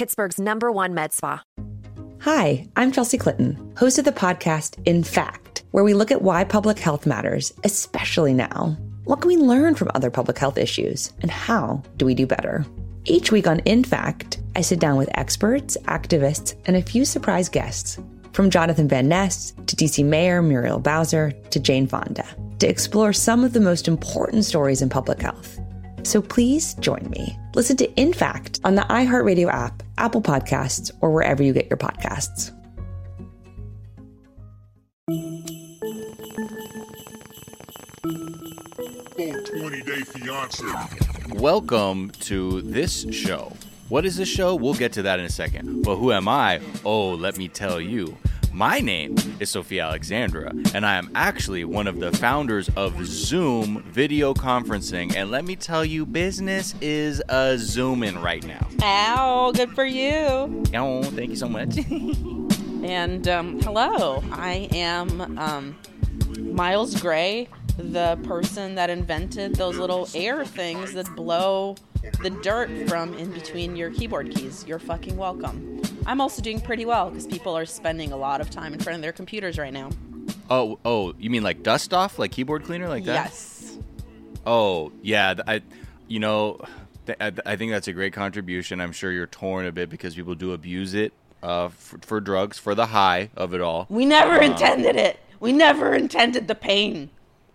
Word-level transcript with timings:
Pittsburgh's 0.00 0.40
number 0.40 0.72
one 0.72 0.94
med 0.94 1.12
spa. 1.12 1.42
Hi, 2.20 2.66
I'm 2.74 2.90
Chelsea 2.90 3.18
Clinton, 3.18 3.74
host 3.76 3.98
of 3.98 4.06
the 4.06 4.12
podcast 4.12 4.78
In 4.86 5.04
Fact, 5.04 5.62
where 5.72 5.84
we 5.84 5.92
look 5.92 6.10
at 6.10 6.22
why 6.22 6.42
public 6.42 6.78
health 6.78 7.04
matters, 7.04 7.52
especially 7.64 8.32
now. 8.32 8.78
What 9.04 9.20
can 9.20 9.28
we 9.28 9.36
learn 9.36 9.74
from 9.74 9.90
other 9.94 10.10
public 10.10 10.38
health 10.38 10.56
issues, 10.56 11.12
and 11.20 11.30
how 11.30 11.82
do 11.98 12.06
we 12.06 12.14
do 12.14 12.26
better? 12.26 12.64
Each 13.04 13.30
week 13.30 13.46
on 13.46 13.58
In 13.66 13.84
Fact, 13.84 14.40
I 14.56 14.62
sit 14.62 14.80
down 14.80 14.96
with 14.96 15.10
experts, 15.18 15.76
activists, 15.84 16.54
and 16.64 16.76
a 16.76 16.82
few 16.82 17.04
surprise 17.04 17.50
guests, 17.50 17.98
from 18.32 18.48
Jonathan 18.48 18.88
Van 18.88 19.06
Ness 19.06 19.52
to 19.66 19.76
DC 19.76 20.02
Mayor 20.02 20.40
Muriel 20.40 20.78
Bowser 20.78 21.32
to 21.50 21.60
Jane 21.60 21.86
Fonda, 21.86 22.24
to 22.58 22.66
explore 22.66 23.12
some 23.12 23.44
of 23.44 23.52
the 23.52 23.60
most 23.60 23.86
important 23.86 24.46
stories 24.46 24.80
in 24.80 24.88
public 24.88 25.20
health 25.20 25.60
so 26.04 26.22
please 26.22 26.74
join 26.74 27.08
me. 27.10 27.38
Listen 27.54 27.76
to 27.78 27.92
In 27.94 28.12
Fact 28.12 28.60
on 28.64 28.74
the 28.74 28.82
iHeartRadio 28.82 29.52
app, 29.52 29.82
Apple 29.98 30.22
Podcasts, 30.22 30.90
or 31.00 31.12
wherever 31.12 31.42
you 31.42 31.52
get 31.52 31.68
your 31.68 31.76
podcasts. 31.76 32.52
Welcome 41.34 42.10
to 42.20 42.62
this 42.62 43.06
show. 43.12 43.52
What 43.88 44.06
is 44.06 44.16
this 44.16 44.28
show? 44.28 44.54
We'll 44.54 44.74
get 44.74 44.92
to 44.94 45.02
that 45.02 45.18
in 45.18 45.24
a 45.24 45.30
second. 45.30 45.82
But 45.82 45.96
who 45.96 46.12
am 46.12 46.28
I? 46.28 46.60
Oh, 46.84 47.10
let 47.10 47.36
me 47.36 47.48
tell 47.48 47.80
you. 47.80 48.16
My 48.52 48.80
name 48.80 49.14
is 49.38 49.50
Sophia 49.50 49.84
Alexandra, 49.84 50.52
and 50.74 50.84
I 50.84 50.96
am 50.96 51.10
actually 51.14 51.64
one 51.64 51.86
of 51.86 52.00
the 52.00 52.10
founders 52.12 52.68
of 52.76 53.06
Zoom 53.06 53.82
video 53.84 54.34
conferencing. 54.34 55.14
And 55.14 55.30
let 55.30 55.44
me 55.44 55.54
tell 55.54 55.84
you, 55.84 56.04
business 56.04 56.74
is 56.80 57.22
a 57.28 57.56
zooming 57.56 58.20
right 58.20 58.44
now. 58.44 58.66
Ow, 58.82 59.52
good 59.52 59.70
for 59.70 59.84
you. 59.84 60.64
Oh, 60.74 61.02
thank 61.02 61.30
you 61.30 61.36
so 61.36 61.48
much. 61.48 61.78
and 62.82 63.28
um, 63.28 63.60
hello, 63.60 64.22
I 64.32 64.68
am 64.72 65.38
um, 65.38 65.76
Miles 66.38 67.00
Gray, 67.00 67.48
the 67.80 68.18
person 68.24 68.74
that 68.76 68.90
invented 68.90 69.56
those 69.56 69.76
little 69.76 70.08
air 70.14 70.44
things 70.44 70.92
that 70.94 71.06
blow 71.16 71.76
the 72.22 72.30
dirt 72.30 72.70
from 72.88 73.14
in 73.14 73.30
between 73.32 73.76
your 73.76 73.90
keyboard 73.90 74.34
keys. 74.34 74.64
You're 74.66 74.78
fucking 74.78 75.16
welcome. 75.16 75.80
I'm 76.06 76.20
also 76.20 76.42
doing 76.42 76.60
pretty 76.60 76.84
well 76.84 77.10
because 77.10 77.26
people 77.26 77.56
are 77.56 77.66
spending 77.66 78.12
a 78.12 78.16
lot 78.16 78.40
of 78.40 78.50
time 78.50 78.72
in 78.72 78.80
front 78.80 78.96
of 78.96 79.02
their 79.02 79.12
computers 79.12 79.58
right 79.58 79.72
now. 79.72 79.90
Oh, 80.48 80.78
oh, 80.84 81.14
you 81.18 81.30
mean 81.30 81.42
like 81.42 81.62
dust 81.62 81.92
off, 81.92 82.18
like 82.18 82.32
keyboard 82.32 82.64
cleaner, 82.64 82.88
like 82.88 83.04
that? 83.04 83.26
Yes. 83.26 83.78
Oh, 84.46 84.92
yeah. 85.02 85.34
I, 85.46 85.62
you 86.08 86.18
know, 86.18 86.60
I 87.18 87.56
think 87.56 87.72
that's 87.72 87.88
a 87.88 87.92
great 87.92 88.12
contribution. 88.12 88.80
I'm 88.80 88.92
sure 88.92 89.12
you're 89.12 89.26
torn 89.26 89.66
a 89.66 89.72
bit 89.72 89.90
because 89.90 90.14
people 90.14 90.34
do 90.34 90.52
abuse 90.52 90.94
it 90.94 91.12
uh, 91.42 91.68
for, 91.68 91.98
for 91.98 92.20
drugs, 92.20 92.58
for 92.58 92.74
the 92.74 92.86
high 92.86 93.30
of 93.36 93.54
it 93.54 93.60
all. 93.60 93.86
We 93.88 94.04
never 94.06 94.36
um, 94.36 94.52
intended 94.52 94.96
it. 94.96 95.20
We 95.38 95.52
never 95.52 95.94
intended 95.94 96.48
the 96.48 96.54
pain. 96.54 97.10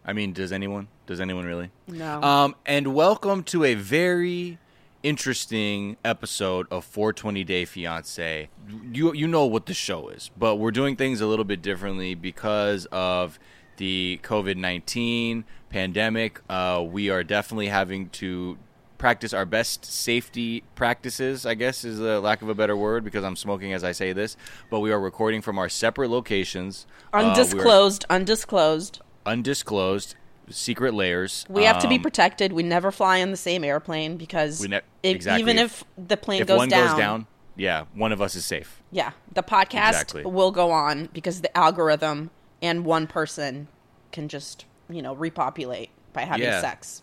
I 0.08 0.14
mean, 0.14 0.34
does 0.34 0.52
anyone? 0.52 0.88
Does 1.08 1.20
anyone 1.20 1.46
really? 1.46 1.72
No. 1.88 2.22
Um, 2.22 2.56
and 2.66 2.94
welcome 2.94 3.42
to 3.46 3.64
a 3.64 3.74
very 3.74 4.60
interesting 5.02 5.98
episode 6.06 6.68
of 6.70 6.86
420 6.86 7.44
Day 7.44 7.66
Fiance. 7.66 8.50
You 8.92 9.14
you 9.14 9.28
know 9.28 9.46
what 9.46 9.66
the 9.66 9.74
show 9.74 10.10
is, 10.10 10.30
but 10.38 10.58
we're 10.58 10.70
doing 10.70 10.96
things 10.96 11.22
a 11.22 11.26
little 11.26 11.44
bit 11.44 11.64
differently 11.64 12.14
because 12.14 12.86
of 12.92 13.40
the 13.78 14.20
COVID 14.22 14.58
19 14.58 15.44
pandemic. 15.72 16.40
Uh, 16.48 16.86
we 16.88 17.10
are 17.10 17.24
definitely 17.24 17.70
having 17.70 18.10
to 18.10 18.60
practice 19.00 19.34
our 19.34 19.46
best 19.46 19.86
safety 19.86 20.64
practices, 20.76 21.48
I 21.48 21.56
guess 21.56 21.84
is 21.84 22.00
a 22.00 22.20
lack 22.20 22.44
of 22.44 22.50
a 22.50 22.56
better 22.56 22.78
word 22.78 23.04
because 23.04 23.24
I'm 23.24 23.36
smoking 23.36 23.74
as 23.74 23.84
I 23.84 23.92
say 23.92 24.14
this, 24.14 24.38
but 24.70 24.82
we 24.82 24.92
are 24.92 25.00
recording 25.00 25.42
from 25.42 25.58
our 25.58 25.68
separate 25.68 26.10
locations. 26.10 26.86
Undisclosed, 27.12 28.06
uh, 28.10 28.14
undisclosed 28.14 29.02
undisclosed 29.26 30.16
secret 30.50 30.94
layers. 30.94 31.46
We 31.50 31.64
have 31.64 31.78
um, 31.78 31.82
to 31.84 31.88
be 31.88 31.96
um, 31.96 32.02
protected. 32.02 32.54
We 32.54 32.64
never 32.64 32.92
fly 32.92 33.18
in 33.18 33.32
the 33.32 33.38
same 33.38 33.64
airplane 33.64 34.18
because 34.18 34.66
ne- 34.68 34.78
if, 35.04 35.16
exactly. 35.16 35.42
even 35.42 35.58
if, 35.58 35.82
if, 35.82 36.08
the 36.08 36.18
plane 36.18 36.42
if 36.42 36.48
goes 36.48 36.58
one 36.58 36.70
down, 36.70 36.88
goes 36.88 36.98
down, 36.98 37.28
yeah, 37.56 37.86
one 37.94 38.12
of 38.12 38.22
us 38.22 38.36
is 38.36 38.46
safe. 38.46 38.82
Yeah, 38.92 39.12
the 39.32 39.44
podcast 39.44 39.90
exactly. 39.90 40.26
will 40.26 40.52
go 40.52 40.72
on 40.72 41.10
because 41.14 41.42
the 41.42 41.56
algorithm 41.58 42.30
and 42.62 42.86
one 42.86 43.08
person 43.08 43.68
can 44.12 44.28
just 44.28 44.66
you 44.90 45.02
know 45.02 45.14
repopulate 45.14 45.90
by 46.14 46.22
having 46.22 46.46
yeah. 46.46 46.62
sex. 46.62 47.02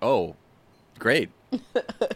Oh, 0.00 0.36
great! 0.98 1.30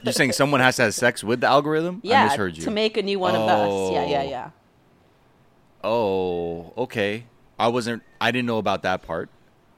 You're 0.02 0.12
saying 0.12 0.32
someone 0.32 0.60
has 0.60 0.76
to 0.76 0.82
have 0.82 0.94
sex 0.94 1.24
with 1.24 1.40
the 1.40 1.46
algorithm? 1.46 2.00
Yeah, 2.02 2.24
I 2.24 2.28
misheard 2.28 2.56
you. 2.56 2.64
to 2.64 2.70
make 2.70 2.96
a 2.96 3.02
new 3.02 3.18
one 3.18 3.34
oh. 3.34 3.42
of 3.42 3.48
us. 3.48 3.92
Yeah, 3.92 4.06
yeah, 4.06 4.22
yeah. 4.22 4.50
Oh, 5.84 6.72
okay. 6.76 7.24
I 7.62 7.68
wasn't. 7.68 8.02
I 8.20 8.32
didn't 8.32 8.46
know 8.46 8.58
about 8.58 8.82
that 8.82 9.02
part. 9.02 9.30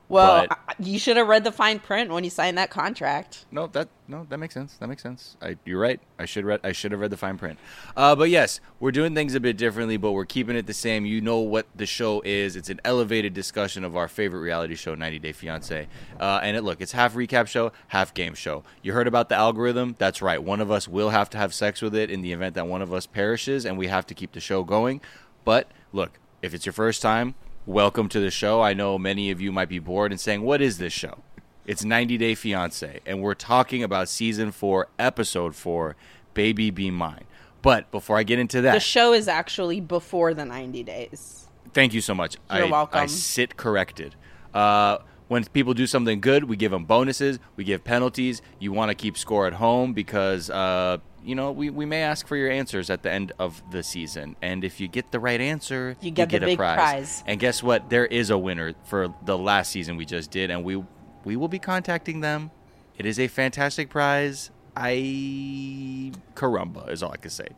Well, 0.09 0.47
but, 0.49 0.87
you 0.87 0.99
should 0.99 1.19
have 1.19 1.29
read 1.29 1.45
the 1.45 1.53
fine 1.53 1.79
print 1.79 2.11
when 2.11 2.25
you 2.25 2.31
signed 2.31 2.57
that 2.57 2.71
contract. 2.71 3.45
No, 3.51 3.67
that 3.69 3.89
no, 4.09 4.27
that 4.31 4.39
makes 4.39 4.55
sense. 4.55 4.75
That 4.79 4.89
makes 4.89 5.03
sense. 5.03 5.37
I, 5.43 5.57
you're 5.67 5.81
right. 5.81 6.01
I 6.19 6.25
should 6.25 6.47
read. 6.47 6.61
I 6.65 6.73
should 6.73 6.93
have 6.93 7.01
read 7.03 7.11
the 7.11 7.19
fine 7.19 7.37
print. 7.37 7.59
Uh, 7.95 8.17
but 8.17 8.31
yes, 8.31 8.61
we're 8.81 8.91
doing 8.91 9.15
things 9.15 9.35
a 9.35 9.41
bit 9.41 9.59
differently, 9.59 9.99
but 9.99 10.13
we're 10.13 10.25
keeping 10.25 10.57
it 10.57 10.67
the 10.67 10.73
same. 10.73 11.05
You 11.05 11.21
know 11.21 11.41
what 11.41 11.67
the 11.77 11.85
show 11.85 12.23
is? 12.25 12.57
It's 12.57 12.71
an 12.71 12.81
elevated 12.87 13.35
discussion 13.35 13.85
of 13.85 13.97
our 13.97 14.09
favorite 14.09 14.41
reality 14.41 14.77
show, 14.77 14.95
90 14.95 15.19
Day 15.19 15.33
Fiance. 15.33 15.87
Uh, 16.19 16.41
and 16.43 16.57
it 16.57 16.65
look, 16.65 16.81
it's 16.81 16.93
half 16.93 17.13
recap 17.13 17.49
show, 17.49 17.71
half 17.89 18.15
game 18.15 18.33
show. 18.33 18.63
You 18.81 18.95
heard 18.95 19.09
about 19.09 19.29
the 19.29 19.35
algorithm? 19.35 19.95
That's 19.99 20.23
right. 20.23 20.43
One 20.43 20.63
of 20.63 20.71
us 20.71 20.89
will 20.89 21.11
have 21.11 21.29
to 21.31 21.39
have 21.39 21.53
sex 21.53 21.83
with 21.83 21.95
it 21.95 22.11
in 22.11 22.23
the 22.23 22.33
event 22.33 22.55
that 22.55 22.67
one 22.67 22.81
of 22.81 22.95
us 22.95 23.07
perishes, 23.07 23.67
and 23.67 23.77
we 23.77 23.89
have 23.89 24.07
to 24.07 24.15
keep 24.15 24.33
the 24.33 24.41
show 24.41 24.65
going. 24.65 25.03
But 25.45 25.71
look, 25.93 26.19
if 26.43 26.53
it's 26.53 26.67
your 26.67 26.73
first 26.73 27.01
time, 27.01 27.35
welcome 27.67 28.09
to 28.11 28.21
the 28.21 28.31
show. 28.31 28.61
I 28.61 28.75
know 28.75 28.99
many 28.99 29.31
of 29.31 29.41
you 29.41 29.53
might 29.53 29.69
be 29.69 29.79
bored 29.79 30.13
and 30.13 30.21
saying, 30.21 30.43
What 30.43 30.61
is 30.61 30.79
this 30.79 30.93
show? 30.93 31.19
It's 31.67 31.85
90 31.85 32.19
Day 32.19 32.35
Fiance, 32.35 33.01
and 33.07 33.23
we're 33.23 33.35
talking 33.35 33.83
about 33.83 34.09
season 34.09 34.53
four, 34.53 34.89
episode 34.99 35.55
four, 35.55 35.97
Baby 36.35 36.71
Be 36.71 36.91
Mine. 36.91 37.25
But 37.63 37.91
before 37.91 38.19
I 38.19 38.23
get 38.23 38.39
into 38.39 38.61
that, 38.63 38.75
the 38.75 38.81
show 38.81 39.15
is 39.15 39.29
actually 39.29 39.81
before 39.81 40.35
the 40.35 40.45
90 40.45 40.83
days. 40.83 41.49
Thank 41.73 41.95
you 41.95 42.03
so 42.03 42.15
much. 42.15 42.37
You're 42.53 42.67
I, 42.67 42.71
welcome. 42.71 43.01
I 43.01 43.07
sit 43.07 43.57
corrected. 43.57 44.15
Uh, 44.53 44.99
when 45.29 45.45
people 45.47 45.73
do 45.73 45.87
something 45.87 46.21
good, 46.21 46.45
we 46.45 46.57
give 46.57 46.71
them 46.71 46.85
bonuses, 46.85 47.39
we 47.57 47.65
give 47.65 47.83
penalties. 47.83 48.43
You 48.59 48.73
want 48.73 48.91
to 48.91 48.95
keep 48.95 49.17
score 49.17 49.47
at 49.47 49.55
home 49.55 49.95
because 49.95 50.51
uh, 50.51 50.99
you 51.25 51.35
know, 51.35 51.51
we, 51.53 51.71
we 51.71 51.87
may 51.87 52.03
ask 52.03 52.27
for 52.27 52.37
your 52.37 52.51
answers 52.51 52.91
at 52.91 53.03
the 53.03 53.11
end 53.11 53.33
of 53.39 53.63
the 53.71 53.83
season. 53.83 54.37
And 54.43 54.63
if 54.63 54.81
you 54.81 54.89
get 54.89 55.11
the 55.11 55.19
right 55.19 55.41
answer, 55.41 55.97
you 56.01 56.11
get, 56.11 56.31
you 56.31 56.39
get 56.39 56.49
a 56.49 56.57
prize. 56.57 56.77
prize. 56.77 57.25
And 57.27 57.41
guess 57.41 57.63
what? 57.63 57.89
There 57.89 58.07
is 58.07 58.31
a 58.31 58.39
winner 58.39 58.75
for 58.85 59.15
the 59.25 59.39
last 59.39 59.73
season 59.73 59.97
we 59.97 60.05
just 60.05 60.31
did, 60.31 60.51
and 60.51 60.63
we 60.65 60.83
we 61.25 61.37
will 61.37 61.49
be 61.49 61.59
contacting 61.59 62.21
them. 62.21 62.51
It 62.99 63.07
is 63.07 63.19
a 63.19 63.29
fantastic 63.29 63.89
prize. 63.89 64.51
I 64.77 66.13
caramba 66.35 66.91
is 66.91 67.03
all 67.03 67.13
I 67.13 67.17
can 67.17 67.31
say. 67.31 67.49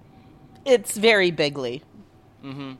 It's 0.65 0.97
very 0.97 1.31
bigly. 1.31 1.83
Mm-hmm. 2.45 2.73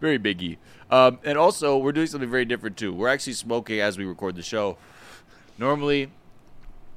Very 0.00 0.18
biggy. 0.18 0.58
Um, 0.90 1.18
and 1.24 1.36
also, 1.36 1.76
we're 1.76 1.92
doing 1.92 2.06
something 2.06 2.30
very 2.30 2.44
different 2.44 2.76
too. 2.76 2.92
We're 2.92 3.08
actually 3.08 3.34
smoking 3.34 3.80
as 3.80 3.98
we 3.98 4.04
record 4.04 4.36
the 4.36 4.42
show. 4.42 4.78
Normally, 5.58 6.10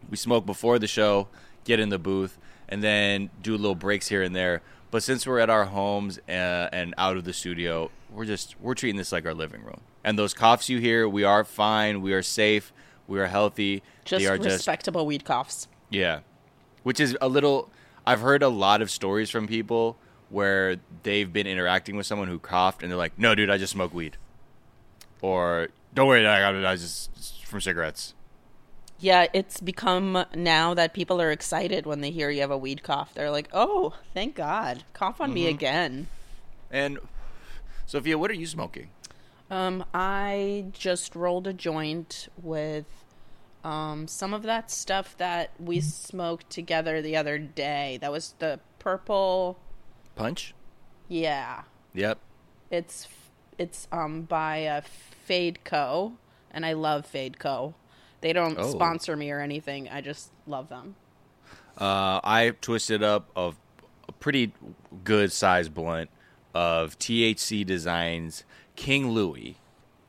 we 0.09 0.17
smoke 0.17 0.45
before 0.45 0.79
the 0.79 0.87
show, 0.87 1.27
get 1.63 1.79
in 1.79 1.89
the 1.89 1.99
booth, 1.99 2.37
and 2.71 2.81
then 2.81 3.29
do 3.43 3.55
little 3.55 3.75
breaks 3.75 4.07
here 4.07 4.23
and 4.23 4.35
there. 4.35 4.61
But 4.89 5.03
since 5.03 5.27
we're 5.27 5.39
at 5.39 5.49
our 5.49 5.65
homes 5.65 6.19
uh, 6.27 6.31
and 6.71 6.95
out 6.97 7.17
of 7.17 7.25
the 7.25 7.33
studio, 7.33 7.91
we're 8.09 8.25
just 8.25 8.55
we're 8.59 8.73
treating 8.73 8.97
this 8.97 9.11
like 9.11 9.25
our 9.25 9.33
living 9.33 9.63
room. 9.63 9.81
And 10.03 10.17
those 10.17 10.33
coughs 10.33 10.69
you 10.69 10.79
hear, 10.79 11.07
we 11.07 11.23
are 11.23 11.43
fine, 11.43 12.01
we 12.01 12.13
are 12.13 12.23
safe, 12.23 12.73
we 13.07 13.19
are 13.19 13.27
healthy. 13.27 13.83
Just 14.05 14.23
they 14.23 14.29
are 14.29 14.37
respectable 14.37 15.01
just, 15.01 15.07
weed 15.07 15.25
coughs. 15.25 15.67
Yeah, 15.89 16.21
which 16.83 16.99
is 16.99 17.15
a 17.21 17.27
little. 17.27 17.69
I've 18.05 18.21
heard 18.21 18.41
a 18.41 18.49
lot 18.49 18.81
of 18.81 18.89
stories 18.89 19.29
from 19.29 19.47
people 19.47 19.97
where 20.29 20.77
they've 21.03 21.31
been 21.31 21.45
interacting 21.45 21.97
with 21.97 22.05
someone 22.07 22.27
who 22.27 22.39
coughed, 22.39 22.81
and 22.81 22.91
they're 22.91 22.97
like, 22.97 23.19
"No, 23.19 23.35
dude, 23.35 23.49
I 23.49 23.57
just 23.57 23.73
smoke 23.73 23.93
weed," 23.93 24.17
or 25.21 25.67
"Don't 25.93 26.07
worry, 26.07 26.25
I 26.25 26.39
got 26.39 26.55
it. 26.55 26.65
I 26.65 26.75
just 26.75 27.45
from 27.45 27.61
cigarettes." 27.61 28.15
Yeah, 29.01 29.25
it's 29.33 29.59
become 29.59 30.25
now 30.35 30.75
that 30.75 30.93
people 30.93 31.19
are 31.19 31.31
excited 31.31 31.87
when 31.87 32.01
they 32.01 32.11
hear 32.11 32.29
you 32.29 32.41
have 32.41 32.51
a 32.51 32.57
weed 32.57 32.83
cough. 32.83 33.13
They're 33.15 33.31
like, 33.31 33.49
"Oh, 33.51 33.95
thank 34.13 34.35
God, 34.35 34.83
cough 34.93 35.19
on 35.19 35.33
me 35.33 35.47
again." 35.47 36.07
And 36.69 36.99
Sophia, 37.87 38.17
what 38.19 38.29
are 38.29 38.35
you 38.35 38.45
smoking? 38.45 38.91
Um, 39.49 39.83
I 39.93 40.67
just 40.71 41.15
rolled 41.15 41.47
a 41.47 41.53
joint 41.53 42.27
with 42.41 42.85
um 43.63 44.07
some 44.07 44.33
of 44.35 44.43
that 44.43 44.69
stuff 44.69 45.17
that 45.17 45.49
we 45.59 45.81
smoked 45.81 46.49
together 46.51 47.01
the 47.01 47.17
other 47.17 47.39
day. 47.39 47.97
That 48.01 48.11
was 48.11 48.35
the 48.37 48.59
purple. 48.77 49.57
Punch. 50.15 50.53
Yeah, 51.07 51.63
Yep. 51.95 52.19
it's 52.69 53.07
it's 53.57 53.87
um 53.91 54.21
by 54.23 54.65
uh, 54.67 54.81
Fade 55.25 55.63
Co. 55.63 56.13
and 56.51 56.65
I 56.67 56.73
love 56.73 57.05
Fade 57.07 57.39
Co. 57.39 57.73
They 58.21 58.33
don't 58.33 58.57
Oh. 58.57 58.69
sponsor 58.69 59.15
me 59.17 59.31
or 59.31 59.39
anything. 59.39 59.89
I 59.89 60.01
just 60.01 60.31
love 60.47 60.69
them. 60.69 60.95
Uh, 61.77 62.19
I 62.23 62.53
twisted 62.61 63.01
up 63.03 63.29
of 63.35 63.55
a 64.07 64.11
pretty 64.11 64.53
good 65.03 65.31
size 65.31 65.69
blunt 65.69 66.09
of 66.53 66.97
THC 66.99 67.63
Designs 67.65 68.43
King 68.75 69.09
Louis, 69.11 69.57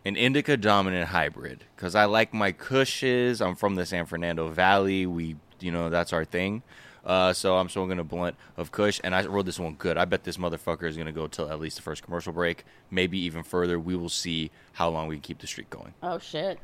an 0.04 0.16
indica 0.16 0.56
dominant 0.56 1.08
hybrid. 1.08 1.64
Because 1.76 1.94
I 1.94 2.04
like 2.04 2.34
my 2.34 2.52
cushes. 2.52 3.40
I'm 3.40 3.54
from 3.56 3.76
the 3.76 3.86
San 3.86 4.06
Fernando 4.06 4.48
Valley. 4.48 5.06
We, 5.06 5.36
you 5.60 5.70
know, 5.70 5.88
that's 5.88 6.12
our 6.12 6.24
thing. 6.24 6.62
Uh, 7.04 7.32
so 7.32 7.56
I'm 7.56 7.68
smoking 7.68 7.98
a 7.98 8.04
blunt 8.04 8.36
of 8.56 8.70
Kush, 8.70 9.00
and 9.02 9.12
I 9.12 9.24
rolled 9.26 9.46
this 9.46 9.58
one 9.58 9.74
good. 9.74 9.96
I 9.96 10.04
bet 10.04 10.22
this 10.22 10.36
motherfucker 10.36 10.84
is 10.84 10.96
gonna 10.96 11.10
go 11.10 11.26
till 11.26 11.50
at 11.50 11.58
least 11.58 11.74
the 11.76 11.82
first 11.82 12.02
commercial 12.04 12.32
break, 12.32 12.64
maybe 12.92 13.18
even 13.18 13.42
further. 13.42 13.78
We 13.80 13.96
will 13.96 14.08
see 14.08 14.52
how 14.74 14.88
long 14.88 15.08
we 15.08 15.16
can 15.16 15.22
keep 15.22 15.38
the 15.40 15.48
streak 15.48 15.68
going. 15.68 15.94
Oh 16.02 16.18
shit. 16.20 16.60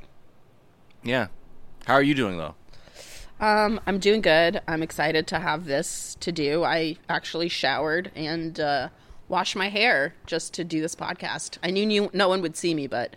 Yeah. 1.03 1.27
How 1.89 1.95
are 1.95 2.03
you 2.03 2.15
doing 2.15 2.37
though? 2.37 2.55
Um, 3.41 3.81
I'm 3.87 3.99
doing 3.99 4.21
good. 4.21 4.61
I'm 4.69 4.83
excited 4.83 5.27
to 5.29 5.39
have 5.39 5.65
this 5.65 6.17
to 6.21 6.31
do. 6.31 6.65
I 6.65 6.97
actually 7.09 7.49
showered 7.49 8.11
and 8.15 8.61
uh, 8.61 8.89
washed 9.29 9.57
my 9.57 9.71
hair 9.71 10.13
just 10.27 10.53
to 10.55 10.65
do 10.65 10.83
this 10.83 10.95
podcast. 10.95 11.57
I 11.63 11.71
knew 11.71 11.89
you, 11.89 12.11
no 12.13 12.29
one 12.29 12.43
would 12.43 12.57
see 12.57 12.75
me, 12.75 12.89
but 12.89 13.17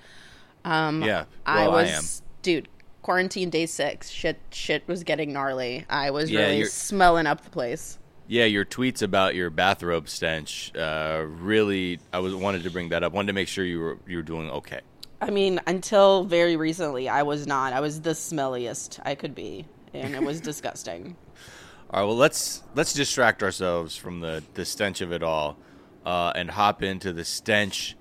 um, 0.64 1.02
Yeah. 1.04 1.26
I 1.46 1.68
well, 1.68 1.78
I 1.78 1.84
was, 1.84 2.22
dude. 2.44 2.70
Quarantine 3.02 3.50
day 3.50 3.66
six. 3.66 4.10
Shit, 4.10 4.40
shit 4.52 4.88
was 4.88 5.04
getting 5.04 5.34
gnarly. 5.34 5.86
I 5.90 6.12
was 6.12 6.32
Yeah, 6.32 6.42
really 6.42 6.58
you're- 6.60 6.70
smelling 6.70 7.26
up 7.28 7.42
the 7.44 7.50
place. 7.50 7.98
Yeah, 8.28 8.46
your 8.46 8.64
tweets 8.64 9.02
about 9.02 9.36
your 9.36 9.50
bathrobe 9.50 10.08
stench 10.08 10.72
uh, 10.78 11.26
really. 11.28 12.00
I 12.14 12.20
was 12.20 12.34
wanted 12.34 12.64
to 12.64 12.70
bring 12.72 12.88
that 12.90 13.04
up. 13.04 13.12
Wanted 13.12 13.28
to 13.28 13.34
make 13.34 13.50
sure 13.50 13.66
you 13.66 13.80
were 13.82 13.98
you 14.08 14.16
were 14.18 14.24
doing 14.24 14.50
okay. 14.52 14.80
I 15.22 15.30
mean, 15.30 15.62
until 15.68 16.24
very 16.26 16.58
recently, 16.58 17.08
I 17.08 17.22
was 17.24 17.46
not. 17.46 17.74
I 17.74 17.80
was 17.80 18.02
the 18.02 18.12
smelliest 18.12 19.00
I 19.06 19.14
could 19.16 19.36
be, 19.36 19.66
and 19.94 20.16
it 20.16 20.24
was 20.24 20.42
disgusting. 20.52 21.16
All 21.92 22.02
right, 22.02 22.08
well 22.08 22.18
let's 22.18 22.64
let's 22.74 22.94
distract 22.94 23.44
ourselves 23.44 23.96
from 23.96 24.20
the 24.22 24.44
the 24.56 24.66
stench 24.66 25.02
of 25.02 25.12
it 25.12 25.22
all, 25.22 25.58
uh, 26.06 26.32
and 26.36 26.50
hop 26.50 26.82
into 26.82 27.14
the 27.14 27.24
stench, 27.26 27.96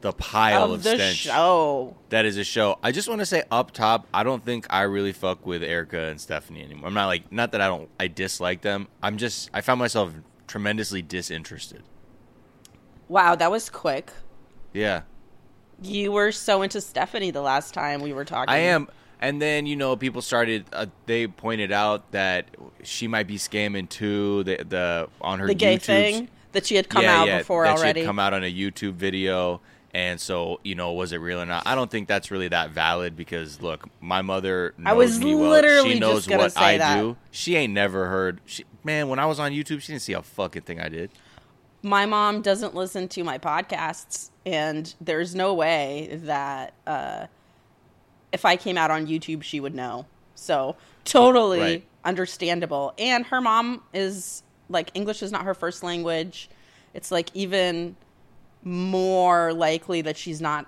the 0.00 0.12
pile 0.12 0.64
of, 0.64 0.70
of 0.70 0.82
the 0.82 0.94
stench 0.94 1.16
show. 1.16 1.96
that 2.08 2.24
is 2.24 2.38
a 2.38 2.44
show. 2.44 2.78
I 2.82 2.90
just 2.92 3.08
want 3.08 3.20
to 3.20 3.26
say 3.26 3.42
up 3.50 3.72
top, 3.72 4.06
I 4.14 4.22
don't 4.22 4.44
think 4.44 4.66
I 4.70 4.82
really 4.82 5.12
fuck 5.12 5.44
with 5.44 5.62
Erica 5.62 6.04
and 6.04 6.20
Stephanie 6.20 6.62
anymore. 6.62 6.86
I'm 6.88 6.94
not 6.94 7.06
like 7.06 7.30
not 7.30 7.52
that 7.52 7.60
I 7.60 7.66
don't 7.66 7.90
I 8.00 8.08
dislike 8.08 8.62
them. 8.62 8.88
I'm 9.02 9.18
just 9.18 9.50
I 9.52 9.60
found 9.60 9.78
myself 9.78 10.12
tremendously 10.46 11.02
disinterested. 11.02 11.82
Wow, 13.08 13.34
that 13.34 13.50
was 13.50 13.68
quick. 13.68 14.10
Yeah. 14.72 15.02
You 15.80 16.12
were 16.12 16.32
so 16.32 16.62
into 16.62 16.80
Stephanie 16.80 17.30
the 17.30 17.40
last 17.42 17.74
time 17.74 18.00
we 18.02 18.12
were 18.12 18.24
talking. 18.24 18.52
I 18.52 18.58
am. 18.58 18.88
And 19.20 19.40
then 19.40 19.66
you 19.66 19.76
know 19.76 19.94
people 19.96 20.20
started. 20.20 20.64
Uh, 20.72 20.86
they 21.06 21.28
pointed 21.28 21.70
out 21.70 22.10
that 22.10 22.46
she 22.82 23.06
might 23.06 23.28
be 23.28 23.36
scamming 23.38 23.88
too. 23.88 24.42
The 24.44 24.64
the 24.68 25.08
on 25.20 25.38
her 25.38 25.46
the 25.46 25.54
gay 25.54 25.76
YouTubes. 25.76 25.82
thing 25.82 26.28
that 26.52 26.66
she 26.66 26.74
had 26.74 26.88
come 26.88 27.02
yeah, 27.04 27.20
out 27.20 27.26
yeah, 27.28 27.38
before 27.38 27.64
that 27.64 27.76
She 27.78 27.84
already. 27.84 28.00
had 28.00 28.06
come 28.06 28.18
out 28.18 28.34
on 28.34 28.42
a 28.42 28.52
YouTube 28.52 28.94
video, 28.94 29.60
and 29.94 30.20
so 30.20 30.58
you 30.64 30.74
know 30.74 30.92
was 30.92 31.12
it 31.12 31.18
real 31.18 31.40
or 31.40 31.46
not? 31.46 31.62
I 31.66 31.76
don't 31.76 31.88
think 31.88 32.08
that's 32.08 32.32
really 32.32 32.48
that 32.48 32.70
valid 32.70 33.16
because 33.16 33.62
look, 33.62 33.88
my 34.00 34.22
mother 34.22 34.74
knows 34.76 34.90
I 34.90 34.92
was 34.94 35.20
me 35.20 35.36
well. 35.36 35.50
literally 35.50 35.92
She 35.94 36.00
knows 36.00 36.28
what 36.28 36.56
I 36.56 36.78
that. 36.78 36.96
do. 37.00 37.16
She 37.30 37.54
ain't 37.54 37.72
never 37.72 38.08
heard. 38.08 38.40
She, 38.44 38.64
man, 38.82 39.06
when 39.08 39.20
I 39.20 39.26
was 39.26 39.38
on 39.38 39.52
YouTube, 39.52 39.82
she 39.82 39.92
didn't 39.92 40.02
see 40.02 40.14
a 40.14 40.22
fucking 40.22 40.62
thing 40.62 40.80
I 40.80 40.88
did. 40.88 41.12
My 41.84 42.06
mom 42.06 42.42
doesn't 42.42 42.74
listen 42.74 43.06
to 43.10 43.22
my 43.22 43.38
podcasts, 43.38 44.30
and 44.44 44.92
there's 45.00 45.34
no 45.34 45.54
way 45.54 46.18
that 46.24 46.74
uh, 46.86 47.26
if 48.32 48.44
I 48.44 48.56
came 48.56 48.76
out 48.78 48.90
on 48.90 49.06
YouTube, 49.06 49.42
she 49.42 49.60
would 49.60 49.74
know. 49.74 50.06
So 50.34 50.76
totally 51.04 51.60
Right. 51.60 51.86
understandable. 52.04 52.94
And 52.98 53.26
her 53.26 53.40
mom 53.40 53.82
is 53.92 54.42
like 54.68 54.90
English 54.94 55.22
is 55.22 55.30
not 55.32 55.44
her 55.44 55.54
first 55.54 55.82
language. 55.82 56.48
It's 56.94 57.10
like 57.10 57.30
even 57.34 57.96
more 58.64 59.52
likely 59.52 60.02
that 60.02 60.16
she's 60.16 60.40
not 60.40 60.66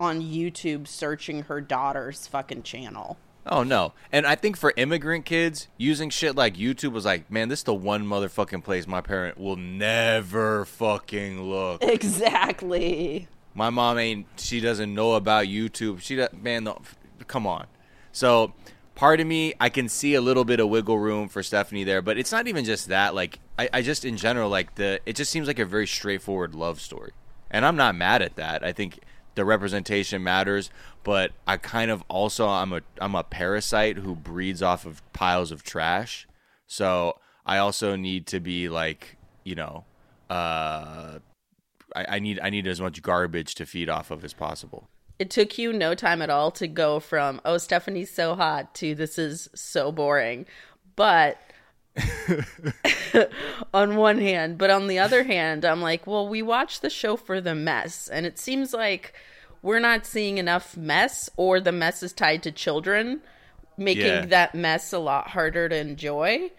on 0.00 0.20
YouTube 0.22 0.86
searching 0.86 1.42
her 1.44 1.60
daughter's 1.60 2.26
fucking 2.26 2.62
channel. 2.62 3.16
Oh 3.48 3.62
no. 3.62 3.94
And 4.12 4.26
I 4.26 4.34
think 4.34 4.56
for 4.56 4.72
immigrant 4.76 5.24
kids, 5.24 5.68
using 5.76 6.10
shit 6.10 6.36
like 6.36 6.56
YouTube 6.56 6.92
was 6.92 7.04
like, 7.04 7.30
man, 7.30 7.48
this 7.48 7.60
is 7.60 7.64
the 7.64 7.74
one 7.74 8.04
motherfucking 8.04 8.62
place 8.62 8.86
my 8.86 9.00
parent 9.00 9.38
will 9.38 9.56
never 9.56 10.64
fucking 10.66 11.42
look. 11.42 11.82
Exactly. 11.82 13.28
My 13.54 13.70
mom 13.70 13.98
ain't. 13.98 14.26
She 14.36 14.60
doesn't 14.60 14.94
know 14.94 15.14
about 15.14 15.46
YouTube. 15.46 16.00
She 16.00 16.16
does, 16.16 16.32
man. 16.32 16.64
No, 16.64 16.80
come 17.26 17.46
on. 17.46 17.66
So 18.12 18.52
part 18.94 19.20
of 19.20 19.26
me, 19.26 19.54
I 19.60 19.68
can 19.68 19.88
see 19.88 20.14
a 20.14 20.20
little 20.20 20.44
bit 20.44 20.60
of 20.60 20.68
wiggle 20.68 20.98
room 20.98 21.28
for 21.28 21.42
Stephanie 21.42 21.84
there, 21.84 22.02
but 22.02 22.18
it's 22.18 22.32
not 22.32 22.46
even 22.48 22.64
just 22.64 22.88
that. 22.88 23.14
Like 23.14 23.38
I, 23.58 23.68
I 23.72 23.82
just 23.82 24.04
in 24.04 24.16
general 24.16 24.50
like 24.50 24.74
the. 24.74 25.00
It 25.06 25.16
just 25.16 25.30
seems 25.30 25.46
like 25.46 25.58
a 25.58 25.64
very 25.64 25.86
straightforward 25.86 26.54
love 26.54 26.80
story, 26.80 27.12
and 27.50 27.64
I'm 27.64 27.76
not 27.76 27.94
mad 27.94 28.22
at 28.22 28.36
that. 28.36 28.62
I 28.62 28.72
think 28.72 29.00
the 29.38 29.44
representation 29.44 30.22
matters, 30.22 30.68
but 31.04 31.30
I 31.46 31.56
kind 31.56 31.90
of 31.90 32.02
also 32.08 32.48
I'm 32.48 32.72
a 32.72 32.80
I'm 33.00 33.14
a 33.14 33.22
parasite 33.22 33.98
who 33.98 34.16
breeds 34.16 34.62
off 34.62 34.84
of 34.84 35.00
piles 35.12 35.52
of 35.52 35.62
trash. 35.62 36.26
So 36.66 37.18
I 37.46 37.58
also 37.58 37.94
need 37.94 38.26
to 38.26 38.40
be 38.40 38.68
like 38.68 39.16
you 39.44 39.54
know. 39.54 39.84
uh 40.28 41.20
I, 41.96 42.16
I 42.16 42.18
need 42.18 42.40
I 42.42 42.50
need 42.50 42.66
as 42.66 42.80
much 42.80 43.00
garbage 43.00 43.54
to 43.54 43.64
feed 43.64 43.88
off 43.88 44.10
of 44.10 44.24
as 44.24 44.34
possible. 44.34 44.90
It 45.18 45.30
took 45.30 45.56
you 45.56 45.72
no 45.72 45.94
time 45.94 46.20
at 46.20 46.30
all 46.30 46.50
to 46.52 46.66
go 46.66 47.00
from 47.00 47.40
"Oh, 47.44 47.58
Stephanie's 47.58 48.12
so 48.12 48.34
hot" 48.34 48.74
to 48.74 48.94
"This 48.94 49.18
is 49.18 49.48
so 49.54 49.90
boring," 49.90 50.46
but 50.96 51.38
on 53.74 53.96
one 53.96 54.18
hand, 54.18 54.58
but 54.58 54.70
on 54.70 54.86
the 54.86 54.98
other 54.98 55.24
hand, 55.24 55.64
I'm 55.64 55.80
like, 55.80 56.06
well, 56.06 56.28
we 56.28 56.42
watch 56.42 56.80
the 56.80 56.90
show 56.90 57.16
for 57.16 57.40
the 57.40 57.54
mess, 57.54 58.08
and 58.08 58.26
it 58.26 58.38
seems 58.38 58.72
like 58.72 59.14
we're 59.62 59.80
not 59.80 60.06
seeing 60.06 60.38
enough 60.38 60.76
mess, 60.76 61.28
or 61.36 61.60
the 61.60 61.72
mess 61.72 62.02
is 62.02 62.12
tied 62.12 62.42
to 62.44 62.52
children, 62.52 63.20
making 63.76 64.06
Yeah. 64.06 64.26
that 64.26 64.54
mess 64.54 64.92
a 64.92 64.98
lot 64.98 65.28
harder 65.28 65.68
to 65.68 65.76
enjoy. 65.76 66.50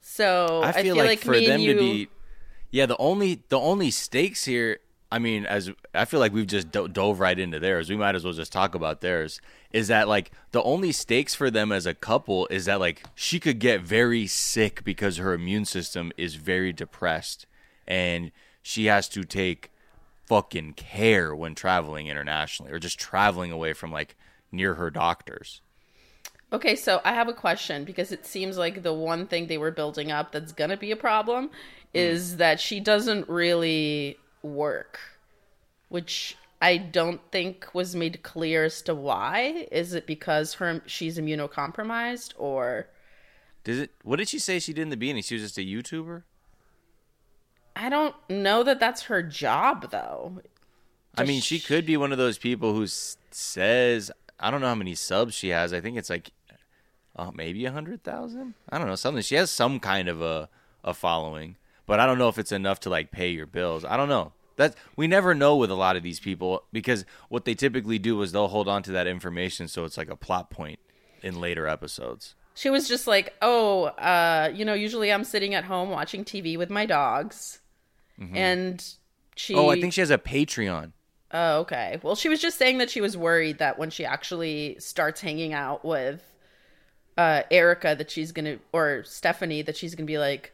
So 0.00 0.62
I 0.62 0.72
feel, 0.82 0.96
like, 0.96 1.20
for 1.20 1.32
me 1.32 1.46
them 1.46 1.60
you, 1.60 1.74
to 1.74 1.78
be, 1.80 2.08
yeah, 2.70 2.86
the 2.86 2.96
only 2.98 3.42
the 3.48 3.58
only 3.58 3.90
stakes 3.90 4.44
here. 4.44 4.78
I 5.10 5.18
mean, 5.20 5.46
as 5.46 5.70
I 5.94 6.04
feel 6.04 6.18
like 6.20 6.32
we've 6.32 6.46
just 6.46 6.70
do- 6.72 6.88
dove 6.88 7.20
right 7.20 7.38
into 7.38 7.60
theirs. 7.60 7.88
We 7.88 7.96
might 7.96 8.14
as 8.16 8.24
well 8.24 8.32
just 8.32 8.52
talk 8.52 8.74
about 8.74 9.00
theirs. 9.00 9.40
Is 9.72 9.88
that 9.88 10.08
like 10.08 10.32
the 10.50 10.62
only 10.62 10.90
stakes 10.92 11.34
for 11.34 11.50
them 11.50 11.70
as 11.70 11.86
a 11.86 11.94
couple 11.94 12.46
is 12.48 12.64
that 12.64 12.80
like 12.80 13.04
she 13.14 13.38
could 13.38 13.58
get 13.60 13.82
very 13.82 14.26
sick 14.26 14.82
because 14.84 15.16
her 15.18 15.32
immune 15.32 15.64
system 15.64 16.12
is 16.16 16.34
very 16.34 16.72
depressed, 16.72 17.46
and 17.86 18.32
she 18.62 18.86
has 18.86 19.08
to 19.10 19.22
take 19.22 19.70
fucking 20.26 20.74
care 20.74 21.34
when 21.34 21.54
traveling 21.54 22.08
internationally 22.08 22.72
or 22.72 22.78
just 22.78 22.98
traveling 22.98 23.52
away 23.52 23.72
from 23.72 23.90
like 23.92 24.16
near 24.52 24.74
her 24.74 24.90
doctors. 24.90 25.60
Okay, 26.52 26.76
so 26.76 27.00
I 27.04 27.12
have 27.12 27.28
a 27.28 27.32
question 27.32 27.84
because 27.84 28.12
it 28.12 28.24
seems 28.24 28.56
like 28.56 28.82
the 28.82 28.92
one 28.92 29.26
thing 29.26 29.46
they 29.46 29.58
were 29.58 29.72
building 29.72 30.12
up 30.12 30.30
that's 30.30 30.52
going 30.52 30.70
to 30.70 30.76
be 30.76 30.92
a 30.92 30.96
problem 30.96 31.46
hmm. 31.46 31.52
is 31.92 32.36
that 32.36 32.60
she 32.60 32.78
doesn't 32.78 33.28
really 33.28 34.16
work, 34.42 35.00
which 35.88 36.36
I 36.62 36.76
don't 36.76 37.20
think 37.32 37.66
was 37.74 37.96
made 37.96 38.22
clear 38.22 38.64
as 38.64 38.80
to 38.82 38.94
why. 38.94 39.66
Is 39.72 39.92
it 39.92 40.06
because 40.06 40.54
her 40.54 40.82
she's 40.86 41.18
immunocompromised 41.18 42.32
or 42.38 42.86
Did 43.64 43.78
it? 43.80 43.90
What 44.02 44.16
did 44.16 44.28
she 44.28 44.38
say 44.38 44.58
she 44.58 44.72
did 44.72 44.82
in 44.82 44.90
the 44.90 44.96
beginning? 44.96 45.22
She 45.22 45.34
was 45.34 45.42
just 45.42 45.58
a 45.58 45.62
YouTuber. 45.62 46.22
I 47.76 47.90
don't 47.90 48.14
know 48.30 48.62
that 48.62 48.80
that's 48.80 49.02
her 49.02 49.22
job 49.22 49.90
though. 49.90 50.40
I 51.16 51.24
mean, 51.24 51.40
she 51.40 51.60
could 51.60 51.86
be 51.86 51.96
one 51.96 52.12
of 52.12 52.18
those 52.18 52.38
people 52.38 52.74
who 52.74 52.86
says, 52.86 54.10
I 54.40 54.50
don't 54.50 54.60
know 54.60 54.68
how 54.68 54.74
many 54.74 54.94
subs 54.94 55.34
she 55.34 55.48
has. 55.48 55.72
I 55.72 55.80
think 55.80 55.96
it's 55.96 56.10
like, 56.10 56.30
uh, 57.14 57.30
maybe 57.34 57.64
a 57.64 57.72
hundred 57.72 58.02
thousand. 58.02 58.54
I 58.68 58.78
don't 58.78 58.86
know 58.86 58.96
something. 58.96 59.22
She 59.22 59.36
has 59.36 59.50
some 59.50 59.78
kind 59.78 60.08
of 60.08 60.20
a 60.20 60.48
a 60.84 60.94
following, 60.94 61.56
but 61.86 62.00
I 62.00 62.06
don't 62.06 62.18
know 62.18 62.28
if 62.28 62.38
it's 62.38 62.52
enough 62.52 62.80
to 62.80 62.90
like 62.90 63.10
pay 63.10 63.30
your 63.30 63.46
bills. 63.46 63.84
I 63.84 63.96
don't 63.96 64.08
know. 64.08 64.32
That 64.56 64.74
we 64.96 65.06
never 65.06 65.34
know 65.34 65.56
with 65.56 65.70
a 65.70 65.74
lot 65.74 65.96
of 65.96 66.02
these 66.02 66.20
people 66.20 66.64
because 66.72 67.04
what 67.28 67.44
they 67.44 67.54
typically 67.54 67.98
do 67.98 68.20
is 68.22 68.32
they'll 68.32 68.48
hold 68.48 68.68
on 68.68 68.82
to 68.84 68.92
that 68.92 69.06
information 69.06 69.68
so 69.68 69.84
it's 69.84 69.98
like 69.98 70.08
a 70.08 70.16
plot 70.16 70.48
point 70.48 70.78
in 71.22 71.40
later 71.40 71.66
episodes. 71.66 72.34
She 72.54 72.70
was 72.70 72.88
just 72.88 73.06
like, 73.06 73.34
"Oh, 73.42 73.84
uh, 73.84 74.50
you 74.54 74.64
know, 74.64 74.72
usually 74.72 75.12
I'm 75.12 75.24
sitting 75.24 75.52
at 75.54 75.64
home 75.64 75.90
watching 75.90 76.24
TV 76.24 76.56
with 76.56 76.70
my 76.70 76.86
dogs." 76.86 77.60
And 78.18 78.84
she 79.34 79.54
Oh, 79.54 79.68
I 79.68 79.80
think 79.80 79.92
she 79.92 80.00
has 80.00 80.10
a 80.10 80.18
Patreon. 80.18 80.92
Oh, 81.32 81.60
okay. 81.60 81.98
Well, 82.02 82.14
she 82.14 82.28
was 82.28 82.40
just 82.40 82.56
saying 82.56 82.78
that 82.78 82.88
she 82.90 83.00
was 83.00 83.16
worried 83.16 83.58
that 83.58 83.78
when 83.78 83.90
she 83.90 84.04
actually 84.04 84.76
starts 84.78 85.20
hanging 85.20 85.52
out 85.52 85.84
with 85.84 86.22
uh 87.18 87.42
Erica 87.50 87.94
that 87.96 88.10
she's 88.10 88.30
going 88.32 88.44
to 88.44 88.58
or 88.72 89.02
Stephanie 89.04 89.62
that 89.62 89.76
she's 89.76 89.94
going 89.94 90.06
to 90.06 90.10
be 90.10 90.18
like 90.18 90.52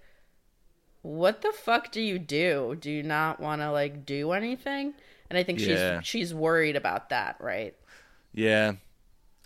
what 1.02 1.42
the 1.42 1.52
fuck 1.52 1.90
do 1.90 2.00
you 2.00 2.16
do? 2.18 2.76
Do 2.80 2.88
you 2.90 3.02
not 3.02 3.40
want 3.40 3.60
to 3.60 3.70
like 3.72 4.06
do 4.06 4.30
anything? 4.32 4.94
And 5.30 5.36
I 5.38 5.42
think 5.42 5.58
Yeah. 5.60 6.00
she's 6.00 6.06
she's 6.06 6.34
worried 6.34 6.76
about 6.76 7.10
that, 7.10 7.36
right? 7.40 7.74
Yeah. 8.32 8.74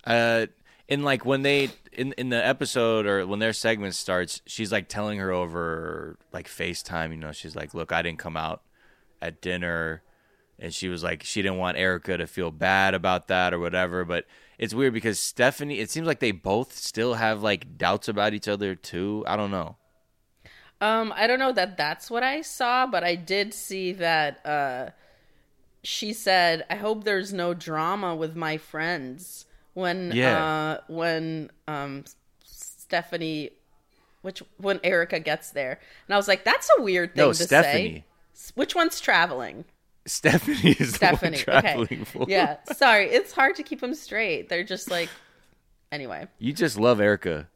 Uh 0.05 0.47
and 0.89 1.05
like 1.05 1.25
when 1.25 1.43
they 1.43 1.71
in 1.93 2.13
in 2.13 2.29
the 2.29 2.45
episode 2.45 3.07
or 3.07 3.27
when 3.27 3.39
their 3.39 3.53
segment 3.53 3.95
starts, 3.95 4.41
she's 4.47 4.71
like 4.71 4.89
telling 4.89 5.19
her 5.19 5.31
over 5.31 6.17
like 6.33 6.49
FaceTime, 6.49 7.11
you 7.11 7.17
know, 7.17 7.33
she's 7.33 7.57
like, 7.57 7.75
"Look, 7.75 7.93
I 7.93 8.03
didn't 8.03 8.19
come 8.19 8.37
out 8.37 8.63
at 9.21 9.41
dinner." 9.41 10.03
And 10.59 10.73
she 10.73 10.89
was 10.89 11.03
like 11.03 11.23
she 11.23 11.43
didn't 11.43 11.59
want 11.59 11.77
Erica 11.77 12.17
to 12.17 12.27
feel 12.27 12.51
bad 12.51 12.95
about 12.95 13.29
that 13.29 13.53
or 13.53 13.59
whatever, 13.59 14.05
but 14.05 14.27
it's 14.59 14.73
weird 14.73 14.95
because 14.95 15.21
Stephanie, 15.21 15.81
it 15.81 15.91
seems 15.91 16.07
like 16.07 16.21
they 16.21 16.31
both 16.31 16.75
still 16.75 17.15
have 17.15 17.43
like 17.43 17.77
doubts 17.77 18.09
about 18.09 18.33
each 18.33 18.49
other 18.49 18.75
too. 18.75 19.25
I 19.27 19.37
don't 19.37 19.51
know. 19.51 19.77
Um, 20.81 21.13
I 21.17 21.27
don't 21.27 21.39
know 21.39 21.53
that 21.53 21.77
that's 21.77 22.11
what 22.11 22.23
I 22.23 22.43
saw, 22.43 22.87
but 22.87 23.03
I 23.03 23.15
did 23.15 23.55
see 23.55 23.93
that 23.95 24.45
uh, 24.47 24.91
she 25.83 26.13
said, 26.13 26.65
"I 26.71 26.77
hope 26.77 27.05
there's 27.05 27.33
no 27.33 27.55
drama 27.55 28.15
with 28.15 28.37
my 28.37 28.57
friends." 28.57 29.47
When 29.77 30.11
Yeah. 30.13 30.43
uh, 30.43 30.81
when 30.89 31.51
um, 31.69 32.05
Stephanie, 32.43 33.51
which 34.23 34.43
when 34.57 34.81
Erica 34.83 35.21
gets 35.21 35.51
there, 35.51 35.79
and 36.09 36.15
I 36.15 36.17
was 36.17 36.27
like, 36.29 36.45
"That's 36.45 36.67
a 36.79 36.83
weird 36.83 37.15
thing 37.15 37.23
No, 37.25 37.29
to 37.29 37.35
Stephanie. 37.35 38.05
say." 38.33 38.53
Which 38.55 38.75
one's 38.75 39.01
traveling? 39.01 39.67
Stephanie 40.07 40.77
is 40.79 40.95
Stephanie. 40.95 41.37
traveling 41.37 41.85
okay. 41.93 42.05
for. 42.05 42.25
Yeah. 42.27 42.57
Sorry, 42.73 43.05
it's 43.11 43.33
hard 43.33 43.57
to 43.57 43.63
keep 43.63 43.81
them 43.83 43.93
straight. 43.93 44.49
They're 44.49 44.65
just 44.65 44.91
like. 44.91 45.11
Anyway. 45.93 46.27
You 46.39 46.55
just 46.55 46.79
love 46.81 46.99
Erica. 46.99 47.47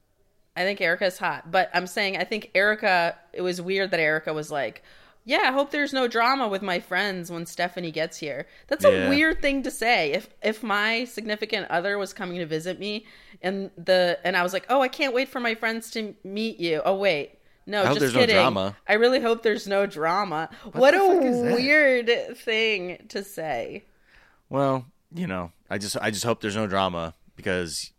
I 0.54 0.64
think 0.64 0.80
Erica's 0.82 1.16
hot, 1.16 1.50
but 1.50 1.70
I'm 1.72 1.86
saying 1.86 2.18
I 2.18 2.24
think 2.24 2.50
Erica. 2.54 3.16
It 3.32 3.40
was 3.40 3.62
weird 3.62 3.92
that 3.92 4.00
Erica 4.00 4.34
was 4.34 4.50
like, 4.50 4.82
"Yeah, 5.24 5.42
I 5.44 5.52
hope 5.52 5.70
there's 5.70 5.92
no 5.92 6.08
drama 6.08 6.48
with 6.48 6.62
my 6.62 6.80
friends 6.80 7.30
when 7.30 7.46
Stephanie 7.46 7.90
gets 7.90 8.18
here." 8.18 8.46
That's 8.68 8.84
a 8.84 8.90
Yeah. 8.92 9.08
weird 9.08 9.40
thing 9.42 9.62
to 9.64 9.70
say. 9.70 10.12
If 10.12 10.28
if 10.42 10.62
my 10.62 11.04
significant 11.04 11.70
other 11.70 11.98
was 11.98 12.12
coming 12.12 12.38
to 12.38 12.46
visit 12.46 12.78
me, 12.78 13.06
and 13.42 13.70
the 13.76 14.18
and 14.24 14.36
I 14.36 14.42
was 14.42 14.52
like, 14.52 14.66
"Oh, 14.68 14.80
I 14.80 14.88
can't 14.88 15.14
wait 15.14 15.28
for 15.28 15.40
my 15.40 15.54
friends 15.54 15.90
to 15.92 16.14
meet 16.24 16.58
you." 16.58 16.82
Oh 16.84 16.94
wait, 16.96 17.38
no, 17.66 17.82
I 17.84 17.94
just 17.94 18.14
no 18.14 18.20
kidding. 18.20 18.36
drama. 18.36 18.76
I 18.88 18.94
really 18.94 19.20
hope 19.20 19.42
there's 19.42 19.66
no 19.68 19.86
drama. 19.86 20.48
What, 20.72 20.92
the 20.92 21.02
a 21.04 21.14
fuck 21.14 21.24
is 21.24 21.42
that? 21.42 21.54
weird 21.54 22.36
thing 22.38 23.06
to 23.08 23.22
say. 23.22 23.84
Well, 24.48 24.86
you 25.14 25.26
know, 25.26 25.52
I 25.68 25.78
just 25.78 25.96
I 26.00 26.10
just 26.10 26.24
hope 26.24 26.40
there's 26.40 26.56
no 26.56 26.66
drama 26.66 27.14
because 27.36 27.92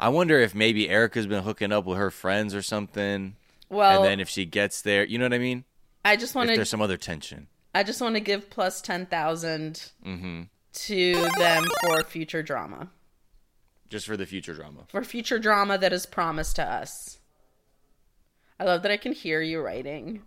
I 0.00 0.08
wonder 0.08 0.40
if 0.40 0.54
maybe 0.54 0.88
Erica's 0.88 1.26
been 1.26 1.44
hooking 1.44 1.70
up 1.72 1.84
with 1.84 1.96
her 1.98 2.10
friends 2.10 2.54
or 2.54 2.62
something, 2.62 3.36
Well, 3.68 4.02
and 4.02 4.04
then 4.10 4.18
if 4.20 4.28
she 4.28 4.44
gets 4.44 4.82
there, 4.82 5.04
you 5.04 5.18
know 5.18 5.26
what 5.26 5.34
I 5.34 5.38
mean? 5.38 5.64
I 6.04 6.16
just 6.16 6.34
want 6.34 6.48
to 6.50 6.56
there's 6.56 6.68
some 6.70 6.82
other 6.82 6.96
tension. 6.96 7.48
I 7.74 7.82
just 7.84 8.00
want 8.00 8.14
to 8.16 8.20
give 8.20 8.50
plus 8.50 8.80
10,000 8.82 9.90
Mm-hmm. 10.06 10.42
to 10.74 11.28
them 11.38 11.64
for 11.82 12.02
future 12.02 12.42
drama. 12.42 12.90
Just 13.88 14.06
for 14.06 14.16
the 14.16 14.26
future 14.26 14.54
drama. 14.54 14.80
For 14.88 15.04
future 15.04 15.38
drama 15.38 15.78
that 15.78 15.92
is 15.92 16.06
promised 16.06 16.56
to 16.56 16.62
us. 16.64 17.18
I 18.58 18.64
love 18.64 18.82
that 18.82 18.90
I 18.90 18.96
can 18.96 19.12
hear 19.12 19.40
you 19.40 19.60
writing. 19.60 20.22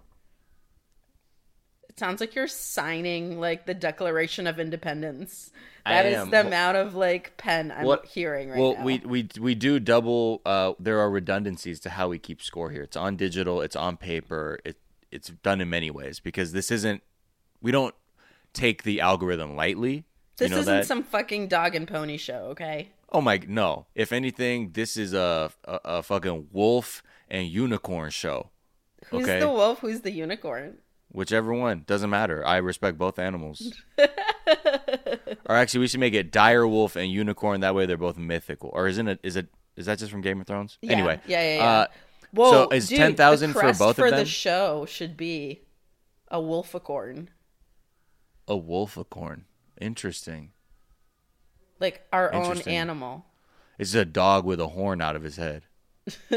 It 1.90 2.00
sounds 2.00 2.20
like 2.20 2.36
you're 2.36 2.48
signing 2.48 3.40
like 3.40 3.66
the 3.66 3.74
Declaration 3.74 4.48
of 4.48 4.60
Independence. 4.60 5.52
That 5.86 6.06
is 6.06 6.28
the 6.30 6.42
amount 6.42 6.78
of 6.78 6.94
like 6.96 7.38
pen 7.38 7.72
I'm 7.72 7.86
What- 7.86 8.06
hearing 8.06 8.50
right 8.50 8.60
well, 8.60 8.72
now. 8.74 8.78
Well, 8.78 8.86
we 8.86 8.98
we 9.06 9.30
we 9.40 9.56
do 9.56 9.80
double. 9.80 10.42
Uh, 10.46 10.74
there 10.80 11.00
are 11.00 11.10
redundancies 11.10 11.80
to 11.82 11.92
how 11.92 12.10
we 12.10 12.20
keep 12.20 12.42
score 12.42 12.72
here. 12.72 12.82
It's 12.84 12.98
on 12.98 13.16
digital. 13.16 13.62
It's 13.62 13.76
on 13.76 13.96
paper. 13.98 14.60
It 14.66 14.78
it's 15.16 15.30
done 15.44 15.62
in 15.62 15.70
many 15.70 15.90
ways 15.90 16.20
because 16.20 16.52
this 16.52 16.70
isn't. 16.72 17.02
We 17.62 17.72
don't 17.72 17.96
take 18.54 18.84
the 18.84 19.02
algorithm 19.02 19.56
lightly. 19.56 20.06
this 20.38 20.50
you 20.50 20.56
know 20.56 20.62
isn't 20.62 20.74
that? 20.78 20.86
some 20.86 21.04
fucking 21.04 21.48
dog 21.48 21.76
and 21.76 21.88
pony 21.88 22.18
show, 22.18 22.48
okay? 22.52 22.90
Oh 23.12 23.22
my 23.22 23.42
no! 23.48 23.86
If 23.96 24.12
anything, 24.12 24.72
this 24.74 24.98
is 24.98 25.14
a 25.14 25.52
a, 25.66 25.80
a 25.86 26.04
fucking 26.04 26.48
wolf 26.52 27.02
and 27.30 27.48
unicorn 27.48 28.10
show. 28.12 28.50
Who's 29.08 29.24
Okay. 29.24 29.40
the 29.40 29.50
wolf? 29.50 29.80
Who's 29.80 30.02
the 30.02 30.12
unicorn? 30.12 30.78
Whichever 31.12 31.54
one 31.54 31.84
doesn't 31.88 32.10
matter. 32.10 32.46
I 32.46 32.58
respect 32.58 32.98
both 32.98 33.20
animals. 33.20 33.72
or 35.46 35.56
actually, 35.56 35.82
we 35.82 35.88
should 35.88 36.00
make 36.00 36.14
it 36.14 36.32
dire 36.32 36.68
wolf 36.68 36.96
and 36.96 37.12
unicorn. 37.12 37.62
That 37.62 37.76
way, 37.76 37.86
they're 37.86 37.98
both 37.98 38.18
mythical. 38.18 38.70
Or 38.74 38.88
isn't 38.88 39.08
it? 39.08 39.20
Is 39.24 39.36
it? 39.36 39.48
Is 39.76 39.86
that 39.88 40.00
just 40.00 40.12
from 40.12 40.22
Game 40.22 40.40
of 40.42 40.48
Thrones? 40.48 40.78
Yeah, 40.82 40.94
Anyway, 40.94 41.20
yeah, 41.28 41.42
yeah, 41.42 41.56
yeah. 41.58 41.64
Uh, 41.66 41.88
Whoa, 42.36 42.52
so 42.52 42.70
is 42.70 42.90
dude, 42.90 42.98
ten 42.98 43.16
thousand 43.16 43.54
for 43.54 43.62
both 43.74 43.78
for 43.78 43.84
of 43.88 43.96
them? 43.96 44.10
For 44.10 44.12
the 44.12 44.26
show 44.26 44.86
should 44.86 45.16
be 45.18 45.62
a 46.30 46.38
wolficorn. 46.40 47.28
a 48.48 48.56
wolficorn. 48.56 49.42
Interesting. 49.80 50.52
Like 51.80 52.06
our 52.14 52.34
own 52.34 52.62
animal. 52.62 53.26
It's 53.78 53.94
a 53.96 54.06
dog 54.06 54.46
with 54.46 54.60
a 54.60 54.68
horn 54.68 55.02
out 55.02 55.16
of 55.16 55.24
his 55.24 55.36
head. 55.36 55.64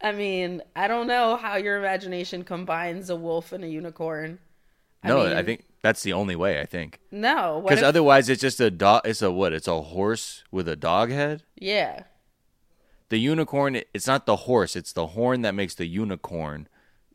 I 0.00 0.12
mean, 0.12 0.62
I 0.76 0.86
don't 0.88 1.06
know 1.06 1.36
how 1.36 1.56
your 1.56 1.78
imagination 1.78 2.44
combines 2.44 3.10
a 3.10 3.16
wolf 3.16 3.52
and 3.52 3.64
a 3.64 3.68
unicorn. 3.68 4.38
No, 5.04 5.24
mean- 5.24 5.36
I 5.36 5.42
think 5.42 5.64
that's 5.82 6.02
the 6.02 6.12
only 6.12 6.36
way. 6.36 6.60
I 6.60 6.66
think 6.66 7.00
No, 7.10 7.62
because 7.64 7.78
if- 7.80 7.84
otherwise, 7.84 8.28
it's 8.28 8.40
just 8.42 8.60
a 8.60 8.70
dog. 8.70 9.02
It's 9.04 9.22
a 9.22 9.30
what? 9.30 9.52
It's 9.52 9.68
a 9.68 9.80
horse 9.80 10.44
with 10.50 10.68
a 10.68 10.76
dog 10.76 11.10
head. 11.10 11.42
yeah, 11.56 12.02
the 13.10 13.18
unicorn 13.18 13.80
it's 13.94 14.06
not 14.06 14.26
the 14.26 14.36
horse 14.36 14.76
it's 14.76 14.92
the 14.92 15.08
horn 15.08 15.42
that 15.42 15.54
makes 15.54 15.74
the 15.74 15.86
unicorn 15.86 16.68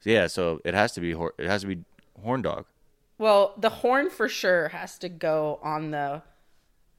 yeah 0.04 0.28
so 0.28 0.60
it 0.66 0.74
has 0.74 0.92
to 0.94 1.02
be 1.02 1.12
hor- 1.12 1.34
it 1.38 1.48
has 1.48 1.62
to 1.62 1.68
be 1.68 1.84
horn 2.22 2.42
dog 2.42 2.66
well, 3.20 3.54
the 3.58 3.70
horn 3.70 4.10
for 4.10 4.28
sure 4.28 4.70
has 4.70 4.98
to 4.98 5.08
go 5.08 5.60
on 5.62 5.92
the 5.92 6.24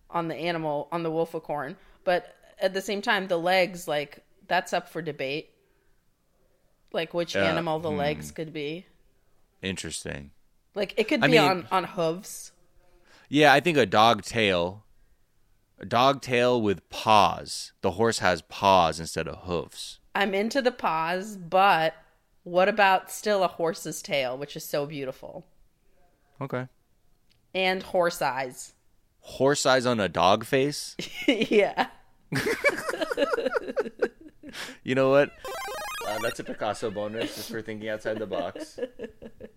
on 0.08 0.28
the 0.28 0.36
animal 0.36 0.88
on 0.92 1.02
the 1.02 1.10
wolficorn. 1.10 1.74
but 2.04 2.34
at 2.60 2.72
the 2.72 2.80
same 2.80 3.02
time, 3.02 3.26
the 3.26 3.36
legs 3.36 3.88
like 3.88 4.20
that's 4.46 4.72
up 4.72 4.88
for 4.88 5.02
debate. 5.02 5.50
Like 6.92 7.12
which 7.12 7.34
Uh, 7.34 7.40
animal 7.40 7.80
the 7.80 7.90
hmm. 7.90 7.96
legs 7.98 8.30
could 8.30 8.52
be. 8.52 8.86
interesting 9.60 10.30
Like 10.74 10.94
it 10.96 11.08
could 11.08 11.22
I 11.22 11.26
be 11.26 11.32
mean- 11.32 11.40
on 11.42 11.68
on 11.72 11.84
hooves. 11.84 12.52
yeah 13.28 13.52
i 13.52 13.58
think 13.60 13.76
a 13.76 13.84
dog 13.84 14.22
tail 14.22 14.83
a 15.78 15.84
dog 15.84 16.22
tail 16.22 16.60
with 16.60 16.88
paws. 16.90 17.72
The 17.80 17.92
horse 17.92 18.18
has 18.20 18.42
paws 18.42 19.00
instead 19.00 19.28
of 19.28 19.44
hoofs. 19.44 19.98
I'm 20.14 20.34
into 20.34 20.62
the 20.62 20.70
paws, 20.72 21.36
but 21.36 21.94
what 22.44 22.68
about 22.68 23.10
still 23.10 23.42
a 23.42 23.48
horse's 23.48 24.02
tail, 24.02 24.36
which 24.38 24.56
is 24.56 24.64
so 24.64 24.86
beautiful, 24.86 25.46
okay. 26.40 26.68
And 27.54 27.82
horse 27.82 28.20
eyes? 28.22 28.72
horse 29.20 29.64
eyes 29.64 29.86
on 29.86 29.98
a 30.00 30.08
dog 30.08 30.44
face? 30.44 30.96
Yeah. 31.26 31.86
you 34.82 34.94
know 34.94 35.08
what? 35.10 35.30
Uh, 36.06 36.18
that's 36.18 36.38
a 36.40 36.44
picasso 36.44 36.90
bonus 36.90 37.34
just 37.34 37.50
for 37.50 37.62
thinking 37.62 37.88
outside 37.88 38.18
the 38.18 38.26
box. 38.26 38.78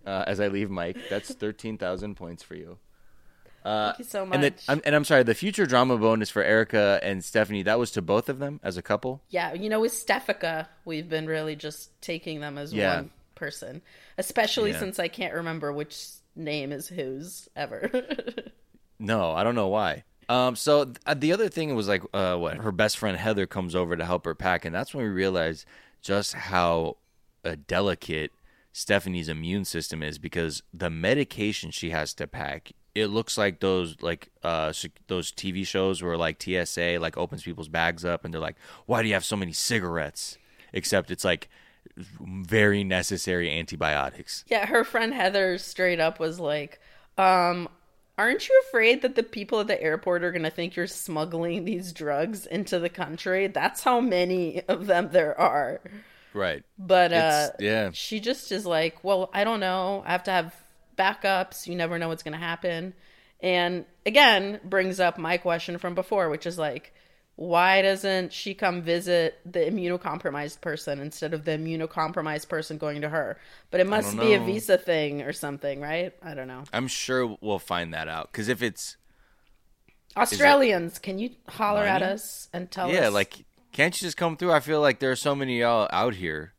Uh, 0.05 0.23
as 0.25 0.39
i 0.39 0.47
leave 0.47 0.69
mike 0.69 0.97
that's 1.09 1.33
13000 1.33 2.15
points 2.15 2.41
for 2.41 2.55
you 2.55 2.77
Thank 3.67 3.99
you 3.99 4.05
so 4.05 4.25
much. 4.25 4.35
and 4.35 4.43
then 4.43 4.53
I'm, 4.67 4.81
and 4.85 4.95
I'm 4.95 5.03
sorry 5.03 5.23
the 5.23 5.35
future 5.35 5.65
drama 5.65 5.97
bonus 5.97 6.29
for 6.29 6.43
erica 6.43 6.99
and 7.03 7.23
stephanie 7.23 7.63
that 7.63 7.77
was 7.79 7.91
to 7.91 8.01
both 8.01 8.29
of 8.29 8.39
them 8.39 8.59
as 8.63 8.77
a 8.77 8.81
couple 8.81 9.21
yeah, 9.29 9.53
you 9.53 9.69
know, 9.69 9.79
with 9.81 9.93
Stefica, 9.93 10.67
we've 10.85 11.09
been 11.09 11.25
really 11.27 11.55
just 11.55 11.99
taking 12.01 12.39
them 12.39 12.57
as 12.57 12.73
Yeah. 12.73 12.95
one 12.95 13.09
person, 13.35 13.81
especially 14.17 14.71
Yeah. 14.71 14.79
since 14.79 14.99
I 14.99 15.07
can't 15.09 15.33
remember 15.33 15.71
which 15.73 16.07
name 16.35 16.71
is 16.71 16.87
whose 16.87 17.49
ever. 17.55 17.89
No, 18.99 19.31
I 19.31 19.43
don't 19.43 19.53
know 19.55 19.67
why. 19.67 20.03
Um, 20.27 20.55
so 20.55 20.85
th- 20.85 20.97
uh, 21.05 21.13
the 21.13 21.31
other 21.31 21.49
thing 21.49 21.75
was 21.75 21.87
like, 21.87 22.01
uh, 22.13 22.35
what 22.35 22.57
her 22.57 22.71
best 22.71 22.97
friend 22.97 23.15
Heather 23.15 23.45
comes 23.45 23.75
over 23.75 23.95
to 23.95 24.03
help 24.03 24.25
her 24.25 24.33
pack, 24.35 24.65
and 24.65 24.73
that's 24.75 24.93
when 24.93 25.03
we 25.05 25.09
realized 25.11 25.65
just 26.01 26.33
how 26.33 26.97
uh, 27.45 27.55
delicate 27.67 28.31
Stephanie's 28.73 29.29
immune 29.29 29.65
system 29.65 30.01
is 30.03 30.17
because 30.17 30.63
the 30.73 30.89
medication 30.89 31.69
she 31.71 31.91
has 31.91 32.13
to 32.15 32.25
pack. 32.27 32.71
It 32.97 33.07
looks 33.07 33.37
like 33.37 33.59
those 33.59 33.95
like 34.01 34.29
uh 34.43 34.73
those 35.07 35.31
TV 35.31 35.65
shows 35.65 36.01
where 36.01 36.17
like 36.17 36.41
TSA 36.41 36.97
like 36.99 37.17
opens 37.17 37.43
people's 37.43 37.67
bags 37.69 38.03
up 38.05 38.25
and 38.25 38.33
they're 38.33 38.41
like, 38.41 38.55
"Why 38.85 39.01
do 39.01 39.07
you 39.07 39.13
have 39.13 39.25
so 39.25 39.35
many 39.35 39.53
cigarettes?" 39.53 40.37
Except 40.73 41.11
it's 41.11 41.23
like 41.23 41.49
very 41.95 42.83
necessary 42.83 43.51
antibiotics. 43.57 44.43
yeah, 44.47 44.65
her 44.65 44.83
friend 44.83 45.13
Heather 45.13 45.57
straight 45.57 45.99
up 45.99 46.19
was 46.19 46.39
like, 46.39 46.79
um, 47.17 47.67
Aren't 48.19 48.47
you 48.49 48.61
afraid 48.67 49.01
that 49.03 49.15
the 49.15 49.23
people 49.23 49.59
at 49.59 49.67
the 49.67 49.81
airport 49.81 50.23
are 50.23 50.31
going 50.31 50.43
to 50.43 50.49
think 50.49 50.75
you're 50.75 50.87
smuggling 50.87 51.65
these 51.65 51.93
drugs 51.93 52.45
into 52.47 52.79
the 52.79 52.89
country? 52.89 53.45
That's 53.47 53.83
how 53.83 53.99
many 54.01 54.63
of 54.67 54.87
them 54.87 55.09
there 55.11 55.39
are. 55.39 55.81
Right. 56.33 56.63
But 56.79 57.13
uh, 57.13 57.15
It's- 57.15 57.55
yeah. 57.59 57.89
she 57.93 58.19
just 58.19 58.51
is 58.51 58.65
like, 58.65 59.03
well, 59.03 59.29
I 59.33 59.43
don't 59.43 59.59
know. 59.59 60.03
I 60.05 60.11
have 60.11 60.23
to 60.23 60.31
have 60.31 60.55
backups. 60.97 61.67
You 61.67 61.75
never 61.75 61.97
know 61.99 62.07
what's 62.09 62.23
going 62.23 62.33
to 62.33 62.39
happen. 62.39 62.93
And 63.39 63.85
again, 64.05 64.59
brings 64.63 64.99
up 64.99 65.17
my 65.17 65.37
question 65.37 65.77
from 65.77 65.95
before, 65.95 66.29
which 66.29 66.45
is 66.45 66.57
like, 66.57 66.93
why 67.35 67.83
doesn't 67.83 68.33
she 68.33 68.55
come 68.55 68.81
visit 68.81 69.39
the 69.45 69.59
immunocompromised 69.59 70.59
person 70.59 70.99
instead 70.99 71.35
of 71.35 71.45
the 71.45 71.51
immunocompromised 71.51 72.49
person 72.49 72.79
going 72.79 73.01
to 73.01 73.09
her? 73.09 73.37
But 73.69 73.79
it 73.79 73.87
must 73.87 74.17
be 74.17 74.33
a 74.33 74.39
visa 74.39 74.75
thing 74.77 75.21
or 75.21 75.33
something, 75.33 75.79
right? 75.79 76.13
I 76.23 76.33
don't 76.33 76.47
know. 76.47 76.63
I'm 76.73 76.87
sure 76.87 77.37
we'll 77.39 77.59
find 77.59 77.93
that 77.93 78.07
out 78.07 78.31
because 78.31 78.47
if 78.47 78.63
it's 78.63 78.97
Australians, 80.15 80.97
can 80.97 81.19
you 81.19 81.29
holler 81.47 81.83
at 81.83 82.01
us 82.01 82.49
and 82.53 82.71
tell 82.71 82.91
yeah, 82.91 83.07
us? 83.09 83.13
like 83.13 83.45
can't 83.71 83.99
you 84.01 84.07
just 84.07 84.17
come 84.17 84.35
through? 84.35 84.51
I 84.51 84.59
feel 84.59 84.81
like 84.81 84.97
there 84.97 85.11
are 85.11 85.15
so 85.15 85.35
many 85.35 85.59
y'all 85.59 85.87
out 85.91 86.15
here. 86.15 86.53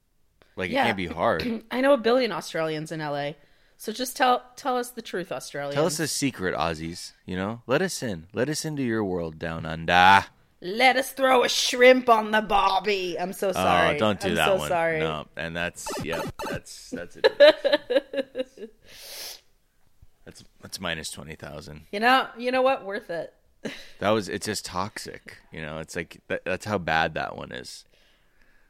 Like 0.54 0.70
Yeah. 0.70 0.82
it 0.82 0.86
can't 0.86 0.96
be 0.96 1.06
hard. 1.08 1.64
I 1.72 1.80
know 1.80 1.92
a 1.92 1.98
billion 1.98 2.30
Australians 2.30 2.92
in 2.92 3.00
LA. 3.00 3.32
So 3.80 3.92
just 3.92 4.16
tell 4.16 4.42
tell 4.56 4.76
us 4.76 4.90
the 4.90 5.02
truth, 5.02 5.30
Australians. 5.30 5.76
Tell 5.76 5.86
us 5.86 6.00
a 6.00 6.08
secret, 6.08 6.56
Aussies. 6.56 7.12
You 7.24 7.36
know, 7.36 7.62
let 7.68 7.80
us 7.80 8.02
in. 8.02 8.26
Let 8.32 8.48
us 8.48 8.64
into 8.64 8.82
your 8.82 9.04
world 9.04 9.38
down 9.38 9.64
under. 9.64 10.24
Let 10.60 10.96
us 10.96 11.12
throw 11.12 11.44
a 11.44 11.48
shrimp 11.48 12.08
on 12.08 12.32
the 12.32 12.42
barbie. 12.42 13.16
I'm 13.18 13.32
so 13.32 13.50
oh, 13.50 13.52
sorry. 13.52 13.94
Oh, 13.94 13.98
don't 14.00 14.18
do 14.18 14.30
I'm 14.30 14.34
that 14.34 14.46
so 14.46 14.56
one. 14.56 14.68
sorry. 14.68 14.98
No, 14.98 15.26
and 15.36 15.56
that's 15.56 15.88
yeah, 16.02 16.22
That's 16.50 16.90
that's 16.90 17.18
it. 17.18 17.32
that's 20.24 20.44
that's 20.60 20.80
minus 20.80 21.12
twenty 21.12 21.36
thousand. 21.36 21.82
You 21.92 22.00
know, 22.00 22.26
you 22.36 22.50
know 22.50 22.62
what? 22.62 22.84
Worth 22.84 23.10
it. 23.10 23.32
That 24.00 24.10
was 24.10 24.28
it's 24.28 24.46
just 24.46 24.64
toxic. 24.64 25.36
You 25.52 25.62
know, 25.62 25.78
it's 25.78 25.94
like 25.94 26.20
that, 26.26 26.44
that's 26.44 26.64
how 26.64 26.78
bad 26.78 27.14
that 27.14 27.36
one 27.36 27.52
is. 27.52 27.84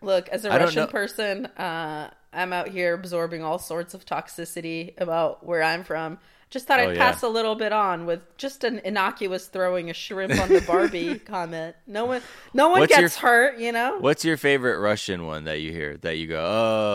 Look, 0.00 0.28
as 0.28 0.44
a 0.44 0.52
I 0.52 0.58
Russian 0.58 0.86
person, 0.88 1.46
uh, 1.46 2.10
I'm 2.32 2.52
out 2.52 2.68
here 2.68 2.94
absorbing 2.94 3.42
all 3.42 3.58
sorts 3.58 3.94
of 3.94 4.04
toxicity 4.04 4.94
about 4.98 5.44
where 5.44 5.62
I'm 5.62 5.82
from. 5.84 6.18
Just 6.50 6.66
thought 6.66 6.78
Oh, 6.80 6.84
I'd 6.90 6.96
yeah. 6.96 7.10
pass 7.10 7.22
a 7.22 7.28
little 7.28 7.56
bit 7.56 7.72
on 7.72 8.06
with 8.06 8.20
just 8.38 8.64
an 8.64 8.78
innocuous 8.84 9.48
throwing 9.48 9.90
a 9.90 9.94
shrimp 9.94 10.40
on 10.40 10.48
the 10.48 10.60
Barbie 10.62 11.18
comment. 11.26 11.76
No 11.86 12.06
one, 12.06 12.22
no 12.54 12.68
one 12.70 12.80
What's 12.80 12.92
your- 12.92 13.00
gets 13.02 13.16
hurt. 13.16 13.58
You 13.58 13.72
know. 13.72 13.98
What's 13.98 14.24
your 14.24 14.36
favorite 14.38 14.78
Russian 14.78 15.26
one 15.26 15.44
that 15.44 15.60
you 15.60 15.72
hear 15.72 15.96
that 15.98 16.16
you 16.16 16.26
go, 16.26 16.40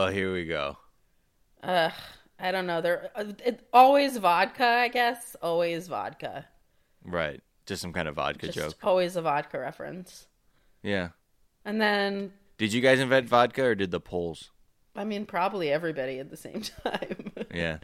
oh, 0.07 0.11
here 0.11 0.33
we 0.33 0.45
go. 0.45 0.77
Ugh, 1.61 1.91
I 2.39 2.51
don't 2.51 2.65
know. 2.65 2.81
They're 2.81 3.11
uh, 3.15 3.25
it, 3.45 3.67
always 3.71 4.17
vodka. 4.17 4.65
I 4.65 4.87
guess 4.87 5.35
always 5.41 5.87
vodka. 5.87 6.45
Right, 7.05 7.41
just 7.65 7.81
some 7.81 7.93
kind 7.93 8.07
of 8.07 8.15
vodka 8.15 8.47
Just 8.47 8.57
joke. 8.57 8.73
always 8.81 9.15
a 9.17 9.21
vodka 9.21 9.59
reference. 9.59 10.25
Yeah. 10.81 11.09
And 11.65 11.79
then 11.79 12.31
Did 12.63 12.71
you 12.71 12.79
guys 12.79 13.01
invent 13.01 13.27
vodka 13.27 13.61
or 13.65 13.75
did 13.75 13.91
the 13.91 13.99
Poles? 13.99 14.51
I 14.95 15.03
mean, 15.03 15.25
probably 15.25 15.69
everybody 15.69 16.17
at 16.19 16.29
the 16.29 16.37
same 16.37 16.61
time. 16.85 17.33
Yeah. 17.53 17.79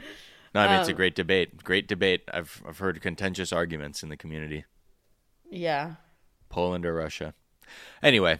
No, 0.55 0.61
I 0.61 0.67
mean 0.69 0.79
it's 0.79 0.87
a 0.87 0.93
Um, 0.93 0.95
great 0.95 1.15
debate. 1.15 1.61
Great 1.65 1.85
debate. 1.85 2.23
I've 2.33 2.63
I've 2.65 2.77
heard 2.77 3.01
contentious 3.01 3.51
arguments 3.51 4.03
in 4.03 4.07
the 4.09 4.15
community. 4.15 4.63
yeah. 5.51 5.95
Poland 6.47 6.85
or 6.85 6.93
Russia. 6.93 7.33
Anyway, 8.01 8.39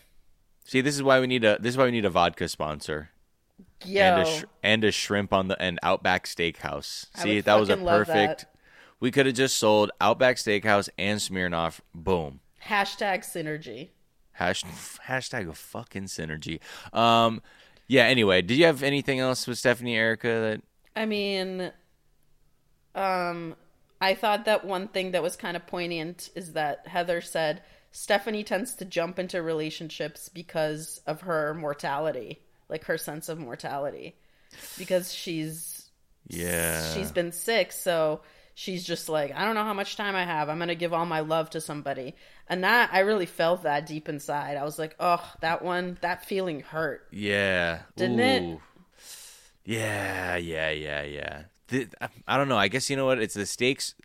see, 0.64 0.80
this 0.80 0.96
is 0.96 1.04
why 1.04 1.20
we 1.20 1.28
need 1.28 1.44
a 1.44 1.58
this 1.60 1.72
is 1.74 1.78
why 1.78 1.84
we 1.84 1.92
need 1.92 2.06
a 2.06 2.10
vodka 2.10 2.48
sponsor 2.48 3.10
Yo. 3.86 4.02
and 4.02 4.22
a 4.22 4.26
sh- 4.26 4.44
and 4.64 4.84
a 4.86 4.92
shrimp 4.92 5.34
on 5.34 5.50
the 5.50 5.62
and 5.62 5.78
Outback 5.84 6.26
Steakhouse. 6.26 7.08
See, 7.18 7.42
that 7.42 7.60
was 7.60 7.68
a 7.68 7.76
perfect. 7.76 8.46
We 9.02 9.12
could 9.12 9.26
have 9.26 9.36
just 9.36 9.58
sold 9.58 9.92
Outback 10.00 10.38
Steakhouse 10.38 10.88
and 10.98 11.20
Smirnoff. 11.20 11.82
Boom. 11.94 12.40
Hashtag 12.68 13.20
synergy. 13.26 13.90
Hash, 14.40 14.64
hashtag 15.08 15.50
a 15.50 15.54
fucking 15.54 16.06
synergy. 16.06 16.60
Um, 16.94 17.42
yeah. 17.88 18.04
Anyway, 18.06 18.42
did 18.42 18.58
you 18.58 18.66
have 18.66 18.82
anything 18.84 19.20
else 19.20 19.46
with 19.46 19.58
Stephanie 19.58 19.96
Erica 19.96 20.28
that? 20.28 20.62
I 20.96 21.06
mean, 21.06 21.72
um, 22.96 23.56
I 24.02 24.14
thought 24.16 24.46
that 24.46 24.66
one 24.66 24.88
thing 24.88 25.12
that 25.12 25.22
was 25.24 25.36
kind 25.36 25.56
of 25.56 25.68
poignant 25.68 26.30
is 26.36 26.54
that 26.54 26.88
Heather 26.88 27.22
said 27.22 27.62
Stephanie 27.92 28.44
tends 28.44 28.76
to 28.76 28.86
jump 28.86 29.20
into 29.20 29.42
relationships 29.42 30.30
because 30.30 31.02
of 31.06 31.22
her 31.22 31.54
mortality, 31.54 32.40
like 32.70 32.86
her 32.86 32.98
sense 32.98 33.30
of 33.30 33.40
mortality, 33.40 34.16
because 34.78 35.14
she's 35.14 35.90
Yeah. 36.28 36.94
she's 36.94 37.12
been 37.12 37.32
sick, 37.32 37.72
so 37.72 38.22
she's 38.56 38.84
just 38.86 39.10
like, 39.10 39.34
I 39.36 39.46
don't 39.46 39.56
know 39.56 39.64
how 39.64 39.74
much 39.74 39.96
time 39.96 40.16
I 40.16 40.24
have. 40.26 40.50
I'm 40.50 40.60
gonna 40.60 40.76
give 40.76 40.94
all 40.94 41.06
my 41.06 41.22
love 41.22 41.50
to 41.52 41.62
somebody, 41.62 42.16
and 42.50 42.64
that 42.64 42.90
I 42.92 43.00
really 43.00 43.26
felt 43.28 43.64
that 43.64 43.86
deep 43.86 44.10
inside. 44.10 44.58
I 44.58 44.64
was 44.64 44.78
like, 44.80 44.96
oh, 45.00 45.24
that 45.42 45.62
one, 45.62 45.98
that 46.02 46.26
feeling 46.26 46.62
hurt. 46.62 47.08
Yeah. 47.12 47.82
Didn't 47.96 48.20
it? 48.20 48.60
Yeah, 49.66 50.36
yeah, 50.36 50.72
yeah, 50.72 51.04
yeah. 51.04 51.44
The, 51.68 51.88
I- 52.02 52.10
I 52.28 52.38
don't 52.38 52.50
know. 52.50 52.58
I 52.58 52.68
guess 52.68 52.90
you 52.90 52.96
know 52.96 53.06
what? 53.06 53.20
It's 53.22 53.36
the 53.36 53.46
stakes. 53.46 53.96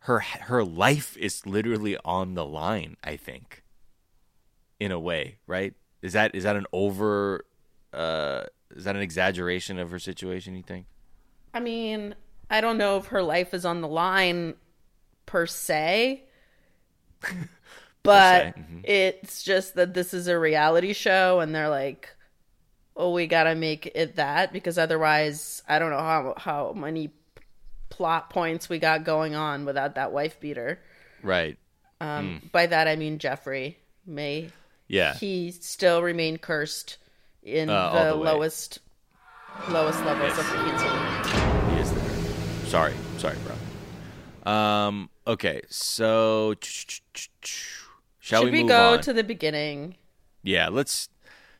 Her 0.00 0.20
her 0.20 0.62
life 0.62 1.16
is 1.16 1.46
literally 1.46 1.96
on 2.04 2.34
the 2.34 2.44
line. 2.44 2.96
I 3.02 3.16
think, 3.16 3.64
in 4.78 4.92
a 4.92 5.00
way, 5.00 5.38
right? 5.46 5.74
Is 6.02 6.12
that 6.12 6.34
is 6.34 6.44
that 6.44 6.54
an 6.54 6.66
over? 6.72 7.44
Uh, 7.92 8.44
is 8.74 8.84
that 8.84 8.94
an 8.94 9.02
exaggeration 9.02 9.78
of 9.78 9.90
her 9.90 9.98
situation? 9.98 10.54
You 10.54 10.62
think? 10.62 10.86
I 11.54 11.60
mean, 11.60 12.14
I 12.50 12.60
don't 12.60 12.76
know 12.78 12.98
if 12.98 13.06
her 13.06 13.22
life 13.22 13.54
is 13.54 13.64
on 13.64 13.80
the 13.80 13.88
line 13.88 14.54
per 15.24 15.46
se, 15.46 16.24
but 18.06 18.56
mhm. 18.56 18.80
it's 18.84 19.42
just 19.42 19.74
that 19.74 19.94
this 19.94 20.14
is 20.14 20.28
a 20.28 20.38
reality 20.38 20.92
show 20.92 21.40
and 21.40 21.54
they're 21.54 21.68
like, 21.68 22.08
oh, 22.96 23.12
we 23.12 23.26
got 23.26 23.44
to 23.44 23.54
make 23.54 23.86
it 23.94 24.16
that 24.16 24.52
because 24.52 24.78
otherwise, 24.78 25.62
I 25.68 25.78
don't 25.78 25.90
know 25.90 25.98
how, 25.98 26.34
how 26.36 26.72
many 26.72 27.10
plot 27.90 28.30
points 28.30 28.68
we 28.68 28.78
got 28.78 29.04
going 29.04 29.34
on 29.34 29.64
without 29.64 29.94
that 29.96 30.12
wife 30.12 30.40
beater. 30.40 30.80
Right. 31.22 31.58
Um, 32.00 32.42
By 32.52 32.66
that, 32.66 32.88
I 32.88 32.96
mean 32.96 33.18
Jeffrey. 33.18 33.78
May. 34.06 34.50
Yeah. 34.88 35.14
he 35.14 35.50
still 35.50 36.00
remain 36.02 36.38
cursed 36.38 36.98
in 37.42 37.68
Uh, 37.68 37.92
the, 37.92 38.04
the 38.10 38.14
lowest 38.14 38.78
lowest 39.68 40.04
levels 40.04 40.38
of 40.38 40.44
Yes. 40.44 40.82
cancer. 40.82 41.70
He 41.74 41.80
is 41.80 41.92
there. 41.92 42.66
Sorry, 42.68 42.94
sorry, 43.18 43.36
bro. 44.44 44.52
Um. 44.52 45.10
Okay. 45.26 45.62
So, 45.68 46.54
shall 48.26 48.42
Should 48.42 48.52
we, 48.52 48.64
we, 48.64 48.68
go 48.68 48.94
on? 48.94 49.00
to 49.02 49.12
the 49.12 49.22
beginning? 49.22 49.94
Yeah. 50.42 50.68
Let's. 50.68 51.08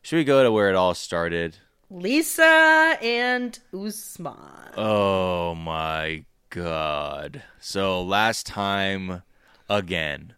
Should 0.01 0.17
we 0.17 0.25
go 0.25 0.43
to 0.43 0.51
where 0.51 0.69
it 0.69 0.75
all 0.75 0.93
started? 0.93 1.55
Lisa 1.89 2.97
and 3.01 3.57
Usman. 3.73 4.35
Oh 4.75 5.55
my 5.55 6.25
god. 6.49 7.43
So 7.61 8.01
last 8.01 8.45
time 8.45 9.23
again, 9.69 10.33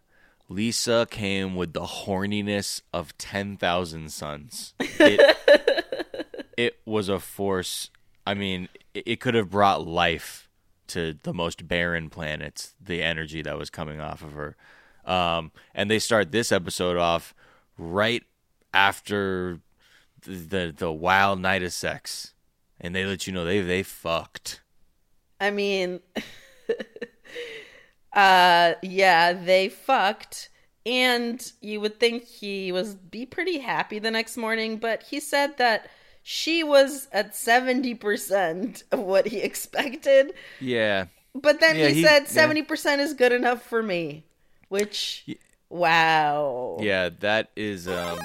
Lisa 0.48 1.08
came 1.10 1.56
with 1.56 1.72
the 1.72 1.82
horniness 1.82 2.82
of 2.92 3.16
10,000 3.18 4.12
suns. 4.12 4.74
It, 4.78 6.46
it 6.56 6.80
was 6.84 7.08
a 7.08 7.18
force. 7.18 7.90
I 8.24 8.34
mean, 8.34 8.68
it, 8.94 9.02
it 9.06 9.20
could 9.20 9.34
have 9.34 9.50
brought 9.50 9.84
life 9.84 10.48
to 10.88 11.16
the 11.24 11.34
most 11.34 11.66
barren 11.66 12.10
planets, 12.10 12.74
the 12.80 13.02
energy 13.02 13.42
that 13.42 13.58
was 13.58 13.70
coming 13.70 14.00
off 14.00 14.22
of 14.22 14.32
her. 14.32 14.56
Um, 15.04 15.52
and 15.74 15.90
they 15.90 15.98
start 15.98 16.30
this 16.32 16.52
episode 16.52 16.96
off 16.96 17.34
right 17.78 18.22
after 18.74 19.60
the, 20.22 20.32
the 20.34 20.74
the 20.76 20.92
wild 20.92 21.40
night 21.40 21.62
of 21.62 21.72
sex, 21.72 22.34
and 22.80 22.94
they 22.94 23.04
let 23.04 23.26
you 23.26 23.32
know 23.32 23.44
they 23.44 23.60
they 23.60 23.82
fucked. 23.82 24.60
I 25.40 25.50
mean, 25.50 26.00
uh, 28.12 28.74
yeah, 28.82 29.32
they 29.32 29.68
fucked, 29.68 30.48
and 30.84 31.52
you 31.60 31.80
would 31.80 31.98
think 32.00 32.24
he 32.24 32.72
was 32.72 32.94
be 32.94 33.24
pretty 33.26 33.58
happy 33.58 33.98
the 33.98 34.10
next 34.10 34.36
morning, 34.36 34.76
but 34.78 35.02
he 35.04 35.20
said 35.20 35.56
that 35.58 35.88
she 36.22 36.62
was 36.62 37.08
at 37.12 37.34
seventy 37.34 37.94
percent 37.94 38.82
of 38.92 38.98
what 39.00 39.28
he 39.28 39.38
expected. 39.42 40.34
Yeah, 40.60 41.06
But 41.34 41.60
then 41.60 41.76
Yeah, 41.78 41.88
he, 41.88 41.94
he- 41.94 42.02
said 42.04 42.20
yeah. 42.24 42.28
seventy 42.28 42.62
percent 42.62 43.00
is 43.00 43.14
good 43.14 43.32
enough 43.32 43.62
for 43.62 43.82
me, 43.82 44.24
which 44.70 45.26
wow, 45.68 46.78
yeah, 46.80 47.10
that 47.20 47.50
is 47.54 47.86
um, 47.86 48.18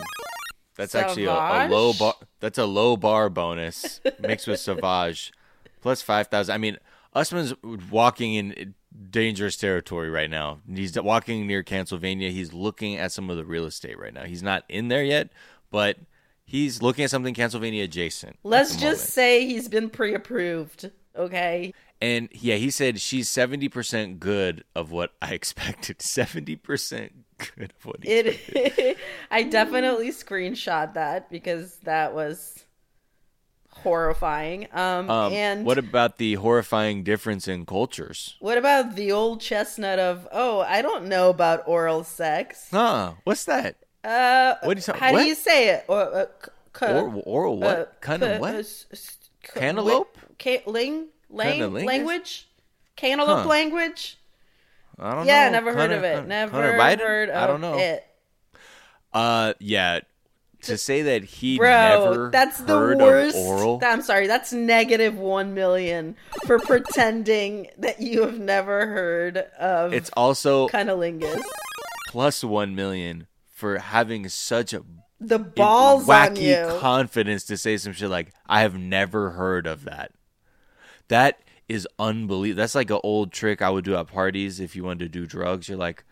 that's 0.77 0.95
actually 0.95 1.25
a, 1.25 1.33
a 1.33 1.67
low 1.67 1.91
bar. 1.91 2.15
That's 2.39 2.57
a 2.57 2.65
low 2.65 2.95
bar 2.95 3.29
bonus 3.29 3.99
mixed 4.19 4.47
with 4.47 4.61
Savage, 4.61 5.33
plus 5.81 6.01
five 6.01 6.27
thousand. 6.27 6.55
I 6.55 6.57
mean, 6.57 6.77
Usman's 7.13 7.53
walking 7.91 8.35
in 8.35 8.73
dangerous 9.09 9.57
territory 9.57 10.09
right 10.09 10.29
now. 10.29 10.59
He's 10.71 10.99
walking 10.99 11.47
near 11.47 11.63
Pennsylvania. 11.63 12.29
He's 12.29 12.53
looking 12.53 12.95
at 12.95 13.11
some 13.11 13.29
of 13.29 13.37
the 13.37 13.45
real 13.45 13.65
estate 13.65 13.99
right 13.99 14.13
now. 14.13 14.23
He's 14.23 14.43
not 14.43 14.63
in 14.69 14.87
there 14.87 15.03
yet, 15.03 15.29
but 15.71 15.97
he's 16.45 16.81
looking 16.81 17.03
at 17.03 17.09
something 17.09 17.33
Pennsylvania 17.33 17.83
adjacent. 17.83 18.37
Let's 18.43 18.71
just 18.71 18.83
moment. 18.83 18.99
say 18.99 19.45
he's 19.45 19.67
been 19.67 19.89
pre-approved. 19.89 20.91
Okay, 21.17 21.73
And 22.01 22.29
yeah, 22.33 22.55
he 22.55 22.69
said 22.71 22.99
she's 22.99 23.29
seventy 23.29 23.69
percent 23.69 24.19
good 24.19 24.63
of 24.75 24.91
what 24.91 25.11
I 25.21 25.33
expected. 25.39 26.01
Seventy 26.01 26.55
percent 26.55 27.25
good 27.37 27.73
of 27.77 27.85
what 27.85 28.03
he 28.03 28.11
expected. 28.11 28.77
It. 28.77 28.97
I 29.31 29.43
definitely 29.43 30.09
screenshot 30.09 30.93
that 30.93 31.29
because 31.29 31.77
that 31.83 32.13
was 32.13 32.65
horrifying. 33.69 34.67
Um, 34.73 35.09
Um, 35.09 35.33
and 35.33 35.65
what 35.65 35.77
about 35.77 36.17
the 36.17 36.35
horrifying 36.35 37.03
difference 37.03 37.47
in 37.47 37.65
cultures? 37.65 38.35
what 38.39 38.57
about 38.57 38.95
the 38.95 39.11
old 39.11 39.41
chestnut 39.41 39.99
of 39.99 40.27
oh 40.31 40.61
I 40.61 40.81
don't 40.81 41.05
know 41.07 41.29
about 41.29 41.63
oral 41.67 42.03
sex. 42.03 42.67
Huh? 42.71 43.13
What's 43.23 43.45
that? 43.45 43.77
Uh, 44.03 44.55
What 44.63 44.77
you 44.85 44.93
how 44.93 45.13
what? 45.13 45.21
do 45.21 45.27
you 45.27 45.35
say 45.35 45.69
it? 45.69 45.85
Or, 45.87 45.99
uh, 46.01 46.25
c- 46.77 46.85
Oral, 46.85 47.23
oral 47.25 47.59
what? 47.59 47.79
uh, 47.79 47.85
kind 48.01 48.21
of 48.21 48.39
what? 48.39 48.55
uh, 48.55 48.59
s- 48.59 48.85
s- 48.91 49.17
c- 49.43 49.59
Cantaloupe? 49.59 50.15
ling, 50.67 51.07
lang, 51.29 51.59
Cunnilingus? 51.59 51.85
language? 51.85 52.47
Cantaloupe 52.95 53.43
Huh. 53.43 53.47
language? 53.47 54.17
I 54.99 55.13
don't 55.15 55.25
Yeah, 55.27 55.33
know. 55.35 55.43
Yeah, 55.45 55.49
never 55.49 55.73
heard 55.73 55.89
Kinda- 55.91 56.07
it. 56.07 56.13
kinda- 56.15 56.27
Never 56.29 56.61
kinda 56.63 56.77
right? 56.77 56.99
heard 56.99 57.29
of 57.29 57.35
I 57.43 57.47
don't 57.47 57.61
know. 57.61 57.77
it. 57.77 58.05
Uh, 59.13 59.53
yeah. 59.59 59.99
To 60.63 60.77
say 60.79 61.03
that 61.03 61.23
he 61.23 61.57
Bro, 61.59 61.69
never 61.69 62.29
that's 62.31 62.57
the 62.59 62.73
heard 62.75 62.97
worst. 62.97 63.37
of 63.37 63.43
oral. 63.45 63.79
I'm 63.83 64.01
sorry, 64.01 64.25
that's 64.25 64.51
negative 64.51 65.15
one 65.15 65.53
million 65.53 66.15
for 66.47 66.57
pretending 66.57 67.67
that 67.77 68.01
you 68.01 68.21
have 68.23 68.39
never 68.39 68.87
heard 68.87 69.37
of 69.59 69.93
It's 69.93 70.09
also 70.17 70.67
cunnilingus. 70.69 71.43
plus 72.07 72.43
one 72.43 72.73
million 72.73 73.27
for 73.53 73.77
having 73.77 74.27
such 74.27 74.73
a 74.73 74.81
The 75.19 75.37
balls 75.37 76.09
on 76.09 76.35
wacky 76.35 76.79
confidence 76.79 77.43
to 77.45 77.57
say 77.57 77.77
some 77.77 77.93
shit 77.93 78.09
like 78.09 78.33
I 78.47 78.61
have 78.61 78.75
never 78.75 79.31
heard 79.31 79.67
of 79.67 79.83
that. 79.85 80.13
That 81.09 81.39
is 81.67 81.87
unbelievable. 81.99 82.57
That's 82.61 82.75
like 82.75 82.89
an 82.89 82.99
old 83.03 83.31
trick 83.31 83.61
I 83.61 83.69
would 83.69 83.85
do 83.85 83.95
at 83.95 84.07
parties 84.07 84.59
if 84.59 84.75
you 84.75 84.83
wanted 84.83 84.99
to 84.99 85.09
do 85.09 85.25
drugs. 85.25 85.67
You're 85.69 85.77
like, 85.77 86.03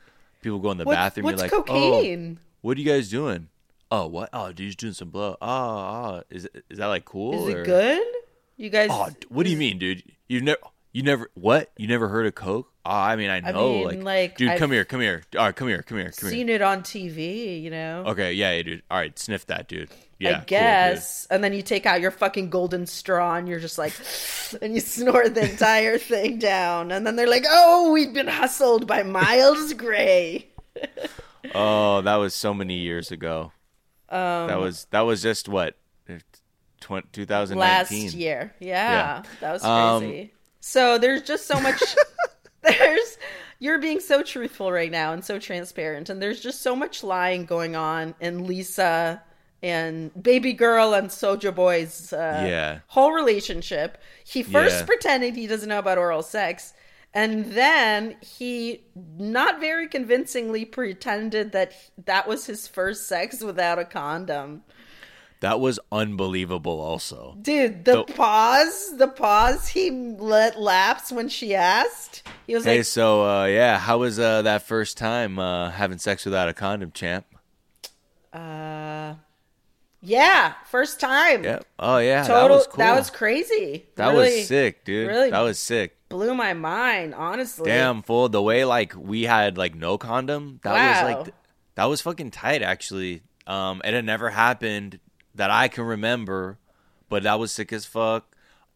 people 0.41 0.59
go 0.59 0.71
in 0.71 0.77
the 0.77 0.83
What- 0.85 0.93
bathroom. 0.95 1.25
what's 1.25 1.41
you're 1.41 1.49
like, 1.49 1.53
oh, 1.53 1.63
cocaine? 1.63 2.39
oh, 2.39 2.45
what 2.61 2.77
are 2.77 2.79
you 2.81 2.85
guys 2.91 3.09
doing? 3.09 3.49
Oh, 3.91 4.07
what? 4.07 4.29
Oh, 4.33 4.51
dude, 4.51 4.75
doing 4.77 4.93
some 4.93 5.09
blow. 5.09 5.37
Oh, 5.41 5.47
oh, 5.47 6.23
is 6.29 6.47
is 6.69 6.77
that 6.79 6.87
like 6.87 7.05
cool? 7.05 7.47
Is 7.47 7.53
or- 7.55 7.61
it 7.61 7.65
good? 7.65 8.07
You 8.57 8.69
guys? 8.69 8.89
Oh, 8.91 9.09
what 9.29 9.43
do 9.45 9.51
you 9.51 9.57
mean, 9.57 9.77
dude? 9.77 10.03
You've 10.27 10.43
never, 10.43 10.57
you 10.93 11.03
never, 11.03 11.29
what? 11.33 11.71
You 11.77 11.87
never 11.87 12.07
heard 12.07 12.25
of 12.25 12.35
coke? 12.35 12.69
Oh, 12.85 12.89
I 12.91 13.15
mean, 13.15 13.29
I 13.29 13.39
know, 13.39 13.73
mean, 13.73 13.83
like, 13.85 14.03
like, 14.03 14.37
dude, 14.37 14.49
I've 14.49 14.59
come 14.59 14.71
here, 14.71 14.83
come 14.85 14.99
here. 14.99 15.23
All 15.37 15.45
right, 15.45 15.55
come 15.55 15.67
here, 15.69 15.81
come 15.83 15.97
here, 15.97 16.11
come 16.11 16.29
here. 16.29 16.37
seen 16.37 16.49
it 16.49 16.61
on 16.61 16.81
TV, 16.81 17.61
you 17.61 17.69
know. 17.69 18.03
Okay, 18.07 18.33
yeah, 18.33 18.51
yeah, 18.53 18.61
dude. 18.63 18.83
All 18.91 18.97
right, 18.97 19.17
sniff 19.17 19.45
that, 19.47 19.67
dude. 19.69 19.89
Yeah, 20.19 20.31
cool, 20.33 20.41
I 20.41 20.45
guess. 20.45 21.25
and 21.29 21.43
then 21.43 21.53
you 21.53 21.61
take 21.61 21.85
out 21.85 21.99
your 22.01 22.11
fucking 22.11 22.49
golden 22.49 22.85
straw 22.85 23.35
and 23.35 23.47
you're 23.47 23.59
just 23.59 23.77
like, 23.77 23.93
and 24.61 24.73
you 24.73 24.79
snort 24.81 25.33
the 25.33 25.49
entire 25.49 25.97
thing 25.97 26.39
down. 26.39 26.91
And 26.91 27.07
then 27.07 27.15
they're 27.15 27.27
like, 27.29 27.45
oh, 27.49 27.91
we've 27.91 28.13
been 28.13 28.27
hustled 28.27 28.85
by 28.87 29.03
Miles 29.03 29.73
Gray. 29.73 30.47
Oh, 31.53 32.01
that 32.01 32.15
was 32.15 32.33
so 32.33 32.53
many 32.53 32.75
years 32.77 33.11
ago. 33.11 33.51
Um, 34.09 34.47
that 34.47 34.59
was 34.59 34.87
that 34.91 35.01
was 35.01 35.21
just 35.21 35.49
what, 35.49 35.75
tw- 36.79 37.03
2019. 37.11 37.57
last 37.57 37.91
year. 38.15 38.53
Yeah, 38.59 38.91
Yeah. 38.91 39.23
that 39.41 39.51
was 39.51 39.63
Um, 39.63 40.01
crazy. 40.03 40.32
So 40.65 40.97
there's 40.97 41.21
just 41.23 41.45
so 41.45 41.59
much. 41.59 41.81
there's 42.61 43.17
you're 43.59 43.79
being 43.79 43.99
so 43.99 44.23
truthful 44.23 44.71
right 44.71 44.89
now 44.91 45.11
and 45.11 45.23
so 45.23 45.37
transparent, 45.37 46.09
and 46.09 46.21
there's 46.21 46.39
just 46.39 46.61
so 46.61 46.73
much 46.75 47.03
lying 47.03 47.45
going 47.45 47.75
on 47.75 48.15
in 48.21 48.47
Lisa 48.47 49.21
and 49.61 50.11
Baby 50.21 50.53
Girl 50.53 50.93
and 50.93 51.09
Soja 51.09 51.53
Boy's 51.53 52.13
uh, 52.13 52.45
Yeah. 52.49 52.79
whole 52.87 53.11
relationship. 53.11 53.97
He 54.25 54.41
first 54.41 54.79
Yeah. 54.79 54.85
pretended 54.85 55.35
he 55.35 55.47
doesn't 55.47 55.69
know 55.69 55.79
about 55.79 55.97
oral 55.97 56.23
sex. 56.23 56.73
And 57.13 57.45
then 57.53 58.15
he, 58.21 58.85
not 58.95 59.59
very 59.59 59.87
convincingly, 59.87 60.65
pretended 60.65 61.51
that 61.51 61.73
that 62.05 62.27
was 62.27 62.45
his 62.47 62.67
first 62.67 63.07
sex 63.07 63.41
without 63.41 63.77
a 63.79 63.85
condom. 63.85 64.63
That 65.43 65.59
was 65.59 65.77
unbelievable. 65.91 66.79
Also, 66.79 67.35
Dude, 67.41 67.83
the 67.83 68.05
The- 68.07 68.13
pause, 68.13 68.95
the 68.97 69.09
pause 69.09 69.67
he 69.67 69.91
let 69.91 70.57
lapse 70.57 71.11
when 71.11 71.27
she 71.27 71.53
asked. 71.53 72.23
He 72.47 72.55
was 72.55 72.63
hey, 72.63 72.77
like, 72.77 72.85
so 72.85 73.25
uh, 73.27 73.45
yeah, 73.47 73.77
how 73.77 73.97
was 73.97 74.19
uh, 74.19 74.41
that 74.43 74.61
first 74.61 74.97
time 74.97 75.37
uh, 75.39 75.69
having 75.71 75.97
sex 75.97 76.23
without 76.23 76.47
a 76.47 76.53
condom, 76.53 76.91
champ? 76.93 77.25
uh, 78.31 79.15
yeah, 80.01 80.53
first 80.69 80.99
time. 80.99 81.43
Yeah. 81.43 81.59
Oh 81.77 81.97
yeah, 81.97 82.23
Total, 82.23 82.47
that 82.47 82.53
was 82.53 82.67
cool. 82.67 82.77
that 82.77 82.95
was 82.97 83.09
crazy. 83.09 83.85
That 83.95 84.09
Really 84.13 84.37
was 84.37 84.47
sick, 84.47 84.83
dude. 84.85 85.07
really- 85.09 85.31
that 85.31 85.41
was 85.41 85.59
sick. 85.59 85.97
Blew 86.09 86.33
my 86.35 86.53
mind, 86.53 87.15
honestly. 87.15 87.65
Damn, 87.69 88.01
fool. 88.01 88.29
The 88.29 88.41
way 88.41 88.65
like 88.65 88.93
we 88.95 89.23
had 89.23 89.57
like 89.57 89.75
no 89.75 89.97
condom, 89.97 90.59
that 90.63 90.73
Wow. 90.73 90.87
was 91.07 91.25
like 91.25 91.33
that 91.75 91.85
was 91.85 92.01
fucking 92.01 92.31
tight 92.31 92.61
actually. 92.61 93.23
Um, 93.45 93.81
it 93.83 93.93
had 93.93 94.05
never 94.05 94.29
happened 94.29 94.99
that 95.35 95.49
I 95.51 95.67
can 95.67 95.83
remember, 95.85 96.57
but 97.09 97.23
that 97.23 97.39
was 97.39 97.51
sick 97.51 97.71
as 97.73 97.85
fuck. 97.85 98.25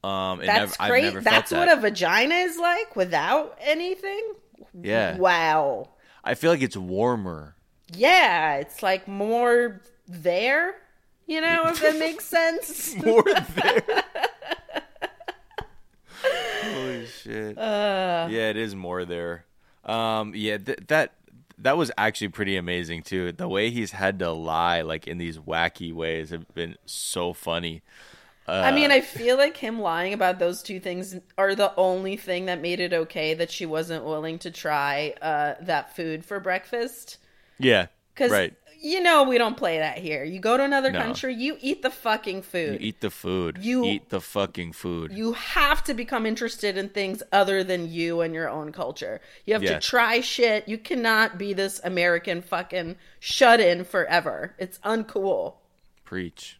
Um, 0.03 0.39
That's 0.45 0.77
never, 0.79 0.89
great. 0.91 1.05
I've 1.05 1.13
never 1.13 1.21
felt 1.21 1.33
That's 1.35 1.49
that. 1.51 1.67
what 1.67 1.77
a 1.77 1.81
vagina 1.81 2.35
is 2.35 2.57
like 2.57 2.95
without 2.95 3.57
anything. 3.61 4.33
yeah. 4.81 5.17
Wow. 5.17 5.89
I 6.23 6.35
feel 6.35 6.51
like 6.51 6.61
it's 6.61 6.77
warmer. 6.77 7.55
Yeah, 7.93 8.55
it's 8.55 8.83
like 8.83 9.07
more 9.07 9.81
there. 10.07 10.75
You 11.25 11.41
know, 11.41 11.63
if 11.67 11.81
that 11.81 11.97
makes 11.97 12.25
sense. 12.37 12.95
More 13.03 13.23
there. 13.23 13.83
Holy 16.63 17.05
shit. 17.07 17.57
Uh. 17.57 18.27
yeah, 18.29 18.49
it 18.49 18.57
is 18.57 18.75
more 18.75 19.05
there. 19.05 19.45
Um, 19.83 20.33
yeah, 20.35 20.57
th- 20.57 20.79
that 20.87 21.13
that 21.59 21.77
was 21.77 21.91
actually 21.97 22.29
pretty 22.29 22.55
amazing 22.55 23.03
too. 23.03 23.31
The 23.31 23.47
way 23.47 23.69
he's 23.71 23.91
had 23.91 24.19
to 24.19 24.31
lie 24.31 24.81
like 24.81 25.07
in 25.07 25.17
these 25.17 25.37
wacky 25.39 25.93
ways 25.93 26.29
have 26.29 26.53
been 26.53 26.75
so 26.85 27.33
funny. 27.33 27.81
I 28.61 28.71
mean, 28.71 28.91
I 28.91 29.01
feel 29.01 29.37
like 29.37 29.57
him 29.57 29.79
lying 29.79 30.13
about 30.13 30.39
those 30.39 30.63
two 30.63 30.79
things 30.79 31.15
are 31.37 31.53
the 31.55 31.73
only 31.75 32.17
thing 32.17 32.45
that 32.45 32.59
made 32.61 32.79
it 32.79 32.91
okay 32.93 33.33
that 33.35 33.51
she 33.51 33.65
wasn't 33.65 34.03
willing 34.03 34.39
to 34.39 34.51
try 34.51 35.13
uh, 35.21 35.55
that 35.61 35.95
food 35.95 36.25
for 36.25 36.39
breakfast. 36.39 37.17
Yeah, 37.59 37.87
Because 38.13 38.31
right. 38.31 38.53
You 38.81 39.01
know 39.01 39.23
we 39.23 39.37
don't 39.37 39.57
play 39.57 39.79
that 39.79 39.97
here. 39.97 40.23
You 40.23 40.39
go 40.39 40.57
to 40.57 40.63
another 40.63 40.91
No. 40.91 40.99
country, 41.01 41.33
you 41.33 41.57
eat 41.61 41.81
the 41.81 41.89
fucking 41.89 42.41
food. 42.41 42.81
You 42.81 42.87
eat 42.89 43.01
the 43.01 43.09
food. 43.09 43.57
You- 43.59 43.85
eat 43.85 44.09
the 44.09 44.21
fucking 44.21 44.73
food. 44.73 45.11
You 45.11 45.33
have 45.33 45.83
to 45.85 45.93
become 45.93 46.25
interested 46.25 46.77
in 46.77 46.89
things 46.89 47.21
other 47.31 47.63
than 47.63 47.91
you 47.91 48.21
and 48.21 48.33
your 48.33 48.49
own 48.49 48.71
culture. 48.71 49.21
You 49.45 49.53
have 49.53 49.63
to 49.63 49.79
try 49.79 50.21
shit. 50.21 50.67
You 50.67 50.77
cannot 50.77 51.37
be 51.37 51.53
this 51.53 51.79
American 51.83 52.41
fucking 52.41 52.97
shut 53.19 53.59
in 53.59 53.83
forever. 53.83 54.55
It's 54.57 54.77
uncool. 54.79 55.55
Preach, 56.03 56.59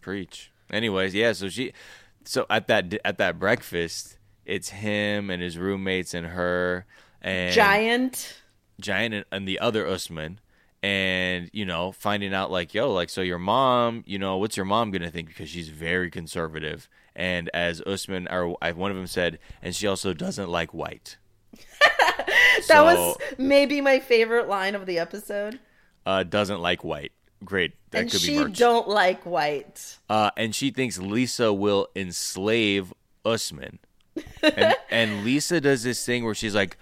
preach. 0.00 0.50
Anyways, 0.72 1.14
yeah. 1.14 1.32
So 1.32 1.48
she, 1.48 1.72
so 2.24 2.46
at 2.50 2.68
that 2.68 2.94
at 3.04 3.18
that 3.18 3.38
breakfast, 3.38 4.18
it's 4.44 4.68
him 4.70 5.30
and 5.30 5.42
his 5.42 5.58
roommates 5.58 6.14
and 6.14 6.26
her 6.26 6.86
and 7.22 7.52
Giant. 7.54 8.36
Giant 8.80 9.14
and, 9.14 9.24
and 9.32 9.48
the 9.48 9.58
other 9.58 9.86
Usman, 9.86 10.40
and 10.82 11.50
you 11.52 11.64
know 11.66 11.92
finding 11.92 12.32
out 12.32 12.50
like 12.50 12.72
yo 12.72 12.90
like 12.92 13.10
so 13.10 13.20
your 13.20 13.38
mom 13.38 14.02
you 14.06 14.18
know 14.18 14.38
what's 14.38 14.56
your 14.56 14.64
mom 14.64 14.90
gonna 14.90 15.10
think 15.10 15.28
because 15.28 15.48
she's 15.50 15.68
very 15.68 16.10
conservative 16.10 16.88
and 17.14 17.50
as 17.52 17.82
Usman 17.82 18.26
or 18.30 18.56
I- 18.62 18.72
one 18.72 18.90
of 18.90 18.96
them 18.96 19.06
said 19.06 19.38
and 19.62 19.74
she 19.76 19.86
also 19.86 20.14
doesn't 20.14 20.48
like 20.48 20.72
white. 20.72 21.16
That 22.68 22.82
was 22.82 23.16
maybe 23.38 23.80
my 23.80 23.98
favorite 24.00 24.48
line 24.48 24.74
of 24.74 24.86
the 24.86 24.98
episode. 24.98 25.58
uh, 26.06 26.22
doesn't 26.24 26.60
like 26.60 26.84
white. 26.84 27.12
Great, 27.44 27.72
that 27.90 28.02
and 28.02 28.10
could 28.10 28.20
she 28.20 28.32
be 28.36 28.44
merch. 28.44 28.58
don't 28.58 28.86
like 28.88 29.24
white. 29.24 29.96
uh, 30.10 30.30
and 30.36 30.54
she 30.54 30.70
thinks 30.70 30.98
Lisa 30.98 31.52
will 31.54 31.88
enslave 31.96 32.92
Usman. 33.24 33.78
and, 34.42 34.76
and 34.90 35.24
Lisa 35.24 35.60
does 35.60 35.82
this 35.82 36.04
thing 36.04 36.24
where 36.24 36.34
she's 36.34 36.54
like, 36.54 36.76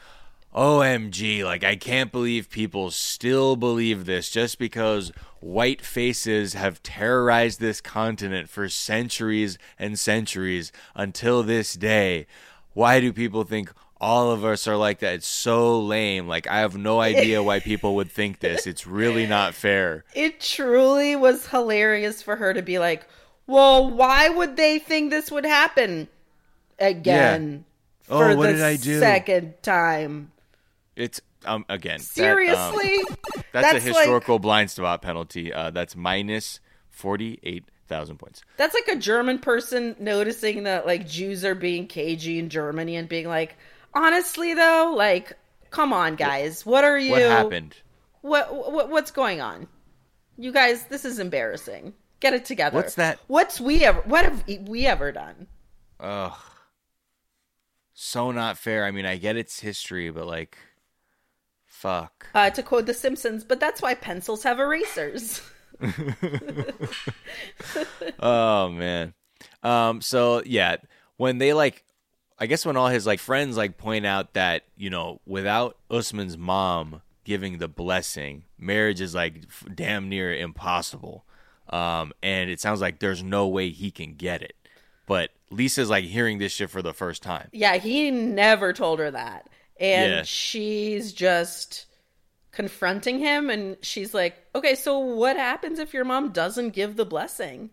OMG, 0.55 1.45
like, 1.45 1.63
I 1.63 1.77
can't 1.77 2.11
believe 2.11 2.51
people 2.51 2.91
still 2.91 3.55
believe 3.55 4.07
this 4.07 4.31
just 4.31 4.59
because 4.59 5.13
white 5.41 5.83
faces 5.83 6.55
have 6.55 6.83
terrorized 6.83 7.61
this 7.61 7.81
continent 7.81 8.49
for 8.49 8.69
centuries 8.69 9.59
and 9.79 9.99
centuries 9.99 10.73
until 10.95 11.43
this 11.43 11.75
day. 11.75 12.27
Why 12.73 12.99
do 12.99 13.13
people 13.13 13.45
think 13.45 13.71
all 14.01 14.31
of 14.31 14.45
us 14.45 14.67
are 14.67 14.77
like 14.77 15.01
that? 15.01 15.15
It's 15.15 15.29
so 15.29 15.79
lame. 15.81 16.27
Like, 16.27 16.47
I 16.49 16.61
have 16.61 16.77
no 16.77 17.01
idea 17.01 17.43
why 17.43 17.61
people 17.61 17.95
would 17.97 18.11
think 18.11 18.41
this. 18.41 18.67
It's 18.67 18.87
really 18.87 19.27
not 19.27 19.55
fair. 19.55 20.05
It 20.15 20.41
truly 20.41 21.15
was 21.15 21.49
hilarious 21.49 22.23
for 22.23 22.37
her 22.37 22.55
to 22.55 22.63
be 22.63 22.79
like, 22.79 23.07
"Well, 23.47 23.91
why 23.91 24.29
would 24.29 24.57
they 24.57 24.79
think 24.79 25.11
this 25.11 25.31
would 25.31 25.45
happen 25.45 26.09
again 26.79 27.65
Oh, 28.09 28.19
for 28.19 28.37
what 28.37 28.47
the 28.47 28.53
did 28.55 28.63
I 28.63 28.77
do?" 28.77 28.99
second 28.99 29.55
time?" 29.63 30.33
It's 30.99 31.21
um 31.45 31.65
again 31.69 31.99
that, 31.99 32.03
um, 32.03 32.75
Seriously, 32.75 32.99
that's, 33.53 33.53
That's 33.53 33.71
a 33.73 33.75
like- 33.75 33.83
historical 33.83 34.39
blind 34.39 34.71
spot 34.71 35.01
penalty. 35.03 35.53
Uh, 35.53 35.71
that's 35.71 35.95
minus 35.97 36.61
forty 36.91 37.39
eight 37.43 37.65
thousand 37.87 38.19
points. 38.19 38.43
That's 38.57 38.75
like 38.75 38.89
a 38.89 38.97
German 39.01 39.39
person 39.39 39.95
noticing 39.99 40.65
that 40.65 40.87
like 40.87 41.07
Jews 41.09 41.45
are 41.45 41.55
being 41.55 41.87
cagey 41.87 42.39
in 42.39 42.49
Germany 42.51 42.97
and 42.97 43.09
being 43.09 43.29
like, 43.29 43.57
honestly 43.95 44.55
though, 44.55 44.93
like, 44.97 45.33
come 45.71 45.93
on, 45.93 46.17
guys, 46.17 46.67
what 46.67 46.85
are 46.85 46.99
you? 46.99 47.13
What 47.13 47.23
happened? 47.23 47.77
What, 48.21 48.73
what 48.73 48.91
what's 48.91 49.13
going 49.13 49.41
on? 49.41 49.69
You 50.37 50.53
guys, 50.53 50.85
this 50.87 51.05
is 51.05 51.19
embarrassing. 51.19 51.95
Get 52.21 52.35
it 52.35 52.45
together. 52.45 52.75
What's 52.77 52.97
that- 52.97 53.21
What's 53.29 53.61
we 53.61 53.85
ever? 53.85 54.01
What 54.01 54.25
have 54.25 54.45
we 54.69 54.87
ever 54.87 55.13
done? 55.13 55.47
Ugh. 56.01 56.35
So 57.95 58.31
not 58.31 58.59
fair. 58.59 58.85
I 58.85 58.91
mean, 58.91 59.07
I 59.07 59.17
get 59.17 59.37
it's 59.37 59.61
history, 59.61 60.11
but 60.11 60.27
like, 60.27 60.57
fuck. 61.79 62.27
Uh, 62.35 62.51
to 62.51 62.63
quote 62.63 62.87
The 62.87 62.95
Simpsons, 62.95 63.45
but 63.45 63.61
that's 63.61 63.81
why 63.83 63.95
pencils 63.95 64.43
have 64.43 64.59
erasers. 64.61 65.41
Oh 68.21 68.69
man. 68.71 69.15
Um. 69.63 70.01
So 70.01 70.43
yeah, 70.45 70.77
when 71.17 71.39
they 71.39 71.53
like, 71.53 71.85
I 72.39 72.47
guess 72.47 72.67
when 72.67 72.77
all 72.77 72.89
his 72.89 73.07
like 73.07 73.21
friends 73.21 73.57
like 73.57 73.79
point 73.79 74.07
out 74.07 74.35
that 74.35 74.65
you 74.77 74.91
know 74.91 75.21
without 75.27 75.77
Usman's 75.91 76.37
mom 76.37 77.03
giving 77.25 77.59
the 77.59 77.69
blessing, 77.69 78.45
marriage 78.59 79.01
is 79.01 79.15
like 79.15 79.45
f- 79.49 79.65
damn 79.75 80.09
near 80.09 80.35
impossible. 80.35 81.25
Um. 81.71 82.13
And 82.23 82.51
it 82.51 82.61
sounds 82.61 82.81
like 82.81 82.99
there's 82.99 83.23
no 83.23 83.47
way 83.47 83.71
he 83.71 83.91
can 83.91 84.15
get 84.15 84.43
it. 84.43 84.55
But 85.07 85.31
Lisa's 85.51 85.91
like 85.91 86.05
hearing 86.05 86.39
this 86.39 86.53
shit 86.53 86.71
for 86.71 86.83
the 86.83 86.93
first 86.93 87.23
time. 87.23 87.49
yeah, 87.53 87.77
he 87.77 88.11
never 88.11 88.73
told 88.73 88.99
her 88.99 89.11
that, 89.11 89.49
and 89.81 90.13
Yeah. 90.13 90.23
she's 90.25 91.13
just 91.13 91.87
confronting 92.51 93.19
him, 93.21 93.51
and 93.51 93.77
she's 93.83 94.13
like, 94.15 94.37
"Okay, 94.55 94.75
so 94.75 94.99
what 94.99 95.37
happens 95.37 95.79
if 95.79 95.95
your 95.95 96.05
mom 96.05 96.31
doesn't 96.33 96.71
give 96.71 96.97
the 96.97 97.05
blessing?" 97.07 97.71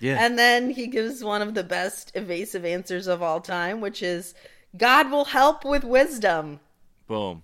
Yeah. 0.00 0.18
And 0.24 0.38
then 0.38 0.70
he 0.70 0.86
gives 0.88 1.22
one 1.22 1.40
of 1.40 1.54
the 1.54 1.62
best 1.64 2.10
evasive 2.14 2.64
answers 2.64 3.06
of 3.06 3.22
all 3.22 3.40
time, 3.40 3.80
which 3.80 4.02
is 4.02 4.34
God 4.76 5.10
will 5.10 5.26
help 5.26 5.64
with 5.64 5.84
wisdom. 5.84 6.60
Boom. 7.06 7.42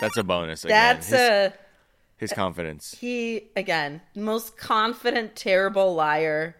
That's 0.00 0.16
a 0.16 0.24
bonus. 0.24 0.64
Again. 0.64 0.74
That's 0.96 1.06
his, 1.08 1.20
a 1.20 1.52
his 2.16 2.32
confidence. 2.32 2.96
he 2.98 3.50
again, 3.54 4.00
most 4.16 4.56
confident 4.56 5.36
terrible 5.36 5.94
liar 5.94 6.56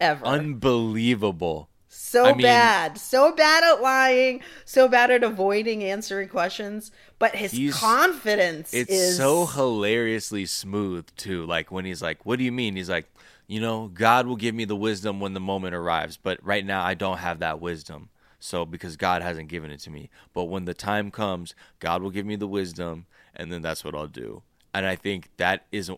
ever. 0.00 0.24
Unbelievable. 0.24 1.68
So 1.94 2.24
I 2.24 2.32
mean- 2.32 2.42
bad. 2.42 2.96
So 2.98 3.32
bad 3.34 3.62
at 3.64 3.82
lying, 3.82 4.40
so 4.64 4.88
bad 4.88 5.10
at 5.10 5.22
avoiding 5.22 5.84
answering 5.84 6.28
questions, 6.28 6.90
but 7.18 7.34
his 7.36 7.52
confidence 7.78 8.72
It's 8.72 8.90
is 8.90 9.16
so 9.18 9.44
hilariously 9.46 10.46
smooth 10.46 11.06
too. 11.16 11.44
Like 11.44 11.70
when 11.70 11.84
he's 11.84 12.00
like, 12.00 12.24
"What 12.24 12.38
do 12.38 12.44
you 12.44 12.52
mean?" 12.52 12.76
He's 12.76 12.88
like, 12.88 13.06
"You 13.46 13.60
know, 13.60 13.88
God 13.92 14.26
will 14.26 14.36
give 14.36 14.54
me 14.54 14.64
the 14.64 14.74
wisdom 14.76 15.20
when 15.20 15.34
the 15.34 15.40
moment 15.40 15.74
arrives, 15.74 16.16
but 16.16 16.38
right 16.42 16.64
now 16.64 16.82
I 16.82 16.94
don't 16.94 17.18
have 17.18 17.40
that 17.40 17.60
wisdom. 17.60 18.08
So 18.40 18.64
because 18.64 18.96
God 18.96 19.20
hasn't 19.22 19.48
given 19.48 19.70
it 19.70 19.80
to 19.80 19.90
me, 19.90 20.08
but 20.32 20.44
when 20.44 20.64
the 20.64 20.74
time 20.74 21.10
comes, 21.10 21.54
God 21.78 22.02
will 22.02 22.10
give 22.10 22.26
me 22.26 22.36
the 22.36 22.48
wisdom, 22.48 23.06
and 23.36 23.52
then 23.52 23.60
that's 23.62 23.84
what 23.84 23.94
I'll 23.94 24.06
do." 24.06 24.42
And 24.74 24.86
I 24.86 24.96
think 24.96 25.28
that 25.36 25.66
is 25.70 25.90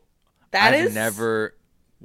That 0.50 0.74
I've 0.74 0.86
is- 0.86 0.94
never. 0.94 1.54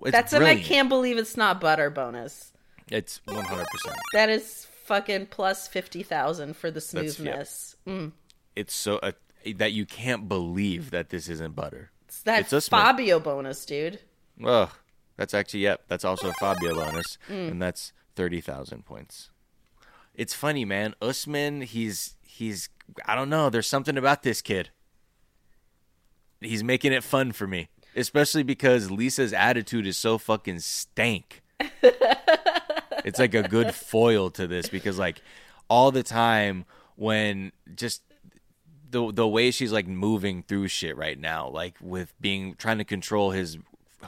That's 0.01 0.31
an 0.31 0.43
I 0.43 0.55
can't 0.61 0.87
believe 0.87 1.17
it's 1.17 1.35
not 1.35 1.59
butter 1.59 1.89
bonus. 1.89 2.53
It's 2.91 3.21
one 3.25 3.45
hundred 3.45 3.67
percent. 3.67 3.97
That 4.13 4.29
is 4.29 4.67
fucking 4.89 5.27
plus 5.27 5.67
50,000 5.67 6.55
for 6.55 6.71
the 6.71 6.81
smoothness. 6.81 7.75
Mm. 7.85 8.11
It's 8.55 8.73
so 8.73 8.97
uh, 8.97 9.11
that 9.57 9.71
you 9.71 9.85
can't 9.85 10.27
believe 10.27 10.89
that 10.89 11.11
this 11.11 11.29
isn't 11.29 11.55
butter. 11.55 11.91
It's 12.07 12.23
that 12.23 12.41
It's 12.41 12.53
Usman. 12.53 12.81
Fabio 12.81 13.19
bonus, 13.19 13.65
dude. 13.67 13.99
Ugh, 14.43 14.71
that's 15.15 15.35
actually 15.35 15.59
yep. 15.61 15.83
That's 15.87 16.03
also 16.03 16.29
a 16.29 16.33
Fabio 16.39 16.73
bonus, 16.73 17.19
and 17.27 17.61
that's 17.61 17.93
thirty 18.15 18.41
thousand 18.41 18.85
points. 18.85 19.29
It's 20.15 20.33
funny, 20.33 20.65
man. 20.65 20.95
Usman, 21.01 21.61
he's 21.61 22.15
he's 22.23 22.69
I 23.05 23.13
don't 23.15 23.29
know. 23.29 23.49
There's 23.49 23.67
something 23.67 23.97
about 23.97 24.23
this 24.23 24.41
kid. 24.41 24.71
He's 26.41 26.63
making 26.63 26.93
it 26.93 27.03
fun 27.03 27.31
for 27.33 27.45
me, 27.45 27.69
especially 27.95 28.43
because 28.43 28.89
Lisa's 28.89 29.33
attitude 29.33 29.85
is 29.85 29.97
so 29.97 30.17
fucking 30.17 30.59
stank. 30.59 31.43
it's 33.05 33.19
like 33.19 33.33
a 33.33 33.43
good 33.43 33.73
foil 33.73 34.29
to 34.31 34.47
this 34.47 34.69
because 34.69 34.97
like 34.97 35.21
all 35.69 35.91
the 35.91 36.03
time 36.03 36.65
when 36.95 37.51
just 37.75 38.01
the 38.91 39.11
the 39.11 39.27
way 39.27 39.51
she's 39.51 39.71
like 39.71 39.87
moving 39.87 40.43
through 40.43 40.67
shit 40.67 40.97
right 40.97 41.19
now, 41.19 41.49
like 41.49 41.75
with 41.81 42.13
being 42.19 42.55
trying 42.55 42.79
to 42.79 42.83
control 42.83 43.31
his 43.31 43.57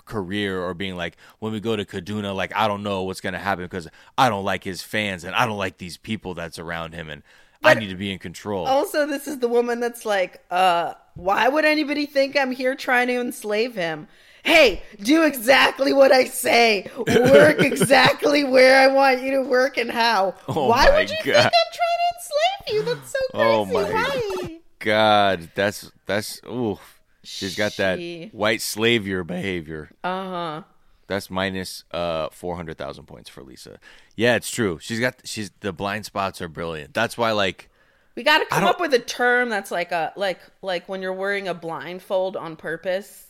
career 0.05 0.61
or 0.61 0.73
being 0.73 0.95
like 0.95 1.17
when 1.39 1.51
we 1.51 1.59
go 1.59 1.75
to 1.75 1.85
Kaduna, 1.85 2.35
like 2.35 2.55
I 2.55 2.67
don't 2.67 2.83
know 2.83 3.03
what's 3.03 3.21
gonna 3.21 3.39
happen 3.39 3.65
because 3.65 3.87
I 4.17 4.29
don't 4.29 4.45
like 4.45 4.63
his 4.63 4.81
fans 4.81 5.23
and 5.23 5.35
I 5.35 5.45
don't 5.45 5.57
like 5.57 5.77
these 5.77 5.97
people 5.97 6.33
that's 6.33 6.59
around 6.59 6.93
him 6.93 7.09
and 7.09 7.23
I 7.63 7.75
need 7.75 7.89
to 7.89 7.95
be 7.95 8.11
in 8.11 8.19
control. 8.19 8.65
Also, 8.65 9.05
this 9.05 9.27
is 9.27 9.39
the 9.39 9.47
woman 9.47 9.79
that's 9.79 10.05
like, 10.05 10.43
uh, 10.49 10.95
why 11.13 11.47
would 11.47 11.65
anybody 11.65 12.07
think 12.07 12.35
I'm 12.35 12.51
here 12.51 12.73
trying 12.73 13.07
to 13.07 13.19
enslave 13.19 13.75
him? 13.75 14.07
Hey, 14.43 14.81
do 15.01 15.23
exactly 15.23 15.93
what 15.93 16.11
I 16.11 16.25
say. 16.25 16.89
Work 16.97 17.59
exactly 17.63 18.43
where 18.43 18.79
I 18.79 18.87
want 18.93 19.21
you 19.21 19.31
to 19.31 19.41
work 19.43 19.77
and 19.77 19.91
how. 19.91 20.35
Oh 20.47 20.67
why 20.67 20.89
would 20.89 21.09
you 21.09 21.15
God. 21.17 21.23
think 21.23 21.35
I'm 21.35 21.51
trying 21.73 21.99
to 22.01 22.73
enslave 22.73 22.87
you? 22.87 22.95
That's 22.95 23.11
so 23.11 23.19
crazy. 23.31 23.45
Oh 23.45 23.65
my 23.65 23.83
Why? 23.93 24.59
God, 24.79 25.49
that's 25.55 25.91
that's 26.05 26.41
ooh. 26.45 26.79
She's 27.23 27.55
got 27.55 27.77
that 27.77 27.99
She- 27.99 28.29
white 28.33 28.61
slavier 28.61 29.23
behavior. 29.23 29.91
Uh 30.03 30.29
huh. 30.29 30.61
That's 31.07 31.29
minus 31.29 31.83
uh 31.91 32.29
four 32.31 32.55
hundred 32.55 32.77
thousand 32.77 33.05
points 33.05 33.29
for 33.29 33.43
Lisa. 33.43 33.79
Yeah, 34.15 34.35
it's 34.35 34.49
true. 34.49 34.79
She's 34.81 34.99
got 34.99 35.15
she's 35.23 35.51
the 35.59 35.71
blind 35.71 36.05
spots 36.05 36.41
are 36.41 36.47
brilliant. 36.47 36.93
That's 36.95 37.17
why 37.17 37.31
like 37.31 37.69
We 38.15 38.23
got 38.23 38.39
to 38.39 38.45
come 38.45 38.63
up 38.63 38.79
with 38.79 38.93
a 38.95 38.99
term 38.99 39.49
that's 39.49 39.69
like 39.71 39.91
a 39.91 40.13
like 40.15 40.39
like 40.63 40.89
when 40.89 41.01
you're 41.03 41.13
wearing 41.13 41.47
a 41.47 41.53
blindfold 41.53 42.35
on 42.35 42.55
purpose. 42.55 43.27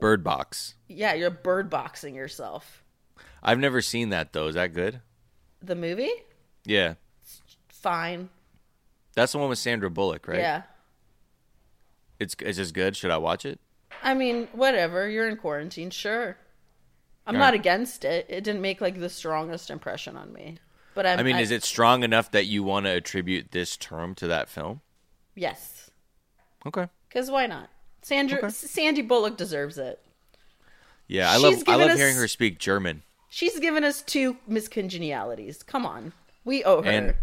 Bird 0.00 0.24
Box. 0.24 0.74
Yeah, 0.88 1.14
you're 1.14 1.30
bird 1.30 1.70
boxing 1.70 2.14
yourself. 2.14 2.82
I've 3.42 3.58
never 3.58 3.80
seen 3.80 4.10
that 4.10 4.32
though. 4.32 4.48
Is 4.48 4.54
that 4.54 4.74
good? 4.74 5.00
The 5.62 5.74
movie? 5.74 6.10
Yeah. 6.64 6.94
Fine. 7.68 8.28
That's 9.14 9.32
the 9.32 9.38
one 9.38 9.48
with 9.48 9.58
Sandra 9.58 9.90
Bullock, 9.90 10.28
right? 10.28 10.38
Yeah. 10.38 10.62
It's 12.18 12.34
it's 12.40 12.58
just 12.58 12.74
good. 12.74 12.96
Should 12.96 13.10
I 13.10 13.16
watch 13.18 13.44
it? 13.46 13.60
I 14.02 14.14
mean, 14.14 14.48
whatever. 14.52 15.08
You're 15.08 15.28
in 15.28 15.36
quarantine, 15.36 15.90
sure. 15.90 16.36
I'm 17.26 17.34
Yeah. 17.34 17.40
not 17.40 17.54
against 17.54 18.04
it. 18.04 18.26
It 18.28 18.44
didn't 18.44 18.60
make 18.62 18.80
like 18.80 18.98
the 18.98 19.08
strongest 19.08 19.70
impression 19.70 20.16
on 20.16 20.32
me. 20.32 20.58
But 20.94 21.06
I'm, 21.06 21.18
I 21.20 21.22
mean, 21.22 21.36
is 21.36 21.50
it 21.50 21.62
strong 21.62 22.02
enough 22.02 22.30
that 22.32 22.46
you 22.46 22.62
want 22.62 22.86
to 22.86 22.90
attribute 22.90 23.52
this 23.52 23.76
term 23.76 24.14
to 24.16 24.26
that 24.26 24.48
film? 24.48 24.80
Yes. 25.34 25.90
Okay. 26.66 26.88
Because 27.08 27.30
why 27.30 27.46
not? 27.46 27.70
Sandra 28.02 28.38
Okay. 28.38 28.48
Sandy 28.50 29.02
Bullock 29.02 29.36
deserves 29.36 29.78
it. 29.78 30.00
Yeah, 31.06 31.30
I 31.30 31.34
She's 31.38 31.42
love 31.42 31.62
I 31.68 31.76
love 31.76 31.90
us- 31.90 31.98
hearing 31.98 32.16
her 32.16 32.28
speak 32.28 32.58
German. 32.58 33.02
She's 33.28 33.58
given 33.60 33.84
us 33.84 34.02
two 34.02 34.36
miscongenialities. 34.48 35.64
Come 35.64 35.86
on, 35.86 36.12
we 36.44 36.64
owe 36.64 36.82
her. 36.82 36.90
And 36.90 37.14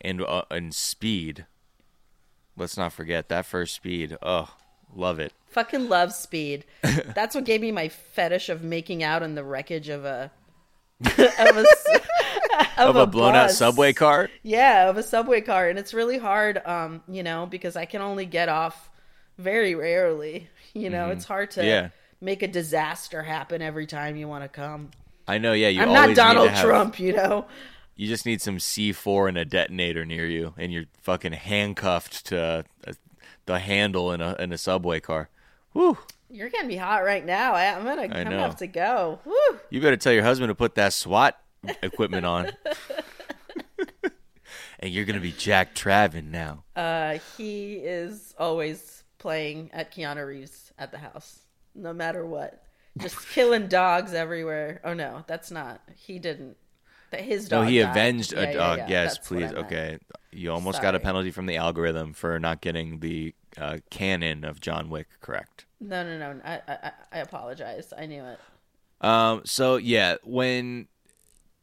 and 0.00 0.22
uh, 0.22 0.42
and 0.50 0.74
speed. 0.74 1.46
Let's 2.56 2.76
not 2.76 2.92
forget 2.92 3.28
that 3.28 3.46
first 3.46 3.74
speed. 3.74 4.16
Oh, 4.22 4.54
love 4.94 5.18
it. 5.18 5.32
Fucking 5.48 5.88
love 5.88 6.12
speed. 6.12 6.64
That's 6.82 7.34
what 7.34 7.44
gave 7.44 7.60
me 7.60 7.72
my 7.72 7.88
fetish 7.88 8.48
of 8.48 8.62
making 8.62 9.02
out 9.02 9.22
in 9.22 9.34
the 9.34 9.44
wreckage 9.44 9.88
of 9.88 10.04
a 10.04 10.30
of 11.04 11.18
a 11.18 11.64
s- 11.68 11.86
Of, 12.76 12.96
a, 12.96 13.06
blown 13.06 13.34
out 13.34 13.50
subway 13.50 13.92
car. 13.92 14.28
Yeah, 14.42 14.88
of 14.90 14.96
a 14.96 15.02
subway 15.02 15.40
car, 15.40 15.68
and 15.68 15.78
it's 15.78 15.92
really 15.94 16.18
hard, 16.18 16.60
um, 16.66 17.02
you 17.08 17.22
know, 17.22 17.46
because 17.46 17.76
I 17.76 17.84
can 17.86 18.00
only 18.00 18.24
get 18.26 18.48
off 18.48 18.90
very 19.38 19.74
rarely. 19.74 20.48
You 20.74 20.88
know, 20.90 21.10
it's 21.10 21.24
hard 21.24 21.50
to 21.52 21.60
Mm-hmm. 21.60 21.68
Yeah. 21.68 21.88
make 22.20 22.42
a 22.42 22.48
disaster 22.48 23.22
happen 23.22 23.60
every 23.62 23.86
time 23.86 24.16
you 24.16 24.26
want 24.28 24.44
to 24.44 24.48
come. 24.48 24.90
I 25.28 25.38
know. 25.38 25.52
Yeah, 25.52 25.68
you 25.68 25.82
I'm 25.82 25.88
always 25.88 26.00
not 26.00 26.08
need 26.08 26.16
Donald 26.16 26.48
have- 26.50 26.64
Trump, 26.64 26.98
you 26.98 27.12
know. 27.12 27.46
You 27.94 28.08
just 28.08 28.24
need 28.24 28.40
some 28.40 28.56
C4 28.56 29.28
and 29.28 29.36
a 29.38 29.44
detonator 29.44 30.06
near 30.06 30.26
you, 30.26 30.54
and 30.56 30.72
you're 30.72 30.86
fucking 31.02 31.32
handcuffed 31.34 32.24
to 32.26 32.64
uh, 32.86 32.92
the 33.44 33.58
handle 33.58 34.12
in 34.12 34.20
a 34.22 34.34
in 34.38 34.50
a 34.50 34.56
subway 34.58 34.98
car. 34.98 35.28
Whew. 35.72 35.98
You're 36.30 36.48
gonna 36.48 36.68
be 36.68 36.76
hot 36.76 37.04
right 37.04 37.24
now. 37.24 37.52
I, 37.52 37.66
I'm 37.66 37.84
gonna, 37.84 38.02
I 38.02 38.04
I'm 38.06 38.24
gonna 38.24 38.38
have 38.40 38.56
to 38.56 38.66
go. 38.66 39.20
Woo. 39.26 39.58
You 39.68 39.82
better 39.82 39.98
tell 39.98 40.14
your 40.14 40.22
husband 40.22 40.48
to 40.48 40.54
put 40.54 40.74
that 40.76 40.94
SWAT 40.94 41.38
equipment 41.82 42.24
on. 42.24 42.50
and 44.80 44.90
you're 44.92 45.04
gonna 45.04 45.20
be 45.20 45.32
Jack 45.32 45.74
Traven 45.74 46.30
now. 46.30 46.64
Uh, 46.74 47.18
he 47.36 47.74
is 47.74 48.34
always 48.38 49.01
playing 49.22 49.70
at 49.72 49.94
Keanu 49.94 50.26
Reeves 50.26 50.72
at 50.78 50.90
the 50.92 50.98
house, 50.98 51.40
no 51.74 51.92
matter 51.92 52.26
what. 52.26 52.62
Just 52.98 53.16
killing 53.32 53.68
dogs 53.68 54.12
everywhere. 54.12 54.80
Oh 54.84 54.92
no, 54.94 55.24
that's 55.26 55.50
not. 55.50 55.80
He 55.96 56.18
didn't. 56.18 56.56
That 57.10 57.20
his 57.20 57.48
dog. 57.48 57.64
No, 57.64 57.70
he 57.70 57.78
died. 57.78 57.90
avenged 57.90 58.32
Yeah, 58.32 58.40
a 58.40 58.46
yeah, 58.46 58.52
dog. 58.52 58.78
yeah, 58.78 58.86
yes, 58.88 59.14
that's 59.16 59.28
please. 59.28 59.52
Okay, 59.52 59.98
you 60.30 60.50
almost 60.52 60.82
got 60.82 60.94
a 60.94 61.00
penalty 61.00 61.30
from 61.30 61.46
the 61.46 61.56
algorithm 61.56 62.12
for 62.12 62.38
not 62.38 62.60
getting 62.60 63.00
the 63.00 63.34
uh, 63.56 63.78
canon 63.90 64.44
of 64.44 64.60
John 64.60 64.90
Wick 64.90 65.08
correct. 65.20 65.66
No, 65.80 66.04
no, 66.04 66.18
no. 66.18 66.40
I, 66.44 66.60
I, 66.68 66.92
I 67.12 67.18
apologize. 67.18 67.92
I 67.96 68.06
knew 68.06 68.24
it. 68.24 68.38
Um, 69.00 69.42
so 69.44 69.76
yeah, 69.76 70.16
when 70.22 70.88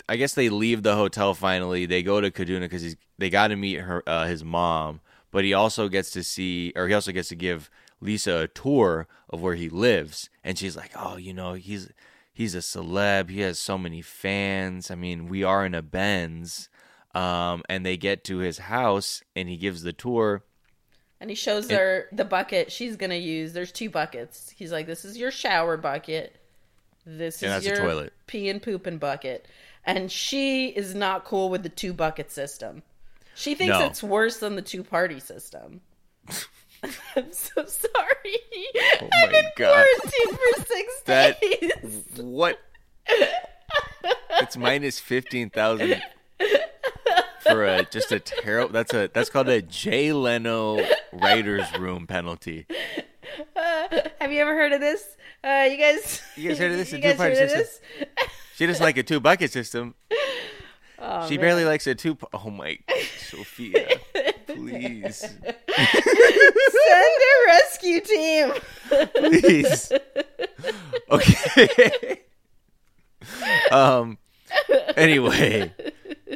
I 0.07 0.15
guess 0.17 0.33
they 0.33 0.49
leave 0.49 0.83
the 0.83 0.95
hotel 0.95 1.33
finally, 1.33 1.85
they 1.85 2.03
go 2.03 2.19
to 2.21 2.31
Kaduna 2.31 2.61
because 2.61 2.81
he's 2.81 2.95
they 3.17 3.29
got 3.29 3.47
to 3.49 3.55
meet 3.55 3.79
her 3.79 4.03
uh, 4.07 4.25
his 4.25 4.43
mom, 4.43 5.01
but 5.31 5.43
he 5.43 5.53
also 5.53 5.87
gets 5.87 6.11
to 6.11 6.23
see 6.23 6.73
or 6.75 6.87
he 6.87 6.93
also 6.93 7.11
gets 7.11 7.29
to 7.29 7.35
give 7.35 7.69
Lisa 8.01 8.37
a 8.37 8.47
tour 8.47 9.07
of 9.29 9.41
where 9.41 9.55
he 9.55 9.69
lives, 9.69 10.29
and 10.43 10.57
she's 10.57 10.75
like, 10.75 10.91
oh, 10.95 11.17
you 11.17 11.33
know, 11.33 11.53
he's 11.53 11.89
he's 12.31 12.55
a 12.55 12.59
celeb, 12.59 13.29
he 13.29 13.41
has 13.41 13.59
so 13.59 13.77
many 13.77 14.01
fans. 14.01 14.89
I 14.89 14.95
mean, 14.95 15.27
we 15.27 15.43
are 15.43 15.65
in 15.65 15.75
a 15.75 15.81
Benz. 15.81 16.69
Um, 17.15 17.63
and 17.67 17.85
they 17.85 17.97
get 17.97 18.23
to 18.25 18.37
his 18.37 18.59
house, 18.59 19.23
and 19.35 19.49
he 19.49 19.57
gives 19.57 19.81
the 19.81 19.93
tour. 19.93 20.43
And 21.19 21.29
he 21.29 21.35
shows 21.35 21.69
her 21.69 22.07
the 22.11 22.23
bucket 22.23 22.71
she's 22.71 22.95
gonna 22.95 23.15
use. 23.15 23.51
There's 23.51 23.71
two 23.71 23.89
buckets. 23.89 24.53
He's 24.55 24.71
like, 24.71 24.85
"This 24.85 25.03
is 25.03 25.17
your 25.17 25.31
shower 25.31 25.75
bucket. 25.75 26.35
This 27.05 27.41
is 27.41 27.65
your 27.65 27.77
toilet." 27.77 28.13
pee 28.27 28.47
and 28.47 28.61
poop 28.61 28.85
and 28.85 28.99
bucket." 28.99 29.47
And 29.85 30.11
she 30.11 30.67
is 30.67 30.93
not 30.93 31.25
cool 31.25 31.49
with 31.49 31.63
the 31.63 31.69
two 31.69 31.93
bucket 31.93 32.31
system. 32.31 32.83
She 33.39 33.55
thinks 33.55 33.79
No. 33.79 33.85
it's 33.85 34.03
worse 34.03 34.37
than 34.39 34.55
the 34.55 34.61
two 34.61 34.83
party 34.83 35.19
system. 35.19 35.81
I'm 37.15 37.31
so 37.31 37.65
sorry. 37.65 38.37
Oh 39.01 39.09
I've 39.13 39.33
in 39.33 39.45
God. 39.57 39.85
quarantine 40.01 40.35
for 40.37 40.65
six 40.65 41.01
That- 41.05 41.41
days. 41.41 42.03
What? 42.17 42.59
it's 44.41 44.55
minus 44.57 44.99
fifteen 44.99 45.49
thousand 45.49 46.01
for 47.41 47.65
a 47.65 47.85
just 47.85 48.11
a 48.11 48.19
terrible. 48.19 48.71
That's 48.71 48.93
a 48.93 49.09
that's 49.13 49.29
called 49.29 49.49
a 49.49 49.61
Jay 49.61 50.11
Leno 50.13 50.85
writers 51.13 51.65
room 51.79 52.07
penalty. 52.07 52.65
Have 53.55 54.31
you 54.31 54.39
ever 54.41 54.53
heard 54.55 54.73
of 54.73 54.79
this? 54.81 55.03
Uh, 55.43 55.67
you 55.69 55.77
guys, 55.77 56.21
You 56.35 56.49
guys 56.49 56.59
heard 56.59 56.71
of 56.71 56.77
this? 56.77 56.91
You 56.91 56.97
A 56.97 57.01
guys 57.01 57.11
two-party 57.13 57.35
heard 57.35 57.43
of 57.45 57.49
system? 57.51 57.77
this? 57.99 58.17
She 58.55 58.65
doesn't 58.65 58.83
like 58.83 58.97
a 58.97 59.03
two 59.03 59.19
bucket 59.19 59.51
system. 59.51 59.95
Oh, 61.01 61.27
she 61.27 61.37
barely 61.37 61.65
likes 61.65 61.87
it 61.87 61.97
too. 61.99 62.17
Oh 62.33 62.49
my, 62.49 62.77
Sophia, 63.17 63.99
please, 64.47 65.17
Send 65.19 65.43
a 67.25 67.45
rescue 67.47 68.01
team. 68.01 68.53
please. 69.15 69.91
Okay. 71.11 72.21
um. 73.71 74.17
Anyway, 74.97 75.73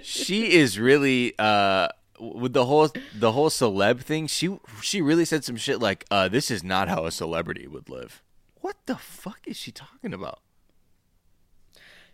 she 0.01 0.53
is 0.53 0.79
really 0.79 1.33
uh 1.39 1.87
with 2.19 2.53
the 2.53 2.65
whole 2.65 2.89
the 3.15 3.31
whole 3.31 3.49
celeb 3.49 4.01
thing. 4.01 4.27
She 4.27 4.57
she 4.81 5.01
really 5.01 5.25
said 5.25 5.43
some 5.43 5.57
shit 5.57 5.81
like, 5.81 6.05
"Uh, 6.11 6.27
this 6.27 6.49
is 6.51 6.63
not 6.63 6.87
how 6.87 7.05
a 7.05 7.11
celebrity 7.11 7.67
would 7.67 7.89
live." 7.89 8.23
What 8.61 8.77
the 8.85 8.95
fuck 8.95 9.39
is 9.45 9.57
she 9.57 9.71
talking 9.71 10.13
about? 10.13 10.39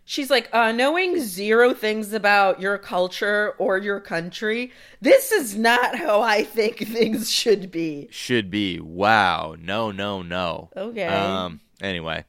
She's 0.04 0.28
like, 0.30 0.48
uh, 0.52 0.72
knowing 0.72 1.20
zero 1.20 1.72
things 1.72 2.12
about 2.12 2.60
your 2.60 2.78
culture 2.78 3.54
or 3.58 3.78
your 3.78 4.00
country, 4.00 4.72
this 5.00 5.30
is 5.30 5.56
not 5.56 5.94
how 5.96 6.20
I 6.20 6.42
think 6.42 6.78
things 6.88 7.30
should 7.30 7.70
be. 7.70 8.08
Should 8.10 8.50
be 8.50 8.80
wow. 8.80 9.54
No, 9.58 9.92
no, 9.92 10.22
no. 10.22 10.70
Okay. 10.76 11.04
Um. 11.06 11.60
Anyway. 11.80 12.24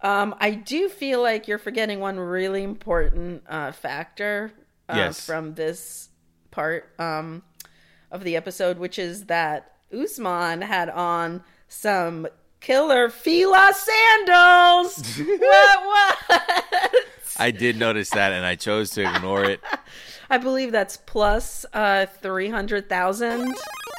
Um, 0.00 0.34
I 0.38 0.50
do 0.50 0.88
feel 0.90 1.22
like 1.22 1.48
you're 1.48 1.58
forgetting 1.58 1.98
one 1.98 2.18
really 2.20 2.62
important 2.62 3.42
uh, 3.48 3.72
factor 3.72 4.52
uh, 4.88 4.94
Yes. 4.96 5.24
from 5.24 5.54
this 5.54 6.10
part 6.50 6.90
um, 6.98 7.42
of 8.10 8.22
the 8.22 8.36
episode, 8.36 8.78
which 8.78 8.98
is 8.98 9.24
that 9.26 9.72
Usman 9.92 10.60
had 10.60 10.90
on 10.90 11.42
some 11.68 12.26
killer 12.60 13.08
Fila 13.08 13.72
sandals. 13.74 15.18
what? 15.18 15.84
What? 15.86 16.92
I 17.38 17.50
did 17.50 17.76
notice 17.78 18.10
that, 18.10 18.32
and 18.32 18.44
I 18.46 18.54
chose 18.56 18.90
to 18.90 19.02
ignore 19.02 19.44
it. 19.44 19.60
I 20.30 20.38
believe 20.38 20.72
that's 20.72 20.96
plus 20.96 21.66
uh, 21.72 22.06
three 22.06 22.48
hundred 22.48 22.88
thousand 22.88 23.54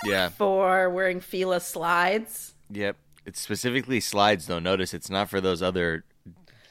Yeah. 0.06 0.30
for 0.30 0.89
wearing 0.89 1.19
Fila 1.21 1.60
slides. 1.60 2.54
Yep. 2.71 2.98
It's 3.26 3.39
specifically 3.39 4.00
slides, 4.00 4.48
though. 4.48 4.60
Notice 4.60 4.93
it's 4.93 5.10
not 5.10 5.30
for 5.30 5.41
those 5.41 5.62
other 5.62 6.04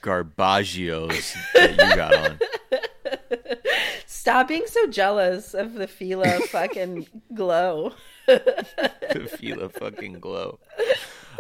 garbagios 0.02 1.34
that 1.54 1.70
you 1.72 1.96
got 1.96 2.14
on. 2.14 2.38
Stop 4.06 4.48
being 4.48 4.64
so 4.66 4.86
jealous 4.86 5.54
of 5.54 5.74
the 5.74 5.86
Fila 5.86 6.40
fucking 6.50 7.06
glow. 7.34 7.92
the 8.26 9.28
feel 9.38 9.62
a 9.62 9.68
fucking 9.68 10.14
glow. 10.20 10.58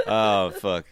Oh 0.06 0.50
fuck. 0.50 0.84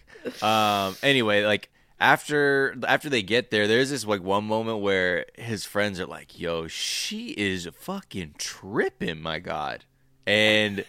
Um. 0.42 0.97
Anyway, 1.03 1.45
like 1.45 1.68
after 2.03 2.75
after 2.87 3.09
they 3.09 3.23
get 3.23 3.51
there, 3.51 3.69
there's 3.69 3.91
this 3.91 4.05
like 4.05 4.23
one 4.23 4.45
moment 4.45 4.81
where 4.81 5.27
his 5.37 5.65
friends 5.65 6.01
are 6.01 6.07
like, 6.07 6.38
"Yo, 6.38 6.67
she 6.67 7.29
is 7.29 7.69
fucking 7.79 8.35
tripping, 8.38 9.23
my 9.23 9.38
god," 9.38 9.85
and 10.27 10.85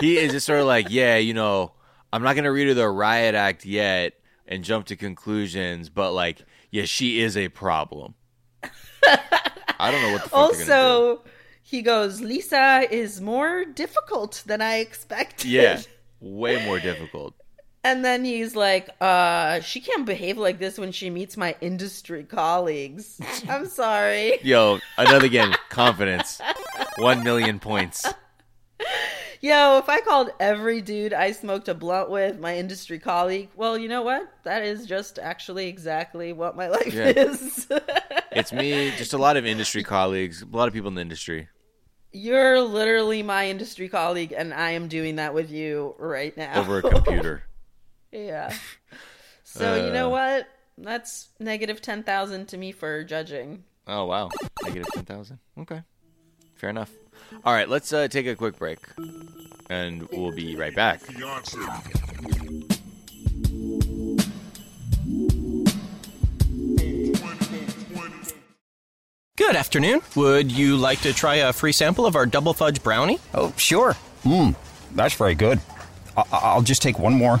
he 0.00 0.18
is 0.18 0.32
just 0.32 0.46
sort 0.46 0.58
of 0.58 0.66
like, 0.66 0.88
"Yeah, 0.90 1.16
you 1.16 1.34
know, 1.34 1.72
I'm 2.12 2.22
not 2.22 2.34
gonna 2.34 2.50
read 2.50 2.66
her 2.66 2.74
the 2.74 2.88
riot 2.88 3.36
act 3.36 3.64
yet 3.64 4.14
and 4.46 4.64
jump 4.64 4.86
to 4.86 4.96
conclusions, 4.96 5.88
but 5.88 6.12
like, 6.12 6.42
yeah, 6.70 6.84
she 6.84 7.20
is 7.20 7.36
a 7.36 7.48
problem." 7.48 8.14
I 9.78 9.90
don't 9.92 10.02
know 10.02 10.12
what 10.12 10.24
the 10.24 10.30
fuck 10.30 10.50
they're 10.52 10.66
gonna 10.66 10.66
do. 10.66 10.72
also, 10.72 11.24
he 11.62 11.82
goes, 11.82 12.20
Lisa 12.20 12.86
is 12.90 13.20
more 13.20 13.64
difficult 13.64 14.42
than 14.46 14.60
I 14.60 14.78
expected. 14.78 15.48
Yeah, 15.48 15.80
way 16.18 16.64
more 16.66 16.80
difficult. 16.80 17.34
And 17.86 18.04
then 18.04 18.24
he's 18.24 18.56
like, 18.56 18.90
uh, 19.00 19.60
she 19.60 19.80
can't 19.80 20.04
behave 20.04 20.36
like 20.38 20.58
this 20.58 20.76
when 20.76 20.90
she 20.90 21.08
meets 21.08 21.36
my 21.36 21.54
industry 21.60 22.24
colleagues. 22.24 23.20
I'm 23.48 23.66
sorry. 23.66 24.40
Yo, 24.42 24.80
another 24.98 25.26
again, 25.26 25.54
confidence. 25.68 26.40
One 26.98 27.22
million 27.22 27.60
points. 27.60 28.04
Yo, 29.40 29.78
if 29.78 29.88
I 29.88 30.00
called 30.00 30.30
every 30.40 30.80
dude 30.80 31.12
I 31.12 31.30
smoked 31.30 31.68
a 31.68 31.74
blunt 31.74 32.10
with 32.10 32.40
my 32.40 32.56
industry 32.56 32.98
colleague, 32.98 33.50
well, 33.54 33.78
you 33.78 33.86
know 33.88 34.02
what? 34.02 34.32
That 34.42 34.64
is 34.64 34.84
just 34.86 35.20
actually 35.20 35.68
exactly 35.68 36.32
what 36.32 36.56
my 36.56 36.66
life 36.66 36.92
Yeah. 36.92 37.12
is. 37.14 37.68
It's 38.32 38.52
me, 38.52 38.90
just 38.98 39.14
a 39.14 39.18
lot 39.18 39.38
of 39.38 39.46
industry 39.46 39.82
colleagues, 39.82 40.42
a 40.42 40.46
lot 40.54 40.68
of 40.68 40.74
people 40.74 40.88
in 40.88 40.94
the 40.96 41.00
industry. 41.00 41.48
You're 42.12 42.60
literally 42.60 43.22
my 43.22 43.48
industry 43.48 43.88
colleague, 43.88 44.34
and 44.36 44.52
I 44.52 44.72
am 44.72 44.88
doing 44.88 45.16
that 45.16 45.32
with 45.32 45.50
you 45.50 45.94
right 45.98 46.36
now. 46.36 46.60
over 46.60 46.78
a 46.78 46.82
computer. 46.82 47.44
yeah. 48.12 48.52
So, 49.48 49.86
you 49.86 49.92
know 49.92 50.08
Uh. 50.08 50.10
what? 50.10 50.48
That's 50.76 51.28
negative 51.40 51.80
10,000 51.80 52.46
to 52.48 52.56
me 52.58 52.72
for 52.72 53.04
judging. 53.04 53.64
Oh 53.86 54.04
wow, 54.06 54.28
negative 54.64 54.88
ten 54.92 55.04
thousand. 55.04 55.38
Okay, 55.60 55.80
fair 56.56 56.68
enough. 56.70 56.90
All 57.44 57.54
right, 57.54 57.68
let's 57.68 57.92
uh, 57.92 58.08
take 58.08 58.26
a 58.26 58.34
quick 58.34 58.58
break, 58.58 58.80
and 59.70 60.06
we'll 60.10 60.32
be 60.32 60.56
right 60.56 60.74
back. 60.74 61.00
Good 69.36 69.54
afternoon. 69.54 70.00
Would 70.14 70.50
you 70.50 70.76
like 70.76 71.00
to 71.02 71.12
try 71.12 71.36
a 71.36 71.52
free 71.52 71.72
sample 71.72 72.06
of 72.06 72.16
our 72.16 72.24
double 72.26 72.54
fudge 72.54 72.82
brownie? 72.82 73.18
Oh, 73.34 73.52
sure. 73.58 73.94
Mmm, 74.24 74.54
that's 74.94 75.14
very 75.14 75.34
good. 75.34 75.60
I- 76.16 76.24
I'll 76.32 76.62
just 76.62 76.80
take 76.80 76.98
one 76.98 77.12
more, 77.14 77.40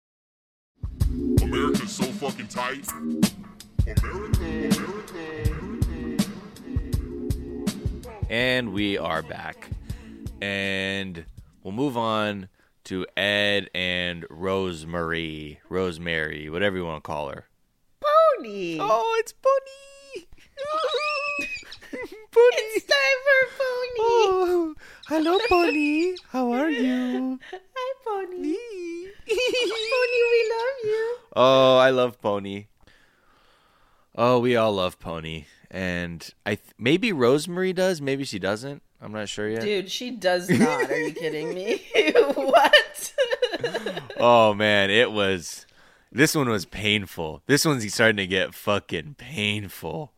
America's 1.41 1.91
so 1.91 2.03
fucking 2.05 2.47
tight. 2.47 2.87
America, 3.85 4.77
America. 4.77 6.25
And 8.29 8.71
we 8.71 8.97
are 8.97 9.21
back. 9.21 9.69
And 10.41 11.25
we'll 11.63 11.73
move 11.73 11.97
on 11.97 12.47
to 12.85 13.05
Ed 13.17 13.69
and 13.75 14.25
Rosemary, 14.29 15.59
Rosemary, 15.69 16.49
whatever 16.49 16.77
you 16.77 16.85
want 16.85 17.03
to 17.03 17.07
call 17.07 17.29
her. 17.29 17.45
Pony. 17.99 18.77
Oh, 18.79 19.17
it's 19.19 19.33
Pony. 19.33 20.25
It's 22.33 22.85
time 22.85 23.19
for 23.25 23.41
Pony. 23.57 23.99
Oh, 23.99 24.75
hello, 25.11 25.37
Pony. 25.49 26.15
How 26.29 26.51
are 26.53 26.69
you? 26.69 27.37
Hi, 27.51 27.93
Pony. 28.05 28.55
Pony, 29.27 30.19
we 30.31 30.51
love 30.55 30.77
you. 30.85 31.15
Oh, 31.35 31.77
I 31.77 31.89
love 31.89 32.21
Pony. 32.21 32.67
Oh, 34.15 34.39
we 34.39 34.55
all 34.55 34.73
love 34.73 34.99
Pony, 34.99 35.45
and 35.69 36.27
I 36.45 36.55
th- 36.55 36.73
maybe 36.79 37.11
Rosemary 37.11 37.73
does, 37.73 37.99
maybe 38.01 38.23
she 38.23 38.39
doesn't. 38.39 38.81
I'm 39.01 39.11
not 39.11 39.27
sure 39.27 39.49
yet. 39.49 39.61
Dude, 39.63 39.91
she 39.91 40.11
does 40.11 40.49
not. 40.59 40.89
Are 40.89 40.99
you 40.99 41.13
kidding 41.13 41.53
me? 41.53 41.83
what? 42.35 43.13
Oh 44.17 44.53
man, 44.53 44.89
it 44.89 45.11
was. 45.11 45.65
This 46.11 46.35
one 46.35 46.49
was 46.49 46.65
painful. 46.65 47.41
This 47.45 47.63
one's 47.65 47.91
starting 47.93 48.17
to 48.17 48.27
get 48.27 48.53
fucking 48.53 49.15
painful. 49.17 50.13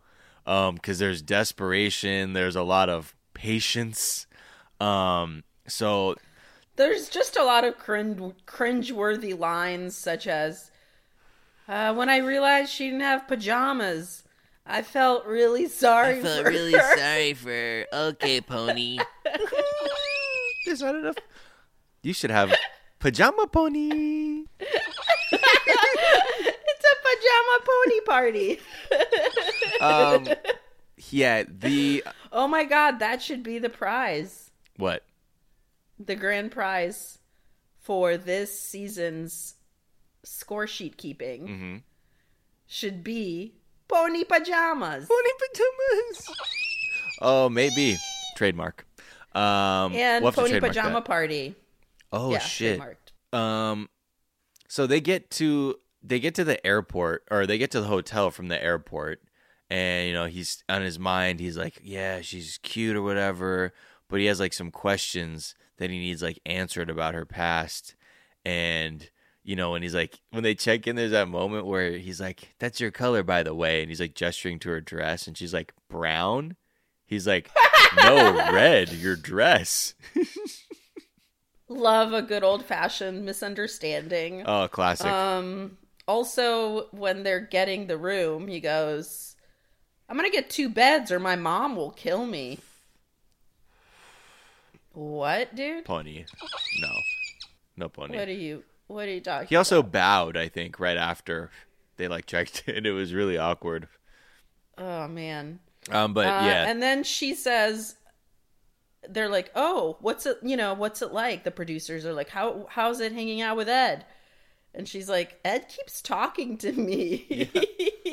Um, 0.45 0.75
because 0.75 0.99
there's 0.99 1.21
desperation. 1.21 2.33
There's 2.33 2.55
a 2.55 2.63
lot 2.63 2.89
of 2.89 3.15
patience. 3.33 4.27
Um, 4.83 5.43
so 5.67 6.15
There's 6.75 7.07
just 7.09 7.37
a 7.37 7.43
lot 7.43 7.63
of 7.63 7.77
cringe 7.77 8.19
cringeworthy 8.45 9.37
lines, 9.37 9.95
such 9.95 10.27
as, 10.27 10.71
uh, 11.67 11.93
"When 11.93 12.09
I 12.09 12.17
realized 12.17 12.71
she 12.71 12.85
didn't 12.85 13.01
have 13.01 13.27
pajamas, 13.27 14.23
I 14.65 14.81
felt 14.81 15.25
really 15.25 15.67
sorry." 15.67 16.19
I 16.19 16.21
for 16.21 16.51
her." 16.51 16.71
sorry 16.97 17.33
for. 17.33 17.49
her. 17.49 17.87
Okay, 17.93 18.41
Pony. 18.41 18.99
There's 20.65 20.81
not 20.81 20.95
enough. 20.95 21.15
You 22.01 22.13
should 22.13 22.31
have 22.31 22.53
pajama 22.99 23.47
pony. 23.47 24.43
It's 25.31 26.85
a 26.91 26.95
pajama 27.05 27.59
pony 27.65 27.99
party. 28.05 28.59
Um, 29.81 30.27
yeah. 31.09 31.43
The 31.47 32.03
oh 32.31 32.47
my 32.47 32.63
god, 32.63 32.99
that 32.99 33.21
should 33.21 33.43
be 33.43 33.59
the 33.59 33.69
prize. 33.69 34.42
What? 34.77 35.03
The 35.99 36.15
grand 36.15 36.51
prize 36.51 37.19
for 37.79 38.17
this 38.17 38.59
season's 38.59 39.55
score 40.23 40.67
sheet 40.67 40.97
keeping 40.97 41.47
Mm-hmm. 41.47 41.75
should 42.67 43.03
be 43.03 43.53
pony 43.87 44.23
pajamas. 44.23 45.07
Pony 45.07 45.29
pajamas. 45.39 46.31
Oh, 47.21 47.49
maybe 47.49 47.97
trademark. 48.35 48.85
Um, 49.35 49.93
and 49.93 50.23
we'll 50.23 50.31
pony 50.31 50.59
pajama 50.59 50.95
that. 50.95 51.05
party. 51.05 51.55
Oh 52.11 52.31
yeah, 52.31 52.39
shit. 52.39 52.79
trademarked. 52.79 53.37
Um, 53.37 53.89
so 54.67 54.85
they 54.87 55.01
get 55.01 55.29
to 55.31 55.75
they 56.03 56.19
get 56.19 56.35
to 56.35 56.43
the 56.43 56.65
airport 56.65 57.23
or 57.31 57.45
they 57.47 57.57
get 57.57 57.71
to 57.71 57.81
the 57.81 57.87
hotel 57.87 58.29
from 58.31 58.47
the 58.47 58.61
airport, 58.63 59.21
and 59.69 60.07
you 60.07 60.13
know 60.13 60.25
he's 60.25 60.63
on 60.69 60.81
his 60.81 60.99
mind. 60.99 61.39
He's 61.39 61.57
like, 61.57 61.79
yeah, 61.83 62.21
she's 62.21 62.59
cute 62.61 62.95
or 62.95 63.01
whatever, 63.01 63.73
but 64.09 64.19
he 64.19 64.25
has 64.27 64.39
like 64.39 64.53
some 64.53 64.71
questions 64.71 65.55
that 65.77 65.89
he 65.89 65.97
needs 65.99 66.21
like 66.21 66.39
answered 66.45 66.89
about 66.89 67.13
her 67.13 67.25
past, 67.25 67.95
and 68.45 69.09
you 69.43 69.55
know 69.55 69.71
when 69.71 69.81
he's 69.81 69.95
like 69.95 70.19
when 70.31 70.43
they 70.43 70.55
check 70.55 70.87
in, 70.87 70.95
there's 70.95 71.11
that 71.11 71.27
moment 71.27 71.65
where 71.65 71.97
he's 71.97 72.21
like, 72.21 72.55
that's 72.59 72.79
your 72.79 72.91
color 72.91 73.23
by 73.23 73.43
the 73.43 73.55
way, 73.55 73.81
and 73.81 73.89
he's 73.89 73.99
like 73.99 74.15
gesturing 74.15 74.59
to 74.59 74.69
her 74.69 74.81
dress, 74.81 75.27
and 75.27 75.37
she's 75.37 75.53
like 75.53 75.73
brown. 75.89 76.55
He's 77.05 77.27
like, 77.27 77.51
no, 77.97 78.33
red, 78.53 78.91
your 78.91 79.15
dress. 79.15 79.93
Love 81.67 82.13
a 82.13 82.21
good 82.21 82.43
old 82.43 82.65
fashioned 82.65 83.25
misunderstanding. 83.25 84.43
Oh, 84.45 84.67
classic. 84.67 85.07
Um 85.07 85.77
also 86.07 86.87
when 86.91 87.23
they're 87.23 87.39
getting 87.39 87.87
the 87.87 87.97
room, 87.97 88.47
he 88.47 88.59
goes, 88.59 89.35
I'm 90.07 90.15
gonna 90.15 90.29
get 90.29 90.49
two 90.49 90.69
beds 90.69 91.11
or 91.11 91.19
my 91.19 91.35
mom 91.35 91.75
will 91.75 91.91
kill 91.91 92.25
me. 92.25 92.59
What, 94.93 95.55
dude? 95.55 95.85
pony. 95.85 96.25
No, 96.79 96.89
no 97.77 97.89
pony. 97.89 98.17
What 98.17 98.27
are 98.27 98.31
you 98.31 98.63
what 98.87 99.07
are 99.07 99.11
you 99.11 99.21
talking 99.21 99.47
He 99.47 99.55
also 99.55 99.81
bowed, 99.83 100.37
I 100.37 100.47
think, 100.49 100.79
right 100.79 100.97
after 100.97 101.49
they 101.97 102.07
like 102.07 102.25
checked 102.25 102.63
in. 102.67 102.85
It 102.85 102.91
was 102.91 103.13
really 103.13 103.37
awkward. 103.37 103.87
Oh 104.77 105.07
man. 105.07 105.59
Um, 105.91 106.13
but 106.13 106.27
Uh, 106.27 106.45
yeah, 106.45 106.65
And 106.67 106.81
then 106.81 107.03
she 107.03 107.33
says, 107.35 107.95
"They're 109.09 109.29
like, 109.29 109.51
oh, 109.55 109.97
what's 109.99 110.25
it? 110.25 110.37
You 110.41 110.55
know, 110.57 110.73
what's 110.73 111.01
it 111.01 111.11
like?" 111.11 111.43
The 111.43 111.51
producers 111.51 112.05
are 112.05 112.13
like, 112.13 112.29
"How 112.29 112.67
how's 112.69 112.99
it 112.99 113.11
hanging 113.11 113.41
out 113.41 113.57
with 113.57 113.67
Ed?" 113.67 114.05
And 114.75 114.87
she's 114.87 115.09
like, 115.09 115.39
"Ed 115.43 115.67
keeps 115.69 116.01
talking 116.01 116.57
to 116.59 116.71
me, 116.71 117.49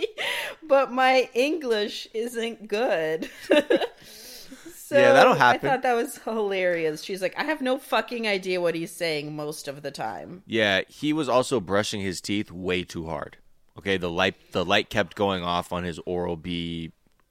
but 0.63 0.91
my 0.93 1.29
English 1.35 2.09
isn't 2.13 2.69
good." 2.69 3.31
so 4.91 4.99
Yeah, 4.99 5.13
that'll 5.13 5.35
happen. 5.35 5.69
I 5.69 5.73
thought 5.73 5.83
that 5.83 5.95
was 5.95 6.19
hilarious. 6.19 7.05
She's 7.05 7.23
like, 7.23 7.39
"I 7.39 7.45
have 7.45 7.63
no 7.63 7.79
fucking 7.79 8.27
idea 8.27 8.61
what 8.61 8.75
he's 8.75 8.91
saying 8.91 9.37
most 9.37 9.69
of 9.69 9.83
the 9.83 9.93
time." 9.93 10.43
yeah, 10.47 10.81
he 10.89 11.13
was 11.13 11.29
also 11.29 11.61
brushing 11.61 12.01
his 12.01 12.21
teeth 12.21 12.51
way 12.51 12.83
too 12.83 13.07
hard. 13.07 13.37
Okay, 13.79 13.97
the 13.97 14.11
light 14.11 14.35
the 14.51 14.65
light 14.65 14.91
kept 14.91 15.15
going 15.15 15.45
off 15.45 15.73
on 15.73 15.85
his 15.85 16.01
Oral 16.07 16.37
B. 16.37 16.91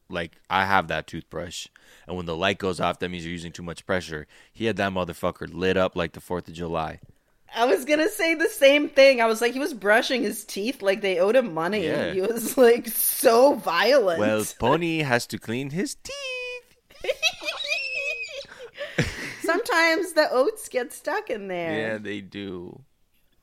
Like 0.09 0.37
I 0.49 0.65
have 0.65 0.87
that 0.87 1.05
toothbrush, 1.05 1.67
and 2.07 2.15
when 2.15 2.25
the 2.25 2.35
light 2.35 2.59
goes 2.59 2.79
off, 2.79 2.99
that 2.99 3.09
means 3.09 3.25
you're 3.25 3.33
using 3.33 3.51
too 3.51 3.61
much 3.61 3.85
pressure. 3.85 4.25
He 4.53 4.65
had 4.65 4.77
that 4.77 4.93
motherfucker 4.93 5.53
lit 5.53 5.75
up 5.75 5.97
like 5.97 6.13
the 6.13 6.21
Fourth 6.21 6.47
of 6.47 6.53
July. 6.53 7.01
I 7.55 7.65
was 7.65 7.83
gonna 7.83 8.09
say 8.09 8.35
the 8.35 8.47
same 8.47 8.87
thing. 8.87 9.21
I 9.21 9.25
was 9.25 9.41
like, 9.41 9.53
he 9.53 9.59
was 9.59 9.73
brushing 9.73 10.21
his 10.23 10.45
teeth 10.45 10.81
like 10.81 11.01
they 11.01 11.19
owed 11.19 11.35
him 11.35 11.53
money. 11.53 11.85
Yeah. 11.85 12.13
He 12.13 12.21
was 12.21 12.57
like 12.57 12.87
so 12.87 13.55
violent. 13.55 14.19
Well, 14.19 14.45
Pony 14.59 14.99
has 14.99 15.27
to 15.27 15.37
clean 15.37 15.71
his 15.71 15.95
teeth. 15.95 16.15
sometimes 19.41 20.13
the 20.13 20.27
oats 20.31 20.69
get 20.69 20.93
stuck 20.93 21.29
in 21.29 21.47
there. 21.47 21.91
Yeah, 21.91 21.97
they 21.97 22.21
do. 22.21 22.81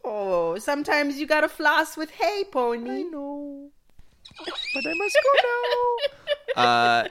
Oh, 0.05 0.59
sometimes 0.59 1.19
you 1.19 1.27
gotta 1.27 1.49
floss 1.49 1.97
with 1.97 2.11
hay, 2.11 2.45
pony. 2.51 2.91
I 2.91 3.03
know. 3.03 3.71
But 4.75 4.87
I 4.87 4.95
must 4.95 5.19
go 5.25 5.31
now. 6.57 6.63
uh, 6.63 7.09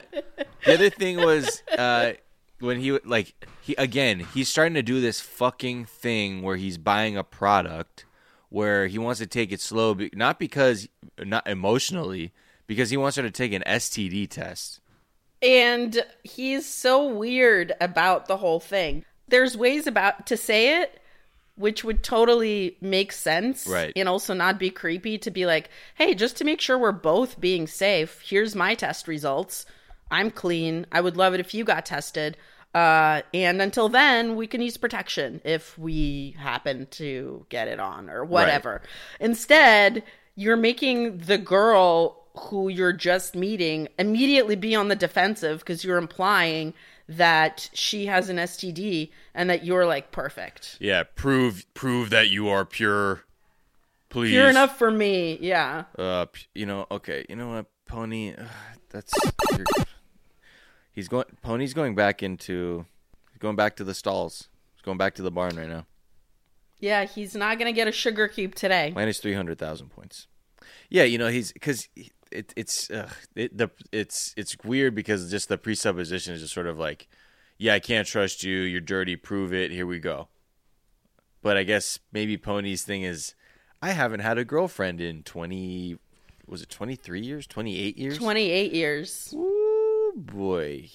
the 0.64 0.74
other 0.74 0.90
thing 0.90 1.16
was 1.18 1.62
uh, 1.76 2.12
when 2.60 2.80
he 2.80 2.92
like 3.04 3.34
he 3.60 3.74
again 3.76 4.20
he's 4.20 4.48
starting 4.48 4.74
to 4.74 4.82
do 4.82 5.00
this 5.00 5.20
fucking 5.20 5.84
thing 5.86 6.42
where 6.42 6.56
he's 6.56 6.78
buying 6.78 7.16
a 7.16 7.24
product 7.24 8.06
where 8.48 8.86
he 8.86 8.98
wants 8.98 9.18
to 9.20 9.26
take 9.26 9.52
it 9.52 9.60
slow, 9.60 9.96
not 10.14 10.38
because 10.38 10.88
not 11.18 11.46
emotionally, 11.46 12.32
because 12.66 12.90
he 12.90 12.96
wants 12.96 13.16
her 13.16 13.22
to 13.22 13.30
take 13.30 13.52
an 13.52 13.62
STD 13.66 14.28
test. 14.28 14.80
And 15.46 16.04
he's 16.24 16.66
so 16.66 17.06
weird 17.06 17.72
about 17.80 18.26
the 18.26 18.36
whole 18.38 18.60
thing. 18.60 19.04
There's 19.28 19.56
ways 19.56 19.86
about 19.86 20.26
to 20.26 20.36
say 20.36 20.80
it 20.82 21.00
which 21.58 21.82
would 21.82 22.04
totally 22.04 22.76
make 22.82 23.10
sense 23.10 23.66
Right. 23.66 23.90
and 23.96 24.10
also 24.10 24.34
not 24.34 24.58
be 24.58 24.68
creepy 24.68 25.16
to 25.16 25.30
be 25.30 25.46
like, 25.46 25.70
"Hey, 25.94 26.14
just 26.14 26.36
to 26.36 26.44
make 26.44 26.60
sure 26.60 26.76
we're 26.76 26.92
both 26.92 27.40
being 27.40 27.66
safe, 27.66 28.20
here's 28.22 28.54
my 28.54 28.74
test 28.74 29.08
results. 29.08 29.64
I'm 30.10 30.30
clean. 30.30 30.84
I 30.92 31.00
would 31.00 31.16
love 31.16 31.32
it 31.32 31.40
if 31.40 31.54
you 31.54 31.64
got 31.64 31.86
tested." 31.86 32.36
Uh, 32.74 33.22
and 33.32 33.62
until 33.62 33.88
then, 33.88 34.36
we 34.36 34.46
can 34.46 34.60
use 34.60 34.76
protection 34.76 35.40
if 35.44 35.78
we 35.78 36.36
happen 36.38 36.88
to 36.90 37.46
get 37.48 37.68
it 37.68 37.80
on 37.80 38.10
or 38.10 38.22
whatever. 38.22 38.82
Instead, 39.18 40.02
you're 40.34 40.58
making 40.58 41.16
the 41.20 41.38
girl 41.38 42.25
who 42.38 42.68
you're 42.68 42.92
just 42.92 43.34
meeting 43.34 43.88
immediately 43.98 44.56
be 44.56 44.74
on 44.74 44.88
the 44.88 44.96
defensive 44.96 45.60
because 45.60 45.84
you're 45.84 45.98
implying 45.98 46.74
that 47.08 47.70
she 47.72 48.06
has 48.06 48.28
an 48.28 48.36
STD 48.36 49.10
and 49.34 49.48
that 49.48 49.64
you're 49.64 49.86
like 49.86 50.10
perfect. 50.10 50.76
Yeah, 50.80 51.04
prove 51.14 51.64
prove 51.74 52.10
that 52.10 52.30
you 52.30 52.48
are 52.48 52.64
pure. 52.64 53.22
Please. 54.08 54.30
Pure 54.30 54.48
enough 54.48 54.78
for 54.78 54.90
me. 54.90 55.38
Yeah. 55.40 55.84
Uh, 55.98 56.26
you 56.54 56.66
know, 56.66 56.86
okay, 56.90 57.26
you 57.28 57.36
know 57.36 57.48
what, 57.48 57.66
Pony? 57.86 58.34
Uh, 58.34 58.44
that's 58.90 59.12
you're, 59.56 59.66
he's 60.92 61.08
going. 61.08 61.26
Pony's 61.42 61.74
going 61.74 61.94
back 61.94 62.22
into. 62.22 62.86
He's 63.30 63.38
going 63.38 63.56
back 63.56 63.76
to 63.76 63.84
the 63.84 63.94
stalls. 63.94 64.48
He's 64.74 64.82
going 64.82 64.98
back 64.98 65.14
to 65.16 65.22
the 65.22 65.30
barn 65.30 65.56
right 65.56 65.68
now. 65.68 65.86
Yeah, 66.78 67.04
he's 67.04 67.34
not 67.34 67.58
going 67.58 67.72
to 67.72 67.76
get 67.76 67.88
a 67.88 67.92
sugar 67.92 68.28
cube 68.28 68.54
today. 68.54 68.92
Minus 68.94 69.18
three 69.18 69.34
hundred 69.34 69.58
thousand 69.58 69.90
points. 69.90 70.26
Yeah, 70.88 71.04
you 71.04 71.18
know 71.18 71.28
he's 71.28 71.52
because 71.52 71.88
it, 72.36 72.52
it's 72.56 72.90
uh, 72.90 73.10
it, 73.34 73.56
the 73.56 73.70
it's 73.92 74.34
it's 74.36 74.56
weird 74.64 74.94
because 74.94 75.30
just 75.30 75.48
the 75.48 75.58
presupposition 75.58 76.34
is 76.34 76.42
just 76.42 76.54
sort 76.54 76.66
of 76.66 76.78
like, 76.78 77.08
yeah, 77.58 77.74
I 77.74 77.80
can't 77.80 78.06
trust 78.06 78.44
you. 78.44 78.58
You're 78.60 78.80
dirty. 78.80 79.16
Prove 79.16 79.52
it. 79.52 79.70
Here 79.70 79.86
we 79.86 79.98
go. 79.98 80.28
But 81.42 81.56
I 81.56 81.62
guess 81.62 81.98
maybe 82.12 82.36
Pony's 82.36 82.82
thing 82.82 83.02
is, 83.02 83.34
I 83.80 83.90
haven't 83.90 84.20
had 84.20 84.38
a 84.38 84.44
girlfriend 84.44 85.00
in 85.00 85.22
twenty. 85.22 85.98
Was 86.46 86.62
it 86.62 86.68
twenty 86.68 86.94
three 86.94 87.22
years? 87.22 87.46
Twenty 87.46 87.80
eight 87.80 87.96
years? 87.96 88.18
28 88.18 88.72
years. 88.72 89.34
Ooh, 89.34 90.12
boy. 90.16 90.88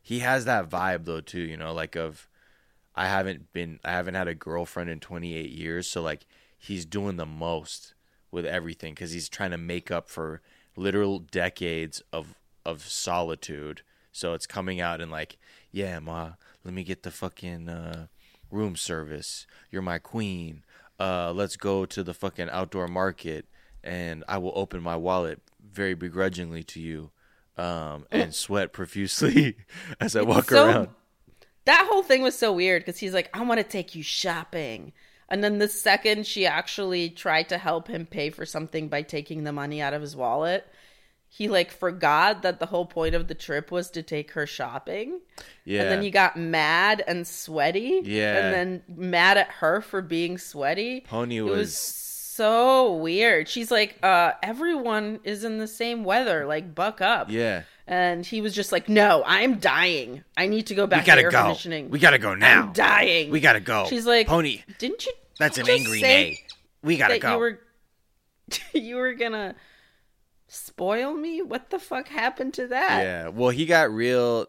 He 0.00 0.18
has 0.20 0.44
that 0.44 0.68
vibe 0.68 1.04
though 1.04 1.20
too, 1.20 1.40
you 1.40 1.56
know, 1.56 1.72
like 1.72 1.96
of 1.96 2.28
I 2.94 3.06
haven't 3.06 3.52
been 3.52 3.80
I 3.84 3.92
haven't 3.92 4.14
had 4.14 4.28
a 4.28 4.34
girlfriend 4.34 4.90
in 4.90 5.00
28 5.00 5.50
years, 5.50 5.86
so 5.86 6.02
like 6.02 6.26
he's 6.58 6.84
doing 6.84 7.16
the 7.16 7.26
most 7.26 7.94
with 8.32 8.44
everything 8.44 8.94
cuz 8.94 9.12
he's 9.12 9.28
trying 9.28 9.52
to 9.52 9.58
make 9.58 9.90
up 9.90 10.10
for 10.10 10.40
literal 10.74 11.20
decades 11.20 12.02
of 12.12 12.34
of 12.64 12.82
solitude. 12.82 13.82
So 14.12 14.34
it's 14.34 14.46
coming 14.46 14.80
out 14.80 15.00
and 15.00 15.10
like, 15.10 15.38
yeah, 15.70 15.98
ma, 15.98 16.32
let 16.64 16.74
me 16.74 16.84
get 16.84 17.02
the 17.02 17.10
fucking 17.10 17.68
uh, 17.68 18.06
room 18.50 18.76
service. 18.76 19.46
You're 19.70 19.82
my 19.82 19.98
queen. 19.98 20.64
Uh, 21.00 21.32
let's 21.32 21.56
go 21.56 21.84
to 21.86 22.02
the 22.04 22.14
fucking 22.14 22.50
outdoor 22.50 22.86
market, 22.86 23.46
and 23.82 24.22
I 24.28 24.38
will 24.38 24.52
open 24.54 24.82
my 24.82 24.96
wallet 24.96 25.40
very 25.60 25.94
begrudgingly 25.94 26.62
to 26.64 26.80
you, 26.80 27.10
um, 27.56 28.06
and 28.10 28.34
sweat 28.44 28.72
profusely 28.72 29.56
as 30.00 30.14
I 30.14 30.22
walk 30.22 30.50
so- 30.50 30.66
around. 30.66 30.88
That 31.64 31.86
whole 31.88 32.02
thing 32.02 32.22
was 32.22 32.36
so 32.36 32.52
weird 32.52 32.82
because 32.82 32.98
he's 32.98 33.14
like, 33.14 33.30
I 33.32 33.44
want 33.44 33.58
to 33.58 33.64
take 33.64 33.94
you 33.94 34.02
shopping. 34.02 34.92
And 35.32 35.42
then 35.42 35.58
the 35.58 35.66
second 35.68 36.26
she 36.26 36.46
actually 36.46 37.08
tried 37.10 37.48
to 37.48 37.58
help 37.58 37.88
him 37.88 38.06
pay 38.06 38.30
for 38.30 38.44
something 38.46 38.88
by 38.88 39.02
taking 39.02 39.44
the 39.44 39.52
money 39.52 39.80
out 39.80 39.94
of 39.94 40.02
his 40.02 40.14
wallet, 40.14 40.66
he 41.28 41.48
like 41.48 41.70
forgot 41.72 42.42
that 42.42 42.60
the 42.60 42.66
whole 42.66 42.84
point 42.84 43.14
of 43.14 43.26
the 43.28 43.34
trip 43.34 43.70
was 43.70 43.90
to 43.92 44.02
take 44.02 44.32
her 44.32 44.46
shopping. 44.46 45.20
Yeah. 45.64 45.82
And 45.82 45.90
then 45.90 46.02
you 46.02 46.10
got 46.10 46.36
mad 46.36 47.02
and 47.08 47.26
sweaty. 47.26 48.02
Yeah. 48.04 48.36
And 48.36 48.54
then 48.54 48.82
mad 48.86 49.38
at 49.38 49.48
her 49.48 49.80
for 49.80 50.02
being 50.02 50.36
sweaty. 50.36 51.00
Pony 51.08 51.38
It 51.38 51.42
was- 51.42 51.58
was 51.58 51.78
so 52.32 52.94
weird. 52.96 53.48
She's 53.48 53.70
like, 53.70 53.96
uh, 54.02 54.32
everyone 54.42 55.20
is 55.24 55.44
in 55.44 55.58
the 55.58 55.66
same 55.66 56.04
weather. 56.04 56.44
Like, 56.46 56.74
buck 56.74 57.00
up. 57.00 57.30
Yeah. 57.30 57.62
And 57.86 58.24
he 58.24 58.40
was 58.40 58.54
just 58.54 58.70
like, 58.72 58.88
"No, 58.88 59.22
I'm 59.26 59.58
dying. 59.58 60.22
I 60.36 60.46
need 60.46 60.68
to 60.68 60.74
go 60.74 60.86
back 60.86 61.02
we 61.02 61.06
gotta 61.06 61.22
to 61.22 61.24
air 61.26 61.30
go. 61.30 61.42
conditioning. 61.42 61.90
We 61.90 61.98
gotta 61.98 62.18
go 62.18 62.34
now. 62.34 62.62
I'm 62.68 62.72
dying. 62.72 63.30
We 63.30 63.40
gotta 63.40 63.60
go. 63.60 63.86
She's 63.88 64.06
like, 64.06 64.28
Pony. 64.28 64.62
Didn't 64.78 65.04
you? 65.04 65.12
That's 65.38 65.58
an 65.58 65.66
just 65.66 65.80
angry 65.80 66.00
nay. 66.00 66.44
We 66.82 66.96
gotta 66.96 67.14
that 67.14 67.20
go. 67.20 67.32
You 67.32 67.38
were, 67.38 67.60
you 68.74 68.96
were 68.96 69.14
gonna 69.14 69.54
spoil 70.48 71.14
me. 71.14 71.42
What 71.42 71.70
the 71.70 71.78
fuck 71.78 72.08
happened 72.08 72.54
to 72.54 72.66
that? 72.68 73.02
Yeah. 73.02 73.28
Well, 73.28 73.50
he 73.50 73.66
got 73.66 73.90
real. 73.92 74.46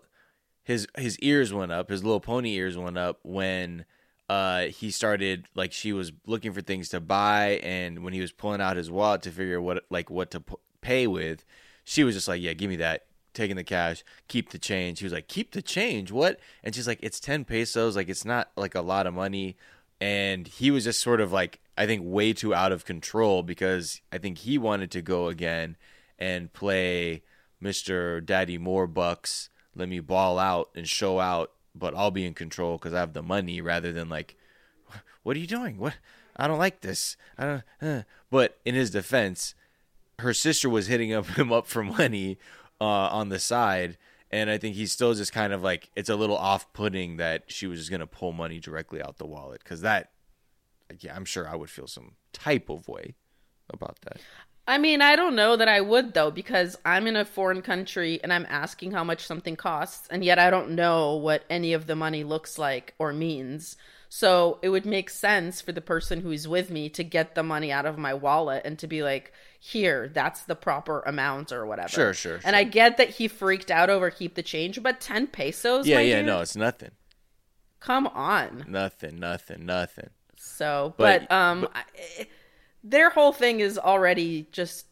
His 0.64 0.88
his 0.98 1.20
ears 1.20 1.54
went 1.54 1.72
up. 1.72 1.90
His 1.90 2.04
little 2.04 2.20
pony 2.20 2.54
ears 2.56 2.78
went 2.78 2.98
up 2.98 3.20
when 3.24 3.86
uh 4.30 4.64
he 4.68 4.92
started 4.92 5.46
like 5.56 5.74
she 5.74 5.92
was 5.92 6.12
looking 6.26 6.54
for 6.54 6.62
things 6.62 6.90
to 6.90 7.00
buy, 7.00 7.60
and 7.64 8.04
when 8.04 8.14
he 8.14 8.22
was 8.22 8.32
pulling 8.32 8.62
out 8.62 8.78
his 8.78 8.90
wallet 8.90 9.22
to 9.24 9.32
figure 9.32 9.62
what 9.62 9.84
like 9.90 10.10
what 10.10 10.32
to 10.32 10.40
p- 10.40 10.56
pay 10.82 11.08
with, 11.08 11.44
she 11.84 12.04
was 12.04 12.16
just 12.16 12.28
like, 12.28 12.42
"Yeah, 12.42 12.54
give 12.54 12.70
me 12.70 12.78
that." 12.78 13.06
Taking 13.34 13.56
the 13.56 13.64
cash, 13.64 14.04
keep 14.28 14.52
the 14.52 14.60
change. 14.60 15.00
He 15.00 15.06
was 15.06 15.12
like, 15.14 15.28
"Keep 15.28 15.54
the 15.54 15.62
change, 15.64 16.12
what?" 16.12 16.40
And 16.64 16.76
she's 16.76 16.88
like, 16.88 17.00
"It's 17.02 17.20
ten 17.20 17.46
pesos. 17.46 17.96
Like 17.96 18.08
it's 18.08 18.26
not 18.26 18.52
like 18.56 18.76
a 18.76 18.82
lot 18.82 19.08
of 19.08 19.14
money." 19.16 19.58
And 20.04 20.50
he 20.50 20.70
was 20.70 20.84
just 20.84 21.00
sort 21.00 21.22
of 21.22 21.32
like, 21.32 21.62
I 21.78 21.86
think, 21.86 22.02
way 22.04 22.34
too 22.34 22.54
out 22.54 22.74
of 22.74 22.84
control 22.84 23.42
because 23.42 24.02
I 24.12 24.18
think 24.18 24.40
he 24.40 24.58
wanted 24.58 24.92
to 24.92 25.02
go 25.02 25.30
again 25.30 25.78
and 26.20 26.52
play 26.52 27.24
Mr. 27.64 28.24
Daddy 28.24 28.60
Warbucks, 28.60 29.48
let 29.74 29.88
me 29.88 30.02
ball 30.02 30.38
out 30.40 30.70
and 30.76 30.90
show 30.90 31.22
out, 31.22 31.54
but 31.74 31.96
I'll 31.96 32.12
be 32.12 32.26
in 32.26 32.34
control 32.34 32.78
because 32.78 32.94
I 32.94 33.00
have 33.00 33.14
the 33.14 33.24
money 33.24 33.62
rather 33.62 33.94
than 33.94 34.10
like, 34.10 34.36
what 35.24 35.38
are 35.38 35.40
you 35.40 35.48
doing? 35.48 35.78
What? 35.78 35.96
I 36.36 36.50
don't 36.50 36.60
like 36.60 36.82
this. 36.82 37.16
I 37.38 37.46
don't. 37.46 37.64
Uh. 37.82 38.04
But 38.30 38.58
in 38.66 38.76
his 38.76 38.90
defense, 38.90 39.56
her 40.20 40.34
sister 40.34 40.70
was 40.70 40.88
hitting 40.88 41.14
up 41.14 41.28
him 41.38 41.54
up 41.54 41.66
for 41.66 41.82
money 41.82 42.38
uh, 42.82 42.84
on 42.84 43.30
the 43.30 43.40
side. 43.40 43.98
And 44.34 44.50
I 44.50 44.58
think 44.58 44.76
he's 44.76 44.92
still 44.92 45.14
just 45.14 45.32
kind 45.32 45.54
of 45.54 45.62
like 45.62 45.92
it's 45.96 46.10
a 46.10 46.16
little 46.16 46.38
off-putting 46.38 47.18
that 47.18 47.44
she 47.50 47.68
was 47.68 47.78
just 47.78 47.92
gonna 47.92 48.08
pull 48.08 48.32
money 48.32 48.60
directly 48.60 49.00
out 49.00 49.20
the 49.20 49.28
wallet 49.28 49.62
because 49.64 49.82
that, 49.82 50.10
like, 50.90 51.04
yeah, 51.04 51.16
I'm 51.16 51.24
sure 51.24 51.48
I 51.48 51.56
would 51.56 51.70
feel 51.70 51.86
some 51.86 52.14
type 52.32 52.68
of 52.68 52.88
way 52.88 53.14
about 53.72 54.02
that. 54.02 54.20
I 54.68 54.80
mean, 54.80 55.04
I 55.04 55.16
don't 55.16 55.36
know 55.36 55.56
that 55.56 55.68
I 55.68 55.82
would 55.82 56.16
though, 56.16 56.32
because 56.32 56.76
I'm 56.84 57.06
in 57.06 57.16
a 57.16 57.26
foreign 57.26 57.62
country 57.62 58.20
and 58.24 58.34
I'm 58.34 58.48
asking 58.50 58.94
how 58.94 59.04
much 59.04 59.24
something 59.24 59.56
costs, 59.56 60.08
and 60.10 60.26
yet 60.26 60.40
I 60.40 60.50
don't 60.50 60.72
know 60.72 61.16
what 61.16 61.44
any 61.48 61.74
of 61.74 61.86
the 61.86 61.96
money 61.96 62.24
looks 62.24 62.58
like 62.58 62.96
or 62.98 63.14
means. 63.14 63.78
So 64.10 64.58
it 64.64 64.70
would 64.70 64.86
make 64.88 65.12
sense 65.12 65.62
for 65.62 65.74
the 65.74 65.82
person 65.82 66.22
who's 66.22 66.48
with 66.48 66.72
me 66.72 66.90
to 66.90 67.04
get 67.04 67.36
the 67.36 67.44
money 67.44 67.72
out 67.72 67.86
of 67.86 68.00
my 68.00 68.16
wallet 68.16 68.64
and 68.66 68.80
to 68.80 68.88
be 68.88 69.04
like, 69.04 69.32
here, 69.66 70.10
that's 70.14 70.42
the 70.44 70.56
proper 70.56 71.00
amount 71.02 71.54
or 71.54 71.66
whatever. 71.66 71.88
Sure, 71.88 72.14
sure, 72.14 72.42
And 72.44 72.54
I 72.54 72.66
get 72.66 72.98
that 72.98 73.12
he 73.12 73.30
freaked 73.30 73.72
out 73.72 73.90
over 73.90 74.10
keep 74.10 74.36
the 74.36 74.44
change, 74.44 74.84
but 74.84 75.00
10 75.00 75.28
pesos? 75.28 75.88
yeah, 75.88 76.00
yeah, 76.02 76.18
dude? 76.18 76.26
no, 76.26 76.42
it's 76.42 76.56
nothing, 76.58 76.92
Come 77.80 78.08
on. 78.08 78.66
nothing, 78.68 79.20
nothing, 79.20 79.66
nothing. 79.66 80.10
So, 80.36 80.94
But- 80.98 81.30
but, 81.30 81.32
um, 81.36 81.70
I, 81.74 82.28
their 82.84 83.10
whole 83.10 83.32
thing 83.32 83.62
is 83.62 83.78
already 83.78 84.48
just 84.52 84.88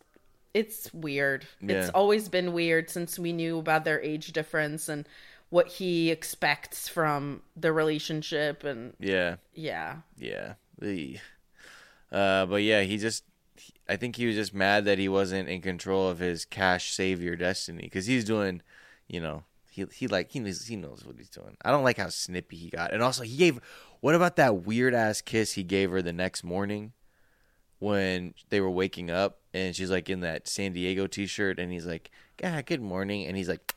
it's 0.53 0.93
weird. 0.93 1.45
It's 1.61 1.89
always 1.89 2.27
been 2.29 2.51
weird 2.53 2.89
since 2.89 3.17
we 3.17 3.31
knew 3.33 3.59
about 3.59 3.85
their 3.85 4.01
age 4.01 4.33
difference 4.33 4.89
and 4.89 5.07
what 5.49 5.67
he 5.67 6.11
expects 6.11 6.87
from 6.89 7.41
the 7.57 7.71
relationship 7.73 8.63
and 8.65 8.93
Yeah, 8.99 9.35
yeah. 9.53 9.97
yeah. 10.17 10.53
The, 10.79 11.19
uh, 12.11 12.45
but 12.47 12.63
yeah, 12.63 12.81
he 12.83 12.97
just. 12.97 13.23
I 13.91 13.97
think 13.97 14.15
he 14.15 14.25
was 14.25 14.35
just 14.35 14.53
mad 14.53 14.85
that 14.85 14.99
he 14.99 15.09
wasn't 15.09 15.49
in 15.49 15.61
control 15.61 16.07
of 16.07 16.19
his 16.19 16.45
cash 16.45 16.93
savior 16.93 17.35
destiny 17.35 17.81
because 17.81 18.05
he's 18.05 18.23
doing, 18.23 18.61
you 19.09 19.19
know, 19.19 19.43
he 19.69 19.85
he 19.93 20.07
like 20.07 20.31
he 20.31 20.39
knows 20.39 20.65
he 20.65 20.77
knows 20.77 21.03
what 21.05 21.17
he's 21.17 21.29
doing. 21.29 21.57
I 21.61 21.71
don't 21.71 21.83
like 21.83 21.97
how 21.97 22.07
snippy 22.07 22.55
he 22.55 22.69
got, 22.69 22.93
and 22.93 23.03
also 23.03 23.23
he 23.23 23.35
gave. 23.35 23.59
What 23.99 24.15
about 24.15 24.37
that 24.37 24.63
weird 24.65 24.93
ass 24.93 25.19
kiss 25.19 25.53
he 25.53 25.63
gave 25.63 25.91
her 25.91 26.01
the 26.01 26.13
next 26.13 26.41
morning 26.41 26.93
when 27.79 28.33
they 28.47 28.61
were 28.61 28.69
waking 28.69 29.11
up 29.11 29.41
and 29.53 29.75
she's 29.75 29.91
like 29.91 30.09
in 30.09 30.21
that 30.21 30.47
San 30.47 30.71
Diego 30.71 31.05
t-shirt 31.05 31.59
and 31.59 31.69
he's 31.73 31.85
like, 31.85 32.11
"Yeah, 32.41 32.61
good 32.61 32.81
morning," 32.81 33.27
and 33.27 33.35
he's 33.35 33.49
like 33.49 33.75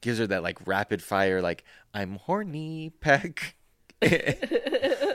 gives 0.00 0.18
her 0.18 0.26
that 0.26 0.42
like 0.42 0.58
rapid 0.66 1.00
fire 1.00 1.40
like 1.40 1.62
I'm 1.94 2.16
horny 2.16 2.90
peck. 3.00 3.54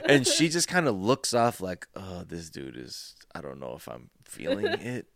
and 0.06 0.26
she 0.28 0.50
just 0.50 0.68
kind 0.68 0.88
of 0.88 0.95
looks 0.95 1.34
off 1.34 1.62
like, 1.62 1.88
"Oh, 1.95 2.24
this 2.28 2.50
dude 2.50 2.78
is 2.78 3.16
I 3.34 3.41
don't 3.41 3.60
know 3.60 3.74
if 3.76 3.88
I'm 3.88 4.10
feeling 4.26 4.66
it." 4.66 5.08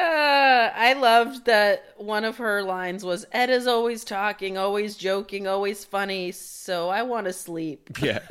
Uh, 0.00 0.72
I 0.74 0.94
loved 0.94 1.44
that 1.46 1.84
one 1.96 2.24
of 2.24 2.38
her 2.38 2.62
lines 2.62 3.04
was 3.04 3.26
Ed 3.32 3.50
is 3.50 3.66
always 3.66 4.02
talking, 4.04 4.56
always 4.56 4.96
joking, 4.96 5.46
always 5.46 5.84
funny, 5.84 6.32
so 6.32 6.88
I 6.88 7.02
want 7.02 7.26
to 7.26 7.32
sleep. 7.32 7.90
Yeah. 8.02 8.20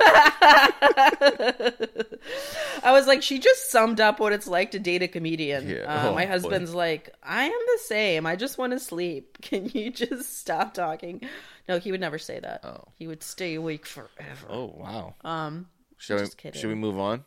I 2.82 2.92
was 2.92 3.06
like, 3.06 3.22
she 3.22 3.38
just 3.38 3.70
summed 3.70 4.00
up 4.00 4.20
what 4.20 4.32
it's 4.32 4.46
like 4.46 4.72
to 4.72 4.78
date 4.78 5.02
a 5.02 5.08
comedian. 5.08 5.68
Yeah. 5.68 5.82
Uh, 5.82 6.08
Oh, 6.08 6.14
my 6.14 6.24
boy. 6.24 6.30
husband's 6.30 6.74
like, 6.74 7.14
I 7.22 7.44
am 7.44 7.52
the 7.52 7.78
same. 7.84 8.26
I 8.26 8.36
just 8.36 8.58
want 8.58 8.72
to 8.72 8.78
sleep. 8.80 9.38
Can 9.42 9.66
you 9.68 9.90
just 9.90 10.38
stop 10.38 10.74
talking? 10.74 11.22
No, 11.68 11.78
he 11.78 11.90
would 11.92 12.00
never 12.00 12.18
say 12.18 12.40
that. 12.40 12.64
Oh. 12.64 12.84
He 12.96 13.06
would 13.06 13.22
stay 13.22 13.54
awake 13.54 13.86
forever. 13.86 14.46
Oh, 14.48 14.74
wow. 14.76 15.14
Um, 15.24 15.68
Should 15.98 16.20
we 16.20 16.26
kidding. 16.36 16.60
should 16.60 16.68
we 16.68 16.74
move 16.74 16.98
on? 16.98 17.24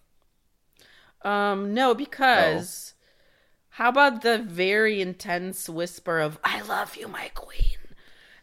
Um, 1.21 1.73
no, 1.73 1.93
because 1.93 2.93
Oh. 2.95 2.99
How 3.73 3.89
about 3.89 4.21
the 4.21 4.37
very 4.37 5.01
intense 5.01 5.67
whisper 5.67 6.19
of 6.19 6.37
"I 6.43 6.61
love 6.61 6.95
you, 6.95 7.07
my 7.07 7.29
queen" 7.33 7.79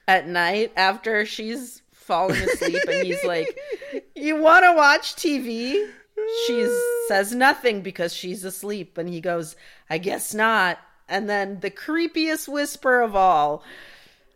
at 0.08 0.26
night 0.26 0.72
after 0.76 1.24
she's 1.24 1.82
falling 1.92 2.42
asleep, 2.42 2.82
and 2.88 3.06
he's 3.06 3.22
like, 3.22 3.56
"You 4.16 4.36
want 4.40 4.64
to 4.64 4.72
watch 4.72 5.14
TV?" 5.14 5.88
She 6.46 6.68
says 7.06 7.32
nothing 7.32 7.80
because 7.80 8.12
she's 8.12 8.44
asleep, 8.44 8.98
and 8.98 9.08
he 9.08 9.20
goes, 9.20 9.54
"I 9.88 9.98
guess 9.98 10.34
not." 10.34 10.78
And 11.08 11.30
then 11.30 11.60
the 11.60 11.70
creepiest 11.70 12.48
whisper 12.48 13.00
of 13.00 13.14
all, 13.14 13.62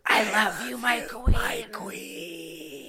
"I 0.07 0.31
love 0.31 0.69
you, 0.69 0.79
my 0.79 1.01
queen." 1.01 1.35
My 1.35 1.67
queen. 1.73 2.84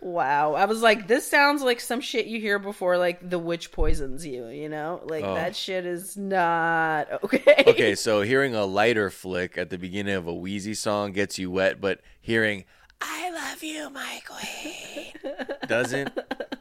Wow. 0.00 0.54
I 0.54 0.66
was 0.66 0.82
like, 0.82 1.08
this 1.08 1.26
sounds 1.26 1.62
like 1.62 1.80
some 1.80 2.00
shit 2.00 2.26
you 2.26 2.38
hear 2.40 2.58
before 2.58 2.98
like 2.98 3.28
the 3.28 3.38
witch 3.38 3.72
poisons 3.72 4.26
you, 4.26 4.46
you 4.48 4.68
know? 4.68 5.00
Like 5.04 5.24
Oh. 5.24 5.34
that 5.34 5.56
shit 5.56 5.86
is 5.86 6.16
not 6.16 7.10
okay. 7.24 7.64
Okay, 7.66 7.94
so 7.94 8.20
hearing 8.22 8.54
a 8.54 8.64
lighter 8.66 9.10
flick 9.10 9.56
at 9.58 9.70
the 9.70 9.78
beginning 9.78 10.14
of 10.14 10.26
a 10.26 10.34
Wheezy 10.34 10.74
song 10.74 11.12
gets 11.12 11.38
you 11.38 11.50
wet, 11.50 11.80
but 11.80 12.00
hearing 12.20 12.64
"I 13.00 13.30
love 13.30 13.62
you, 13.62 13.90
my 13.90 14.20
queen" 14.26 15.12
doesn't. 15.66 16.12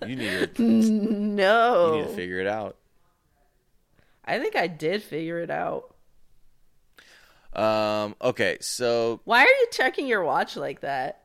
You 0.08 0.16
need 0.16 0.56
to 0.56 0.64
No. 0.64 1.96
you 1.96 2.02
need 2.02 2.08
to 2.08 2.16
figure 2.16 2.40
it 2.40 2.48
out. 2.48 2.78
I 4.24 4.40
think 4.40 4.56
I 4.56 4.68
did 4.68 5.04
figure 5.04 5.40
it 5.40 5.52
out. 5.52 5.94
Um. 7.54 8.16
Okay, 8.22 8.58
so 8.60 9.22
Why 9.24 9.42
are 9.42 9.44
you 9.48 9.68
checking 9.72 10.08
your 10.08 10.24
watch 10.24 10.56
like 10.58 10.82
that? 10.82 11.22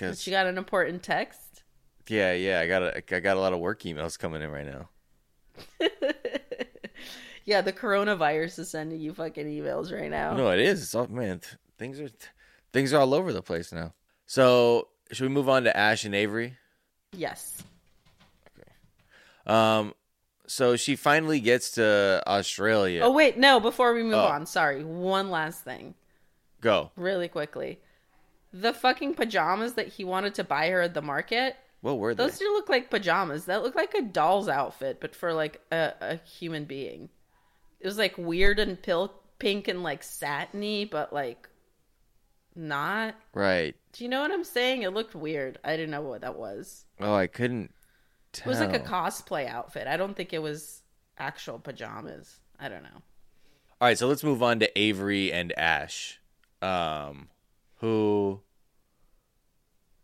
Because 0.00 0.26
You 0.26 0.30
got 0.32 0.46
an 0.46 0.58
important 0.58 1.02
text? 1.02 1.62
yeah, 2.08 2.32
yeah, 2.32 2.60
I 2.60 2.66
got 2.66 2.82
a, 2.82 2.96
I 3.16 3.20
got 3.20 3.36
a 3.36 3.40
lot 3.40 3.52
of 3.52 3.58
work 3.60 3.82
emails 3.82 4.18
coming 4.18 4.42
in 4.42 4.50
right 4.50 4.66
now. 4.66 4.88
Yeah, 7.46 7.62
the 7.62 7.72
coronavirus 7.72 8.60
is 8.60 8.70
sending 8.70 9.00
you 9.00 9.12
fucking 9.12 9.46
emails 9.46 9.90
right 9.92 10.10
now. 10.10 10.34
No, 10.36 10.50
it 10.50 10.60
is. 10.60 10.82
It's 10.82 10.94
all 10.94 11.08
man. 11.08 11.40
th- 11.40 11.56
Things 11.78 11.98
are 11.98 12.10
things 12.72 12.92
are 12.92 13.00
all 13.00 13.14
over 13.14 13.32
the 13.32 13.42
place 13.42 13.72
now. 13.72 13.92
So 14.26 14.88
should 15.10 15.24
we 15.26 15.30
move 15.34 15.48
on 15.48 15.64
to 15.64 15.76
Ash 15.76 16.04
and 16.04 16.14
Avery? 16.14 16.56
Yes. 17.12 17.62
Okay. 18.56 18.70
Um, 19.52 19.94
so 20.46 20.76
she 20.76 20.94
finally 20.94 21.40
gets 21.40 21.72
to 21.72 22.22
Australia. 22.26 23.00
Oh 23.02 23.10
wait, 23.10 23.36
no. 23.38 23.58
Before 23.58 23.94
we 23.94 24.02
move 24.04 24.14
Oh. 24.14 24.26
on, 24.26 24.46
sorry. 24.46 24.84
One 24.84 25.30
last 25.30 25.64
thing, 25.64 25.94
Go. 26.60 26.92
really 26.94 27.26
quickly. 27.28 27.80
The 28.52 28.72
fucking 28.72 29.14
pajamas 29.14 29.74
that 29.74 29.88
he 29.88 30.04
wanted 30.04 30.34
to 30.34 30.44
buy 30.44 30.68
her 30.70 30.80
at 30.80 30.94
the 30.94 31.02
market. 31.02 31.56
What 31.80 31.98
were 31.98 32.14
they? 32.14 32.24
Those 32.24 32.38
do 32.38 32.52
look 32.52 32.68
like 32.68 32.90
pajamas. 32.90 33.46
That 33.46 33.62
look 33.62 33.74
like 33.74 33.94
a 33.94 34.02
doll's 34.02 34.48
outfit, 34.48 34.98
but 35.00 35.14
for 35.14 35.32
like 35.32 35.60
a, 35.72 35.92
a 36.00 36.16
human 36.16 36.64
being. 36.64 37.08
It 37.80 37.86
was 37.86 37.96
like 37.96 38.18
weird 38.18 38.58
and 38.58 38.80
pil- 38.80 39.14
pink 39.38 39.68
and 39.68 39.82
like 39.82 40.02
satiny, 40.02 40.84
but 40.84 41.12
like 41.12 41.48
not. 42.54 43.14
Right. 43.34 43.74
Do 43.92 44.04
you 44.04 44.10
know 44.10 44.20
what 44.20 44.32
I'm 44.32 44.44
saying? 44.44 44.82
It 44.82 44.92
looked 44.92 45.14
weird. 45.14 45.58
I 45.64 45.76
didn't 45.76 45.90
know 45.90 46.02
what 46.02 46.20
that 46.20 46.36
was. 46.36 46.84
Oh, 47.00 47.14
I 47.14 47.26
couldn't. 47.26 47.72
It 48.34 48.46
was 48.46 48.60
like 48.60 48.74
a 48.74 48.78
cosplay 48.80 49.48
outfit. 49.48 49.88
I 49.88 49.96
don't 49.96 50.16
think 50.16 50.32
it 50.32 50.40
was 50.40 50.82
actual 51.18 51.58
pajamas. 51.58 52.38
I 52.60 52.68
don't 52.68 52.84
know. 52.84 53.02
All 53.80 53.88
right, 53.88 53.98
so 53.98 54.06
let's 54.06 54.22
move 54.22 54.42
on 54.42 54.60
to 54.60 54.78
Avery 54.78 55.32
and 55.32 55.58
Ash, 55.58 56.20
um, 56.60 57.28
who 57.80 58.40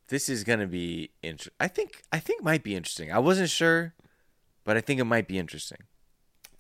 this 0.09 0.29
is 0.29 0.45
gonna 0.45 0.66
be 0.66 1.11
interesting. 1.22 1.55
I 1.61 1.68
think 1.68 2.03
I 2.12 2.18
think 2.18 2.43
might 2.43 2.62
be 2.62 2.74
interesting. 2.74 3.12
I 3.12 3.18
wasn't 3.18 3.51
sure, 3.51 3.95
but 4.64 4.77
I 4.77 4.81
think 4.81 5.01
it 5.01 5.05
might 5.05 5.29
be 5.29 5.39
interesting. 5.39 5.79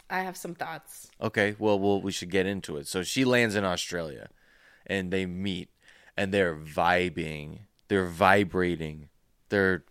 I 0.08 0.20
have 0.20 0.36
some 0.36 0.54
thoughts. 0.54 1.08
Okay, 1.20 1.56
well, 1.58 1.78
well, 1.78 2.00
we 2.00 2.12
should 2.12 2.30
get 2.30 2.46
into 2.46 2.76
it. 2.76 2.86
So 2.86 3.02
she 3.02 3.24
lands 3.24 3.56
in 3.56 3.64
Australia, 3.64 4.28
and 4.86 5.10
they 5.10 5.26
meet, 5.26 5.70
and 6.16 6.32
they're 6.32 6.54
vibing, 6.54 7.60
they're 7.88 8.06
vibrating, 8.06 9.08
their 9.48 9.84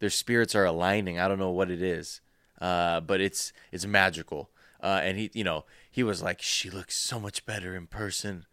their 0.00 0.10
spirits 0.10 0.54
are 0.54 0.64
aligning. 0.64 1.18
I 1.18 1.28
don't 1.28 1.38
know 1.38 1.50
what 1.50 1.70
it 1.70 1.80
is, 1.82 2.20
uh, 2.60 3.00
but 3.00 3.20
it's 3.20 3.52
it's 3.70 3.86
magical. 3.86 4.50
Uh, 4.82 5.00
and 5.02 5.16
he, 5.16 5.30
you 5.32 5.44
know, 5.44 5.64
he 5.88 6.02
was 6.02 6.24
like, 6.24 6.42
she 6.42 6.68
looks 6.68 6.96
so 6.96 7.20
much 7.20 7.46
better 7.46 7.76
in 7.76 7.86
person, 7.86 8.46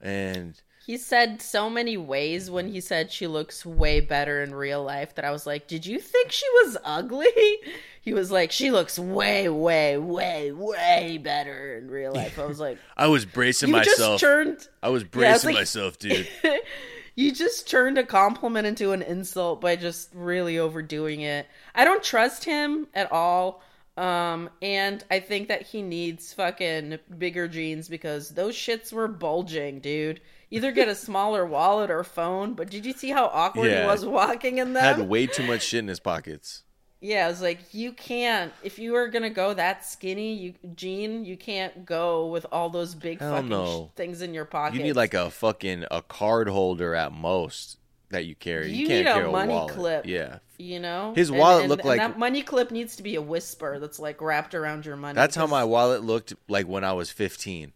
and 0.00 0.62
He 0.86 0.96
said 0.98 1.42
so 1.42 1.68
many 1.68 1.96
ways 1.96 2.48
when 2.48 2.68
he 2.68 2.80
said 2.80 3.10
she 3.10 3.26
looks 3.26 3.66
way 3.66 3.98
better 3.98 4.40
in 4.44 4.54
real 4.54 4.84
life 4.84 5.16
that 5.16 5.24
I 5.24 5.32
was 5.32 5.44
like, 5.44 5.66
Did 5.66 5.84
you 5.84 5.98
think 5.98 6.30
she 6.30 6.46
was 6.64 6.76
ugly? 6.84 7.26
He 8.00 8.14
was 8.14 8.30
like, 8.30 8.52
She 8.52 8.70
looks 8.70 9.00
way, 9.00 9.48
way, 9.48 9.98
way, 9.98 10.52
way 10.52 11.18
better 11.20 11.76
in 11.76 11.90
real 11.90 12.12
life. 12.14 12.38
I 12.38 12.44
was 12.44 12.60
like, 12.60 12.78
I 12.96 13.08
was 13.08 13.24
bracing 13.24 13.70
You 13.70 13.74
myself. 13.74 13.96
just 14.12 14.20
turned. 14.20 14.68
I 14.80 14.90
was 14.90 15.02
Yeah, 15.02 15.08
bracing 15.10 15.34
it's 15.34 15.44
like- 15.44 15.54
myself, 15.56 15.98
dude. 15.98 16.28
You 17.18 17.32
just 17.32 17.68
turned 17.68 17.96
a 17.96 18.04
compliment 18.04 18.66
into 18.66 18.92
an 18.92 19.00
insult 19.00 19.60
by 19.62 19.74
just 19.76 20.10
really 20.14 20.58
overdoing 20.58 21.22
it. 21.22 21.46
I 21.74 21.86
don't 21.86 22.02
trust 22.02 22.44
him 22.44 22.88
at 22.92 23.10
all. 23.10 23.62
Um, 23.96 24.50
and 24.60 25.02
I 25.10 25.20
think 25.20 25.48
that 25.48 25.62
he 25.62 25.80
needs 25.82 26.32
fucking 26.34 26.98
bigger 27.16 27.48
jeans 27.48 27.88
because 27.88 28.28
those 28.30 28.54
shits 28.54 28.92
were 28.92 29.08
bulging, 29.08 29.80
dude. 29.80 30.20
Either 30.50 30.70
get 30.70 30.88
a 30.88 30.94
smaller 31.06 31.46
wallet 31.46 31.90
or 31.90 32.04
phone, 32.04 32.54
but 32.54 32.70
did 32.70 32.84
you 32.84 32.92
see 32.92 33.10
how 33.10 33.26
awkward 33.26 33.70
Yeah. 33.70 33.82
he 33.82 33.86
was 33.86 34.04
walking 34.04 34.58
in 34.58 34.74
them? 34.74 34.82
Had 34.98 35.08
way 35.08 35.26
too 35.26 35.46
much 35.46 35.62
shit 35.62 35.78
in 35.80 35.88
his 35.88 36.00
pockets. 36.00 36.62
Yeah, 37.00 37.26
I 37.26 37.28
was 37.28 37.42
like, 37.42 37.58
you 37.72 37.92
can't. 37.92 38.52
If 38.62 38.78
you 38.78 38.94
are 38.96 39.08
gonna 39.08 39.30
go 39.30 39.52
that 39.54 39.84
skinny, 39.84 40.34
you 40.34 40.54
Gene, 40.74 41.24
you 41.24 41.36
can't 41.36 41.84
go 41.84 42.26
with 42.26 42.46
all 42.50 42.70
those 42.70 42.94
big 42.94 43.20
Hell 43.20 43.32
fucking 43.34 43.48
no. 43.48 43.90
sh- 43.92 43.96
things 43.96 44.22
in 44.22 44.32
your 44.34 44.46
pocket. 44.46 44.76
You 44.78 44.82
need 44.82 44.96
like 44.96 45.14
a 45.14 45.30
fucking 45.30 45.84
a 45.90 46.00
card 46.02 46.48
holder 46.48 46.94
at 46.94 47.12
most 47.12 47.76
that 48.10 48.24
you 48.24 48.34
carry. 48.34 48.70
You, 48.70 48.82
You 48.82 48.86
can't 48.86 49.04
need 49.04 49.10
a 49.10 49.14
carry 49.14 49.28
a 49.28 49.32
money 49.32 49.52
wallet. 49.54 49.74
clip. 49.74 50.06
Yeah, 50.06 50.38
you 50.58 50.78
know, 50.80 51.12
His 51.14 51.30
wallet 51.30 51.62
and- 51.62 51.70
looked 51.70 51.80
and 51.82 51.88
like- 51.88 51.98
that 52.00 52.18
money 52.18 52.42
clip 52.42 52.70
needs 52.70 52.96
to 52.96 53.02
be 53.02 53.16
a 53.16 53.22
whisper 53.22 53.78
that's 53.78 53.98
like 53.98 54.20
wrapped 54.20 54.54
around 54.54 54.86
your 54.86 54.96
money. 54.96 55.14
that's 55.16 55.34
how 55.36 55.46
my 55.46 55.64
wallet 55.64 56.02
looked 56.02 56.34
like 56.48 56.66
when 56.68 56.84
I 56.84 56.92
was 56.92 57.10
15. 57.10 57.72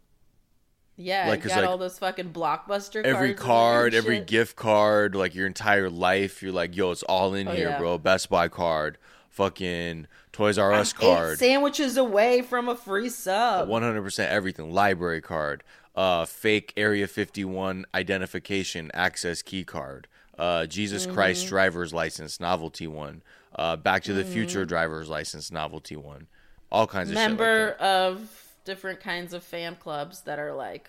yeah, 0.97 1.29
like, 1.29 1.43
got 1.43 1.57
like, 1.57 1.67
all 1.67 1.79
those 1.79 1.99
fucking 1.99 2.31
blockbuster 2.33 3.03
Every 3.03 3.33
card, 3.35 3.95
every 3.95 4.19
shit. 4.19 4.27
gift 4.27 4.57
card, 4.57 5.15
like 5.15 5.35
your 5.35 5.47
entire 5.47 5.89
life, 5.89 6.43
you're 6.43 6.53
like, 6.53 6.77
yo, 6.77 6.91
it's 6.91 7.03
all 7.05 7.35
in 7.35 7.49
Oh, 7.49 7.53
here, 7.53 7.71
yeah. 7.71 7.79
bro. 7.79 7.97
Best 7.99 8.29
Buy 8.29 8.49
card, 8.49 8.99
fucking 9.31 10.07
Toys 10.33 10.59
R 10.59 10.73
Us 10.75 10.93
Eight 10.93 11.01
card, 11.01 11.39
sandwiches 11.39 11.97
away 11.97 12.43
from 12.43 12.69
a 12.69 12.77
free 12.77 13.09
sub. 13.09 13.69
100% 13.69 14.29
everything, 14.29 14.71
library 14.73 15.21
card, 15.23 15.65
uh, 15.97 16.25
fake 16.27 16.73
Area 16.77 17.07
51 17.09 17.87
identification 17.95 18.91
access 18.93 19.41
key 19.43 19.65
card, 19.65 20.07
uh, 20.41 20.67
Jesus 20.67 21.07
Christ 21.07 21.45
Mhm. 21.47 21.49
driver's 21.51 21.93
license 21.93 22.41
novelty 22.41 22.87
one, 22.87 23.23
uh, 23.55 23.77
Back 23.77 24.03
to 24.05 24.13
the 24.13 24.25
Future 24.25 24.65
Mhm. 24.65 24.69
driver's 24.69 25.09
license 25.09 25.51
novelty 25.53 25.95
one, 25.97 26.27
all 26.73 26.87
kinds 26.87 27.11
of 27.11 27.17
shit. 27.17 27.23
Like 27.23 27.29
member 27.31 27.73
of 27.79 28.47
different 28.65 29.01
kinds 29.01 29.33
of 29.35 29.45
fan 29.45 29.77
clubs 29.77 30.23
that 30.23 30.39
are 30.39 30.53
like, 30.55 30.89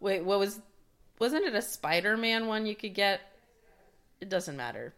wait, 0.00 0.24
what 0.24 0.38
was? 0.38 0.60
Wasn't 1.18 1.44
it 1.44 1.54
a 1.54 1.62
Spider-Man 1.62 2.46
one 2.48 2.66
you 2.66 2.74
could 2.74 2.94
get? 2.94 3.20
It 4.20 4.28
doesn't 4.28 4.56
matter. 4.56 4.92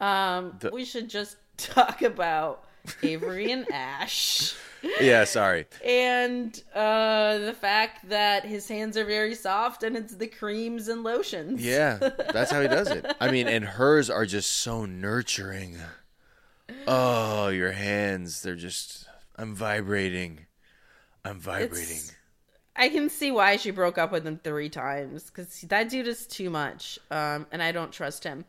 Um, 0.00 0.56
The- 0.60 0.70
we 0.70 0.84
should 0.84 1.08
just 1.08 1.36
talk 1.56 2.02
about 2.02 2.64
Avery 3.02 3.50
and 3.50 3.70
Ash. 3.72 4.54
Yeah, 5.00 5.24
sorry. 5.24 5.66
and 5.84 6.62
uh, 6.74 7.38
the 7.38 7.52
fact 7.54 8.08
that 8.08 8.44
his 8.44 8.66
hands 8.68 8.96
are 8.96 9.04
very 9.04 9.34
soft 9.34 9.82
and 9.82 9.96
it's 9.96 10.14
the 10.16 10.26
creams 10.26 10.88
and 10.88 11.02
lotions. 11.02 11.64
Yeah, 11.64 11.96
that's 12.32 12.50
how 12.50 12.60
he 12.62 12.68
does 12.68 12.88
it. 12.88 13.04
I 13.20 13.30
mean, 13.30 13.46
and 13.48 13.64
hers 13.64 14.08
are 14.10 14.26
just 14.26 14.50
so 14.50 14.84
nurturing. 14.86 15.76
Oh, 16.86 17.48
your 17.48 17.72
hands, 17.72 18.42
they're 18.42 18.54
just. 18.56 19.06
I'm 19.36 19.54
vibrating. 19.54 20.46
I'm 21.24 21.40
vibrating. 21.40 21.96
It's- 21.96 22.16
I 22.76 22.88
can 22.88 23.10
see 23.10 23.30
why 23.30 23.56
she 23.56 23.72
broke 23.72 23.98
up 23.98 24.10
with 24.12 24.26
him 24.26 24.40
three 24.42 24.70
times 24.70 25.24
because 25.24 25.60
that 25.62 25.90
dude 25.90 26.06
is 26.06 26.26
too 26.26 26.48
much, 26.48 26.98
um, 27.10 27.46
and 27.52 27.62
I 27.62 27.72
don't 27.72 27.92
trust 27.92 28.24
him. 28.24 28.46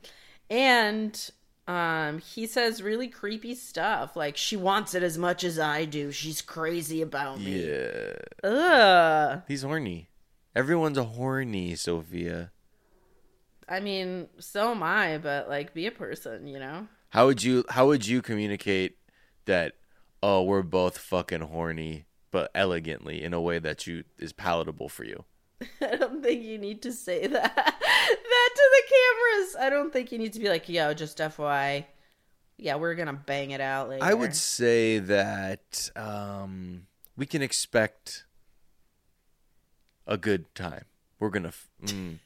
And 0.49 1.29
um, 1.67 2.19
he 2.19 2.47
says 2.47 2.81
really 2.81 3.07
creepy 3.07 3.55
stuff 3.55 4.15
like 4.15 4.35
she 4.35 4.57
wants 4.57 4.95
it 4.95 5.03
as 5.03 5.17
much 5.17 5.43
as 5.43 5.59
I 5.59 5.85
do. 5.85 6.11
She's 6.11 6.41
crazy 6.41 7.01
about 7.01 7.39
me. 7.39 7.65
Yeah. 7.65 8.13
Ugh. 8.43 9.41
He's 9.47 9.61
horny. 9.61 10.09
Everyone's 10.55 10.97
a 10.97 11.03
horny, 11.03 11.75
Sophia. 11.75 12.51
I 13.69 13.79
mean, 13.79 14.27
so 14.39 14.71
am 14.71 14.83
I, 14.83 15.17
but 15.17 15.47
like, 15.47 15.73
be 15.73 15.87
a 15.87 15.91
person, 15.91 16.47
you 16.47 16.59
know. 16.59 16.87
How 17.09 17.25
would 17.25 17.43
you 17.43 17.63
how 17.69 17.87
would 17.87 18.07
you 18.07 18.21
communicate 18.21 18.97
that 19.45 19.73
oh, 20.23 20.43
we're 20.43 20.61
both 20.61 20.97
fucking 20.97 21.41
horny, 21.41 22.05
but 22.31 22.51
elegantly 22.53 23.23
in 23.23 23.33
a 23.33 23.41
way 23.41 23.59
that 23.59 23.87
you 23.87 24.03
is 24.17 24.33
palatable 24.33 24.89
for 24.89 25.03
you? 25.03 25.25
I 25.81 25.95
don't 25.95 26.23
think 26.23 26.43
you 26.43 26.57
need 26.57 26.81
to 26.81 26.91
say 26.91 27.27
that 27.27 27.55
that 27.79 28.40
to 28.55 28.69
the 28.71 28.83
cameras. 28.95 29.55
I 29.59 29.69
don't 29.69 29.91
think 29.91 30.11
you 30.11 30.17
need 30.17 30.33
to 30.33 30.39
be 30.39 30.49
like, 30.49 30.67
yo, 30.69 30.93
just 30.93 31.17
FYI. 31.17 31.85
Yeah, 32.57 32.75
we're 32.75 32.95
gonna 32.95 33.13
bang 33.13 33.51
it 33.51 33.61
out 33.61 33.89
later. 33.89 34.03
I 34.03 34.13
would 34.13 34.35
say 34.35 34.99
that 34.99 35.89
um, 35.95 36.85
we 37.17 37.25
can 37.25 37.41
expect 37.41 38.25
a 40.05 40.17
good 40.17 40.53
time. 40.53 40.85
We're 41.19 41.29
gonna, 41.29 41.53
mm, 41.83 42.19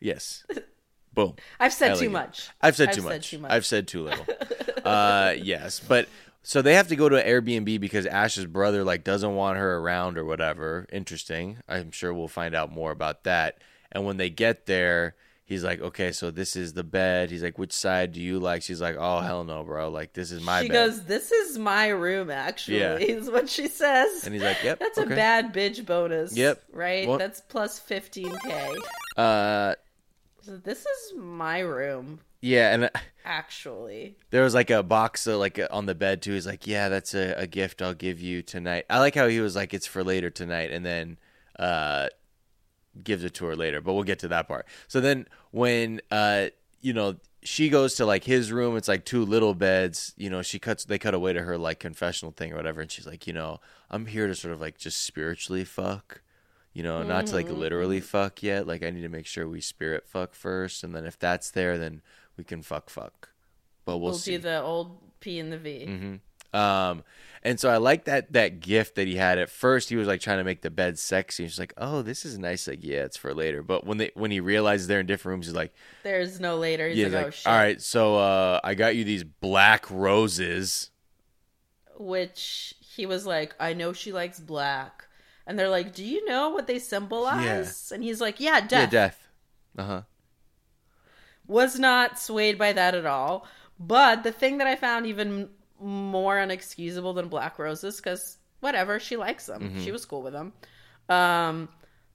yes, 0.00 0.44
boom. 1.14 1.36
I've 1.60 1.72
said 1.72 1.96
too 1.96 2.10
much. 2.10 2.48
I've 2.60 2.74
said 2.74 2.88
I've 2.88 2.94
too 2.96 3.02
said 3.02 3.08
much. 3.08 3.30
too 3.30 3.38
much. 3.38 3.50
I've 3.52 3.66
said 3.66 3.86
too 3.86 4.02
little. 4.04 4.26
uh, 4.84 5.34
yes, 5.36 5.80
but 5.80 6.08
so 6.42 6.62
they 6.62 6.74
have 6.74 6.88
to 6.88 6.96
go 6.96 7.08
to 7.08 7.16
an 7.16 7.26
Airbnb 7.26 7.78
because 7.78 8.06
Ash's 8.06 8.46
brother 8.46 8.82
like 8.82 9.04
doesn't 9.04 9.34
want 9.34 9.58
her 9.58 9.76
around 9.76 10.18
or 10.18 10.24
whatever. 10.24 10.86
Interesting. 10.92 11.58
I'm 11.68 11.90
sure 11.90 12.14
we'll 12.14 12.26
find 12.26 12.54
out 12.54 12.72
more 12.72 12.90
about 12.90 13.24
that. 13.24 13.58
And 13.92 14.04
when 14.04 14.16
they 14.16 14.30
get 14.30 14.66
there, 14.66 15.14
he's 15.48 15.64
like, 15.64 15.80
"Okay, 15.80 16.12
so 16.12 16.30
this 16.30 16.54
is 16.54 16.74
the 16.74 16.84
bed." 16.84 17.32
He's 17.32 17.42
like, 17.42 17.58
"Which 17.58 17.72
side 17.72 18.12
do 18.12 18.20
you 18.20 18.38
like?" 18.38 18.62
She's 18.62 18.80
like, 18.80 18.94
"Oh 18.96 19.18
hell 19.18 19.42
no, 19.42 19.64
bro! 19.64 19.88
Like 19.90 20.12
this 20.12 20.30
is 20.30 20.40
my 20.44 20.62
she 20.62 20.68
bed." 20.68 20.74
goes, 20.74 21.04
"This 21.04 21.32
is 21.32 21.58
my 21.58 21.88
room." 21.88 22.30
Actually, 22.30 22.78
Yeah. 22.80 22.96
is 23.00 23.28
what 23.28 23.48
she 23.48 23.66
says. 23.66 24.24
And 24.24 24.32
he's 24.34 24.42
like, 24.44 24.62
"Yep, 24.62 24.78
That's 24.78 24.98
okay." 24.98 25.12
a 25.12 25.16
bad 25.16 25.52
bitch 25.52 25.84
bonus. 25.84 26.36
Yep. 26.36 26.62
Right. 26.72 27.08
Well- 27.08 27.18
That's 27.18 27.40
plus 27.40 27.78
fifteen 27.80 28.36
k. 28.44 28.74
Uh, 29.16 29.74
So 30.42 30.56
this 30.56 30.80
is 30.86 31.14
my 31.16 31.58
room. 31.60 32.20
yeah, 32.40 32.72
and 32.74 32.84
uh, 32.84 32.90
Actually, 33.24 34.16
there 34.30 34.42
was 34.42 34.54
like 34.54 34.70
a 34.70 34.82
box 34.82 35.26
of, 35.26 35.38
like 35.38 35.58
uh, 35.58 35.68
on 35.70 35.84
the 35.86 35.94
bed 35.94 36.22
too. 36.22 36.32
He's 36.32 36.46
like, 36.46 36.66
"Yeah, 36.66 36.88
that's 36.88 37.14
a, 37.14 37.34
a 37.36 37.46
gift 37.46 37.82
I'll 37.82 37.92
give 37.94 38.20
you 38.20 38.40
tonight." 38.42 38.84
I 38.88 38.98
like 39.00 39.14
how 39.14 39.28
he 39.28 39.40
was 39.40 39.54
like, 39.54 39.74
"It's 39.74 39.86
for 39.86 40.02
later 40.02 40.30
tonight," 40.30 40.70
and 40.72 40.84
then 40.86 41.18
uh, 41.58 42.08
gives 43.02 43.24
it 43.24 43.34
to 43.34 43.46
her 43.46 43.56
later. 43.56 43.80
But 43.80 43.94
we'll 43.94 44.02
get 44.04 44.18
to 44.20 44.28
that 44.28 44.48
part. 44.48 44.66
So 44.86 45.00
then 45.00 45.26
when 45.50 46.00
uh, 46.10 46.46
you 46.80 46.92
know 46.92 47.16
she 47.42 47.68
goes 47.68 47.94
to 47.94 48.04
like 48.06 48.24
his 48.24 48.50
room, 48.52 48.76
it's 48.76 48.88
like 48.88 49.04
two 49.04 49.24
little 49.24 49.54
beds. 49.54 50.12
You 50.16 50.28
know, 50.30 50.42
she 50.42 50.58
cuts 50.58 50.84
they 50.84 50.98
cut 50.98 51.14
away 51.14 51.32
to 51.32 51.42
her 51.42 51.56
like 51.56 51.78
confessional 51.78 52.32
thing 52.32 52.52
or 52.52 52.56
whatever, 52.56 52.80
and 52.80 52.90
she's 52.90 53.06
like, 53.06 53.26
"You 53.26 53.32
know, 53.32 53.60
I'm 53.90 54.06
here 54.06 54.26
to 54.26 54.34
sort 54.34 54.52
of 54.54 54.60
like 54.60 54.78
just 54.78 55.02
spiritually 55.04 55.64
fuck." 55.64 56.22
You 56.74 56.82
know, 56.84 57.02
not 57.02 57.26
to 57.26 57.34
like 57.34 57.46
Mm-hmm. 57.46 57.58
literally 57.58 58.00
fuck 58.00 58.42
yet. 58.42 58.66
Like 58.66 58.84
I 58.84 58.90
need 58.90 59.02
to 59.02 59.08
make 59.08 59.26
sure 59.26 59.48
we 59.48 59.60
spirit 59.60 60.06
fuck 60.06 60.34
first, 60.34 60.84
and 60.84 60.94
then 60.94 61.04
if 61.06 61.18
that's 61.18 61.50
there, 61.50 61.76
then 61.78 62.02
we 62.36 62.44
can 62.44 62.62
fuck 62.62 62.88
fuck. 62.90 63.30
But 63.84 63.98
we'll, 63.98 64.10
We'll 64.10 64.18
see. 64.18 64.32
do 64.32 64.42
the 64.42 64.60
old 64.62 64.98
P 65.18 65.38
and 65.40 65.50
the 65.52 65.58
V. 65.58 65.86
Mm-hmm. 65.88 66.14
Um, 66.52 67.04
and 67.42 67.58
so 67.60 67.70
I 67.70 67.76
like 67.76 68.04
that 68.06 68.32
that 68.32 68.60
gift 68.60 68.96
that 68.96 69.06
he 69.06 69.16
had. 69.16 69.38
At 69.38 69.48
first, 69.48 69.88
he 69.88 69.96
was 69.96 70.08
like 70.08 70.20
trying 70.20 70.38
to 70.38 70.44
make 70.44 70.62
the 70.62 70.70
bed 70.70 70.98
sexy. 70.98 71.44
He's 71.44 71.58
like, 71.58 71.72
"Oh, 71.78 72.02
this 72.02 72.24
is 72.24 72.38
nice." 72.38 72.66
Like, 72.66 72.80
yeah, 72.82 73.04
it's 73.04 73.16
for 73.16 73.32
later. 73.32 73.62
But 73.62 73.86
when 73.86 73.98
they 73.98 74.10
when 74.14 74.30
he 74.30 74.40
realizes 74.40 74.86
they're 74.86 75.00
in 75.00 75.06
different 75.06 75.34
rooms, 75.34 75.46
he's 75.46 75.54
like, 75.54 75.72
There's 76.02 76.40
no 76.40 76.56
later. 76.56 76.88
He's 76.88 76.98
"Yeah, 76.98 77.06
like, 77.08 77.14
he's 77.16 77.26
oh 77.26 77.30
shit. 77.30 77.46
all 77.46 77.56
right, 77.56 77.80
so 77.80 78.16
uh, 78.16 78.60
I 78.64 78.74
got 78.74 78.96
you 78.96 79.04
these 79.04 79.24
black 79.24 79.90
roses." 79.90 80.90
Which 81.96 82.74
he 82.98 83.06
was 83.06 83.26
like, 83.26 83.54
I 83.60 83.74
know 83.74 83.92
she 83.92 84.12
likes 84.12 84.40
black. 84.40 85.06
And 85.46 85.58
they're 85.58 85.68
like, 85.68 85.94
Do 85.94 86.04
you 86.04 86.24
know 86.26 86.50
what 86.50 86.66
they 86.66 86.78
symbolize? 86.78 87.90
And 87.92 88.02
he's 88.02 88.20
like, 88.20 88.40
Yeah, 88.40 88.60
death. 88.60 88.70
Yeah, 88.70 88.86
death. 88.86 89.28
Uh 89.78 89.84
huh. 89.84 90.02
Was 91.46 91.78
not 91.78 92.18
swayed 92.18 92.58
by 92.58 92.72
that 92.72 92.94
at 92.94 93.06
all. 93.06 93.46
But 93.80 94.22
the 94.22 94.32
thing 94.32 94.58
that 94.58 94.66
I 94.66 94.76
found 94.76 95.06
even 95.06 95.48
more 95.80 96.36
unexcusable 96.36 97.14
than 97.14 97.28
black 97.28 97.58
roses, 97.58 97.96
because 97.96 98.38
whatever, 98.60 98.98
she 99.00 99.16
likes 99.16 99.46
them. 99.46 99.62
Mm-hmm. 99.62 99.84
She 99.84 99.92
was 99.92 100.04
cool 100.04 100.22
with 100.22 100.32
them. 100.32 100.52
Um, 101.08 101.68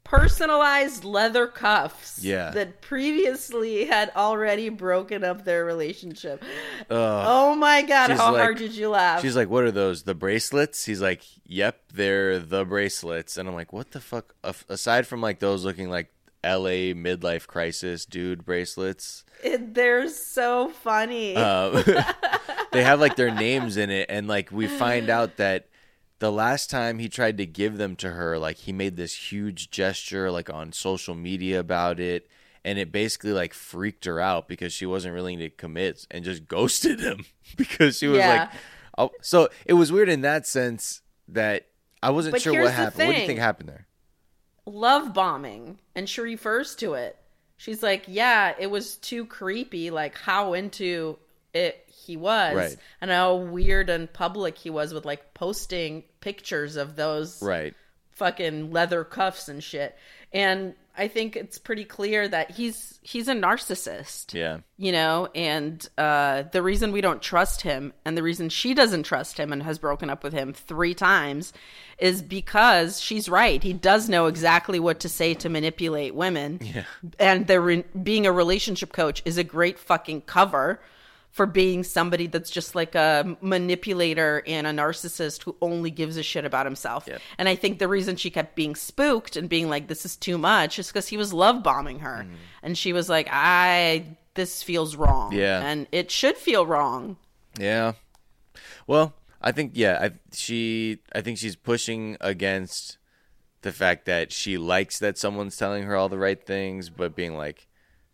personalized 0.03 1.03
leather 1.03 1.47
cuffs 1.47 2.19
Yeah. 2.21 2.51
that 2.51 2.81
previously 2.81 3.85
had 3.85 4.11
already 4.15 4.69
broken 4.69 5.23
up 5.23 5.45
their 5.45 5.65
relationship. 5.65 6.43
Ugh. 6.89 7.23
Oh 7.27 7.55
my 7.55 7.81
god, 7.81 8.07
She's 8.09 8.17
how 8.19 8.33
like- 8.33 8.41
hard 8.41 8.57
did 8.57 8.73
you 8.75 8.89
laugh? 8.89 9.21
She's 9.21 9.35
like, 9.35 9.49
"What 9.49 9.63
are 9.63 9.71
those? 9.71 10.03
The 10.03 10.13
bracelets?" 10.13 10.85
He's 10.85 11.01
like, 11.01 11.23
"Yep, 11.45 11.79
they're 11.93 12.37
the 12.39 12.65
bracelets." 12.65 13.37
And 13.37 13.47
I'm 13.49 13.55
like, 13.55 13.73
"What 13.73 13.91
the 13.91 13.99
fuck?" 14.01 14.35
Aside 14.69 15.07
from 15.07 15.21
like 15.21 15.39
those 15.39 15.65
looking 15.65 15.89
like 15.89 16.12
L.A. 16.43 16.93
midlife 16.93 17.47
crisis 17.47 18.05
dude 18.05 18.45
bracelets, 18.45 19.23
It- 19.43 19.73
they're 19.73 20.07
so 20.09 20.69
funny. 20.69 21.35
um, 21.35 21.83
they 22.71 22.83
have 22.83 22.99
like 22.99 23.15
their 23.15 23.33
names 23.33 23.77
in 23.77 23.89
it, 23.89 24.07
and 24.09 24.27
like 24.27 24.51
we 24.51 24.67
find 24.67 25.09
out 25.09 25.37
that 25.37 25.67
the 26.19 26.31
last 26.31 26.69
time 26.69 26.99
he 26.99 27.09
tried 27.09 27.37
to 27.37 27.45
give 27.45 27.77
them 27.77 27.95
to 27.97 28.11
her, 28.11 28.37
like 28.37 28.57
he 28.57 28.71
made 28.71 28.95
this 28.95 29.31
huge 29.31 29.69
gesture 29.71 30.31
like 30.31 30.49
on 30.53 30.71
social 30.71 31.15
media 31.15 31.59
about 31.59 31.99
it. 31.99 32.27
And 32.65 32.79
it 32.79 32.93
basically 32.93 33.33
like 33.33 33.53
freaked 33.53 34.05
her 34.05 34.21
out 34.21 34.47
because 34.47 34.71
she 34.71 34.85
wasn't 34.85 35.15
willing 35.15 35.37
to 35.39 35.49
commit 35.49 36.07
and 36.09 36.23
just 36.23 36.47
ghosted 36.47 37.01
him 37.01 37.25
because 37.57 37.97
she 37.97 38.07
was 38.07 38.19
Yeah. 38.19 38.29
like, 38.43 38.49
oh, 38.97 39.11
so 39.21 39.49
it 39.65 39.73
was 39.73 39.91
weird 39.91 40.07
in 40.07 40.21
that 40.21 40.47
sense 40.47 41.01
that 41.27 41.67
I 42.01 42.11
wasn't 42.11 42.31
But 42.31 42.41
sure 42.41 42.61
what 42.63 42.71
happened. 42.71 43.05
What 43.07 43.15
do 43.15 43.19
you 43.21 43.27
think 43.27 43.39
happened 43.39 43.67
there? 43.67 43.87
Love 44.65 45.13
bombing 45.13 45.77
and 45.95 46.07
she 46.07 46.21
refers 46.21 46.75
to 46.75 46.93
it 46.93 47.17
she's 47.57 47.83
like 47.83 48.03
yeah 48.07 48.53
it 48.57 48.67
was 48.67 48.95
too 48.97 49.25
creepy 49.25 49.89
like 49.89 50.17
how 50.17 50.53
into 50.53 51.17
it 51.53 51.83
he 51.87 52.15
was 52.17 52.55
Right. 52.55 52.77
and 53.01 53.11
how 53.11 53.35
weird 53.35 53.89
and 53.89 54.11
public 54.11 54.57
he 54.57 54.69
was 54.69 54.93
with 54.93 55.05
like 55.05 55.33
posting 55.33 56.03
pictures 56.21 56.75
of 56.77 56.95
those 56.95 57.41
Right. 57.41 57.73
fucking 58.11 58.71
leather 58.71 59.03
cuffs 59.03 59.47
and 59.49 59.63
shit 59.63 59.97
and 60.31 60.75
i 60.97 61.07
think 61.07 61.35
it's 61.35 61.57
pretty 61.57 61.83
clear 61.85 62.27
that 62.27 62.51
he's 62.51 62.99
he's 63.01 63.27
a 63.27 63.33
narcissist 63.33 64.33
Yeah. 64.33 64.59
you 64.77 64.91
know 64.91 65.27
and 65.35 65.87
uh 65.97 66.43
the 66.51 66.61
reason 66.61 66.91
we 66.91 67.01
don't 67.01 67.21
trust 67.21 67.61
him 67.61 67.93
and 68.05 68.17
the 68.17 68.23
reason 68.23 68.49
she 68.49 68.73
doesn't 68.73 69.03
trust 69.03 69.37
him 69.39 69.51
and 69.51 69.63
has 69.63 69.79
broken 69.79 70.09
up 70.09 70.23
with 70.23 70.33
him 70.33 70.53
three 70.53 70.93
times 70.93 71.53
is 71.97 72.21
because 72.21 72.99
she's 73.01 73.27
right 73.29 73.61
he 73.63 73.73
does 73.73 74.09
know 74.09 74.27
exactly 74.27 74.79
what 74.79 74.99
to 75.01 75.09
say 75.09 75.33
to 75.33 75.49
manipulate 75.49 76.15
women 76.15 76.59
Yeah. 76.61 76.83
and 77.19 77.47
the 77.47 77.59
re- 77.59 77.83
being 78.01 78.25
a 78.25 78.31
relationship 78.31 78.93
coach 78.93 79.21
is 79.25 79.37
a 79.37 79.43
great 79.43 79.79
fucking 79.79 80.21
cover 80.21 80.79
for 81.33 81.47
being 81.47 81.83
somebody 81.83 82.27
that's 82.27 82.51
just 82.51 82.75
like 82.75 82.93
a 82.93 83.35
manipulator 83.41 84.43
and 84.45 84.67
a 84.67 84.69
narcissist 84.69 85.41
who 85.41 85.55
only 85.63 85.89
gives 85.89 86.15
a 86.15 86.21
shit 86.21 86.45
about 86.45 86.67
himself. 86.67 87.05
Yep. 87.07 87.21
And 87.39 87.49
I 87.49 87.55
think 87.55 87.79
the 87.79 87.87
reason 87.87 88.17
she 88.17 88.29
kept 88.29 88.55
being 88.55 88.75
spooked 88.75 89.35
and 89.35 89.49
being 89.49 89.67
like, 89.67 89.87
this 89.87 90.05
is 90.05 90.15
too 90.15 90.37
much 90.37 90.77
is 90.77 90.89
because 90.89 91.07
he 91.07 91.17
was 91.17 91.33
love 91.33 91.63
bombing 91.63 91.99
her. 91.99 92.19
Mm-hmm. 92.19 92.35
And 92.61 92.77
she 92.77 92.93
was 92.93 93.09
like, 93.09 93.27
I, 93.31 94.15
this 94.35 94.61
feels 94.61 94.95
wrong. 94.95 95.33
Yeah. 95.33 95.59
And 95.65 95.87
it 95.91 96.11
should 96.11 96.37
feel 96.37 96.67
wrong. 96.67 97.17
Yeah. 97.59 97.93
Well, 98.85 99.15
I 99.41 99.51
think 99.51 99.71
yeah, 99.73 99.97
I 99.99 100.11
she 100.33 100.99
I 101.13 101.21
think 101.21 101.39
she's 101.39 101.55
pushing 101.55 102.15
against 102.21 102.99
the 103.61 103.71
fact 103.71 104.05
that 104.05 104.31
she 104.31 104.59
likes 104.59 104.99
that 104.99 105.17
someone's 105.17 105.57
telling 105.57 105.83
her 105.83 105.95
all 105.95 106.09
the 106.09 106.17
right 106.19 106.45
things, 106.45 106.91
but 106.91 107.15
being 107.15 107.35
like 107.35 107.67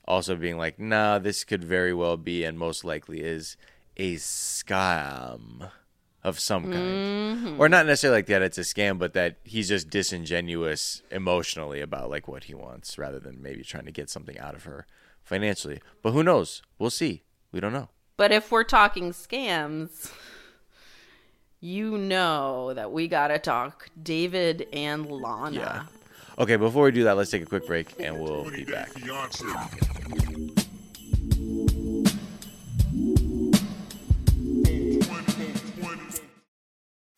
also 0.09 0.35
being 0.35 0.57
like, 0.57 0.79
nah, 0.79 1.19
this 1.19 1.43
could 1.43 1.63
very 1.63 1.93
well 1.93 2.17
be 2.17 2.43
and 2.43 2.57
most 2.57 2.83
likely 2.83 3.21
is 3.21 3.55
a 3.95 4.15
scam 4.15 5.69
of 6.23 6.39
some 6.39 6.71
kind. 6.71 7.59
Or 7.59 7.69
not 7.69 7.85
necessarily 7.85 8.17
like 8.17 8.25
that 8.25 8.41
it's 8.41 8.57
a 8.57 8.61
scam, 8.61 8.97
but 8.97 9.13
that 9.13 9.37
he's 9.43 9.69
just 9.69 9.89
disingenuous 9.89 11.03
emotionally 11.11 11.79
about 11.79 12.09
like 12.09 12.27
what 12.27 12.45
he 12.45 12.55
wants 12.55 12.97
rather 12.97 13.19
than 13.19 13.41
maybe 13.41 13.63
trying 13.63 13.85
to 13.85 13.91
get 13.91 14.09
something 14.09 14.37
out 14.39 14.55
of 14.55 14.63
her 14.63 14.87
financially. 15.23 15.79
But 16.01 16.11
who 16.11 16.23
knows? 16.23 16.63
We'll 16.79 16.89
see. 16.89 17.23
We 17.51 17.59
don't 17.59 17.73
know. 17.73 17.89
But 18.17 18.31
if 18.31 18.51
we're 18.51 18.63
talking 18.63 19.11
scams, 19.11 20.11
you 21.61 21.97
know 21.97 22.73
that 22.73 22.91
we 22.91 23.07
got 23.07 23.27
to 23.29 23.39
talk 23.39 23.89
David 24.01 24.67
and 24.73 25.09
Lana. 25.09 25.55
Yeah. 25.55 25.98
Okay, 26.39 26.55
before 26.55 26.85
we 26.85 26.91
do 26.91 27.03
that, 27.03 27.17
let's 27.17 27.29
take 27.29 27.41
a 27.41 27.45
quick 27.45 27.67
break 27.67 27.87
and 27.99 28.17
we'll 28.17 28.49
be 28.49 28.63
back. 28.63 28.89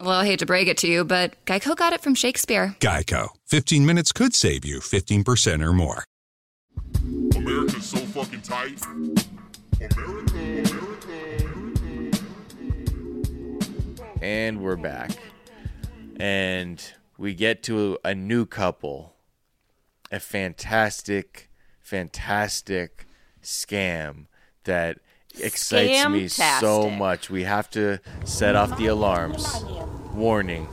Well, 0.00 0.18
I 0.18 0.24
hate 0.24 0.38
to 0.38 0.46
break 0.46 0.66
it 0.66 0.78
to 0.78 0.88
you, 0.88 1.04
but 1.04 1.36
Geico 1.44 1.76
got 1.76 1.92
it 1.92 2.00
from 2.00 2.14
Shakespeare. 2.14 2.74
Geico. 2.80 3.28
15 3.48 3.84
minutes 3.84 4.12
could 4.12 4.34
save 4.34 4.64
you 4.64 4.80
15% 4.80 5.62
or 5.62 5.74
more. 5.74 6.04
America's 7.36 7.84
so 7.84 7.98
fucking 7.98 8.40
tight. 8.40 8.82
America, 9.78 10.38
America. 10.70 12.18
And 14.22 14.62
we're 14.62 14.76
back. 14.76 15.10
And 16.16 16.82
we 17.18 17.34
get 17.34 17.62
to 17.64 17.98
a 18.02 18.14
new 18.14 18.46
couple. 18.46 19.16
A 20.10 20.18
fantastic, 20.18 21.50
fantastic 21.78 23.06
scam 23.42 24.28
that 24.64 24.98
excites 25.38 26.08
me 26.08 26.28
so 26.28 26.90
much. 26.90 27.30
We 27.30 27.44
have 27.44 27.70
to 27.70 27.98
set 28.24 28.56
off 28.56 28.76
the 28.76 28.86
alarms. 28.86 29.64
Warning. 30.14 30.66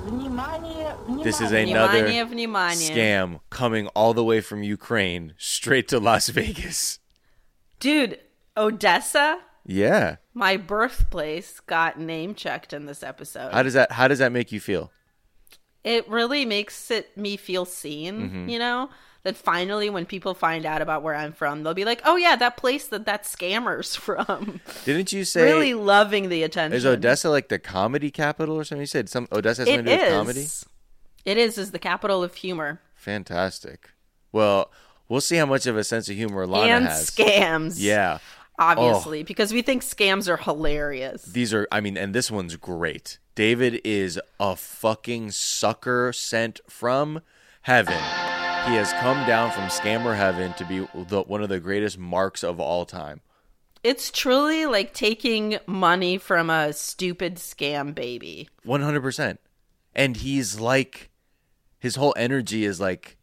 This 1.23 1.39
is 1.39 1.51
another 1.51 2.07
scam 2.07 3.39
coming 3.49 3.87
all 3.89 4.13
the 4.13 4.23
way 4.23 4.41
from 4.41 4.63
Ukraine 4.63 5.35
straight 5.37 5.87
to 5.89 5.99
Las 5.99 6.29
Vegas. 6.29 6.99
Dude, 7.79 8.19
Odessa? 8.57 9.39
Yeah. 9.65 10.15
My 10.33 10.57
birthplace 10.57 11.59
got 11.59 11.99
name 11.99 12.33
checked 12.33 12.73
in 12.73 12.87
this 12.87 13.03
episode. 13.03 13.53
How 13.53 13.63
does 13.63 13.73
that 13.73 13.91
how 13.91 14.07
does 14.07 14.19
that 14.19 14.31
make 14.31 14.51
you 14.51 14.59
feel? 14.59 14.91
It 15.83 16.09
really 16.09 16.43
makes 16.43 16.89
it 16.89 17.15
me 17.15 17.37
feel 17.37 17.65
seen, 17.65 18.21
mm-hmm. 18.21 18.49
you 18.49 18.59
know? 18.59 18.89
That 19.27 19.35
finally, 19.35 19.89
when 19.89 20.05
people 20.05 20.33
find 20.33 20.65
out 20.65 20.81
about 20.81 21.03
where 21.03 21.13
I'm 21.13 21.33
from, 21.33 21.63
they'll 21.63 21.73
be 21.73 21.83
like, 21.83 22.01
"Oh 22.05 22.15
yeah, 22.15 22.37
that 22.37 22.55
place 22.55 22.87
that 22.87 23.05
that 23.05 23.23
scammer's 23.23 23.93
from." 24.07 24.61
Didn't 24.85 25.11
you 25.11 25.25
say 25.25 25.43
really 25.43 25.73
loving 25.73 26.29
the 26.29 26.43
attention. 26.43 26.77
is 26.77 26.85
Odessa 26.85 27.29
like 27.29 27.49
the 27.49 27.59
comedy 27.59 28.09
capital 28.09 28.55
or 28.55 28.63
something? 28.63 28.81
You 28.81 28.87
said 28.87 29.09
some 29.09 29.27
Odessa 29.31 29.63
has 29.63 29.67
It 29.67 29.75
something 29.75 29.85
to 29.85 29.97
do 29.97 30.01
with 30.01 30.13
comedy. 30.13 30.47
It 31.25 31.37
is 31.37 31.57
is 31.57 31.71
the 31.71 31.79
capital 31.79 32.23
of 32.23 32.35
humor 32.35 32.79
Fantastic. 32.95 33.91
Well, 34.31 34.71
we'll 35.09 35.21
see 35.21 35.35
how 35.35 35.45
much 35.45 35.65
of 35.65 35.77
a 35.77 35.83
sense 35.83 36.09
of 36.09 36.15
humor 36.15 36.47
Lana 36.47 36.73
and 36.73 36.85
has. 36.85 37.09
scams. 37.09 37.75
Yeah. 37.77 38.19
obviously, 38.59 39.23
because 39.23 39.53
we 39.53 39.61
think 39.61 39.83
scams 39.83 40.27
are 40.27 40.37
hilarious. 40.37 41.23
These 41.23 41.53
are, 41.53 41.67
I 41.71 41.79
mean, 41.79 41.95
and 41.97 42.13
this 42.13 42.31
one's 42.31 42.55
great. 42.55 43.19
David 43.35 43.81
is 43.83 44.19
a 44.39 44.55
fucking 44.55 45.31
sucker 45.31 46.11
sent 46.11 46.59
from 46.67 47.21
heaven. 47.61 48.26
He 48.67 48.75
has 48.75 48.91
come 48.99 49.25
down 49.25 49.51
from 49.51 49.63
scammer 49.69 50.13
heaven 50.13 50.51
to 50.55 50.65
be 50.65 50.79
the, 50.93 51.21
one 51.21 51.41
of 51.41 51.47
the 51.47 51.61
greatest 51.61 51.97
marks 51.97 52.43
of 52.43 52.59
all 52.59 52.85
time. 52.85 53.21
It's 53.81 54.11
truly 54.11 54.65
like 54.65 54.93
taking 54.93 55.57
money 55.65 56.17
from 56.17 56.49
a 56.49 56.73
stupid 56.73 57.35
scam 57.35 57.95
baby. 57.95 58.49
100%. 58.65 59.37
And 59.95 60.17
he's 60.17 60.59
like, 60.59 61.11
his 61.79 61.95
whole 61.95 62.13
energy 62.17 62.65
is 62.65 62.81
like 62.81 63.17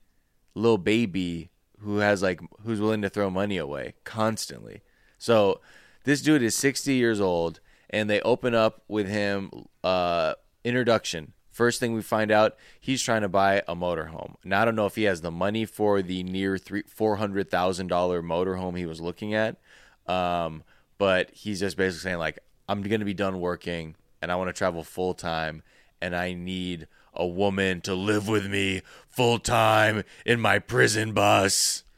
little 0.54 0.78
baby 0.78 1.50
who 1.80 1.98
has 1.98 2.22
like, 2.22 2.40
who's 2.64 2.80
willing 2.80 3.02
to 3.02 3.10
throw 3.10 3.28
money 3.28 3.58
away 3.58 3.92
constantly. 4.04 4.80
So 5.18 5.60
this 6.04 6.22
dude 6.22 6.42
is 6.42 6.56
60 6.56 6.94
years 6.94 7.20
old 7.20 7.60
and 7.90 8.08
they 8.08 8.22
open 8.22 8.54
up 8.54 8.82
with 8.88 9.06
him, 9.08 9.50
uh, 9.84 10.36
introduction. 10.64 11.34
First 11.54 11.78
thing 11.78 11.94
we 11.94 12.02
find 12.02 12.32
out, 12.32 12.56
he's 12.80 13.00
trying 13.00 13.22
to 13.22 13.28
buy 13.28 13.62
a 13.68 13.76
motorhome. 13.76 14.34
Now 14.42 14.62
I 14.62 14.64
don't 14.64 14.74
know 14.74 14.86
if 14.86 14.96
he 14.96 15.04
has 15.04 15.20
the 15.20 15.30
money 15.30 15.64
for 15.64 16.02
the 16.02 16.24
near 16.24 16.58
three 16.58 16.82
four 16.88 17.14
hundred 17.14 17.48
thousand 17.48 17.86
dollar 17.86 18.22
motorhome 18.22 18.76
he 18.76 18.86
was 18.86 19.00
looking 19.00 19.34
at, 19.34 19.56
um, 20.08 20.64
but 20.98 21.30
he's 21.30 21.60
just 21.60 21.76
basically 21.76 22.00
saying 22.00 22.18
like, 22.18 22.40
I'm 22.68 22.82
gonna 22.82 23.04
be 23.04 23.14
done 23.14 23.38
working 23.38 23.94
and 24.20 24.32
I 24.32 24.34
want 24.34 24.48
to 24.48 24.52
travel 24.52 24.82
full 24.82 25.14
time, 25.14 25.62
and 26.02 26.16
I 26.16 26.34
need 26.34 26.88
a 27.14 27.24
woman 27.24 27.80
to 27.82 27.94
live 27.94 28.26
with 28.26 28.50
me 28.50 28.82
full 29.08 29.38
time 29.38 30.02
in 30.26 30.40
my 30.40 30.58
prison 30.58 31.12
bus. 31.12 31.84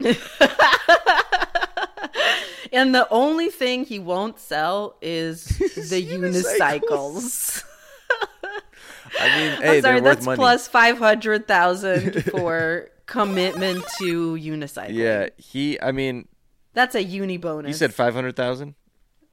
And 2.73 2.93
the 2.93 3.07
only 3.09 3.49
thing 3.49 3.85
he 3.85 3.97
won't 3.97 4.39
sell 4.39 4.97
is 5.01 5.45
the 5.57 6.05
unicycles. 6.05 7.63
I 9.19 9.37
mean, 9.37 9.57
I'm 9.63 9.81
sorry, 9.81 9.99
that's 10.01 10.25
plus 10.25 10.67
five 10.67 10.97
hundred 10.97 11.47
thousand 11.47 12.23
for 12.31 12.89
commitment 13.05 13.83
to 13.99 14.33
unicycle. 14.33 14.93
Yeah, 14.93 15.29
he. 15.37 15.79
I 15.81 15.91
mean, 15.91 16.27
That's 16.73 16.95
a 16.95 17.03
uni 17.03 17.37
bonus. 17.37 17.69
You 17.69 17.73
said 17.73 17.93
five 17.93 18.13
hundred 18.13 18.35
thousand. 18.35 18.75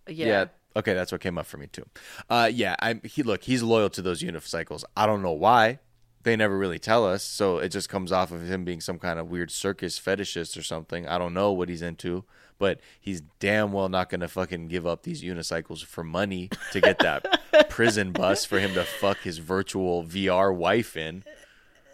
Yeah. 0.08 0.26
Yeah. 0.26 0.44
Okay, 0.76 0.92
that's 0.92 1.12
what 1.12 1.20
came 1.20 1.38
up 1.38 1.46
for 1.46 1.56
me 1.56 1.66
too. 1.68 1.84
Uh, 2.28 2.50
yeah. 2.52 2.76
I'm. 2.80 3.00
he 3.04 3.22
look. 3.22 3.44
He's 3.44 3.62
loyal 3.62 3.90
to 3.90 4.02
those 4.02 4.22
unicycles. 4.22 4.84
I 4.96 5.06
don't 5.06 5.22
know 5.22 5.32
why. 5.32 5.78
They 6.22 6.36
never 6.36 6.56
really 6.56 6.78
tell 6.78 7.06
us, 7.06 7.22
so 7.22 7.58
it 7.58 7.68
just 7.68 7.90
comes 7.90 8.10
off 8.10 8.32
of 8.32 8.50
him 8.50 8.64
being 8.64 8.80
some 8.80 8.98
kind 8.98 9.18
of 9.18 9.28
weird 9.28 9.50
circus 9.50 10.00
fetishist 10.00 10.56
or 10.56 10.62
something. 10.62 11.06
I 11.06 11.18
don't 11.18 11.34
know 11.34 11.52
what 11.52 11.68
he's 11.68 11.82
into, 11.82 12.24
but 12.58 12.80
he's 13.00 13.22
damn 13.38 13.72
well 13.72 13.88
not 13.88 14.10
gonna 14.10 14.28
fucking 14.28 14.68
give 14.68 14.86
up 14.86 15.02
these 15.02 15.22
unicycles 15.22 15.84
for 15.84 16.04
money 16.04 16.50
to 16.72 16.80
get 16.80 16.98
that 17.00 17.40
prison 17.68 18.12
bus 18.12 18.44
for 18.44 18.58
him 18.58 18.74
to 18.74 18.84
fuck 18.84 19.18
his 19.18 19.38
virtual 19.38 20.04
VR 20.04 20.54
wife 20.54 20.96
in. 20.96 21.24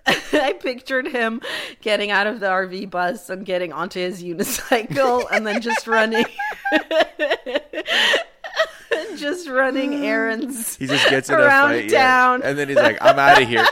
I 0.06 0.54
pictured 0.54 1.08
him 1.08 1.40
getting 1.80 2.11
out 2.11 2.26
of 2.26 2.40
the 2.40 2.46
RV 2.46 2.90
bus 2.90 3.30
and 3.30 3.44
getting 3.44 3.72
onto 3.72 4.00
his 4.00 4.22
unicycle 4.22 5.26
and 5.30 5.46
then 5.46 5.61
just 5.61 5.86
running 5.86 6.24
just 9.16 9.48
running 9.48 10.06
errands. 10.06 10.76
He 10.76 10.86
just 10.86 11.08
gets 11.11 11.28
in 11.28 11.36
around 11.36 11.72
a 11.72 11.80
fight, 11.80 11.90
yeah. 11.90 12.02
town. 12.02 12.42
and 12.42 12.58
then 12.58 12.68
he's 12.68 12.76
like, 12.76 12.98
"I'm 13.00 13.18
out 13.18 13.40
of 13.40 13.48
here." 13.48 13.66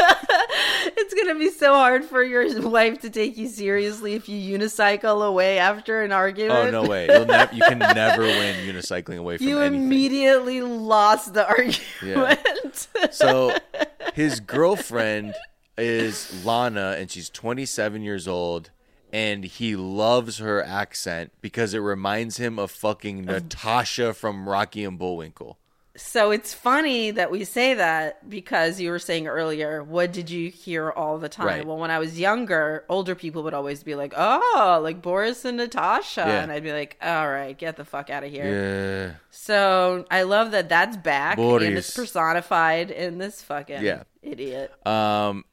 it's 0.96 1.14
gonna 1.14 1.38
be 1.38 1.50
so 1.50 1.74
hard 1.74 2.04
for 2.04 2.22
your 2.22 2.68
wife 2.68 3.00
to 3.00 3.10
take 3.10 3.36
you 3.36 3.48
seriously 3.48 4.14
if 4.14 4.28
you 4.28 4.58
unicycle 4.58 5.26
away 5.26 5.58
after 5.58 6.02
an 6.02 6.12
argument. 6.12 6.74
Oh 6.74 6.82
no 6.82 6.88
way! 6.88 7.04
You 7.04 7.62
can 7.62 7.78
never 7.78 8.22
win 8.22 8.56
unicycling 8.66 9.18
away 9.18 9.38
from 9.38 9.46
you 9.46 9.58
anything. 9.60 9.82
immediately 9.82 10.62
lost 10.62 11.34
the 11.34 11.46
argument. 11.46 11.80
Yeah. 12.02 13.10
So 13.10 13.56
his 14.14 14.40
girlfriend 14.40 15.34
is 15.76 16.44
Lana, 16.44 16.96
and 16.98 17.10
she's 17.10 17.30
27 17.30 18.02
years 18.02 18.28
old, 18.28 18.70
and 19.12 19.44
he 19.44 19.76
loves 19.76 20.38
her 20.38 20.62
accent 20.62 21.32
because 21.40 21.74
it 21.74 21.78
reminds 21.78 22.36
him 22.36 22.58
of 22.58 22.70
fucking 22.70 23.24
Natasha 23.24 24.14
from 24.14 24.48
Rocky 24.48 24.84
and 24.84 24.98
Bullwinkle. 24.98 25.58
So 26.02 26.30
it's 26.30 26.52
funny 26.54 27.10
that 27.12 27.30
we 27.30 27.44
say 27.44 27.74
that 27.74 28.28
because 28.28 28.80
you 28.80 28.90
were 28.90 28.98
saying 28.98 29.28
earlier, 29.28 29.84
what 29.84 30.12
did 30.12 30.28
you 30.30 30.50
hear 30.50 30.90
all 30.90 31.18
the 31.18 31.28
time? 31.28 31.46
Right. 31.46 31.66
Well, 31.66 31.76
when 31.76 31.90
I 31.90 31.98
was 31.98 32.18
younger, 32.18 32.84
older 32.88 33.14
people 33.14 33.42
would 33.44 33.54
always 33.54 33.82
be 33.84 33.94
like, 33.94 34.14
oh, 34.16 34.80
like 34.82 35.02
Boris 35.02 35.44
and 35.44 35.58
Natasha. 35.58 36.24
Yeah. 36.26 36.42
And 36.42 36.50
I'd 36.50 36.64
be 36.64 36.72
like, 36.72 36.96
all 37.02 37.28
right, 37.28 37.56
get 37.56 37.76
the 37.76 37.84
fuck 37.84 38.10
out 38.10 38.24
of 38.24 38.30
here. 38.30 39.10
Yeah. 39.12 39.14
So 39.30 40.04
I 40.10 40.22
love 40.22 40.50
that 40.50 40.68
that's 40.68 40.96
back 40.96 41.38
and 41.38 41.62
it's 41.62 41.94
personified 41.94 42.90
in 42.90 43.18
this 43.18 43.42
fucking 43.42 43.82
Yeah. 43.82 44.02
idiot. 44.22 44.72
Um, 44.86 45.44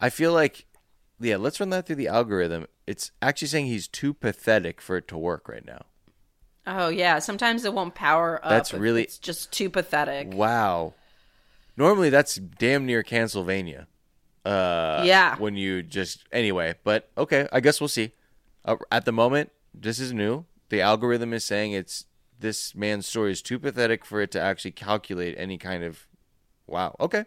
I 0.00 0.08
feel 0.10 0.32
like, 0.32 0.64
yeah. 1.20 1.36
Let's 1.36 1.60
run 1.60 1.70
that 1.70 1.86
through 1.86 1.96
the 1.96 2.08
algorithm. 2.08 2.66
It's 2.86 3.10
actually 3.20 3.48
saying 3.48 3.66
he's 3.66 3.88
too 3.88 4.14
pathetic 4.14 4.80
for 4.80 4.96
it 4.96 5.06
to 5.08 5.18
work 5.18 5.48
right 5.48 5.64
now. 5.66 5.84
Oh, 6.66 6.88
yeah. 6.88 7.18
Sometimes 7.18 7.64
it 7.64 7.74
won't 7.74 7.94
power 7.94 8.40
up. 8.44 8.50
That's 8.50 8.72
really- 8.72 9.02
It's 9.02 9.18
just 9.18 9.50
too 9.52 9.68
pathetic. 9.70 10.28
Wow. 10.32 10.94
Normally 11.76 12.10
that's 12.10 12.36
damn 12.36 12.84
near 12.86 13.02
Pennsylvania. 13.02 13.86
Uh, 14.44 15.02
Yeah. 15.04 15.36
When 15.36 15.56
you 15.56 15.82
just 15.82 16.24
anyway, 16.32 16.74
but 16.84 17.10
okay, 17.16 17.48
I 17.52 17.60
guess 17.60 17.80
we'll 17.80 17.88
see. 17.88 18.12
Uh, 18.64 18.76
at 18.90 19.04
the 19.04 19.12
moment, 19.12 19.50
this 19.72 19.98
is 19.98 20.12
new. 20.12 20.44
The 20.68 20.80
algorithm 20.80 21.32
is 21.32 21.44
saying 21.44 21.72
it's 21.72 22.04
this 22.38 22.74
man's 22.74 23.06
story 23.06 23.32
is 23.32 23.40
too 23.42 23.58
pathetic 23.58 24.04
for 24.04 24.20
it 24.20 24.30
to 24.32 24.40
actually 24.40 24.72
calculate 24.72 25.34
any 25.38 25.58
kind 25.58 25.82
of. 25.84 26.06
Wow. 26.66 26.96
Okay. 27.00 27.24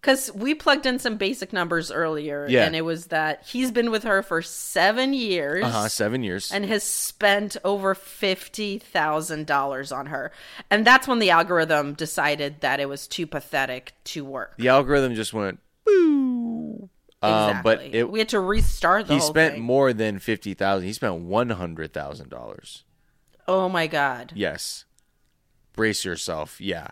Because 0.00 0.32
we 0.34 0.54
plugged 0.54 0.86
in 0.86 0.98
some 0.98 1.16
basic 1.18 1.52
numbers 1.52 1.90
earlier, 1.90 2.46
Yeah. 2.48 2.64
and 2.64 2.74
it 2.74 2.80
was 2.86 3.06
that 3.08 3.42
he's 3.46 3.70
been 3.70 3.90
with 3.90 4.04
her 4.04 4.22
for 4.22 4.40
seven 4.40 5.12
years. 5.12 5.62
Uh 5.64 5.70
huh. 5.70 5.88
Seven 5.88 6.22
years. 6.22 6.50
and 6.50 6.64
has 6.64 6.82
spent 6.82 7.58
over 7.64 7.94
$50,000 7.94 9.92
on 9.96 10.06
her. 10.06 10.32
And 10.70 10.86
that's 10.86 11.06
when 11.08 11.18
the 11.18 11.30
algorithm 11.30 11.94
decided 11.94 12.60
that 12.60 12.80
it 12.80 12.88
was 12.88 13.06
too 13.06 13.26
pathetic 13.26 13.92
to 14.04 14.24
work. 14.24 14.56
the 14.56 14.68
algorithm 14.68 15.14
just 15.14 15.32
went 15.32 15.60
boo. 15.84 16.88
Um, 17.22 17.60
but 17.62 17.82
it, 17.82 18.10
we 18.10 18.18
had 18.20 18.30
to 18.30 18.40
restart 18.40 19.06
the 19.06 19.14
he 19.14 19.20
spent 19.20 19.54
thing. 19.56 19.62
more 19.62 19.92
than 19.92 20.18
fifty 20.18 20.54
thousand. 20.54 20.86
He 20.86 20.94
spent 20.94 21.16
one 21.16 21.50
hundred 21.50 21.92
thousand 21.92 22.30
dollars. 22.30 22.84
Oh 23.46 23.68
my 23.68 23.86
God. 23.86 24.32
Yes. 24.34 24.86
Brace 25.74 26.02
yourself. 26.06 26.58
Yeah. 26.62 26.88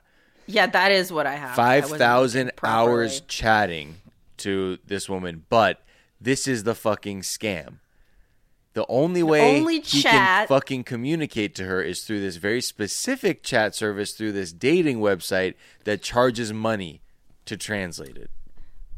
Yeah, 0.51 0.67
that 0.67 0.91
is 0.93 1.13
what 1.13 1.27
I 1.27 1.35
have. 1.37 1.51
I 1.53 1.55
five 1.55 1.83
wasn't 1.85 1.99
thousand 2.01 2.45
looking 2.47 2.57
properly. 2.57 2.93
hours 2.93 3.21
chatting 3.29 3.97
to 4.39 4.79
this 4.87 5.09
woman, 5.09 5.45
but 5.51 5.83
this 6.21 6.49
is 6.49 6.65
the 6.65 6.75
fucking 6.75 7.21
scam. 7.21 7.75
The 8.73 8.87
only 8.89 9.23
way 9.23 9.59
only 9.59 9.81
he 9.81 10.03
can 10.03 10.47
fucking 10.47 10.85
communicate 10.85 11.55
to 11.57 11.65
her 11.65 11.83
is 11.83 12.05
through 12.05 12.21
this 12.21 12.37
very 12.37 12.61
specific 12.61 13.43
chat 13.43 13.75
service 13.75 14.13
through 14.13 14.33
this 14.33 14.53
dating 14.53 14.99
website 15.01 15.55
that 15.85 16.01
charges 16.03 16.53
money 16.53 17.03
to 17.45 17.57
translate 17.57 18.17
it 18.17 18.31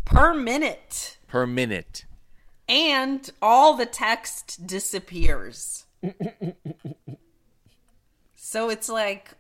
Per 0.05 0.35
minute. 0.35 1.19
per 1.29 1.47
minute. 1.47 2.05
And 2.69 3.29
all 3.43 3.75
the 3.75 3.87
text 3.87 4.67
disappears. 4.67 5.87
so 8.35 8.71
it's 8.71 8.89
like 8.89 9.33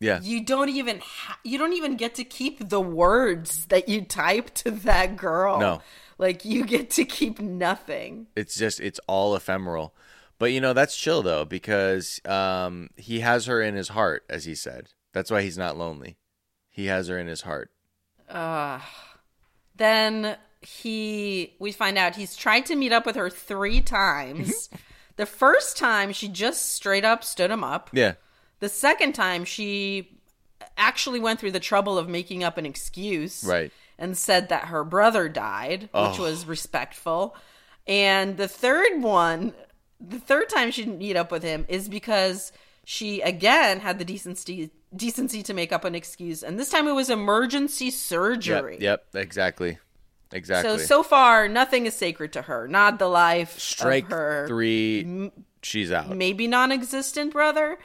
Yeah. 0.00 0.20
you 0.22 0.42
don't 0.44 0.70
even 0.70 1.00
ha- 1.00 1.38
you 1.44 1.58
don't 1.58 1.74
even 1.74 1.96
get 1.96 2.14
to 2.16 2.24
keep 2.24 2.68
the 2.70 2.80
words 2.80 3.66
that 3.66 3.88
you 3.88 4.00
type 4.02 4.52
to 4.54 4.70
that 4.70 5.16
girl. 5.16 5.60
No. 5.60 5.82
Like 6.18 6.44
you 6.44 6.64
get 6.64 6.90
to 6.92 7.04
keep 7.04 7.38
nothing. 7.38 8.26
It's 8.34 8.54
just 8.56 8.80
it's 8.80 8.98
all 9.06 9.36
ephemeral. 9.36 9.94
But 10.38 10.52
you 10.52 10.60
know, 10.60 10.72
that's 10.72 10.96
chill 10.96 11.22
though, 11.22 11.44
because 11.44 12.20
um 12.24 12.88
he 12.96 13.20
has 13.20 13.44
her 13.46 13.60
in 13.60 13.74
his 13.74 13.88
heart, 13.88 14.24
as 14.30 14.44
he 14.46 14.54
said. 14.54 14.88
That's 15.12 15.30
why 15.30 15.42
he's 15.42 15.58
not 15.58 15.76
lonely. 15.76 16.16
He 16.70 16.86
has 16.86 17.08
her 17.08 17.18
in 17.18 17.26
his 17.26 17.42
heart. 17.42 17.70
Uh, 18.28 18.80
then 19.76 20.36
he 20.62 21.54
we 21.58 21.72
find 21.72 21.98
out 21.98 22.16
he's 22.16 22.36
tried 22.36 22.66
to 22.66 22.76
meet 22.76 22.92
up 22.92 23.04
with 23.06 23.16
her 23.16 23.28
3 23.30 23.80
times. 23.82 24.70
the 25.16 25.26
first 25.26 25.76
time 25.76 26.12
she 26.12 26.28
just 26.28 26.72
straight 26.72 27.04
up 27.04 27.24
stood 27.24 27.50
him 27.50 27.64
up. 27.64 27.90
Yeah. 27.92 28.14
The 28.60 28.68
second 28.68 29.14
time 29.14 29.44
she 29.44 30.18
actually 30.76 31.20
went 31.20 31.40
through 31.40 31.52
the 31.52 31.60
trouble 31.60 31.98
of 31.98 32.08
making 32.08 32.44
up 32.44 32.56
an 32.58 32.66
excuse. 32.66 33.44
Right. 33.44 33.72
and 34.02 34.16
said 34.16 34.48
that 34.48 34.64
her 34.68 34.82
brother 34.82 35.28
died, 35.28 35.82
which 35.82 35.90
Oh. 35.92 36.22
was 36.22 36.46
respectful. 36.46 37.36
And 37.86 38.38
the 38.38 38.48
third 38.48 39.02
one, 39.02 39.52
the 40.00 40.18
third 40.18 40.48
time 40.48 40.70
she 40.70 40.84
didn't 40.84 40.96
meet 40.96 41.16
up 41.16 41.30
with 41.30 41.42
him 41.42 41.66
is 41.68 41.86
because 41.86 42.50
she 42.82 43.20
again 43.20 43.80
had 43.80 43.98
the 43.98 44.04
decency 44.06 44.70
decency 44.96 45.42
to 45.42 45.52
make 45.52 45.70
up 45.70 45.84
an 45.84 45.94
excuse, 45.94 46.42
and 46.42 46.58
this 46.58 46.70
time 46.70 46.88
it 46.88 46.92
was 46.92 47.10
emergency 47.10 47.90
surgery. 47.90 48.78
Yep, 48.80 49.04
yep, 49.12 49.22
exactly. 49.22 49.78
Exactly. 50.32 50.78
So 50.78 50.84
so 50.84 51.02
far, 51.02 51.46
nothing 51.46 51.84
is 51.84 51.94
sacred 51.94 52.32
to 52.32 52.42
her. 52.42 52.66
Not 52.68 52.98
the 52.98 53.06
life 53.06 53.58
Strike 53.58 54.04
of 54.06 54.10
her 54.12 54.44
three, 54.48 55.30
she's 55.62 55.92
out. 55.92 56.16
maybe 56.16 56.46
non-existent 56.48 57.32
brother, 57.34 57.78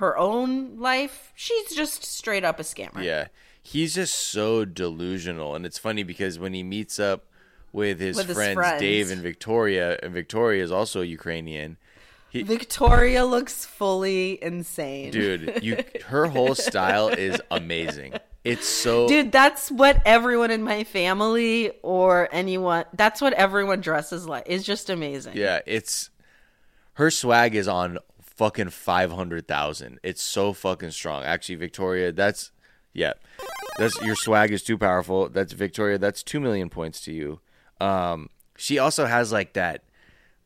her 0.00 0.16
own 0.16 0.78
life. 0.78 1.32
She's 1.34 1.74
just 1.74 2.04
straight 2.04 2.42
up 2.42 2.58
a 2.58 2.62
scammer. 2.62 3.04
Yeah. 3.04 3.28
He's 3.62 3.94
just 3.94 4.14
so 4.14 4.64
delusional. 4.64 5.54
And 5.54 5.66
it's 5.66 5.78
funny 5.78 6.02
because 6.02 6.38
when 6.38 6.54
he 6.54 6.62
meets 6.62 6.98
up 6.98 7.26
with 7.72 8.00
his, 8.00 8.16
With 8.16 8.28
his 8.28 8.36
friends, 8.36 8.54
friends. 8.54 8.80
Dave 8.80 9.10
and 9.10 9.20
Victoria, 9.20 9.98
and 10.02 10.12
Victoria 10.12 10.64
is 10.64 10.72
also 10.72 11.02
Ukrainian. 11.02 11.76
He, 12.30 12.42
Victoria 12.42 13.26
looks 13.26 13.66
fully 13.66 14.42
insane. 14.42 15.10
dude, 15.10 15.62
you 15.62 15.82
her 16.06 16.26
whole 16.26 16.54
style 16.54 17.08
is 17.08 17.40
amazing. 17.50 18.14
It's 18.44 18.66
so 18.66 19.06
Dude, 19.08 19.32
that's 19.32 19.70
what 19.70 20.00
everyone 20.06 20.50
in 20.50 20.62
my 20.62 20.84
family 20.84 21.72
or 21.82 22.28
anyone 22.32 22.84
that's 22.94 23.20
what 23.20 23.32
everyone 23.34 23.80
dresses 23.80 24.26
like. 24.26 24.44
It's 24.46 24.64
just 24.64 24.88
amazing. 24.90 25.36
Yeah, 25.36 25.58
it's 25.66 26.10
her 26.94 27.10
swag 27.10 27.54
is 27.54 27.66
on 27.66 27.98
fucking 28.40 28.70
500,000. 28.70 30.00
It's 30.02 30.22
so 30.22 30.54
fucking 30.54 30.92
strong. 30.92 31.24
Actually, 31.24 31.56
Victoria, 31.56 32.10
that's 32.10 32.52
yeah. 32.94 33.12
That's 33.76 34.00
your 34.00 34.16
swag 34.16 34.50
is 34.50 34.62
too 34.62 34.78
powerful. 34.78 35.28
That's 35.28 35.52
Victoria, 35.52 35.98
that's 35.98 36.22
2 36.22 36.40
million 36.40 36.70
points 36.70 37.02
to 37.02 37.12
you. 37.12 37.40
Um 37.82 38.30
she 38.56 38.78
also 38.78 39.04
has 39.04 39.30
like 39.30 39.52
that 39.52 39.84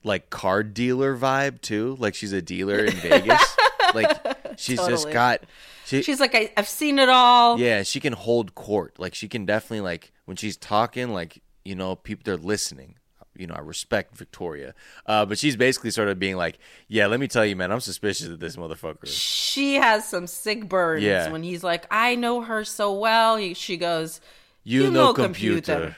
like 0.02 0.28
card 0.28 0.74
dealer 0.74 1.16
vibe 1.16 1.60
too. 1.60 1.94
Like 2.00 2.16
she's 2.16 2.32
a 2.32 2.42
dealer 2.42 2.84
in 2.84 2.94
Vegas. 2.94 3.56
like 3.94 4.10
she's 4.58 4.84
just 4.84 5.12
got 5.12 5.44
she, 5.84 6.02
She's 6.02 6.18
like, 6.18 6.34
I, 6.34 6.50
I've 6.56 6.68
seen 6.68 6.98
it 6.98 7.08
all. 7.08 7.60
yeah, 7.60 7.84
she 7.84 8.00
can 8.00 8.14
hold 8.14 8.56
court. 8.56 8.98
Like 8.98 9.14
she 9.14 9.28
can 9.28 9.46
definitely 9.46 9.82
like 9.82 10.12
when 10.24 10.36
she's 10.36 10.56
talking, 10.56 11.10
like 11.10 11.40
you 11.64 11.76
know, 11.76 11.94
people 11.94 12.22
they're 12.24 12.36
listening. 12.36 12.96
You 13.36 13.46
know, 13.48 13.54
I 13.54 13.60
respect 13.60 14.16
Victoria, 14.16 14.74
uh, 15.06 15.26
but 15.26 15.38
she's 15.38 15.56
basically 15.56 15.90
sort 15.90 16.08
of 16.08 16.18
being 16.18 16.36
like, 16.36 16.58
"Yeah, 16.88 17.06
let 17.08 17.18
me 17.20 17.26
tell 17.28 17.44
you, 17.44 17.56
man, 17.56 17.72
I'm 17.72 17.80
suspicious 17.80 18.28
of 18.28 18.38
this 18.40 18.56
motherfucker." 18.56 19.06
She 19.06 19.74
has 19.74 20.08
some 20.08 20.26
sick 20.26 20.68
burns 20.68 21.02
Yeah. 21.02 21.30
when 21.32 21.42
he's 21.42 21.64
like, 21.64 21.86
I 21.90 22.14
know 22.14 22.42
her 22.42 22.64
so 22.64 22.92
well. 22.92 23.38
She 23.54 23.76
goes, 23.76 24.20
You, 24.62 24.90
know, 24.90 25.12
computer. 25.12 25.96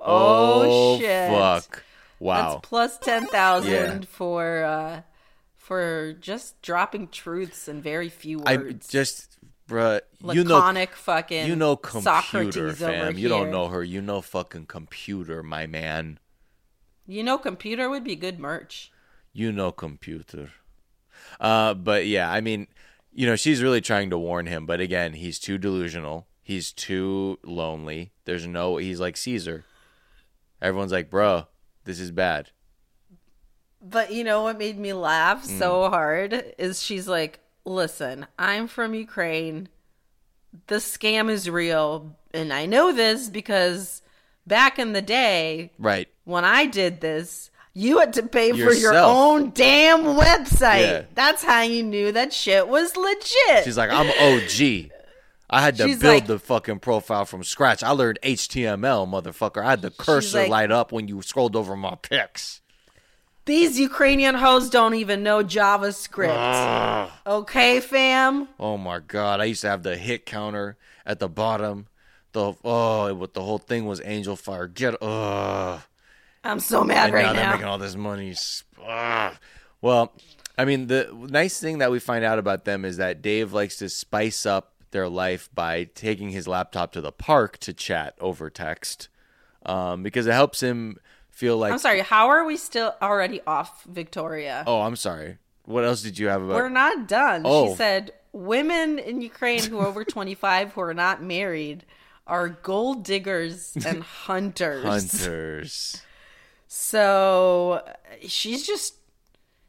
Oh, 0.00 0.98
shit. 0.98 1.30
fuck! 1.30 1.82
Wow. 2.18 2.52
That's 2.54 2.68
plus 2.68 2.98
10,000 2.98 3.70
Yeah. 3.72 4.00
for 4.08 4.64
uh 4.64 5.02
for 5.56 6.12
just 6.20 6.60
dropping 6.60 7.08
truths 7.08 7.68
in 7.68 7.80
very 7.80 8.08
few 8.10 8.42
I 8.44 8.56
words. 8.58 8.86
just, 8.88 9.38
bruh, 9.66 10.00
you 10.20 10.44
know, 10.44 10.60
fucking 10.94 11.46
you 11.46 11.56
know, 11.56 11.76
computer, 11.76 12.02
Socrates 12.74 12.78
fam. 12.78 13.16
You 13.16 13.28
don't 13.30 13.50
know 13.50 13.68
her. 13.68 13.82
You 13.82 14.02
know, 14.02 14.20
fucking 14.20 14.66
computer, 14.66 15.42
my 15.42 15.66
man. 15.66 16.18
You 17.06 17.22
know 17.22 17.38
computer 17.38 17.88
would 17.90 18.04
be 18.04 18.16
good 18.16 18.38
merch. 18.38 18.90
You 19.32 19.52
know 19.52 19.72
computer. 19.72 20.50
Uh, 21.40 21.74
but 21.74 22.06
yeah, 22.06 22.30
I 22.30 22.40
mean, 22.40 22.68
you 23.12 23.26
know, 23.26 23.36
she's 23.36 23.62
really 23.62 23.80
trying 23.80 24.10
to 24.10 24.18
warn 24.18 24.46
him, 24.46 24.66
but 24.66 24.80
again, 24.80 25.14
he's 25.14 25.38
too 25.38 25.58
delusional. 25.58 26.26
He's 26.42 26.72
too 26.72 27.38
lonely. 27.44 28.12
There's 28.24 28.46
no 28.46 28.76
he's 28.76 29.00
like 29.00 29.16
Caesar. 29.16 29.64
Everyone's 30.62 30.92
like, 30.92 31.10
bro, 31.10 31.46
this 31.84 31.98
is 32.00 32.10
bad. 32.10 32.50
But 33.82 34.12
you 34.12 34.24
know 34.24 34.42
what 34.42 34.58
made 34.58 34.78
me 34.78 34.92
laugh 34.92 35.44
Mm. 35.44 35.58
so 35.58 35.90
hard 35.90 36.54
is 36.58 36.82
she's 36.82 37.06
like, 37.08 37.40
"Listen, 37.64 38.26
I'm 38.38 38.66
from 38.66 38.94
Ukraine. 38.94 39.68
The 40.68 40.76
scam 40.76 41.30
is 41.30 41.50
real, 41.50 42.16
and 42.32 42.52
I 42.52 42.64
know 42.66 42.92
this 42.92 43.28
because 43.28 44.00
back 44.46 44.78
in 44.78 44.92
the 44.92 45.02
day, 45.02 45.72
Right. 45.78 46.08
when 46.24 46.44
I 46.44 46.66
did 46.66 47.00
this, 47.00 47.50
you 47.72 47.98
had 47.98 48.12
to 48.14 48.22
pay 48.22 48.52
for 48.52 48.72
your 48.72 48.94
own 48.94 49.50
damn 49.50 50.04
website. 50.04 50.80
Yeah. 50.80 51.02
That's 51.14 51.42
how 51.42 51.62
you 51.62 51.82
knew 51.82 52.12
that 52.12 52.32
shit 52.32 52.68
was 52.68 52.96
legit." 52.96 53.64
She's 53.64 53.76
like, 53.76 53.90
I'm 53.90 54.08
OG. 54.08 54.90
I 55.50 55.60
had 55.60 55.76
to 55.76 55.84
She's 55.86 55.98
build 56.00 56.14
like- 56.14 56.26
the 56.26 56.38
fucking 56.38 56.78
profile 56.80 57.24
from 57.26 57.44
scratch. 57.44 57.82
I 57.82 57.90
learned 57.90 58.18
HTML, 58.22 59.06
motherfucker. 59.06 59.64
I 59.64 59.70
had 59.70 59.82
the 59.82 59.90
cursor 59.90 60.38
like- 60.40 60.50
light 60.50 60.70
up 60.72 60.90
when 60.92 61.06
you 61.08 61.20
scrolled 61.22 61.54
over 61.56 61.76
my 61.76 61.96
pics. 61.96 62.60
These 63.46 63.78
Ukrainian 63.78 64.36
hoes 64.36 64.70
don't 64.70 64.94
even 64.94 65.22
know 65.22 65.44
JavaScript. 65.44 66.32
Ugh. 66.34 67.10
Okay, 67.26 67.78
fam? 67.80 68.48
Oh 68.58 68.78
my 68.78 69.00
god! 69.00 69.40
I 69.40 69.44
used 69.44 69.60
to 69.60 69.68
have 69.68 69.82
the 69.82 69.96
hit 69.98 70.24
counter 70.24 70.78
at 71.04 71.18
the 71.18 71.28
bottom. 71.28 71.86
The 72.34 72.52
oh, 72.64 73.22
it, 73.22 73.32
the 73.32 73.42
whole 73.42 73.58
thing 73.58 73.86
was 73.86 74.00
Angelfire. 74.00 74.72
Get 74.72 75.00
ugh. 75.00 75.80
I'm 76.42 76.60
so 76.60 76.82
mad 76.82 77.06
and 77.06 77.14
right 77.14 77.22
now 77.22 77.32
now. 77.32 77.40
they're 77.40 77.50
making 77.52 77.66
all 77.66 77.78
this 77.78 77.94
money. 77.94 78.34
Ugh. 78.84 79.34
Well, 79.80 80.12
I 80.58 80.64
mean, 80.64 80.88
the 80.88 81.08
nice 81.30 81.60
thing 81.60 81.78
that 81.78 81.92
we 81.92 82.00
find 82.00 82.24
out 82.24 82.40
about 82.40 82.64
them 82.64 82.84
is 82.84 82.96
that 82.96 83.22
Dave 83.22 83.52
likes 83.52 83.76
to 83.76 83.88
spice 83.88 84.44
up 84.44 84.72
their 84.90 85.08
life 85.08 85.48
by 85.54 85.84
taking 85.94 86.30
his 86.30 86.48
laptop 86.48 86.90
to 86.92 87.00
the 87.00 87.12
park 87.12 87.58
to 87.58 87.72
chat 87.72 88.16
over 88.20 88.50
text, 88.50 89.08
um, 89.64 90.02
because 90.02 90.26
it 90.26 90.32
helps 90.32 90.60
him 90.60 90.98
feel 91.30 91.56
like. 91.56 91.72
I'm 91.72 91.78
sorry, 91.78 92.00
how 92.00 92.28
are 92.28 92.44
we 92.44 92.56
still 92.56 92.96
already 93.00 93.42
off 93.46 93.84
Victoria? 93.84 94.64
Oh, 94.66 94.82
I'm 94.82 94.96
sorry. 94.96 95.38
What 95.66 95.84
else 95.84 96.02
did 96.02 96.18
you 96.18 96.26
have 96.26 96.42
about? 96.42 96.56
We're 96.56 96.68
not 96.68 97.06
done. 97.06 97.42
Oh. 97.44 97.70
She 97.70 97.76
said 97.76 98.12
women 98.32 98.98
in 98.98 99.20
Ukraine 99.20 99.62
who 99.62 99.78
are 99.78 99.86
over 99.86 100.04
25 100.04 100.72
who 100.72 100.80
are 100.80 100.94
not 100.94 101.22
married 101.22 101.84
are 102.26 102.48
gold 102.48 103.04
diggers 103.04 103.76
and 103.86 104.02
hunters. 104.26 104.84
Hunters. 104.84 106.02
So 106.66 107.86
she's 108.26 108.66
just 108.66 108.94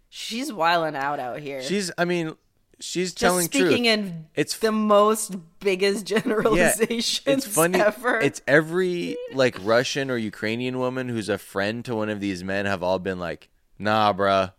she's 0.09 0.51
wiling 0.51 0.95
out 0.95 1.19
out 1.19 1.39
here. 1.39 1.61
She's. 1.61 1.91
I 1.97 2.05
mean, 2.05 2.35
she's 2.79 3.09
just 3.09 3.19
telling 3.19 3.45
speaking 3.45 3.83
truth. 3.83 3.87
in 3.87 4.25
It's 4.35 4.57
the 4.57 4.71
most 4.71 5.35
biggest 5.59 6.09
yeah, 6.09 6.73
it's 6.79 7.45
funny. 7.45 7.79
ever. 7.79 8.19
It's 8.19 8.41
every 8.47 9.17
like 9.33 9.57
Russian 9.61 10.09
or 10.09 10.17
Ukrainian 10.17 10.79
woman 10.79 11.09
who's 11.09 11.29
a 11.29 11.37
friend 11.37 11.83
to 11.85 11.95
one 11.95 12.09
of 12.09 12.19
these 12.19 12.43
men 12.43 12.65
have 12.65 12.81
all 12.81 12.99
been 12.99 13.19
like, 13.19 13.49
"Nah, 13.77 14.13
bruh, 14.13 14.53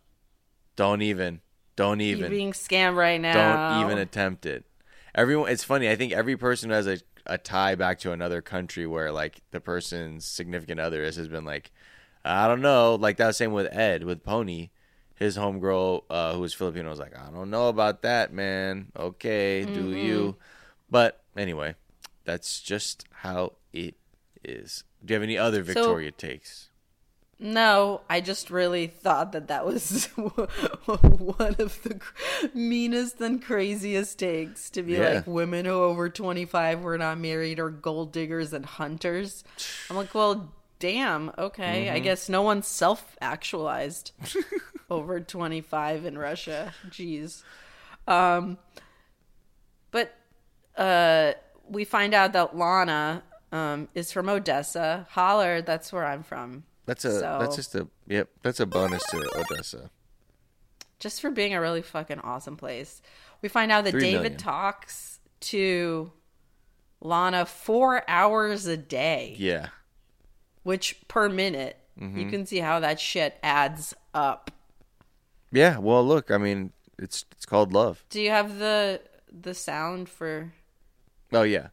don't 0.76 1.02
even, 1.02 1.40
don't 1.74 2.00
You're 2.00 2.18
even, 2.18 2.30
being 2.30 2.52
scammed 2.52 2.96
right 2.96 3.20
now. 3.20 3.80
don't 3.80 3.86
even 3.86 3.98
attempt 3.98 4.46
it." 4.46 4.64
Everyone, 5.14 5.50
it's 5.50 5.64
funny. 5.64 5.88
I 5.88 5.96
think 5.96 6.12
every 6.12 6.36
person 6.36 6.68
who 6.70 6.76
has 6.76 6.86
a 6.86 6.98
a 7.26 7.38
tie 7.38 7.74
back 7.74 7.98
to 8.00 8.12
another 8.12 8.40
country 8.42 8.86
where 8.86 9.10
like 9.12 9.40
the 9.50 9.60
person's 9.60 10.24
significant 10.24 10.80
other 10.80 11.02
is 11.02 11.16
has 11.16 11.28
been 11.28 11.44
like, 11.44 11.70
I 12.24 12.48
don't 12.48 12.60
know. 12.62 12.94
Like 12.96 13.16
that 13.18 13.26
was 13.28 13.36
same 13.36 13.52
with 13.52 13.72
Ed 13.74 14.04
with 14.04 14.22
Pony. 14.24 14.70
His 15.14 15.38
homegirl, 15.38 16.02
uh, 16.10 16.34
who 16.34 16.40
was 16.40 16.52
Filipino, 16.52 16.90
was 16.90 16.98
like, 16.98 17.16
I 17.16 17.30
don't 17.30 17.48
know 17.50 17.68
about 17.68 18.02
that, 18.02 18.34
man. 18.34 18.92
Okay, 18.94 19.64
do 19.64 19.94
Mhm. 19.94 20.02
you? 20.04 20.36
But 20.90 21.22
anyway, 21.36 21.74
that's 22.24 22.60
just 22.60 23.06
how 23.22 23.54
it 23.72 23.94
is. 24.44 24.84
Do 25.04 25.12
you 25.12 25.16
have 25.16 25.22
any 25.22 25.38
other 25.38 25.64
So- 25.64 25.72
Victoria 25.72 26.10
takes? 26.10 26.68
No, 27.38 28.00
I 28.08 28.22
just 28.22 28.48
really 28.50 28.86
thought 28.86 29.32
that 29.32 29.48
that 29.48 29.66
was 29.66 30.06
one 30.16 31.56
of 31.58 31.82
the 31.82 32.00
meanest 32.54 33.20
and 33.20 33.42
craziest 33.42 34.18
takes 34.18 34.70
to 34.70 34.82
be 34.82 34.94
Yeah. 34.94 35.10
like 35.16 35.26
women 35.26 35.66
who 35.66 35.72
over 35.74 36.08
25 36.08 36.80
were 36.80 36.96
not 36.96 37.18
married 37.18 37.58
are 37.60 37.68
gold 37.68 38.12
diggers 38.12 38.54
and 38.54 38.64
hunters. 38.64 39.44
I'm 39.90 39.96
like, 39.96 40.14
well, 40.14 40.50
damn, 40.78 41.30
okay. 41.36 41.90
I 41.90 42.00
Mhm. 42.00 42.04
guess 42.04 42.28
no 42.30 42.40
one's 42.40 42.66
self 42.68 43.16
actualized 43.20 44.12
over 44.90 45.20
25 45.20 46.06
in 46.06 46.16
Russia. 46.16 46.72
Jeez. 46.88 47.42
Um, 48.08 48.56
but 49.90 50.14
uh, 50.78 51.32
we 51.68 51.84
find 51.84 52.14
out 52.14 52.32
that 52.32 52.56
Lana 52.56 53.22
um, 53.52 53.88
is 53.94 54.10
from 54.10 54.28
Odessa. 54.30 55.06
Holler, 55.10 55.60
that's 55.60 55.92
where 55.92 56.04
I'm 56.06 56.22
from. 56.22 56.64
That's 56.86 57.04
a 57.04 57.20
So- 57.20 57.38
that's 57.40 57.56
just 57.56 57.74
a 57.74 57.88
yep. 58.06 58.28
That's 58.42 58.60
a 58.60 58.66
bonus 58.66 59.04
to 59.10 59.18
Odessa. 59.38 59.90
just 60.98 61.20
for 61.20 61.30
being 61.30 61.52
a 61.52 61.60
really 61.60 61.82
fucking 61.82 62.20
awesome 62.20 62.56
place. 62.56 63.02
We 63.42 63.48
find 63.50 63.70
out 63.70 63.84
that 63.84 63.92
David 63.92 64.02
million. 64.22 64.36
talks 64.38 65.20
to 65.40 66.10
Lana 67.02 67.44
four 67.44 68.02
hours 68.08 68.66
a 68.66 68.76
day, 68.78 69.34
Yeah. 69.38 69.68
which 70.62 71.06
per 71.06 71.28
minute, 71.28 71.76
you 71.96 72.06
Mhm. 72.08 72.30
can 72.30 72.46
see 72.46 72.58
how 72.60 72.80
that 72.80 72.98
shit 72.98 73.38
adds 73.42 73.92
up. 74.14 74.50
Yeah. 75.52 75.78
Well, 75.78 76.04
look. 76.06 76.30
I 76.30 76.38
mean, 76.38 76.72
it's 76.98 77.24
it's 77.32 77.44
called 77.46 77.72
love. 77.74 78.04
Do 78.08 78.20
you 78.22 78.30
have 78.30 78.58
the 78.58 79.02
the 79.30 79.52
sound 79.54 80.08
for? 80.08 80.52
Oh 81.32 81.42
yeah. 81.42 81.68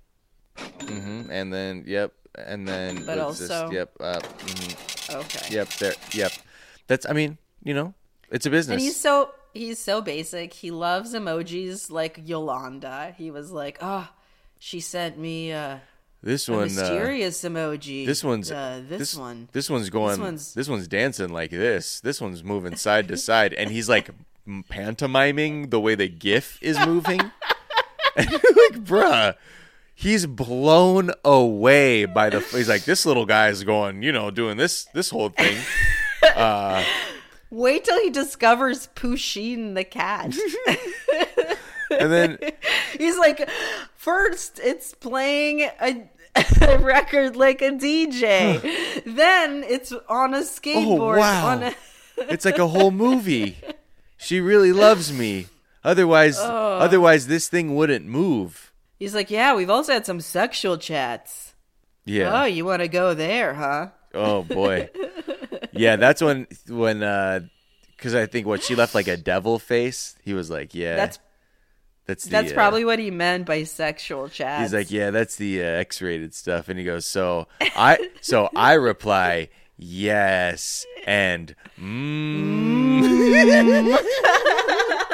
hmm 0.81 1.29
And 1.31 1.53
then 1.53 1.83
yep, 1.87 2.11
and 2.35 2.67
then 2.67 3.05
But 3.05 3.15
just- 3.15 3.49
also- 3.49 3.71
yep. 3.71 3.91
Uh, 3.99 4.19
mhm. 4.19 5.02
Okay. 5.13 5.55
Yep. 5.55 5.69
There. 5.69 5.93
Yep. 6.11 6.31
That's. 6.87 7.05
I 7.09 7.13
mean, 7.13 7.37
you 7.63 7.73
know, 7.73 7.93
it's 8.31 8.45
a 8.45 8.49
business. 8.49 8.73
And 8.73 8.81
he's 8.81 8.99
so 8.99 9.31
he's 9.53 9.79
so 9.79 10.01
basic. 10.01 10.53
He 10.53 10.71
loves 10.71 11.13
emojis 11.13 11.91
like 11.91 12.19
Yolanda. 12.23 13.13
He 13.17 13.31
was 13.31 13.51
like, 13.51 13.77
"Oh, 13.81 14.09
she 14.59 14.79
sent 14.79 15.17
me 15.17 15.51
uh, 15.51 15.77
this 16.23 16.47
a 16.47 16.53
one. 16.53 16.61
uh, 16.61 16.65
mysterious 16.65 17.43
emoji. 17.43 18.05
This 18.05 18.23
one's 18.23 18.51
uh, 18.51 18.81
this, 18.87 19.15
one. 19.15 19.49
This 19.51 19.69
one's 19.69 19.89
going. 19.89 20.11
This 20.11 20.19
one's, 20.19 20.53
This 20.53 20.69
one's 20.69 20.87
dancing 20.87 21.29
like 21.29 21.51
this. 21.51 21.99
This 21.99 22.21
one's 22.21 22.43
moving 22.43 22.75
side 22.75 23.07
to 23.09 23.17
side, 23.17 23.53
and 23.53 23.69
he's 23.69 23.89
like 23.89 24.09
pantomiming 24.69 25.69
the 25.69 25.79
way 25.79 25.95
the 25.95 26.07
GIF 26.07 26.59
is 26.61 26.79
moving. 26.85 27.19
like, 28.15 28.83
bruh, 28.85 29.35
he's 29.95 30.25
blown 30.25 31.11
away 31.23 32.05
by 32.05 32.29
the. 32.29 32.39
He's 32.39 32.69
like, 32.69 32.85
this 32.85 33.05
little 33.05 33.25
guy's 33.25 33.63
going, 33.63 34.01
you 34.03 34.11
know, 34.11 34.31
doing 34.31 34.57
this 34.57 34.85
this 34.93 35.09
whole 35.09 35.29
thing. 35.29 35.57
Uh, 36.37 36.81
Wait 37.49 37.83
till 37.83 37.99
he 38.01 38.09
discovers 38.09 38.87
Pusheen 38.95 39.75
the 39.75 39.83
cat. 39.83 40.33
and 41.91 42.11
then 42.11 42.37
He's 42.97 43.17
like, 43.17 43.47
first 43.95 44.59
it's 44.63 44.93
playing 44.93 45.61
a, 45.81 46.09
a 46.61 46.77
record 46.79 47.35
like 47.35 47.61
a 47.61 47.71
DJ, 47.71 49.03
then 49.05 49.63
it's 49.63 49.91
on 50.07 50.33
a 50.33 50.39
skateboard. 50.39 51.17
Oh 51.17 51.19
wow! 51.19 51.47
On 51.49 51.63
a- 51.63 51.75
it's 52.17 52.45
like 52.45 52.57
a 52.57 52.67
whole 52.69 52.91
movie. 52.91 53.57
She 54.17 54.39
really 54.39 54.71
loves 54.71 55.11
me. 55.11 55.47
Otherwise, 55.83 56.37
Oh. 56.39 56.77
otherwise 56.79 57.27
this 57.27 57.49
thing 57.49 57.75
wouldn't 57.75 58.05
move. 58.05 58.71
He's 59.03 59.13
like, 59.13 59.29
yeah, 59.29 59.53
we've 59.53 59.69
also 59.69 59.91
had 59.91 60.05
some 60.05 60.21
sexual 60.21 60.77
chats. 60.77 61.55
Yeah. 62.05 62.43
Oh, 62.43 62.45
you 62.45 62.63
want 62.63 62.81
to 62.81 62.87
go 62.87 63.13
there, 63.13 63.53
huh? 63.53 63.89
Oh 64.13 64.43
boy. 64.43 64.89
yeah, 65.73 65.97
that's 65.97 66.21
when 66.21 66.47
when 66.69 67.03
uh 67.03 67.41
cuz 67.97 68.15
I 68.15 68.27
think 68.27 68.47
what 68.47 68.63
she 68.63 68.75
left 68.75 68.95
like 68.95 69.09
a 69.09 69.17
devil 69.17 69.59
face. 69.59 70.15
He 70.23 70.33
was 70.33 70.49
like, 70.49 70.73
"Yeah." 70.73 70.95
That's 70.95 71.19
that's 72.05 72.23
the, 72.23 72.29
That's 72.29 72.53
uh, 72.53 72.55
probably 72.55 72.85
what 72.85 72.97
he 72.97 73.11
meant 73.11 73.45
by 73.45 73.63
sexual 73.63 74.29
chats. 74.29 74.61
He's 74.61 74.73
like, 74.73 74.89
"Yeah, 74.89 75.11
that's 75.11 75.35
the 75.35 75.61
uh, 75.61 75.65
X-rated 75.65 76.33
stuff." 76.33 76.69
And 76.69 76.79
he 76.79 76.85
goes, 76.85 77.05
"So, 77.05 77.49
I 77.59 78.09
so 78.21 78.49
I 78.55 78.75
reply, 78.75 79.49
"Yes." 79.75 80.85
And 81.05 81.53
mm. 81.77 83.99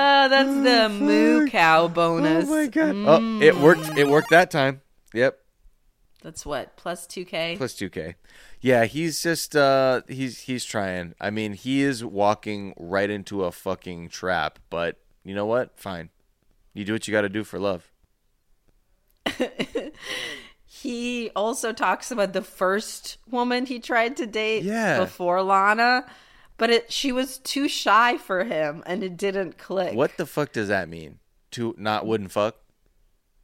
Ah, 0.00 0.28
that's 0.28 0.48
the 0.48 0.88
moo 0.88 1.46
cow 1.48 1.88
bonus. 1.88 2.46
Oh 2.48 2.54
my 2.54 2.66
god. 2.66 2.94
Oh, 2.94 3.40
it 3.40 3.56
worked. 3.56 3.88
It 3.98 4.06
worked 4.08 4.30
that 4.30 4.50
time. 4.50 4.80
Yep. 5.12 5.38
That's 6.22 6.44
what 6.46 6.76
plus 6.76 7.06
two 7.06 7.24
k. 7.24 7.54
Plus 7.56 7.74
2k. 7.74 8.14
Yeah, 8.60 8.84
he's 8.86 9.22
just 9.22 9.54
uh 9.56 10.02
he's 10.08 10.40
he's 10.40 10.64
trying. 10.64 11.14
I 11.20 11.30
mean, 11.30 11.52
he 11.54 11.82
is 11.82 12.04
walking 12.04 12.74
right 12.76 13.08
into 13.10 13.44
a 13.44 13.52
fucking 13.52 14.08
trap, 14.10 14.58
but 14.70 14.98
you 15.24 15.34
know 15.34 15.46
what? 15.46 15.78
Fine. 15.78 16.10
You 16.74 16.84
do 16.84 16.92
what 16.92 17.06
you 17.08 17.12
got 17.12 17.22
to 17.22 17.28
do 17.28 17.42
for 17.44 17.58
love. 17.58 17.90
He 20.70 21.30
also 21.34 21.72
talks 21.72 22.10
about 22.12 22.34
the 22.34 22.42
first 22.42 23.16
woman 23.28 23.66
he 23.66 23.80
tried 23.80 24.16
to 24.18 24.26
date 24.26 24.62
Yeah. 24.62 25.00
before 25.00 25.42
Lana, 25.42 26.04
but 26.58 26.68
it 26.70 26.92
she 26.92 27.10
was 27.12 27.38
too 27.38 27.68
shy 27.68 28.18
for 28.18 28.44
him 28.44 28.82
and 28.86 29.02
it 29.02 29.16
didn't 29.16 29.56
click. 29.58 29.94
What 29.94 30.16
the 30.18 30.26
fuck 30.26 30.52
does 30.52 30.68
that 30.68 30.88
mean? 30.88 31.18
To 31.52 31.74
not 31.78 32.06
wouldn't 32.06 32.30
fuck? 32.32 32.56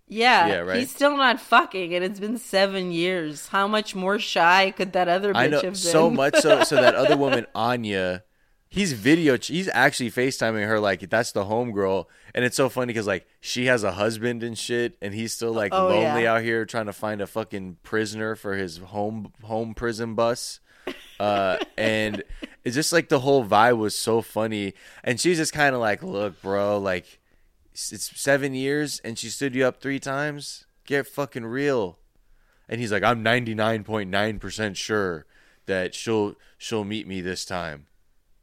Yeah, 0.07 0.47
Yeah, 0.49 0.59
right. 0.59 0.79
he's 0.81 0.91
still 0.91 1.17
not 1.17 1.41
fucking, 1.41 1.95
and 1.95 2.05
it's 2.05 2.21
been 2.21 2.37
seven 2.37 2.93
years. 2.93 3.49
How 3.49 3.67
much 3.67 3.95
more 3.95 4.19
shy 4.19 4.71
could 4.71 4.93
that 4.93 5.09
other 5.09 5.33
bitch 5.33 5.37
I 5.39 5.47
know 5.47 5.57
have 5.57 5.62
been? 5.62 5.75
so 5.75 6.11
much 6.11 6.37
so 6.41 6.62
so 6.71 6.77
that 6.77 6.95
other 6.95 7.17
woman 7.17 7.47
Anya, 7.55 8.23
he's 8.69 8.93
video 8.93 9.39
he's 9.39 9.69
actually 9.73 10.11
FaceTiming 10.11 10.67
her 10.67 10.79
like 10.79 11.09
that's 11.09 11.33
the 11.33 11.45
homegirl 11.47 12.05
and 12.35 12.45
it's 12.45 12.57
so 12.57 12.69
funny 12.69 12.93
cuz 12.93 13.07
like 13.07 13.27
she 13.41 13.65
has 13.67 13.83
a 13.83 13.93
husband 13.93 14.43
and 14.43 14.59
shit 14.59 14.99
and 15.01 15.15
he's 15.15 15.33
still 15.33 15.53
like 15.53 15.73
Oh, 15.73 15.89
lonely 15.89 16.25
yeah. 16.25 16.35
out 16.35 16.43
here 16.43 16.67
trying 16.67 16.87
to 16.87 16.93
find 16.93 17.23
a 17.23 17.27
fucking 17.27 17.79
prisoner 17.83 18.35
for 18.37 18.57
his 18.57 18.77
home 18.79 19.33
home 19.43 19.73
prison 19.73 20.15
bus. 20.15 20.61
Uh 21.19 21.57
and 21.79 22.23
it's 22.65 22.75
just 22.75 22.93
like 22.93 23.09
the 23.09 23.21
whole 23.21 23.45
vibe 23.45 23.79
was 23.79 23.95
so 23.95 24.23
funny. 24.23 24.75
And 25.03 25.21
she's 25.21 25.37
just 25.37 25.53
kind 25.53 25.75
of 25.75 25.81
like 25.81 26.03
look 26.03 26.41
bro 26.43 26.79
like 26.79 27.21
it's 27.73 28.21
7 28.21 28.55
years 28.55 29.01
and 29.05 29.19
she 29.19 29.29
stood 29.29 29.55
you 29.55 29.67
up 29.67 29.81
3 29.81 29.99
times? 29.99 30.67
Get 30.87 31.07
fucking 31.07 31.45
real. 31.47 31.99
And 32.69 32.81
he's 32.81 32.93
like 32.93 33.03
i'm 33.03 33.23
99.9% 33.23 34.77
sure 34.77 35.27
that 35.67 35.95
she'll 35.95 36.35
she'll 36.59 36.85
meet 36.85 37.07
me 37.07 37.21
this 37.21 37.45
time. 37.45 37.87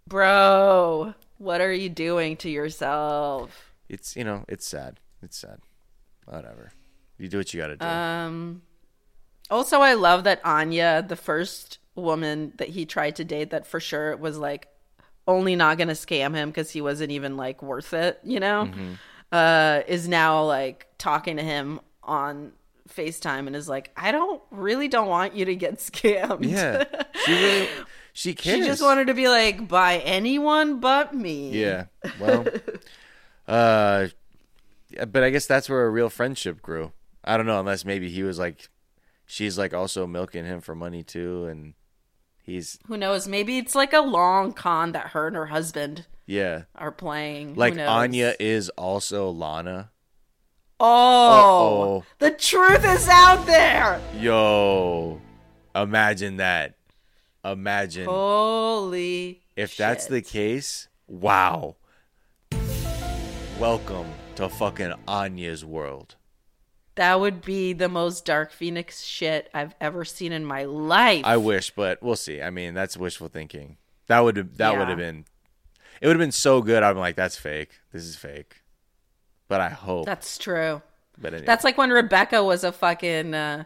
Bro, 0.08 1.14
what 1.38 1.62
are 1.62 1.74
you 1.74 1.90
doing 1.90 2.36
to 2.38 2.50
yourself? 2.50 3.72
it's 3.92 4.16
you 4.16 4.24
know 4.24 4.46
it's 4.48 4.66
sad. 4.66 5.00
It's 5.22 5.38
sad. 5.38 5.60
Whatever. 6.26 6.72
You 7.18 7.28
do 7.28 7.38
what 7.38 7.54
you 7.54 7.62
gotta 7.62 7.78
do. 7.78 7.86
Um. 7.86 8.62
Also, 9.50 9.82
I 9.82 9.94
love 9.94 10.24
that 10.24 10.40
Anya, 10.46 11.04
the 11.06 11.18
first 11.18 11.78
woman 12.02 12.54
that 12.58 12.70
he 12.70 12.86
tried 12.86 13.16
to 13.18 13.24
date, 13.24 13.52
that 13.52 13.66
for 13.68 13.80
sure 13.80 14.16
was 14.18 14.38
like 14.38 14.68
only 15.28 15.56
not 15.56 15.78
gonna 15.78 15.94
scam 15.94 16.36
him 16.36 16.50
because 16.50 16.72
he 16.72 16.82
wasn't 16.82 17.12
even 17.12 17.38
like 17.38 17.62
worth 17.64 17.94
it, 17.94 18.20
you 18.24 18.40
know, 18.40 18.70
Mhm. 18.72 18.98
uh, 19.32 19.82
is 19.88 20.08
now 20.08 20.44
like 20.44 20.88
talking 20.98 21.38
to 21.38 21.44
him 21.44 21.80
on 22.04 22.52
FaceTime 22.90 23.48
and 23.48 23.56
is 23.56 23.70
like, 23.70 23.92
I 23.96 24.12
don't 24.12 24.42
really 24.52 24.88
don't 24.90 25.08
want 25.08 25.36
you 25.36 25.46
to 25.46 25.56
get 25.56 25.76
scammed. 25.90 26.50
yeah 26.50 26.84
she 27.26 27.32
really 27.34 27.68
she 28.14 28.34
cares 28.34 28.60
She 28.62 28.66
just 28.66 28.82
wanted 28.82 29.08
to 29.08 29.14
be 29.14 29.30
like, 29.30 29.68
by 29.68 30.00
anyone 30.00 30.80
but 30.80 31.14
me. 31.14 31.52
yeah 31.52 31.86
well 32.20 32.46
uh 33.48 34.08
but 35.08 35.24
i 35.24 35.30
guess 35.30 35.46
that's 35.46 35.70
where 35.70 35.86
a 35.86 35.90
real 35.90 36.10
friendship 36.10 36.62
grew 36.62 36.92
i 37.24 37.38
don't 37.38 37.46
know 37.46 37.60
unless 37.60 37.86
maybe 37.86 38.10
he 38.10 38.24
was 38.24 38.38
like 38.38 38.70
she's 39.26 39.58
like 39.58 39.74
also 39.74 40.06
milking 40.06 40.46
him 40.46 40.60
for 40.62 40.76
money 40.76 41.04
too 41.04 41.46
and 41.46 41.74
he's 42.42 42.80
Who 42.88 42.98
knows? 42.98 43.28
Maybe 43.28 43.58
it's 43.58 43.76
like 43.76 43.94
a 43.94 44.02
long 44.02 44.54
con 44.54 44.92
that 44.94 45.08
her 45.08 45.28
and 45.28 45.36
her 45.36 45.48
husband 45.48 46.06
yeah 46.26 46.64
are 46.76 46.92
playing. 46.92 47.56
Who 47.56 47.60
like 47.60 47.78
anya 47.78 48.36
is 48.40 48.70
also 48.70 49.30
lana 49.30 49.92
Oh, 50.84 50.88
Uh-oh. 52.00 52.04
the 52.18 52.32
truth 52.32 52.84
is 52.84 53.08
out 53.08 53.46
there. 53.46 54.02
Yo, 54.18 55.22
imagine 55.76 56.38
that. 56.38 56.74
Imagine 57.46 58.06
Holy. 58.06 59.44
if 59.56 59.78
that's 59.78 60.08
the 60.08 60.24
case. 60.24 60.88
Wow. 61.08 61.76
Welcome 63.60 64.08
to 64.38 64.50
fucking 64.50 64.94
Anya's 65.08 65.64
world. 65.64 66.16
That 67.02 67.20
would 67.20 67.42
be 67.42 67.74
the 67.74 67.90
most 67.90 68.26
Dark 68.26 68.52
Phoenix 68.52 69.02
shit 69.02 69.50
I've 69.56 69.74
ever 69.82 70.06
seen 70.06 70.32
in 70.32 70.46
my 70.46 70.66
life. 70.66 71.26
I 71.26 71.38
wish, 71.38 71.72
but 71.72 71.98
we'll 72.04 72.16
see. 72.16 72.44
I 72.44 72.52
mean, 72.52 72.76
that's 72.76 72.96
wishful 72.96 73.28
thinking. 73.28 73.78
That 74.06 74.20
would 74.20 74.36
that 74.36 74.74
Yeah. 74.74 74.78
would 74.78 74.88
have 74.88 75.00
been. 75.00 75.26
It 76.00 76.06
would 76.06 76.16
have 76.16 76.22
been 76.22 76.32
so 76.32 76.62
good. 76.62 76.84
I'm 76.84 76.98
like, 76.98 77.16
that's 77.16 77.36
fake. 77.36 77.80
This 77.92 78.04
is 78.04 78.16
fake. 78.16 78.62
But 79.48 79.62
I 79.62 79.70
hope. 79.70 80.06
That's 80.06 80.38
true. 80.38 80.84
But 81.18 81.34
anyway. 81.34 81.48
That's 81.48 81.64
like 81.64 81.76
when 81.76 81.90
Rebecca 81.90 82.44
was 82.44 82.64
a 82.64 82.72
fucking 82.72 83.34
uh, 83.34 83.64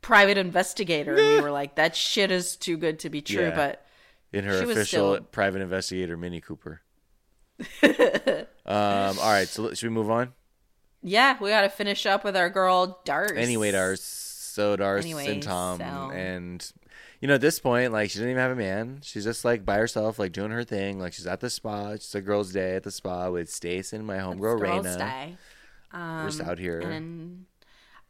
private 0.00 0.36
investigator, 0.36 1.14
and 1.14 1.36
we 1.36 1.40
were 1.40 1.52
like, 1.52 1.76
"That 1.76 1.94
shit 1.94 2.32
is 2.32 2.56
too 2.56 2.76
good 2.76 2.98
to 2.98 3.10
be 3.10 3.22
true." 3.22 3.42
Yeah. 3.44 3.54
But 3.54 3.86
in 4.32 4.42
her 4.42 4.60
official 4.60 5.14
still- 5.14 5.20
private 5.30 5.62
investigator 5.62 6.16
Mini 6.16 6.40
Cooper. 6.40 6.82
um. 7.84 8.44
All 8.66 9.30
right. 9.30 9.46
So 9.46 9.72
should 9.72 9.88
we 9.88 9.94
move 9.94 10.10
on? 10.10 10.32
Yeah, 11.02 11.36
we 11.40 11.50
got 11.50 11.62
to 11.62 11.68
finish 11.68 12.06
up 12.06 12.24
with 12.24 12.36
our 12.36 12.48
girl 12.50 13.00
Dart. 13.04 13.36
Anyway, 13.36 13.72
Darce, 13.72 14.00
so 14.00 14.76
Darce 14.76 15.02
Anyways, 15.02 15.28
and 15.28 15.42
Tom, 15.42 15.78
so- 15.78 16.10
and 16.14 16.72
you 17.20 17.28
know 17.28 17.34
at 17.34 17.40
this 17.40 17.58
point, 17.58 17.92
like 17.92 18.10
she 18.10 18.18
doesn't 18.18 18.30
even 18.30 18.40
have 18.40 18.52
a 18.52 18.56
man. 18.56 19.00
She's 19.02 19.24
just 19.24 19.44
like 19.44 19.64
by 19.64 19.76
herself, 19.78 20.18
like 20.18 20.32
doing 20.32 20.50
her 20.52 20.64
thing. 20.64 20.98
Like 21.00 21.12
she's 21.12 21.26
at 21.26 21.40
the 21.40 21.50
spa. 21.50 21.90
It's 21.90 22.14
a 22.14 22.20
girls' 22.20 22.52
day 22.52 22.76
at 22.76 22.82
the 22.84 22.90
spa 22.90 23.30
with 23.30 23.50
Stace 23.50 23.92
and 23.92 24.06
my 24.06 24.16
homegirl 24.18 24.60
Raina. 24.60 24.98
Day. 24.98 25.36
We're 25.92 26.26
just 26.26 26.40
Um, 26.40 26.48
out 26.48 26.58
here. 26.58 26.80
And 26.80 27.46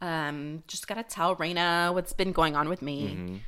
um, 0.01 0.63
just 0.69 0.87
gotta 0.87 1.03
tell 1.03 1.37
Raina 1.37 1.93
what's 1.95 2.13
been 2.13 2.33
going 2.33 2.57
on 2.57 2.69
with 2.69 2.83
me, 2.83 3.09
Mhm. 3.09 3.41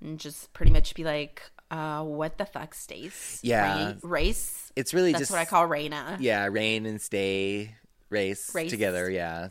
and 0.00 0.18
just 0.20 0.52
pretty 0.52 0.72
much 0.72 0.94
be 0.94 1.04
like, 1.04 1.42
uh, 1.70 2.02
"What 2.02 2.36
the 2.38 2.44
fuck, 2.46 2.74
Stace? 2.74 3.40
Yeah. 3.42 3.86
Ra- 3.88 3.94
race. 4.02 4.72
It's 4.76 4.92
really 4.94 5.12
that's 5.12 5.22
just 5.22 5.30
what 5.30 5.40
I 5.40 5.44
call 5.44 5.68
Raina. 5.68 6.16
Yeah, 6.20 6.46
rain 6.46 6.86
and 6.86 7.00
stay 7.00 7.74
race, 8.10 8.54
Race. 8.54 8.70
together. 8.70 9.08
Yeah. 9.10 9.48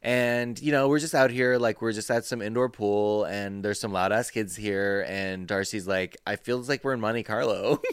And 0.00 0.60
you 0.60 0.70
know 0.70 0.88
we're 0.88 1.00
just 1.00 1.14
out 1.14 1.32
here 1.32 1.58
like 1.58 1.82
we're 1.82 1.92
just 1.92 2.08
at 2.10 2.24
some 2.24 2.40
indoor 2.40 2.68
pool 2.68 3.24
and 3.24 3.64
there's 3.64 3.80
some 3.80 3.92
loud 3.92 4.12
ass 4.12 4.30
kids 4.30 4.54
here 4.54 5.04
and 5.08 5.48
Darcy's 5.48 5.88
like 5.88 6.16
I 6.24 6.36
feel 6.36 6.60
like 6.62 6.84
we're 6.84 6.92
in 6.94 7.00
Monte 7.00 7.24
Carlo. 7.24 7.82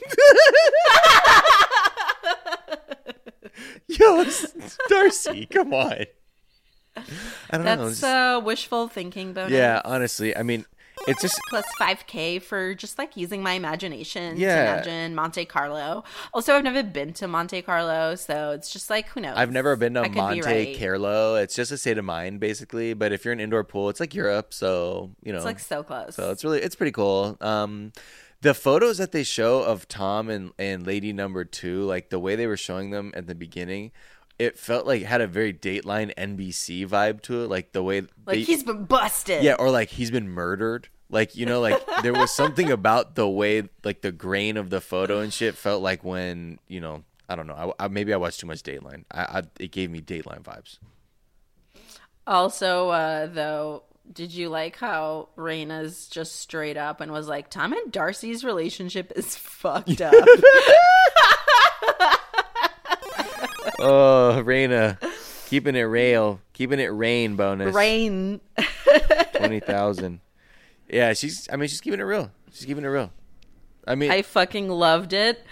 Yo, 3.88 4.26
Darcy, 4.90 5.46
come 5.46 5.74
on. 5.74 6.06
I 6.98 7.04
don't 7.52 7.64
know. 7.66 7.76
That's 7.88 8.00
just- 8.00 8.04
uh, 8.04 8.42
wishful 8.44 8.88
thinking 8.88 9.34
bonus. 9.34 9.52
yeah, 9.52 9.82
honestly, 9.86 10.36
I 10.36 10.44
mean, 10.44 10.66
it's 11.08 11.22
just 11.22 11.40
Plus 11.50 11.66
5k 11.80 12.42
for 12.42 12.74
just 12.76 12.98
like 12.98 13.16
using 13.18 13.44
my 13.44 13.54
imagination 13.54 14.38
Yeah. 14.38 14.56
to 14.56 14.62
imagine 14.90 15.16
Monte 15.16 15.46
Carlo. 15.46 16.04
Also, 16.34 16.54
I've 16.56 16.64
never 16.64 16.84
been 16.84 17.14
to 17.14 17.28
Monte 17.28 17.62
Carlo, 17.64 18.16
so 18.16 18.52
it's 18.52 18.72
just 18.72 18.90
like, 18.90 19.08
who 19.10 19.22
knows? 19.22 19.36
I've 19.38 19.52
never 19.52 19.76
been 19.76 19.94
to 19.96 20.02
I 20.02 20.10
Monte 20.10 20.42
right. 20.42 20.78
Carlo. 20.80 21.36
It's 21.36 21.56
just 21.56 21.72
a 21.72 21.78
state 21.78 21.98
of 21.98 22.06
mind, 22.06 22.40
basically. 22.40 22.94
But 22.94 23.12
if 23.12 23.24
you're 23.26 23.34
an 23.34 23.40
indoor 23.40 23.64
pool, 23.64 23.90
it's 23.90 24.00
like 24.00 24.14
Europe, 24.16 24.54
so 24.54 25.12
you 25.24 25.32
know, 25.32 25.38
It's 25.38 25.46
like 25.46 25.60
so 25.60 25.84
close. 25.84 26.16
So 26.16 26.32
it's 26.32 26.44
really 26.44 26.62
it's 26.62 26.76
pretty 26.76 26.92
cool. 26.92 27.38
Um, 27.42 27.92
the 28.42 28.54
photos 28.54 28.98
that 29.00 29.12
they 29.12 29.24
show 29.24 29.64
of 29.64 29.88
Tom 29.88 30.30
and 30.30 30.52
and 30.60 30.86
Lady 30.86 31.14
Number 31.14 31.46
Two, 31.46 31.84
like 31.84 32.10
the 32.10 32.20
way 32.20 32.36
they 32.36 32.48
were 32.48 32.58
showing 32.58 32.92
them 32.92 33.12
at 33.16 33.28
the 33.28 33.36
beginning, 33.36 33.92
it 34.38 34.58
felt 34.60 34.86
like 34.86 35.02
it 35.02 35.06
had 35.08 35.22
a 35.22 35.28
very 35.28 35.54
Dateline 35.54 36.14
NBC 36.16 36.88
vibe 36.88 37.22
to 37.24 37.44
it. 37.44 37.50
Like 37.50 37.72
the 37.72 37.82
way 37.84 38.02
Like 38.02 38.10
they- 38.28 38.42
he's 38.44 38.64
been 38.64 38.86
busted. 38.86 39.44
yeah, 39.44 39.54
or 39.58 39.70
like 39.72 39.90
he's 39.90 40.12
been 40.12 40.28
murdered. 40.30 40.90
Like 41.10 41.36
you 41.36 41.46
know, 41.46 41.62
like 41.62 41.80
there 42.02 42.14
was 42.14 42.32
something 42.36 42.72
about 42.72 43.16
the 43.16 43.28
way, 43.30 43.70
like 43.84 44.02
the 44.02 44.12
grain 44.12 44.58
of 44.58 44.70
the 44.70 44.82
photo 44.82 45.20
and 45.20 45.32
shit 45.34 45.56
felt 45.56 45.82
like 45.84 46.04
when 46.04 46.60
you 46.68 46.82
know, 46.82 47.04
I 47.30 47.36
don't 47.36 47.48
know. 47.48 47.74
I, 47.80 47.86
I 47.86 47.88
maybe 47.88 48.14
I 48.14 48.18
watched 48.18 48.40
too 48.40 48.48
much 48.48 48.64
Dateline. 48.64 49.06
I, 49.12 49.22
I 49.22 49.42
it 49.60 49.72
gave 49.72 49.90
me 49.92 50.02
Dateline 50.02 50.42
vibes. 50.44 50.80
Also, 52.28 52.90
uh, 52.90 53.28
though, 53.28 53.84
did 54.12 54.32
you 54.34 54.50
like 54.50 54.78
how 54.78 55.30
Raina's 55.38 56.08
just 56.08 56.38
straight 56.38 56.76
up 56.76 57.02
and 57.02 57.12
was 57.12 57.28
like, 57.28 57.50
Tom 57.52 57.72
and 57.72 57.92
Darcy's 57.92 58.44
relationship 58.44 59.14
is 59.16 59.36
fucked 59.36 60.02
up? 60.02 60.14
oh, 63.80 64.42
Raina, 64.46 64.98
keeping 65.48 65.76
it 65.76 65.82
real, 65.82 66.42
keeping 66.54 66.80
it 66.80 66.88
rain 66.88 67.36
bonus. 67.36 67.74
Rain. 67.74 68.42
twenty 69.36 69.60
thousand. 69.60 70.22
Yeah, 70.90 71.14
she's. 71.14 71.48
I 71.52 71.56
mean, 71.56 71.68
she's 71.68 71.82
keeping 71.82 72.00
it 72.00 72.04
real. 72.04 72.32
She's 72.52 72.66
keeping 72.66 72.84
it 72.84 72.90
real. 72.90 73.12
I 73.88 73.96
mean, 73.96 74.12
I 74.12 74.22
fucking 74.22 74.70
loved 74.70 75.14
it. 75.14 75.44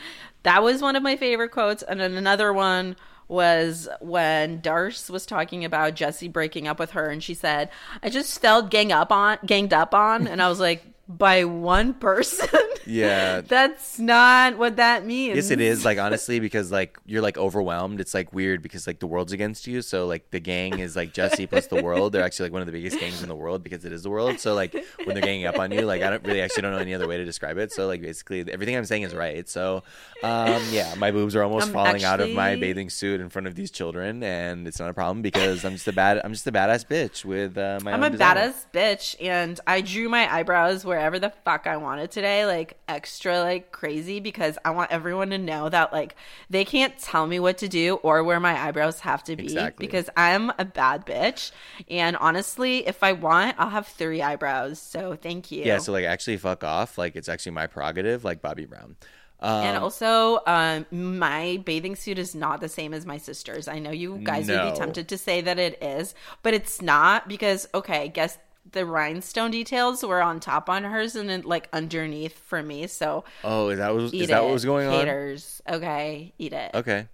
That 0.44 0.64
was 0.64 0.82
one 0.82 0.96
of 0.96 1.04
my 1.04 1.16
favorite 1.16 1.52
quotes. 1.52 1.84
And 1.84 2.00
then 2.00 2.16
another 2.16 2.52
one 2.52 2.96
was 3.28 3.88
when 4.02 4.62
Darce 4.62 5.10
was 5.10 5.26
talking 5.26 5.66
about 5.66 5.96
Jesse 5.96 6.28
breaking 6.28 6.68
up 6.68 6.80
with 6.80 6.92
her, 6.92 7.10
and 7.10 7.24
she 7.24 7.34
said, 7.34 7.70
"I 8.02 8.10
just 8.10 8.40
felt 8.40 8.70
gang 8.70 8.92
up 8.92 9.12
on, 9.12 9.40
ganged 9.46 9.74
up 9.74 9.94
on," 9.94 10.28
and 10.28 10.42
I 10.42 10.50
was 10.50 10.60
like, 10.60 10.84
"By 11.08 11.44
one 11.46 11.94
person? 11.94 12.48
yeah. 12.86 13.42
That's 13.42 14.00
not 14.00 14.58
what 14.58 14.78
that 14.78 15.06
means." 15.06 15.36
Yes, 15.36 15.52
it 15.52 15.60
is. 15.62 15.84
Like 15.84 15.98
honestly, 16.00 16.40
because 16.40 16.72
like 16.72 16.98
you're 17.06 17.22
like 17.22 17.38
overwhelmed. 17.38 18.00
It's 18.00 18.14
like 18.14 18.34
weird 18.34 18.62
because 18.62 18.88
like 18.88 19.00
the 19.00 19.08
world's 19.08 19.34
against 19.34 19.68
you. 19.68 19.82
So 19.82 20.08
like 20.08 20.32
the 20.32 20.40
gang 20.40 20.80
is 20.80 20.96
like 20.96 21.14
Jesse 21.14 21.46
plus 21.48 21.68
the 21.68 21.84
world. 21.84 22.14
They're 22.14 22.24
actually 22.24 22.46
like 22.46 22.54
one 22.54 22.62
of 22.62 22.66
the 22.68 22.72
biggest 22.72 23.00
gangs 23.00 23.22
in 23.22 23.30
the 23.30 23.36
world 23.36 23.64
because 23.64 23.84
it 23.86 23.92
is 23.92 24.04
the 24.04 24.10
world. 24.10 24.40
So 24.40 24.54
like 24.54 24.74
when 25.04 25.14
they're 25.16 25.22
ganging 25.22 25.46
up 25.46 25.60
on 25.60 25.72
you, 25.72 25.82
like 25.82 26.02
I 26.02 26.10
don't 26.10 26.24
really 26.26 26.42
actually 26.42 26.62
don't 26.64 26.72
know 26.72 26.80
any 26.80 26.94
other 26.94 27.08
way 27.08 27.18
to 27.18 27.26
describe 27.26 27.58
it. 27.58 27.72
So 27.74 27.88
like 27.88 28.02
basically 28.02 28.40
everything 28.52 28.76
I'm 28.76 28.86
saying 28.86 29.04
is 29.04 29.14
right. 29.14 29.48
So 29.50 29.84
um 30.24 30.62
yeah, 30.72 30.96
my 30.98 31.12
boobs 31.12 31.36
are 31.36 31.44
almost 31.44 31.68
Um, 31.68 31.74
falling 31.74 32.04
out 32.04 32.22
of 32.22 32.32
my 32.32 32.56
bathing 32.56 32.90
suit 32.90 33.20
in 33.20 33.30
front 33.30 33.48
of 33.48 33.56
these 33.56 33.72
children, 33.72 34.24
and 34.24 34.68
it's 34.68 34.80
not 34.80 34.90
a 34.90 34.94
problem 34.94 35.22
because 35.22 35.66
I'm 35.66 35.74
just 35.74 35.88
a 35.88 35.94
bad 35.94 36.22
I'm 36.24 36.32
just 36.32 36.48
a 36.48 36.52
badass 36.52 36.86
bitch 36.88 37.26
with 37.26 37.58
uh, 37.58 37.80
my. 37.84 37.92
I'm 37.92 38.04
a 38.04 38.10
badass 38.10 38.66
bitch, 38.74 39.16
and 39.22 39.60
I 39.68 39.82
drew 39.82 40.08
my 40.10 40.34
eyebrows 40.34 40.86
wherever 40.94 41.18
the 41.18 41.32
fuck 41.44 41.66
I 41.66 41.78
wanted 41.78 42.12
today, 42.12 42.46
like 42.46 42.78
extra, 42.88 43.40
like 43.40 43.72
crazy, 43.72 44.20
because 44.20 44.60
I 44.64 44.70
want 44.72 44.92
everyone 44.92 45.32
to 45.32 45.40
know 45.40 45.70
that, 45.70 45.92
like, 45.92 46.16
they 46.52 46.66
can't 46.66 46.96
tell 47.00 47.26
me 47.26 47.40
what 47.40 47.58
to 47.60 47.68
do 47.68 47.96
or 47.96 48.24
where 48.24 48.40
my 48.40 48.60
eyebrows 48.68 49.00
have 49.00 49.24
to 49.24 49.36
be, 49.36 49.46
Exactly. 49.46 49.88
because 49.88 50.10
I'm 50.16 50.52
a 50.60 50.66
bad 50.66 51.06
bitch. 51.06 51.52
And 51.90 52.16
honestly, 52.18 52.86
if 52.88 53.02
I 53.04 53.14
want, 53.14 53.56
I'll 53.58 53.70
have 53.70 53.88
three 53.88 54.22
eyebrows. 54.22 54.80
So 54.80 55.16
thank 55.16 55.52
you. 55.52 55.64
Yeah, 55.64 55.80
so 55.80 55.92
like 55.92 56.06
actually 56.06 56.38
fuck 56.38 56.64
off. 56.64 56.98
Like 56.98 57.16
it's 57.16 57.28
actually 57.28 57.54
my 57.54 57.66
prerogative, 57.66 58.24
like 58.24 58.42
Bobby 58.42 58.66
Brown. 58.66 58.96
Um, 59.40 59.66
and 59.66 59.78
also, 59.78 60.40
um, 60.46 60.86
my 60.92 61.62
bathing 61.66 61.98
suit 61.98 62.18
is 62.18 62.34
not 62.34 62.62
the 62.62 62.70
same 62.70 62.94
as 62.94 63.06
my 63.06 63.18
sister's. 63.18 63.68
I 63.68 63.80
know 63.80 63.92
you 63.92 64.20
guys 64.24 64.48
would 64.48 64.72
be 64.72 64.78
tempted 64.78 65.10
to 65.10 65.18
say 65.18 65.42
that 65.42 65.60
it 65.60 65.84
is, 65.84 66.16
but 66.44 66.54
it's 66.54 66.82
not 66.82 67.28
because, 67.28 67.68
okay, 67.74 68.08
guess 68.08 68.38
the 68.72 68.86
rhinestone 68.86 69.52
details 69.52 70.04
were 70.04 70.22
on 70.22 70.40
top 70.40 70.70
on 70.70 70.84
hers 70.84 71.16
and 71.16 71.30
then 71.30 71.42
like 71.42 71.68
underneath 71.74 72.38
for 72.40 72.64
me. 72.64 72.88
So, 72.88 73.24
Oh, 73.44 73.70
is 73.70 73.78
that 73.80 73.94
was 73.94 74.14
is 74.14 74.28
that 74.30 74.40
it, 74.42 74.44
what 74.44 74.54
was 74.54 74.66
going 74.66 74.88
on? 74.88 74.94
haters. 74.94 75.62
Okay, 75.70 76.34
eat 76.38 76.54
it. 76.54 76.72
Okay. 76.74 77.08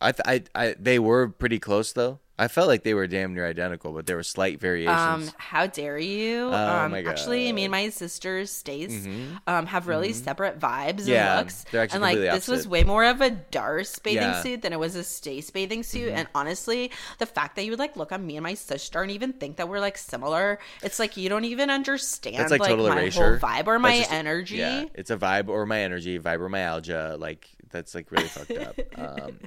I, 0.00 0.12
th- 0.12 0.46
I, 0.54 0.60
I, 0.66 0.74
they 0.78 0.98
were 0.98 1.28
pretty 1.28 1.58
close 1.58 1.92
though. 1.92 2.20
I 2.38 2.48
felt 2.48 2.68
like 2.68 2.82
they 2.82 2.92
were 2.92 3.06
damn 3.06 3.32
near 3.34 3.46
identical, 3.46 3.92
but 3.92 4.04
there 4.06 4.16
were 4.16 4.22
slight 4.22 4.60
variations. 4.60 5.28
Um, 5.28 5.30
how 5.38 5.66
dare 5.66 5.98
you? 5.98 6.48
Oh 6.48 6.52
um, 6.54 6.90
my 6.92 7.02
actually, 7.02 7.50
me 7.52 7.64
and 7.64 7.70
my 7.70 7.88
sisters, 7.88 8.50
Stace, 8.50 8.92
Mhm. 8.92 9.40
um, 9.46 9.66
have 9.66 9.86
really 9.88 10.10
Mhm. 10.10 10.24
separate 10.24 10.58
vibes 10.60 11.06
Yeah, 11.06 11.38
and 11.38 11.46
looks. 11.46 11.64
they're 11.70 11.80
actually 11.82 11.96
and 11.96 12.02
like 12.02 12.18
this 12.34 12.46
was 12.46 12.68
way 12.68 12.84
more 12.84 13.04
of 13.04 13.20
a 13.22 13.30
Darce 13.30 13.98
bathing 14.02 14.22
Yeah. 14.28 14.42
suit 14.42 14.60
than 14.62 14.72
it 14.74 14.78
was 14.78 14.96
a 14.96 15.02
Stace 15.04 15.50
bathing 15.50 15.82
suit. 15.82 16.12
Mhm. 16.12 16.16
And 16.16 16.28
honestly, 16.34 16.90
the 17.18 17.26
fact 17.26 17.56
that 17.56 17.64
you 17.64 17.70
would 17.72 17.78
like 17.78 17.96
look 17.96 18.12
at 18.12 18.20
me 18.20 18.36
and 18.36 18.42
my 18.44 18.54
sister 18.54 19.00
and 19.02 19.10
even 19.10 19.32
think 19.32 19.56
that 19.56 19.68
we're 19.68 19.80
like 19.80 19.96
similar, 19.96 20.58
it's 20.82 20.98
like 20.98 21.16
you 21.16 21.28
don't 21.30 21.44
even 21.46 21.70
understand 21.70 22.36
That's 22.36 22.50
like, 22.50 22.60
like, 22.60 22.68
total 22.70 22.88
my 22.88 23.00
erasure. 23.00 23.38
whole 23.38 23.48
vibe 23.50 23.66
or 23.66 23.78
my 23.78 23.98
just- 24.00 24.12
energy. 24.12 24.56
Yeah, 24.56 24.84
it's 24.94 25.10
a 25.10 25.16
vibe 25.16 25.48
or 25.48 25.64
my 25.64 25.80
energy, 25.80 26.18
fibromyalgia. 26.18 27.18
Like 27.18 27.48
that's 27.70 27.94
like 27.94 28.10
really 28.10 28.28
fucked 28.28 28.52
up. 28.52 28.76
Um, 28.96 29.38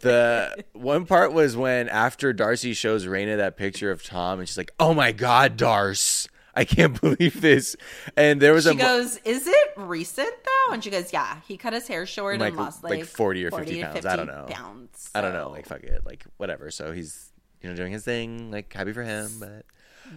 the 0.00 0.64
one 0.72 1.06
part 1.06 1.32
was 1.32 1.56
when 1.56 1.88
after 1.88 2.32
Darcy 2.32 2.74
shows 2.74 3.06
Raina 3.06 3.36
that 3.36 3.56
picture 3.56 3.90
of 3.90 4.02
Tom, 4.02 4.38
and 4.38 4.48
she's 4.48 4.58
like, 4.58 4.72
"Oh 4.78 4.94
my 4.94 5.12
God, 5.12 5.56
Darce, 5.56 6.28
I 6.54 6.64
can't 6.64 7.00
believe 7.00 7.40
this." 7.40 7.76
And 8.16 8.40
there 8.40 8.52
was 8.52 8.64
she 8.64 8.70
a 8.70 8.74
mo- 8.74 8.80
goes, 8.82 9.16
"Is 9.24 9.46
it 9.46 9.68
recent 9.76 10.32
though?" 10.44 10.72
And 10.74 10.82
she 10.82 10.90
goes, 10.90 11.12
"Yeah, 11.12 11.40
he 11.46 11.56
cut 11.56 11.72
his 11.72 11.86
hair 11.88 12.06
short 12.06 12.38
like 12.38 12.48
and 12.50 12.58
lost 12.58 12.82
like, 12.84 13.04
forty 13.04 13.44
or 13.44 13.50
40 13.50 13.64
fifty 13.66 13.80
to 13.80 13.86
pounds. 13.88 14.06
I 14.06 14.16
don't 14.16 14.26
know. 14.26 14.46
Pounds. 14.48 15.10
I 15.14 15.20
don't 15.20 15.32
know. 15.32 15.50
Like 15.50 15.66
fuck 15.66 15.82
it. 15.82 16.02
Like 16.04 16.24
whatever. 16.36 16.70
So 16.70 16.92
he's 16.92 17.32
you 17.62 17.68
know 17.68 17.76
doing 17.76 17.92
his 17.92 18.04
thing. 18.04 18.50
Like 18.50 18.72
happy 18.72 18.92
for 18.92 19.02
him, 19.02 19.30
but. 19.38 19.64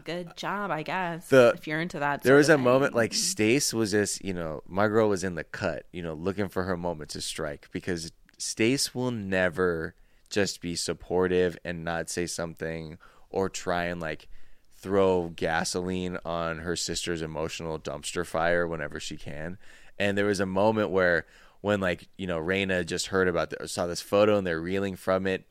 Good 0.04 0.36
job, 0.36 0.72
I 0.72 0.84
guess. 0.84 1.28
the 1.30 1.54
if 1.56 1.68
you're 1.68 1.82
into 1.82 2.00
that, 2.00 2.24
there 2.24 2.36
was 2.36 2.50
a 2.50 2.56
thing. 2.56 2.64
moment 2.64 2.94
like 2.94 3.14
Stace 3.14 3.74
was 3.74 3.92
just 3.92 4.24
you 4.24 4.34
know 4.34 4.62
my 4.68 4.88
girl 4.88 5.10
was 5.10 5.24
in 5.24 5.36
the 5.36 5.44
cut 5.44 5.86
you 5.92 6.02
know 6.02 6.14
looking 6.14 6.50
for 6.50 6.64
her 6.64 6.78
moment 6.78 7.12
to 7.12 7.22
strike 7.22 7.70
because 7.72 8.12
Stace 8.38 8.94
will 8.94 9.12
never 9.12 9.96
just 10.30 10.62
be 10.62 10.76
supportive 10.76 11.58
and 11.64 11.84
not 11.84 12.10
say 12.10 12.26
something 12.26 12.98
or 13.30 13.50
try 13.50 13.86
and 13.86 14.02
like 14.02 14.28
throw 14.76 15.32
gasoline 15.36 16.18
on 16.26 16.60
her 16.60 16.76
sister's 16.76 17.22
emotional 17.22 17.80
dumpster 17.80 18.26
fire 18.26 18.68
whenever 18.68 19.00
she 19.00 19.18
can 19.18 19.58
and 19.98 20.18
there 20.18 20.26
was 20.26 20.40
a 20.40 20.46
moment 20.46 20.90
where 20.90 21.26
when 21.62 21.80
like 21.80 22.08
you 22.18 22.28
know 22.28 22.40
Raina 22.40 22.86
just 22.86 23.08
heard 23.08 23.28
about 23.28 23.50
the, 23.50 23.68
saw 23.68 23.88
this 23.88 24.02
photo 24.02 24.38
and 24.38 24.46
they're 24.46 24.62
reeling 24.62 24.96
from 24.96 25.26
it 25.26 25.46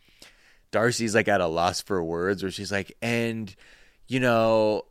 Darcy's 0.70 1.14
like 1.14 1.28
at 1.28 1.40
a 1.40 1.46
loss 1.46 1.80
for 1.80 2.02
words 2.02 2.42
where 2.42 2.52
she's 2.52 2.72
like, 2.72 2.96
and 3.00 3.54
you 4.08 4.20
know, 4.20 4.82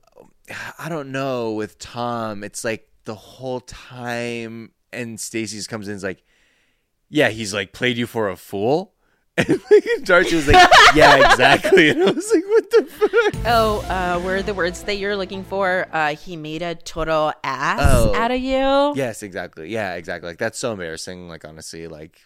I 0.79 0.89
don't 0.89 1.11
know 1.11 1.53
with 1.53 1.79
Tom, 1.79 2.43
it's 2.43 2.63
like 2.63 2.87
the 3.05 3.15
whole 3.15 3.59
time 3.61 4.71
and 4.93 5.19
Stacy's 5.19 5.67
comes 5.67 5.87
in 5.87 5.91
and 5.93 5.97
is 5.97 6.03
like, 6.03 6.23
yeah, 7.09 7.29
he's 7.29 7.53
like 7.53 7.71
played 7.73 7.97
you 7.97 8.07
for 8.07 8.29
a 8.29 8.35
fool. 8.35 8.93
And 9.37 9.49
like, 9.69 9.83
Darcy 10.05 10.33
was 10.37 10.47
like, 10.47 10.65
yeah, 10.95 11.29
exactly. 11.31 11.89
And 11.89 12.01
I 12.01 12.09
was 12.11 12.33
like, 12.33 12.43
what 12.47 12.69
the 12.71 12.83
fuck? 12.85 13.43
Oh, 13.45 13.81
uh, 13.89 14.21
were 14.23 14.41
the 14.41 14.53
words 14.53 14.83
that 14.83 14.95
you're 14.95 15.17
looking 15.17 15.43
for? 15.43 15.87
Uh, 15.91 16.15
he 16.15 16.37
made 16.37 16.61
a 16.61 16.73
total 16.75 17.33
ass 17.43 17.81
Oh. 17.83 18.15
out 18.15 18.31
of 18.31 18.39
you. 18.39 18.93
Yes, 18.95 19.23
exactly. 19.23 19.69
Yeah, 19.69 19.95
exactly. 19.95 20.29
Like 20.29 20.37
that's 20.37 20.57
so 20.57 20.71
embarrassing. 20.71 21.27
Like 21.27 21.43
honestly, 21.43 21.87
like 21.87 22.17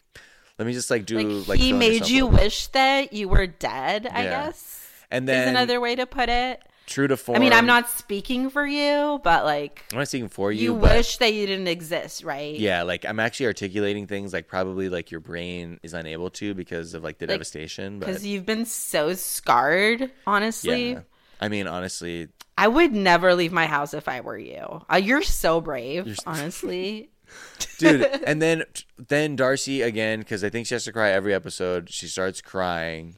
let 0.60 0.68
me 0.68 0.74
just 0.74 0.91
like 0.91 1.07
do 1.07 1.18
like, 1.48 1.60
he 1.60 1.74
made 1.74 2.07
you 2.10 2.28
wish 2.28 2.68
that 2.68 3.11
you 3.11 3.28
were 3.28 3.48
dead. 3.48 4.06
I 4.06 4.24
Yeah. 4.26 4.45
guess. 4.45 4.86
And 5.10 5.28
is 5.28 5.34
then 5.34 5.48
another 5.48 5.82
way 5.82 5.95
to 5.95 6.06
put 6.06 6.30
it. 6.30 6.61
True 6.90 7.07
to 7.07 7.16
form. 7.16 7.38
I 7.38 7.40
mean, 7.40 7.53
I'm 7.53 7.66
not 7.66 7.90
speaking 7.90 8.49
for 8.49 8.66
you, 8.66 9.22
but 9.24 9.45
like 9.45 9.86
I'm 9.91 9.99
not 9.99 10.07
speaking 10.07 10.30
for 10.30 10.52
you. 10.52 10.61
you, 10.61 10.74
wish 10.74 11.18
that 11.18 11.34
you 11.34 11.45
didn't 11.48 11.68
exist, 11.68 12.24
right? 12.24 12.56
Yeah, 12.56 12.84
like 12.84 13.06
I'm 13.06 13.20
actually 13.20 13.45
articulating 13.45 14.07
things 14.07 14.34
like 14.34 14.48
probably 14.48 14.90
like 14.90 15.11
your 15.11 15.22
brain 15.22 15.80
is 15.84 15.94
unable 15.94 16.30
to 16.32 16.53
because 16.53 16.94
of 16.94 17.03
like 17.03 17.20
the 17.20 17.28
Like, 17.28 17.36
devastation. 17.36 17.99
Because 17.99 18.26
you've 18.26 18.45
been 18.45 18.66
so 18.66 19.14
scarred. 19.14 20.11
Honestly, 20.28 20.91
yeah, 20.91 21.02
I 21.40 21.48
mean 21.48 21.68
honestly, 21.68 22.28
I 22.57 22.68
would 22.68 22.91
never 22.94 23.36
leave 23.36 23.53
my 23.53 23.68
house 23.68 23.94
if 23.94 24.07
I 24.10 24.22
were 24.22 24.38
you. 24.38 24.82
Uh, 24.91 24.98
you're 24.98 25.22
so 25.22 25.61
brave, 25.61 26.18
honestly. 26.26 27.11
dude. 27.78 28.02
and 28.26 28.41
then 28.41 28.64
then 29.07 29.36
Darcy 29.36 29.82
again 29.82 30.20
because 30.20 30.44
I 30.44 30.49
think 30.49 30.68
she 30.68 30.76
has 30.76 30.84
to 30.86 30.91
cry 30.91 31.11
every 31.11 31.34
episode. 31.34 31.90
She 31.90 32.07
starts 32.07 32.41
crying, 32.41 33.16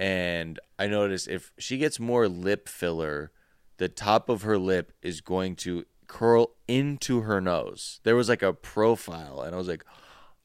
and 0.00 0.58
I 0.78 0.86
notice 0.86 1.26
if 1.26 1.52
she 1.58 1.76
gets 1.76 2.00
more 2.00 2.26
lip 2.26 2.70
filler, 2.70 3.32
the 3.76 3.88
top 3.88 4.30
of 4.30 4.42
her 4.42 4.56
lip 4.56 4.92
is 5.02 5.20
going 5.20 5.56
to 5.56 5.84
curl 6.06 6.52
into 6.66 7.20
her 7.20 7.38
nose. 7.38 8.00
There 8.02 8.16
was 8.16 8.26
like 8.26 8.42
a 8.42 8.54
profile, 8.54 9.42
and 9.42 9.54
I 9.54 9.58
was 9.58 9.68
like, 9.68 9.84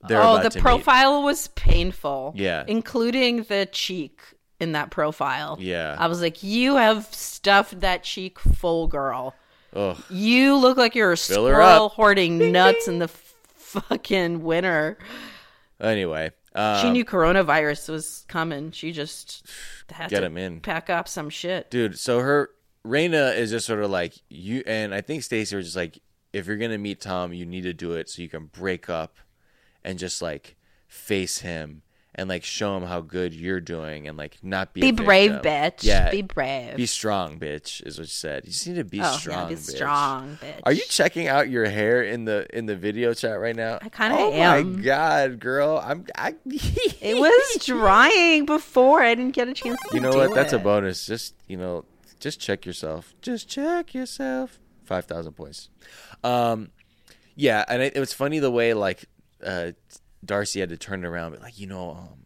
oh, 0.04 0.08
about 0.08 0.44
the 0.44 0.50
to 0.50 0.58
meet. 0.58 0.62
profile 0.62 1.24
was 1.24 1.48
painful. 1.48 2.34
Yeah. 2.36 2.66
including 2.68 3.44
the 3.44 3.66
cheek 3.72 4.22
in 4.60 4.74
that 4.74 4.92
profile. 4.92 5.56
Yeah. 5.58 5.96
I 5.98 6.08
was 6.08 6.22
like, 6.22 6.44
you 6.44 6.76
have 6.76 7.06
stuffed 7.14 7.80
that 7.80 8.04
cheek 8.04 8.40
full, 8.40 8.88
girl. 8.88 9.36
Ugh. 9.74 9.98
You 10.10 10.58
look 10.58 10.78
like 10.78 10.96
you're 10.96 11.14
a 11.14 11.18
Fill 11.18 11.48
squirrel 11.48 11.90
hoarding 11.90 12.52
nuts 12.52 12.90
in 12.90 13.00
the 13.00 13.08
fucking 13.08 14.44
winter. 14.44 14.98
Anyway, 15.80 16.32
um, 16.56 16.82
she 16.82 16.90
knew 16.90 17.06
coronavirus 17.06 17.90
was 17.90 18.26
coming. 18.28 18.72
She 18.72 18.92
just 18.92 19.46
had 19.90 20.10
Get 20.10 20.24
him 20.24 20.38
in. 20.38 20.62
pack 20.62 20.90
up 20.90 21.08
some 21.08 21.30
shit. 21.30 21.70
dude. 21.70 22.00
So 22.00 22.20
her 22.20 22.50
Raina 22.86 23.36
is 23.38 23.52
just 23.52 23.66
sort 23.68 23.82
of 23.84 23.90
like 23.92 24.14
you, 24.30 24.64
and 24.66 24.94
I 24.94 25.02
think 25.02 25.24
Stacy 25.24 25.56
was 25.56 25.66
just 25.66 25.76
like, 25.78 26.00
if 26.34 26.48
you're 26.48 26.58
gonna 26.58 26.78
meet 26.78 27.02
Tom, 27.02 27.34
you 27.34 27.46
need 27.46 27.64
to 27.64 27.74
do 27.74 27.94
it 27.94 28.10
so 28.10 28.22
you 28.22 28.30
can 28.30 28.46
break 28.48 28.90
up, 28.90 29.18
and 29.84 30.00
just 30.00 30.22
like 30.22 30.56
face 30.88 31.40
him 31.40 31.82
and 32.18 32.30
like 32.30 32.44
show 32.44 32.74
them 32.80 32.88
how 32.88 33.02
good 33.02 33.34
you're 33.34 33.60
doing, 33.60 34.08
and 34.08 34.18
like 34.18 34.38
not 34.42 34.74
be 34.74 34.82
Be 34.82 34.92
brave, 34.92 35.32
bitch. 35.42 35.84
Yeah, 35.84 36.10
Be 36.10 36.22
brave. 36.22 36.76
Be 36.78 36.86
strong, 36.86 37.38
bitch. 37.40 37.86
Is 37.86 38.00
what 38.00 38.08
she 38.08 38.14
said. 38.14 38.46
You 38.46 38.52
just 38.52 38.66
need 38.68 38.76
to 38.76 38.84
be 38.86 39.00
Oh, 39.00 39.04
yeah, 39.04 39.12
strong. 39.18 39.50
be 39.50 39.56
bitch. 39.56 39.76
strong, 39.76 40.38
bitch. 40.42 40.60
Are 40.64 40.72
you 40.72 40.84
checking 40.90 41.28
out 41.28 41.50
your 41.50 41.66
hair 41.66 42.02
in 42.04 42.26
the 42.26 42.48
in 42.58 42.66
the 42.66 42.76
video 42.76 43.14
chat 43.14 43.40
right 43.40 43.56
now? 43.56 43.80
I 43.82 43.90
kinda 43.90 44.18
am. 44.18 44.22
oh 44.24 44.32
am. 44.34 44.76
my 44.78 44.82
god, 44.82 45.40
girl! 45.40 45.82
I'm. 45.84 46.06
I, 46.16 46.36
It 46.46 47.18
was 47.20 47.66
drying 47.66 48.46
before. 48.46 49.02
I 49.02 49.14
didn't 49.16 49.34
get 49.36 49.48
a 49.48 49.54
chance 49.54 49.80
to 49.90 49.96
You 49.96 50.00
know 50.02 50.12
what? 50.12 50.34
That's 50.34 50.54
a 50.54 50.60
bonus. 50.60 51.06
Just 51.06 51.36
you 51.48 51.58
know, 51.58 51.86
just 52.20 52.40
check 52.40 52.66
yourself. 52.66 53.14
Just 53.22 53.50
check 53.50 53.94
yourself. 53.94 54.60
Five 54.86 55.06
thousand 55.06 55.34
points. 55.34 55.70
Um, 56.24 56.70
yeah, 57.36 57.66
and 57.68 57.82
it, 57.82 57.96
it 57.98 58.00
was 58.00 58.14
funny 58.14 58.40
the 58.40 58.52
way 58.52 58.74
like 58.74 59.06
uh, 59.44 59.72
Darcy 60.26 60.60
had 60.60 60.70
to 60.70 60.78
turn 60.78 61.04
it 61.04 61.08
around, 61.08 61.32
but 61.32 61.42
like 61.42 61.60
you 61.60 61.68
know, 61.68 61.92
um, 61.92 62.26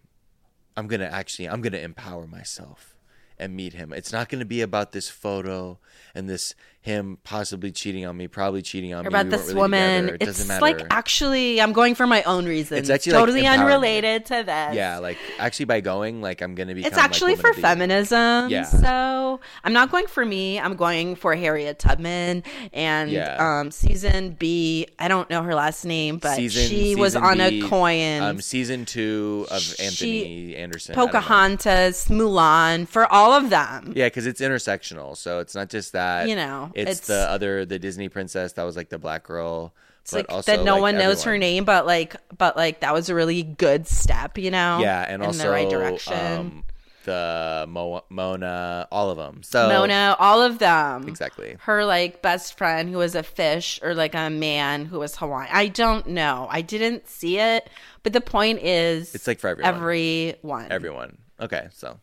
I'm 0.75 0.87
gonna 0.87 1.05
actually, 1.05 1.49
I'm 1.49 1.61
gonna 1.61 1.77
empower 1.77 2.27
myself 2.27 2.95
and 3.37 3.55
meet 3.55 3.73
him. 3.73 3.93
It's 3.93 4.11
not 4.11 4.29
gonna 4.29 4.45
be 4.45 4.61
about 4.61 4.91
this 4.91 5.09
photo 5.09 5.79
and 6.13 6.29
this 6.29 6.55
him 6.81 7.17
possibly 7.25 7.71
cheating 7.71 8.05
on 8.05 8.15
me, 8.15 8.27
probably 8.29 8.61
cheating 8.61 8.93
on 8.93 9.01
Or 9.01 9.03
me. 9.03 9.07
about 9.09 9.25
We 9.25 9.31
this 9.31 9.41
really 9.47 9.55
woman. 9.55 10.01
together. 10.03 10.15
It 10.15 10.21
It's 10.21 10.25
doesn't 10.39 10.47
matter. 10.47 10.61
like 10.61 10.87
actually, 10.89 11.61
I'm 11.61 11.73
going 11.73 11.93
for 11.93 12.07
my 12.07 12.23
own 12.23 12.45
reasons. 12.45 12.79
It's 12.79 12.89
actually, 12.89 13.11
totally 13.13 13.41
empowerment. 13.43 13.59
unrelated 13.59 14.25
to 14.27 14.43
this. 14.45 14.75
yeah, 14.75 14.97
like 14.99 15.17
actually 15.37 15.65
by 15.65 15.81
going, 15.81 16.21
like 16.21 16.41
I'm 16.41 16.55
gonna 16.55 16.73
be. 16.75 16.85
It's 16.85 16.97
actually 16.97 17.35
for 17.35 17.53
feminism. 17.53 18.49
Yeah. 18.49 18.63
So 18.63 19.41
I'm 19.63 19.73
not 19.73 19.91
going 19.91 20.07
for 20.07 20.25
me. 20.25 20.57
I'm 20.59 20.75
going 20.75 21.15
for 21.15 21.35
Harriet 21.35 21.79
Tubman 21.79 22.43
and 22.71 23.11
Yeah. 23.11 23.59
um, 23.59 23.71
season 23.71 24.31
B. 24.39 24.87
I 24.97 25.09
don't 25.09 25.29
know 25.29 25.43
her 25.43 25.55
last 25.55 25.83
name, 25.85 26.17
but 26.17 26.35
season, 26.37 26.67
she 26.69 26.95
was 26.95 27.15
on 27.15 27.37
B, 27.39 27.61
a 27.61 27.67
coin. 27.67 28.21
Um, 28.21 28.41
season 28.41 28.85
two 28.85 29.47
of 29.51 29.61
She- 29.61 29.83
Anthony 29.83 30.55
Anderson. 30.55 30.93
I 30.93 30.95
don't 30.95 31.05
know. 31.07 31.11
Pocahontas, 31.19 32.05
Mulan, 32.07 32.87
for 32.87 33.11
all 33.11 33.33
of 33.33 33.49
them. 33.49 33.93
Yeah, 33.95 34.05
because 34.07 34.25
it's 34.25 34.39
intersectional, 34.41 35.17
so 35.17 35.39
it's 35.39 35.55
not 35.55 35.69
just 35.69 35.91
that. 35.93 36.27
You 36.29 36.35
know, 36.35 36.68
it's, 36.73 36.91
it's- 36.91 37.07
the 37.07 37.29
other 37.29 37.65
the 37.65 37.79
Disney 37.79 38.09
princess 38.09 38.53
that 38.53 38.63
was 38.63 38.75
like 38.75 38.89
the 38.89 38.99
black 38.99 39.23
girl. 39.23 39.73
It's 40.01 40.11
but 40.11 40.17
like 40.17 40.31
also, 40.31 40.55
that 40.57 40.63
no 40.63 40.73
like, 40.73 40.81
one 40.81 40.97
knows 40.97 41.23
her 41.23 41.37
name, 41.37 41.65
but 41.65 41.85
like, 41.85 42.15
but 42.37 42.55
like 42.55 42.79
that 42.79 42.93
was 42.93 43.09
a 43.09 43.15
really 43.15 43.43
good 43.43 43.87
step, 43.87 44.37
you 44.37 44.49
know. 44.49 44.79
Yeah, 44.81 45.05
and 45.07 45.21
in 45.21 45.27
also 45.27 45.43
the 45.43 45.49
right 45.49 45.69
direction. 45.69 46.13
Um, 46.13 46.63
the 47.05 47.65
Mo- 47.67 48.03
Moana, 48.09 48.87
all 48.91 49.09
of 49.09 49.17
them. 49.17 49.41
So 49.43 49.67
Moana, 49.67 50.15
all 50.19 50.41
of 50.41 50.59
them. 50.59 51.07
Exactly. 51.07 51.57
Her 51.59 51.85
like 51.85 52.21
best 52.21 52.57
friend 52.57 52.89
who 52.89 52.97
was 52.97 53.15
a 53.15 53.23
fish 53.23 53.79
or 53.81 53.95
like 53.95 54.15
a 54.15 54.29
man 54.29 54.85
who 54.85 54.99
was 54.99 55.15
Hawaiian. 55.15 55.49
I 55.51 55.67
don't 55.67 56.07
know. 56.07 56.47
I 56.49 56.61
didn't 56.61 57.07
see 57.07 57.39
it, 57.39 57.69
but 58.03 58.13
the 58.13 58.21
point 58.21 58.59
is 58.61 59.13
It's 59.15 59.27
like 59.27 59.39
for 59.39 59.47
everyone. 59.47 59.75
Everyone. 59.75 60.67
Everyone. 60.71 61.17
Okay, 61.39 61.67
so 61.71 61.99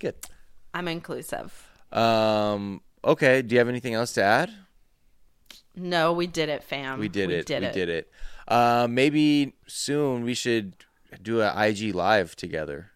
good. 0.00 0.14
I'm 0.74 0.88
inclusive. 0.88 1.68
Um. 1.92 2.80
Okay. 3.04 3.42
Do 3.42 3.54
you 3.54 3.58
have 3.58 3.68
anything 3.68 3.94
else 3.94 4.12
to 4.12 4.22
add? 4.22 4.50
No, 5.74 6.12
we 6.12 6.26
did 6.26 6.48
it, 6.48 6.62
fam. 6.62 6.98
we 6.98 7.08
did 7.08 7.30
it. 7.30 7.46
Did 7.46 7.62
we 7.62 7.66
it. 7.68 7.72
did 7.72 7.88
it. 7.88 8.10
Uh, 8.46 8.86
maybe 8.90 9.54
soon 9.66 10.22
we 10.24 10.34
should 10.34 10.74
do 11.22 11.40
a 11.40 11.66
IG 11.66 11.94
live 11.94 12.36
together. 12.36 12.90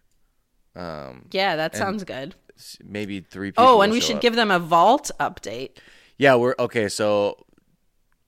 Um, 0.75 1.25
Yeah, 1.31 1.55
that 1.55 1.75
sounds 1.75 2.03
good. 2.03 2.35
Maybe 2.83 3.19
three 3.21 3.49
people. 3.51 3.63
Oh, 3.63 3.81
and 3.81 3.91
we 3.91 3.99
should 3.99 4.17
up. 4.17 4.21
give 4.21 4.35
them 4.35 4.51
a 4.51 4.59
vault 4.59 5.09
update. 5.19 5.77
Yeah, 6.17 6.35
we're 6.35 6.55
okay. 6.59 6.87
So, 6.89 7.45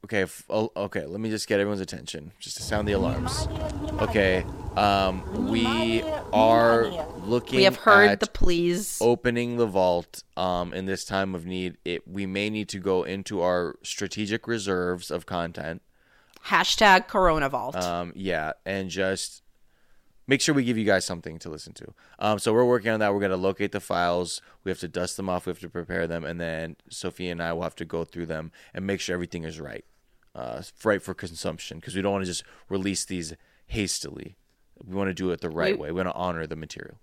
okay, 0.05 0.23
f- 0.23 0.45
oh, 0.49 0.71
okay. 0.75 1.05
Let 1.05 1.19
me 1.19 1.29
just 1.29 1.47
get 1.47 1.59
everyone's 1.59 1.81
attention, 1.81 2.31
just 2.39 2.57
to 2.57 2.63
sound 2.63 2.87
the 2.87 2.93
alarms. 2.93 3.47
Okay, 4.01 4.45
um, 4.79 5.47
we 5.49 6.01
are 6.33 6.85
looking. 7.25 7.57
We 7.57 7.63
have 7.63 7.77
heard 7.77 8.09
at 8.09 8.19
the 8.19 8.27
pleas. 8.27 8.97
Opening 9.01 9.57
the 9.57 9.65
vault. 9.65 10.23
Um, 10.37 10.73
in 10.73 10.85
this 10.85 11.03
time 11.05 11.35
of 11.35 11.45
need, 11.45 11.77
it 11.83 12.07
we 12.07 12.25
may 12.25 12.49
need 12.49 12.69
to 12.69 12.79
go 12.79 13.03
into 13.03 13.41
our 13.41 13.75
strategic 13.83 14.47
reserves 14.47 15.11
of 15.11 15.25
content. 15.25 15.81
Hashtag 16.45 17.07
Corona 17.07 17.49
Vault. 17.49 17.75
Um, 17.75 18.13
yeah, 18.15 18.53
and 18.65 18.89
just 18.89 19.43
make 20.27 20.39
sure 20.39 20.55
we 20.55 20.63
give 20.63 20.77
you 20.77 20.85
guys 20.85 21.03
something 21.03 21.37
to 21.39 21.49
listen 21.49 21.73
to. 21.73 21.93
Um, 22.17 22.39
so 22.39 22.53
we're 22.53 22.63
working 22.63 22.91
on 22.91 23.01
that. 23.01 23.13
We're 23.13 23.19
gonna 23.19 23.35
locate 23.35 23.73
the 23.73 23.81
files. 23.81 24.41
We 24.63 24.71
have 24.71 24.79
to 24.79 24.87
dust 24.87 25.17
them 25.17 25.27
off. 25.27 25.45
We 25.45 25.51
have 25.51 25.59
to 25.59 25.69
prepare 25.69 26.07
them, 26.07 26.23
and 26.23 26.39
then 26.39 26.77
Sophia 26.89 27.33
and 27.33 27.43
I 27.43 27.51
will 27.51 27.63
have 27.63 27.75
to 27.77 27.85
go 27.85 28.05
through 28.05 28.27
them 28.27 28.51
and 28.73 28.87
make 28.87 29.01
sure 29.01 29.13
everything 29.13 29.43
is 29.43 29.59
right, 29.59 29.83
uh, 30.33 30.61
right 30.85 31.01
for 31.01 31.13
consumption. 31.13 31.79
Because 31.79 31.95
we 31.95 32.01
don't 32.01 32.13
want 32.13 32.23
to 32.23 32.31
just 32.31 32.43
release 32.69 33.03
these 33.03 33.33
hastily. 33.67 34.37
We 34.85 34.95
want 34.95 35.09
to 35.09 35.13
do 35.13 35.31
it 35.31 35.41
the 35.41 35.49
right 35.49 35.75
We- 35.75 35.81
way. 35.83 35.91
We 35.91 35.97
want 35.97 36.09
to 36.09 36.13
honor 36.15 36.45
the 36.47 36.55
material. 36.55 36.97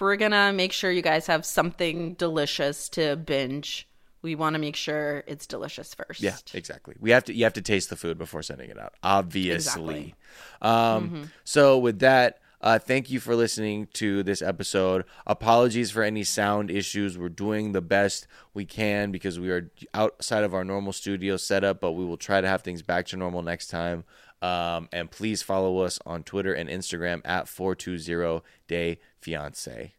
We're 0.00 0.16
gonna 0.16 0.52
make 0.52 0.72
sure 0.72 0.90
you 0.90 1.02
guys 1.02 1.26
have 1.26 1.44
something 1.46 2.14
delicious 2.14 2.88
to 2.90 3.14
binge. 3.16 3.86
We 4.22 4.34
want 4.34 4.54
to 4.54 4.58
make 4.58 4.74
sure 4.74 5.22
it's 5.26 5.46
delicious 5.46 5.94
first. 5.94 6.20
Yeah, 6.20 6.36
exactly. 6.54 6.94
We 6.98 7.10
have 7.10 7.24
to. 7.24 7.34
You 7.34 7.44
have 7.44 7.52
to 7.54 7.62
taste 7.62 7.90
the 7.90 7.96
food 7.96 8.18
before 8.18 8.42
sending 8.42 8.70
it 8.70 8.78
out. 8.78 8.94
Obviously. 9.02 9.54
Exactly. 9.54 10.14
Um, 10.60 11.10
Mhm. 11.10 11.30
So 11.44 11.78
with 11.78 11.98
that, 12.00 12.38
uh, 12.60 12.78
thank 12.78 13.10
you 13.10 13.20
for 13.20 13.34
listening 13.36 13.88
to 13.94 14.22
this 14.22 14.40
episode. 14.42 15.04
Apologies 15.26 15.90
for 15.90 16.02
any 16.02 16.24
sound 16.24 16.70
issues. 16.70 17.18
We're 17.18 17.28
doing 17.28 17.72
the 17.72 17.80
best 17.82 18.26
we 18.54 18.64
can 18.64 19.10
because 19.12 19.38
we 19.38 19.50
are 19.50 19.70
outside 19.92 20.42
of 20.44 20.54
our 20.54 20.64
normal 20.64 20.92
studio 20.92 21.36
setup, 21.36 21.80
but 21.80 21.92
we 21.92 22.04
will 22.04 22.16
try 22.16 22.40
to 22.40 22.48
have 22.48 22.62
things 22.62 22.82
back 22.82 23.06
to 23.08 23.16
normal 23.16 23.42
next 23.42 23.66
time. 23.68 24.04
Um, 24.42 24.88
and 24.92 25.08
please 25.10 25.40
follow 25.42 25.78
us 25.78 25.98
on 26.04 26.24
Twitter 26.24 26.52
and 26.52 26.68
Instagram 26.68 27.22
at 27.24 27.46
420 27.48 28.42
Day 28.66 28.98
Fiance. 29.20 29.94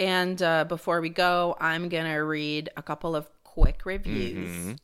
And 0.00 0.42
uh, 0.42 0.64
before 0.64 1.00
we 1.00 1.10
go, 1.10 1.56
I'm 1.60 1.88
gonna 1.88 2.24
read 2.24 2.70
a 2.76 2.82
couple 2.82 3.14
of 3.14 3.28
quick 3.44 3.82
reviews. 3.84 4.76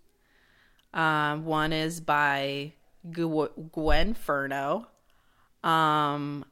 Mhm. 0.94 0.98
Um, 0.98 1.44
one 1.44 1.72
is 1.72 2.00
by 2.00 2.72
Gu- 3.10 3.70
Gwen 3.72 4.14
Furno, 4.14 4.86
um, 5.64 6.44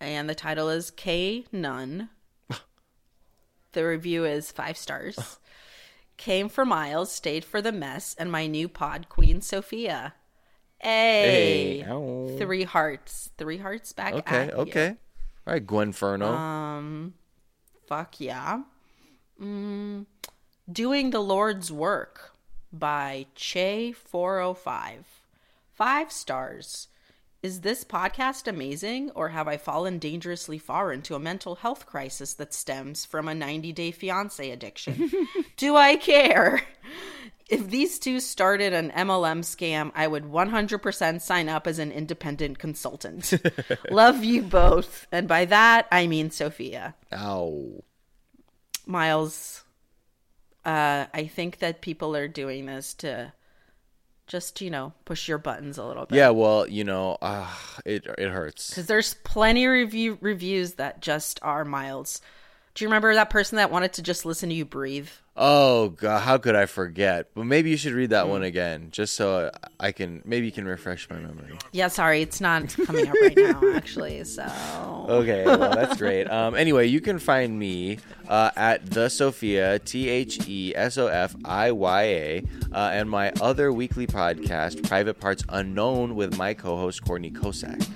and 0.00 0.28
the 0.30 0.34
title 0.34 0.68
is 0.68 0.90
K 0.90 1.44
Nunn. 1.50 2.10
the 3.72 3.84
review 3.86 4.24
is 4.24 4.52
five 4.52 4.76
stars. 4.76 5.38
Came 6.16 6.48
for 6.48 6.64
miles, 6.64 7.10
stayed 7.10 7.44
for 7.44 7.60
the 7.60 7.72
mess, 7.72 8.14
and 8.18 8.30
my 8.30 8.46
new 8.46 8.68
pod, 8.68 9.08
Queen 9.08 9.40
Sophia. 9.40 10.14
Hey, 10.84 11.78
Hey, 11.86 12.36
three 12.38 12.64
hearts, 12.64 13.30
three 13.38 13.56
hearts 13.58 13.92
back. 13.92 14.12
Okay, 14.14 14.36
at 14.36 14.48
you. 14.48 14.54
okay. 14.56 14.88
All 15.46 15.52
right, 15.54 15.66
Gwen 15.66 15.92
Ferno. 15.92 16.26
Um, 16.32 17.14
fuck 17.86 18.20
yeah. 18.20 18.62
Mm, 19.40 20.06
Doing 20.70 21.10
the 21.10 21.20
Lord's 21.20 21.72
Work 21.72 22.32
by 22.72 23.26
Che405. 23.36 25.04
Five 25.74 26.12
stars. 26.12 26.88
Is 27.42 27.60
this 27.60 27.84
podcast 27.84 28.46
amazing, 28.48 29.10
or 29.10 29.28
have 29.30 29.46
I 29.48 29.58
fallen 29.58 29.98
dangerously 29.98 30.56
far 30.56 30.92
into 30.92 31.14
a 31.14 31.18
mental 31.18 31.56
health 31.56 31.84
crisis 31.84 32.32
that 32.34 32.54
stems 32.54 33.04
from 33.04 33.28
a 33.28 33.34
90 33.34 33.72
day 33.72 33.90
fiance 33.90 34.50
addiction? 34.50 35.10
Do 35.58 35.76
I 35.76 35.96
care? 35.96 36.62
If 37.48 37.68
these 37.68 37.98
two 37.98 38.20
started 38.20 38.72
an 38.72 38.90
MLM 38.92 39.40
scam, 39.40 39.92
I 39.94 40.06
would 40.06 40.24
100% 40.24 41.20
sign 41.20 41.48
up 41.48 41.66
as 41.66 41.78
an 41.78 41.92
independent 41.92 42.58
consultant. 42.58 43.34
Love 43.90 44.24
you 44.24 44.42
both. 44.42 45.06
And 45.12 45.28
by 45.28 45.44
that, 45.46 45.86
I 45.92 46.06
mean 46.06 46.30
Sophia. 46.30 46.94
Ow. 47.12 47.84
Miles, 48.86 49.64
uh, 50.64 51.06
I 51.12 51.26
think 51.26 51.58
that 51.58 51.82
people 51.82 52.16
are 52.16 52.28
doing 52.28 52.66
this 52.66 52.94
to 52.94 53.32
just, 54.26 54.62
you 54.62 54.70
know, 54.70 54.94
push 55.04 55.28
your 55.28 55.38
buttons 55.38 55.76
a 55.76 55.84
little 55.84 56.06
bit. 56.06 56.16
Yeah, 56.16 56.30
well, 56.30 56.66
you 56.66 56.84
know, 56.84 57.18
uh, 57.20 57.50
it 57.84 58.06
it 58.18 58.30
hurts. 58.30 58.70
Because 58.70 58.86
there's 58.86 59.14
plenty 59.24 59.66
of 59.66 59.72
review 59.72 60.18
reviews 60.22 60.74
that 60.74 61.00
just 61.00 61.38
are 61.42 61.64
Miles 61.64 62.22
Do 62.74 62.84
you 62.84 62.88
remember 62.88 63.14
that 63.14 63.30
person 63.30 63.56
that 63.56 63.70
wanted 63.70 63.92
to 63.94 64.02
just 64.02 64.26
listen 64.26 64.48
to 64.48 64.54
you 64.54 64.64
breathe? 64.64 65.08
Oh 65.36 65.90
god, 65.90 66.20
how 66.22 66.38
could 66.38 66.56
I 66.56 66.66
forget? 66.66 67.28
But 67.32 67.44
maybe 67.44 67.70
you 67.70 67.76
should 67.76 67.92
read 67.92 68.10
that 68.10 68.28
one 68.28 68.42
again, 68.42 68.88
just 68.90 69.14
so 69.14 69.52
I 69.78 69.92
can 69.92 70.22
maybe 70.24 70.46
you 70.46 70.52
can 70.52 70.64
refresh 70.66 71.08
my 71.08 71.16
memory. 71.16 71.56
Yeah, 71.70 71.86
sorry, 71.86 72.20
it's 72.22 72.40
not 72.40 72.74
coming 72.84 73.06
up 73.06 73.14
right 73.20 73.36
now, 73.36 73.60
actually. 73.74 74.24
So 74.24 74.42
Okay, 75.08 75.44
well 75.44 75.70
that's 75.70 75.96
great. 75.98 76.28
Um, 76.28 76.56
anyway, 76.56 76.86
you 76.88 77.00
can 77.00 77.20
find 77.20 77.56
me 77.56 77.98
uh, 78.28 78.50
at 78.56 78.86
the 78.90 79.08
Sophia 79.08 79.78
T 79.78 80.08
H 80.08 80.48
E 80.48 80.72
S 80.74 80.98
O 80.98 81.06
F 81.06 81.36
I 81.44 81.70
Y 81.70 82.02
A, 82.02 82.44
uh, 82.72 82.90
and 82.92 83.08
my 83.08 83.32
other 83.40 83.72
weekly 83.72 84.08
podcast, 84.08 84.86
Private 84.88 85.20
Parts 85.20 85.44
Unknown, 85.48 86.16
with 86.16 86.36
my 86.36 86.54
co-host 86.54 87.04
Courtney 87.04 87.30
Kosak. 87.30 87.88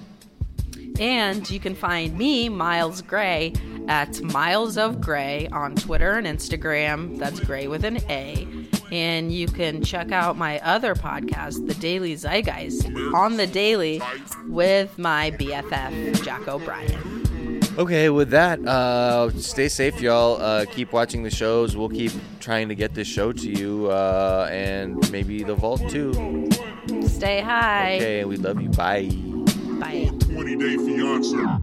And 1.01 1.49
you 1.49 1.61
can 1.61 1.77
find 1.77 2.19
me, 2.19 2.49
Miles 2.49 3.03
Gray, 3.03 3.53
at 3.89 4.21
Miles 4.23 4.79
of 4.79 5.01
Gray 5.01 5.49
on 5.51 5.75
Twitter 5.75 6.13
and 6.13 6.27
Instagram. 6.27 7.19
That's 7.19 7.41
Gray 7.41 7.67
with 7.67 7.85
an 7.85 7.99
A. 8.09 8.47
And 8.93 9.33
you 9.33 9.49
can 9.49 9.83
check 9.83 10.13
out 10.13 10.37
my 10.37 10.61
other 10.61 10.95
podcast, 10.95 11.67
The 11.67 11.75
Daily 11.75 12.15
Zeitgeist, 12.15 12.87
on 13.15 13.37
the 13.37 13.47
Daily 13.47 14.01
with 14.47 14.99
my 14.99 15.31
BFF, 15.33 16.25
Jack 16.25 16.49
O'Brien. 16.49 17.19
Okay, 17.79 18.09
with 18.11 18.31
that, 18.31 18.59
uh, 18.67 19.31
stay 19.39 19.69
safe, 19.69 20.01
y'all. 20.01 20.41
Uh, 20.41 20.65
keep 20.65 20.93
watching 20.93 21.23
the 21.23 21.31
shows. 21.31 21.77
We'll 21.77 21.89
keep 21.89 22.11
trying 22.41 22.69
to 22.71 22.75
get 22.75 22.95
this 22.95 23.07
show 23.07 23.33
to 23.33 23.49
you, 23.49 23.87
uh, 23.87 24.49
and 24.51 25.11
maybe 25.13 25.45
the 25.45 25.55
vault 25.55 25.89
too. 25.89 26.49
Stay 27.07 27.41
high. 27.41 27.97
Okay, 27.97 28.25
we 28.25 28.37
love 28.37 28.61
you. 28.61 28.69
Bye. 28.71 29.09
Bye. 29.79 30.11
20 30.19 30.57
Day 30.57 30.77
Fiance. 30.77 31.63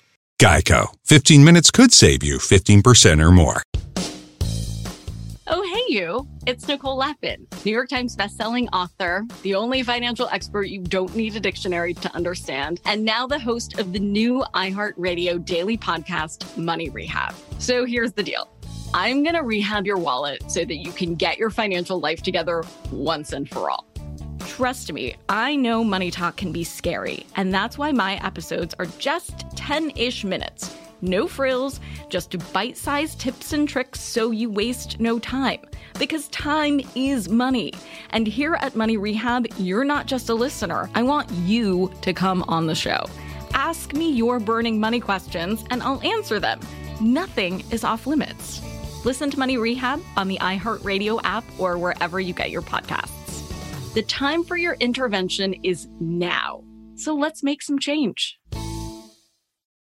Geico. 0.41 0.87
15 1.05 1.43
minutes 1.43 1.69
could 1.69 1.93
save 1.93 2.23
you 2.23 2.39
15% 2.39 3.23
or 3.23 3.29
more. 3.29 3.61
Oh, 5.45 5.61
hey, 5.61 5.93
you. 5.93 6.27
It's 6.47 6.67
Nicole 6.67 6.97
Lapin, 6.97 7.45
New 7.63 7.71
York 7.71 7.89
Times 7.89 8.15
bestselling 8.15 8.67
author, 8.73 9.23
the 9.43 9.53
only 9.53 9.83
financial 9.83 10.27
expert 10.29 10.63
you 10.63 10.81
don't 10.81 11.15
need 11.15 11.35
a 11.35 11.39
dictionary 11.39 11.93
to 11.93 12.11
understand, 12.15 12.81
and 12.85 13.05
now 13.05 13.27
the 13.27 13.37
host 13.37 13.77
of 13.77 13.93
the 13.93 13.99
new 13.99 14.43
iHeartRadio 14.55 15.45
daily 15.45 15.77
podcast, 15.77 16.57
Money 16.57 16.89
Rehab. 16.89 17.35
So 17.59 17.85
here's 17.85 18.13
the 18.13 18.23
deal 18.23 18.49
I'm 18.95 19.21
going 19.21 19.35
to 19.35 19.43
rehab 19.43 19.85
your 19.85 19.97
wallet 19.97 20.49
so 20.49 20.65
that 20.65 20.77
you 20.77 20.91
can 20.91 21.13
get 21.13 21.37
your 21.37 21.51
financial 21.51 21.99
life 21.99 22.23
together 22.23 22.63
once 22.91 23.31
and 23.31 23.47
for 23.47 23.69
all. 23.69 23.90
Trust 24.47 24.91
me, 24.91 25.15
I 25.29 25.55
know 25.55 25.83
money 25.83 26.11
talk 26.11 26.37
can 26.37 26.51
be 26.51 26.63
scary, 26.63 27.25
and 27.35 27.53
that's 27.53 27.77
why 27.77 27.91
my 27.91 28.15
episodes 28.25 28.75
are 28.79 28.85
just 28.85 29.45
10 29.55 29.91
ish 29.95 30.23
minutes. 30.23 30.75
No 31.01 31.27
frills, 31.27 31.79
just 32.09 32.35
bite 32.53 32.77
sized 32.77 33.19
tips 33.19 33.53
and 33.53 33.67
tricks 33.67 33.99
so 33.99 34.31
you 34.31 34.49
waste 34.49 34.99
no 34.99 35.17
time. 35.19 35.61
Because 35.97 36.27
time 36.29 36.81
is 36.95 37.27
money. 37.27 37.73
And 38.11 38.27
here 38.27 38.55
at 38.55 38.75
Money 38.75 38.97
Rehab, 38.97 39.47
you're 39.57 39.83
not 39.83 40.05
just 40.05 40.29
a 40.29 40.35
listener. 40.35 40.89
I 40.93 41.01
want 41.03 41.29
you 41.31 41.91
to 42.01 42.13
come 42.13 42.43
on 42.43 42.67
the 42.67 42.75
show. 42.75 43.05
Ask 43.53 43.93
me 43.93 44.11
your 44.11 44.39
burning 44.39 44.79
money 44.79 44.99
questions, 44.99 45.63
and 45.71 45.81
I'll 45.81 46.01
answer 46.01 46.39
them. 46.39 46.59
Nothing 46.99 47.63
is 47.71 47.83
off 47.83 48.05
limits. 48.05 48.61
Listen 49.03 49.31
to 49.31 49.39
Money 49.39 49.57
Rehab 49.57 50.01
on 50.15 50.27
the 50.27 50.37
iHeartRadio 50.37 51.19
app 51.23 51.43
or 51.57 51.77
wherever 51.77 52.19
you 52.19 52.33
get 52.33 52.51
your 52.51 52.61
podcasts. 52.61 53.20
The 53.93 54.03
time 54.03 54.45
for 54.45 54.55
your 54.55 54.75
intervention 54.75 55.53
is 55.63 55.89
now. 55.99 56.63
So 56.95 57.13
let's 57.13 57.43
make 57.43 57.61
some 57.61 57.77
change. 57.77 58.39